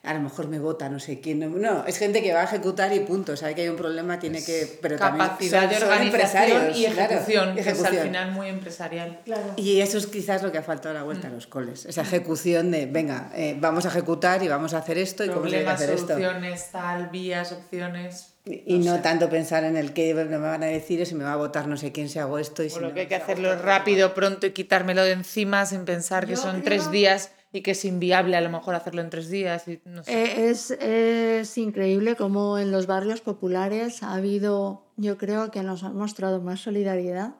a 0.04 0.14
lo 0.16 0.20
mejor 0.20 0.48
me 0.48 0.58
vota, 0.58 0.90
no 0.90 1.00
sé 1.00 1.20
quién. 1.20 1.40
No, 1.40 1.50
no, 1.50 1.86
es 1.86 1.98
gente 2.00 2.24
que 2.24 2.34
va 2.34 2.42
a 2.42 2.44
ejecutar 2.46 2.92
y 2.94 3.02
punto. 3.02 3.38
Sabe 3.38 3.54
que 3.54 3.62
hay 3.62 3.70
un 3.70 3.76
problema, 3.76 4.18
tiene 4.20 4.44
que... 4.44 4.80
Pero 4.82 4.98
también 4.98 5.28
Capacidad 5.28 5.62
son- 5.62 5.70
de 5.70 5.76
son 5.80 5.90
organización 5.90 6.72
y 6.76 6.86
claro, 6.86 7.14
ejecución, 7.14 7.54
que 7.56 7.62
es 7.62 7.84
al 7.84 7.98
final 7.98 8.32
muy 8.32 8.48
empresarial. 8.50 9.20
Claro. 9.26 9.54
Y 9.58 9.80
eso 9.82 10.00
es 10.00 10.08
quizás 10.08 10.42
lo 10.42 10.52
que 10.52 10.58
ha 10.58 10.64
faltado 10.64 10.96
a 10.96 11.00
la 11.00 11.04
vuelta 11.04 11.28
a 11.28 11.32
los 11.32 11.46
coles. 11.46 11.86
Esa 11.86 12.02
ejecución 12.02 12.72
de, 12.72 12.88
venga, 12.88 13.32
eh, 13.36 13.56
vamos 13.60 13.86
a 13.86 13.90
ejecutar 13.90 14.42
y 14.42 14.48
vamos 14.48 14.74
a 14.74 14.80
hacer 14.80 14.98
esto 14.98 15.24
y 15.24 15.28
cómo 15.28 15.44
se 15.44 15.50
Problemas, 15.50 15.76
hacer 15.76 15.92
esto. 15.92 16.08
soluciones, 16.08 16.72
tal, 16.72 17.10
vías, 17.10 17.52
opciones. 17.52 18.28
Y 18.46 18.80
no 18.80 19.02
tanto 19.02 19.30
pensar 19.30 19.64
en 19.66 19.78
el 19.78 19.94
que 19.94 20.16
me 20.16 20.38
van 20.38 20.64
a 20.64 20.66
decir 20.66 21.00
o 21.00 21.06
si 21.06 21.14
me 21.14 21.24
va 21.24 21.34
a 21.34 21.36
votar 21.36 21.68
no 21.68 21.78
sé 21.78 21.92
quién 21.92 22.10
si 22.10 22.18
hago 22.18 22.40
esto 22.40 22.64
y 22.64 22.72
si 22.72 22.80
lo 22.80 22.88
no. 22.88 22.94
que 22.96 23.02
hay 23.02 23.08
que 23.08 23.14
hacerlo 23.16 23.56
rápido, 23.56 24.16
pronto 24.16 24.48
y 24.48 24.52
quitármelo 24.52 25.04
de 25.04 25.12
encima 25.12 25.64
sin 25.68 25.86
pensar 25.86 26.26
que 26.26 26.36
son 26.36 26.54
creo- 26.54 26.64
tres 26.64 26.90
días 26.90 27.30
y 27.54 27.62
que 27.62 27.72
es 27.72 27.84
inviable 27.86 28.38
a 28.38 28.42
lo 28.42 28.50
mejor 28.50 28.76
hacerlo 28.76 29.02
en 29.02 29.10
tres 29.10 29.30
días. 29.30 29.68
Y 29.68 29.82
no 29.86 30.04
sé. 30.04 30.12
Eh, 30.24 30.50
Es, 30.50 30.72
es 30.72 31.58
increíble 31.58 32.16
cómo 32.16 32.58
en 32.58 32.72
los 32.72 32.88
barrios 32.88 33.22
populares 33.22 34.04
ha 34.04 34.14
habido, 34.14 34.86
yo 34.98 35.18
creo 35.18 35.52
que 35.52 35.62
nos 35.64 35.84
han 35.84 35.96
mostrado 35.96 36.42
más 36.42 36.60
solidaridad 36.62 37.36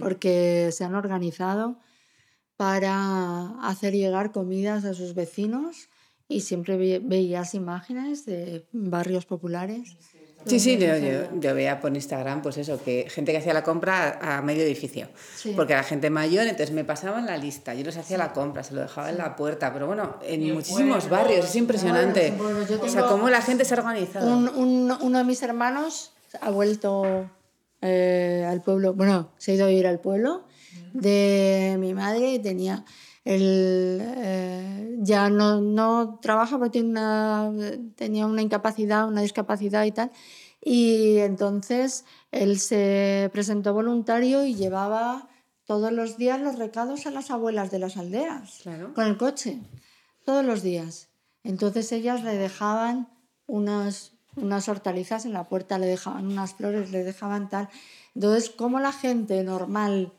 porque 0.00 0.70
se 0.72 0.82
han 0.84 0.94
organizado 0.94 1.78
para 2.56 3.50
hacer 3.68 3.92
llegar 3.94 4.32
comidas 4.32 4.84
a 4.84 4.94
sus 4.94 5.14
vecinos 5.14 5.88
y 6.28 6.40
siempre 6.40 6.76
ve- 6.76 7.00
veías 7.04 7.54
imágenes 7.54 8.24
de 8.24 8.66
barrios 8.72 9.26
populares. 9.26 9.96
Sí, 10.46 10.60
sí, 10.60 10.76
yo, 10.78 10.96
yo, 10.96 11.28
yo 11.40 11.54
veía 11.54 11.80
por 11.80 11.94
Instagram, 11.94 12.42
pues 12.42 12.56
eso, 12.58 12.82
que 12.82 13.06
gente 13.08 13.32
que 13.32 13.38
hacía 13.38 13.54
la 13.54 13.62
compra 13.62 14.18
a, 14.20 14.38
a 14.38 14.42
medio 14.42 14.62
edificio. 14.62 15.08
Sí. 15.36 15.52
Porque 15.56 15.72
era 15.72 15.82
gente 15.82 16.10
mayor, 16.10 16.42
entonces 16.46 16.72
me 16.72 16.84
pasaban 16.84 17.26
la 17.26 17.36
lista, 17.36 17.74
yo 17.74 17.84
les 17.84 17.96
hacía 17.96 18.18
la 18.18 18.32
compra, 18.32 18.62
se 18.62 18.74
lo 18.74 18.80
dejaba 18.82 19.10
en 19.10 19.18
la 19.18 19.36
puerta. 19.36 19.72
Pero 19.72 19.86
bueno, 19.86 20.16
en 20.22 20.52
muchísimos 20.54 21.08
barrios, 21.08 21.46
es 21.46 21.56
impresionante. 21.56 22.32
O 22.82 22.88
sea, 22.88 23.06
cómo 23.06 23.28
la 23.30 23.40
gente 23.42 23.64
se 23.64 23.74
ha 23.74 23.78
organizado. 23.78 24.30
Un- 24.36 24.48
un- 24.48 24.98
uno 25.00 25.18
de 25.18 25.24
mis 25.24 25.42
hermanos 25.42 26.12
ha 26.40 26.50
vuelto 26.50 27.30
eh, 27.80 28.46
al 28.48 28.62
pueblo, 28.62 28.94
bueno, 28.94 29.30
se 29.38 29.52
ha 29.52 29.54
ido 29.54 29.64
a 29.66 29.68
vivir 29.68 29.86
al 29.86 30.00
pueblo 30.00 30.44
de 30.92 31.76
mi 31.78 31.92
madre 31.94 32.32
y 32.34 32.38
tenía 32.38 32.84
el, 33.24 34.00
eh, 34.02 34.96
ya 35.00 35.30
no, 35.30 35.60
no 35.60 36.18
trabaja 36.20 36.58
porque 36.58 36.70
tiene 36.70 36.90
una, 36.90 37.52
tenía 37.96 38.26
una 38.26 38.42
incapacidad, 38.42 39.08
una 39.08 39.22
discapacidad 39.22 39.84
y 39.84 39.92
tal. 39.92 40.10
Y 40.60 41.18
entonces 41.18 42.04
él 42.30 42.58
se 42.58 43.28
presentó 43.32 43.74
voluntario 43.74 44.44
y 44.44 44.54
llevaba 44.54 45.28
todos 45.66 45.92
los 45.92 46.16
días 46.16 46.40
los 46.40 46.58
recados 46.58 47.06
a 47.06 47.10
las 47.10 47.30
abuelas 47.30 47.70
de 47.70 47.78
las 47.78 47.96
aldeas 47.96 48.60
Claro. 48.62 48.92
con 48.94 49.06
el 49.06 49.16
coche, 49.16 49.60
todos 50.24 50.44
los 50.44 50.62
días. 50.62 51.08
Entonces 51.42 51.90
ellas 51.92 52.22
le 52.24 52.34
dejaban 52.36 53.08
unas, 53.46 54.12
unas 54.36 54.68
hortalizas 54.68 55.24
en 55.26 55.32
la 55.34 55.44
puerta, 55.48 55.78
le 55.78 55.86
dejaban 55.86 56.26
unas 56.26 56.54
flores, 56.54 56.90
le 56.90 57.04
dejaban 57.04 57.48
tal. 57.50 57.68
Entonces, 58.14 58.48
cómo 58.50 58.80
la 58.80 58.92
gente 58.92 59.42
normal, 59.42 60.12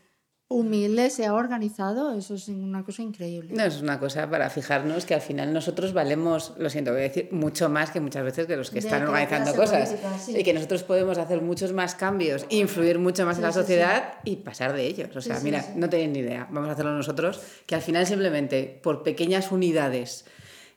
humilde, 0.48 1.10
se 1.10 1.26
ha 1.26 1.34
organizado, 1.34 2.14
eso 2.14 2.36
es 2.36 2.48
una 2.50 2.84
cosa 2.84 3.02
increíble. 3.02 3.54
No, 3.56 3.64
es 3.64 3.82
una 3.82 4.00
cosa 4.00 4.30
para 4.30 4.50
fijarnos 4.50 5.06
que 5.06 5.16
al 5.16 5.22
final 5.22 5.52
nosotros 5.52 5.92
valemos, 5.92 6.54
lo 6.60 6.70
siento, 6.70 6.92
voy 6.92 7.00
a 7.00 7.04
decir, 7.04 7.30
mucho 7.32 7.68
más 7.68 7.90
que 7.90 8.00
muchas 8.00 8.24
veces 8.24 8.46
que 8.46 8.56
los 8.56 8.70
que 8.70 8.80
De 8.80 8.88
están 8.88 9.04
organizando 9.04 9.56
cosas. 9.56 9.90
política, 9.90 10.20
sí. 10.20 10.38
Y 10.38 10.44
que 10.44 10.54
nosotros 10.54 10.84
podemos 10.84 11.18
hacer 11.18 11.42
muchos 11.42 11.74
más 11.74 11.96
cambios, 11.96 12.46
influir 12.50 13.00
mucho 13.00 13.26
más 13.26 13.38
en 13.38 13.44
la 13.44 13.52
sí, 13.52 13.60
sociedad 13.60 14.20
y 14.24 14.38
pasar 14.38 14.74
de 14.74 14.86
ellos. 14.86 15.16
O 15.16 15.22
sea, 15.22 15.40
mira, 15.40 15.66
no 15.76 15.90
tenéis 15.90 16.12
ni 16.12 16.20
idea, 16.20 16.48
vamos 16.52 16.70
a 16.70 16.74
hacerlo 16.74 16.94
nosotros, 16.94 17.42
que 17.66 17.74
al 17.74 17.82
final 17.82 18.06
simplemente 18.06 18.80
por 18.84 19.02
pequeñas 19.02 19.52
unidades 19.52 20.26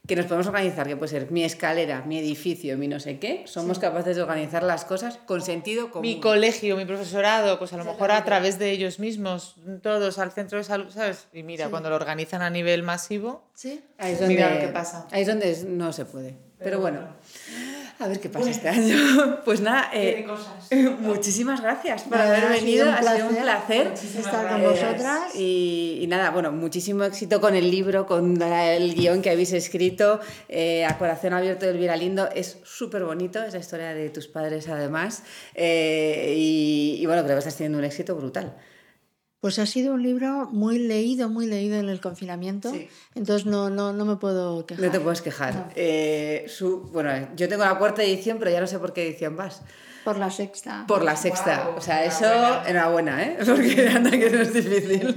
que 0.07 0.17
nos 0.17 0.27
podemos 0.27 0.47
organizar, 0.47 0.87
que 0.87 0.97
puede 0.97 1.11
ser 1.11 1.31
mi 1.31 1.45
escalera, 1.45 2.03
mi 2.03 2.19
edificio, 2.19 2.79
mi 2.79 2.89
no 2.89 2.99
sé 2.99 3.19
qué, 3.19 3.43
somos 3.47 3.79
capaces 3.79 4.17
de 4.17 4.23
organizar 4.23 4.63
las 4.63 4.85
cosas 4.85 5.19
con 5.27 5.43
sentido 5.43 5.91
común. 5.91 6.03
Mi 6.03 6.21
colegio, 6.21 6.77
mi 6.77 6.85
profesorado, 6.85 7.59
pues 7.59 7.73
a 7.73 7.77
lo 7.77 7.85
mejor 7.85 8.11
a 8.11 8.25
través 8.25 8.59
de 8.59 8.71
ellos 8.71 8.99
mismos, 8.99 9.57
todos 9.83 10.19
al 10.19 10.33
centro 10.33 10.59
de 10.59 10.65
salud, 10.65 10.91
¿sabes? 10.91 11.29
Y 11.33 11.43
mira, 11.43 11.69
cuando 11.69 11.91
lo 11.91 11.97
organizan 11.97 12.43
a 12.43 12.51
nivel 12.51 12.83
masivo, 12.83 13.45
¿Sí? 13.55 13.85
ahí 13.99 14.13
es 14.13 14.21
donde, 14.21 14.35
mira 14.35 14.55
lo 14.55 14.61
que 14.61 14.69
pasa. 14.69 15.07
Ahí 15.11 15.23
es 15.23 15.29
donde 15.29 15.65
no 15.67 15.93
se 15.93 16.05
puede. 16.05 16.37
Pero, 16.59 16.81
bueno. 16.81 17.01
A 18.01 18.07
ver 18.07 18.21
qué 18.21 18.29
pasa 18.29 18.49
este 18.51 18.69
año. 18.69 18.97
Pues 19.45 19.61
nada, 19.61 19.91
eh, 19.93 20.27
muchísimas 21.01 21.61
gracias 21.61 22.03
por 22.03 22.19
Nada, 22.19 22.37
haber 22.37 22.45
ha 22.45 22.55
sido 22.57 22.61
venido. 22.65 22.87
un 22.89 22.95
Ha 22.95 23.03
sido 23.17 23.29
un 23.29 23.37
placer 23.37 23.93
estar 24.19 24.49
con 24.49 24.63
vosotras. 24.63 25.35
Y, 25.35 25.99
y 26.03 26.07
nada, 26.07 26.31
bueno, 26.31 26.53
muchísimo 26.53 27.05
éxito 27.05 27.41
con 27.41 27.55
el 27.57 27.71
libro, 27.71 28.07
con 28.07 28.41
el 28.41 28.95
guion 28.95 29.23
que 29.23 29.31
habéis 29.31 29.53
escrito. 29.53 30.21
eh, 30.49 30.85
a 30.85 30.97
corazón 30.99 31.33
abierto 31.33 31.67
del 31.67 31.79
Viralindo. 31.79 32.29
Es 32.35 32.59
súper 32.65 33.05
bonito, 33.05 33.43
es 33.43 33.55
la 33.55 33.61
historia 33.61 33.95
de 33.95 34.11
tus 34.11 34.29
padres 34.29 34.69
además. 34.69 35.23
Eh, 35.55 36.35
y, 36.37 36.99
y 37.01 37.07
bueno, 37.07 37.23
creo 37.25 37.35
que 37.35 37.39
estás 37.41 37.57
teniendo 37.57 37.79
un 37.79 37.85
éxito 37.85 38.15
brutal. 38.15 38.55
Pues 39.41 39.59
ha 39.61 39.67
sido 39.67 39.95
un 39.95 40.03
libro 40.03 40.49
muy 40.51 40.79
leído, 40.81 41.29
muy 41.29 41.47
leído 41.47 41.77
en 41.79 41.89
el 41.89 42.01
confinamiento. 42.01 42.73
Sí. 42.73 42.89
Entonces 43.15 43.47
no, 43.47 43.71
no, 43.71 43.93
no 43.93 44.05
me 44.05 44.17
puedo 44.17 44.67
quejar. 44.67 44.85
No 44.85 44.91
te 44.91 44.99
puedes 44.99 45.23
quejar. 45.23 45.73
Eh, 45.77 46.45
su, 46.49 46.81
bueno, 46.93 47.11
yo 47.37 47.49
tengo 47.49 47.65
la 47.65 47.79
cuarta 47.79 48.03
edición, 48.03 48.39
pero 48.41 48.51
ya 48.51 48.61
no 48.61 48.67
sé 48.67 48.79
por 48.81 48.93
qué 48.93 49.07
edición 49.07 49.37
vas. 49.37 49.63
Por 50.05 50.19
la 50.19 50.31
sexta. 50.31 50.85
Por 50.89 51.05
la 51.05 51.15
sexta. 51.17 51.69
o 51.77 51.81
sea, 51.81 52.05
eso, 52.05 52.27
enhorabuena, 52.67 53.23
¿eh? 53.23 53.39
Porque 53.47 53.89
anda 53.89 54.11
que 54.11 54.29
no 54.31 54.41
es 54.41 54.53
difícil. 54.53 55.17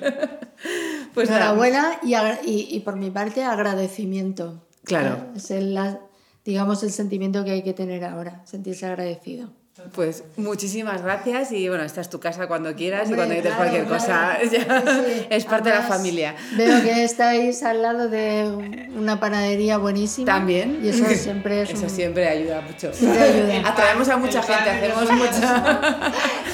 pues. 1.13 1.27
Enhorabuena 1.29 1.99
y, 2.03 2.13
y, 2.47 2.67
y 2.75 2.79
por 2.81 2.97
mi 2.97 3.09
parte 3.09 3.43
agradecimiento. 3.43 4.67
Claro. 4.83 5.31
Es 5.35 5.49
el, 5.51 5.73
la- 5.73 5.99
digamos 6.45 6.83
el 6.83 6.91
sentimiento 6.91 7.43
que 7.43 7.51
hay 7.51 7.63
que 7.63 7.73
tener 7.73 8.03
ahora, 8.03 8.43
sentirse 8.45 8.85
agradecido. 8.85 9.51
Pues 9.93 10.23
muchísimas 10.37 11.01
gracias 11.01 11.51
y 11.51 11.67
bueno, 11.67 11.83
esta 11.83 12.01
es 12.01 12.09
tu 12.09 12.19
casa 12.19 12.47
cuando 12.47 12.73
quieras 12.75 13.09
y 13.09 13.13
cuando 13.13 13.33
necesites 13.33 13.55
claro, 13.55 13.71
cualquier 13.71 13.85
cosa 13.87 14.37
ya 14.51 14.81
Sí, 14.81 15.01
sí. 15.19 15.27
es 15.29 15.45
parte 15.45 15.69
de 15.69 15.75
la 15.75 15.81
familia. 15.81 16.35
Veo 16.55 16.81
que 16.81 17.03
estáis 17.03 17.61
al 17.63 17.81
lado 17.81 18.07
de 18.07 18.87
una 18.97 19.19
panadería 19.19 19.77
buenísima. 19.77 20.25
También. 20.25 20.79
Y 20.83 20.89
eso 20.89 21.03
siempre 21.15 21.63
es 21.63 21.71
Eso 21.71 21.83
un- 21.83 21.89
siempre 21.89 22.27
ayuda 22.27 22.61
mucho. 22.61 22.93
Siempre 22.93 23.21
ayuda. 23.21 23.69
Atraemos 23.69 24.07
a 24.09 24.17
mucha 24.17 24.41
gente, 24.41 24.69
hacemos 24.69 25.11
mucha... 25.11 26.03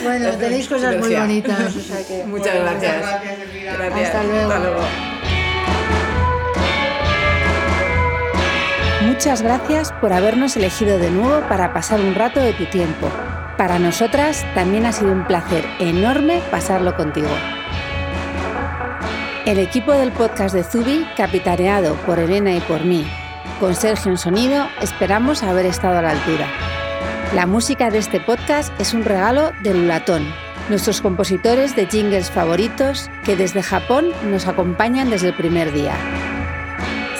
Bueno, 0.03 0.29
tenéis 0.37 0.67
cosas 0.67 0.97
muy 0.97 1.15
bonitas. 1.15 1.75
o 1.75 1.79
sea 1.81 2.05
que- 2.07 2.23
Muchas 2.25 2.55
gracias. 2.55 3.05
Gracias. 3.77 4.15
Hasta 4.15 4.23
luego. 4.23 5.16
Muchas 9.17 9.41
gracias 9.41 9.91
por 9.93 10.13
habernos 10.13 10.55
elegido 10.57 10.99
de 10.99 11.09
nuevo 11.09 11.41
para 11.49 11.73
pasar 11.73 11.99
un 11.99 12.13
rato 12.13 12.39
de 12.39 12.53
tu 12.53 12.65
tiempo. 12.65 13.09
Para 13.57 13.79
nosotras 13.79 14.45
también 14.53 14.85
ha 14.85 14.91
sido 14.91 15.11
un 15.11 15.25
placer 15.25 15.65
enorme 15.79 16.39
pasarlo 16.51 16.95
contigo. 16.95 17.31
El 19.47 19.57
equipo 19.57 19.91
del 19.91 20.11
podcast 20.11 20.53
de 20.53 20.63
Zubi, 20.63 21.03
capitaneado 21.17 21.95
por 22.05 22.19
Elena 22.19 22.53
y 22.53 22.59
por 22.59 22.85
mí, 22.85 23.07
con 23.59 23.73
Sergio 23.73 24.11
en 24.11 24.19
sonido, 24.19 24.67
esperamos 24.83 25.41
haber 25.41 25.65
estado 25.65 25.97
a 25.97 26.03
la 26.03 26.11
altura. 26.11 26.47
La 27.33 27.47
música 27.47 27.89
de 27.89 27.97
este 27.97 28.19
podcast 28.19 28.71
es 28.79 28.93
un 28.93 29.03
regalo 29.03 29.51
de 29.63 29.73
Lulatón, 29.73 30.31
nuestros 30.69 31.01
compositores 31.01 31.75
de 31.75 31.87
jingles 31.87 32.29
favoritos 32.29 33.09
que 33.25 33.35
desde 33.35 33.63
Japón 33.63 34.11
nos 34.29 34.45
acompañan 34.45 35.09
desde 35.09 35.29
el 35.29 35.33
primer 35.33 35.73
día. 35.73 35.95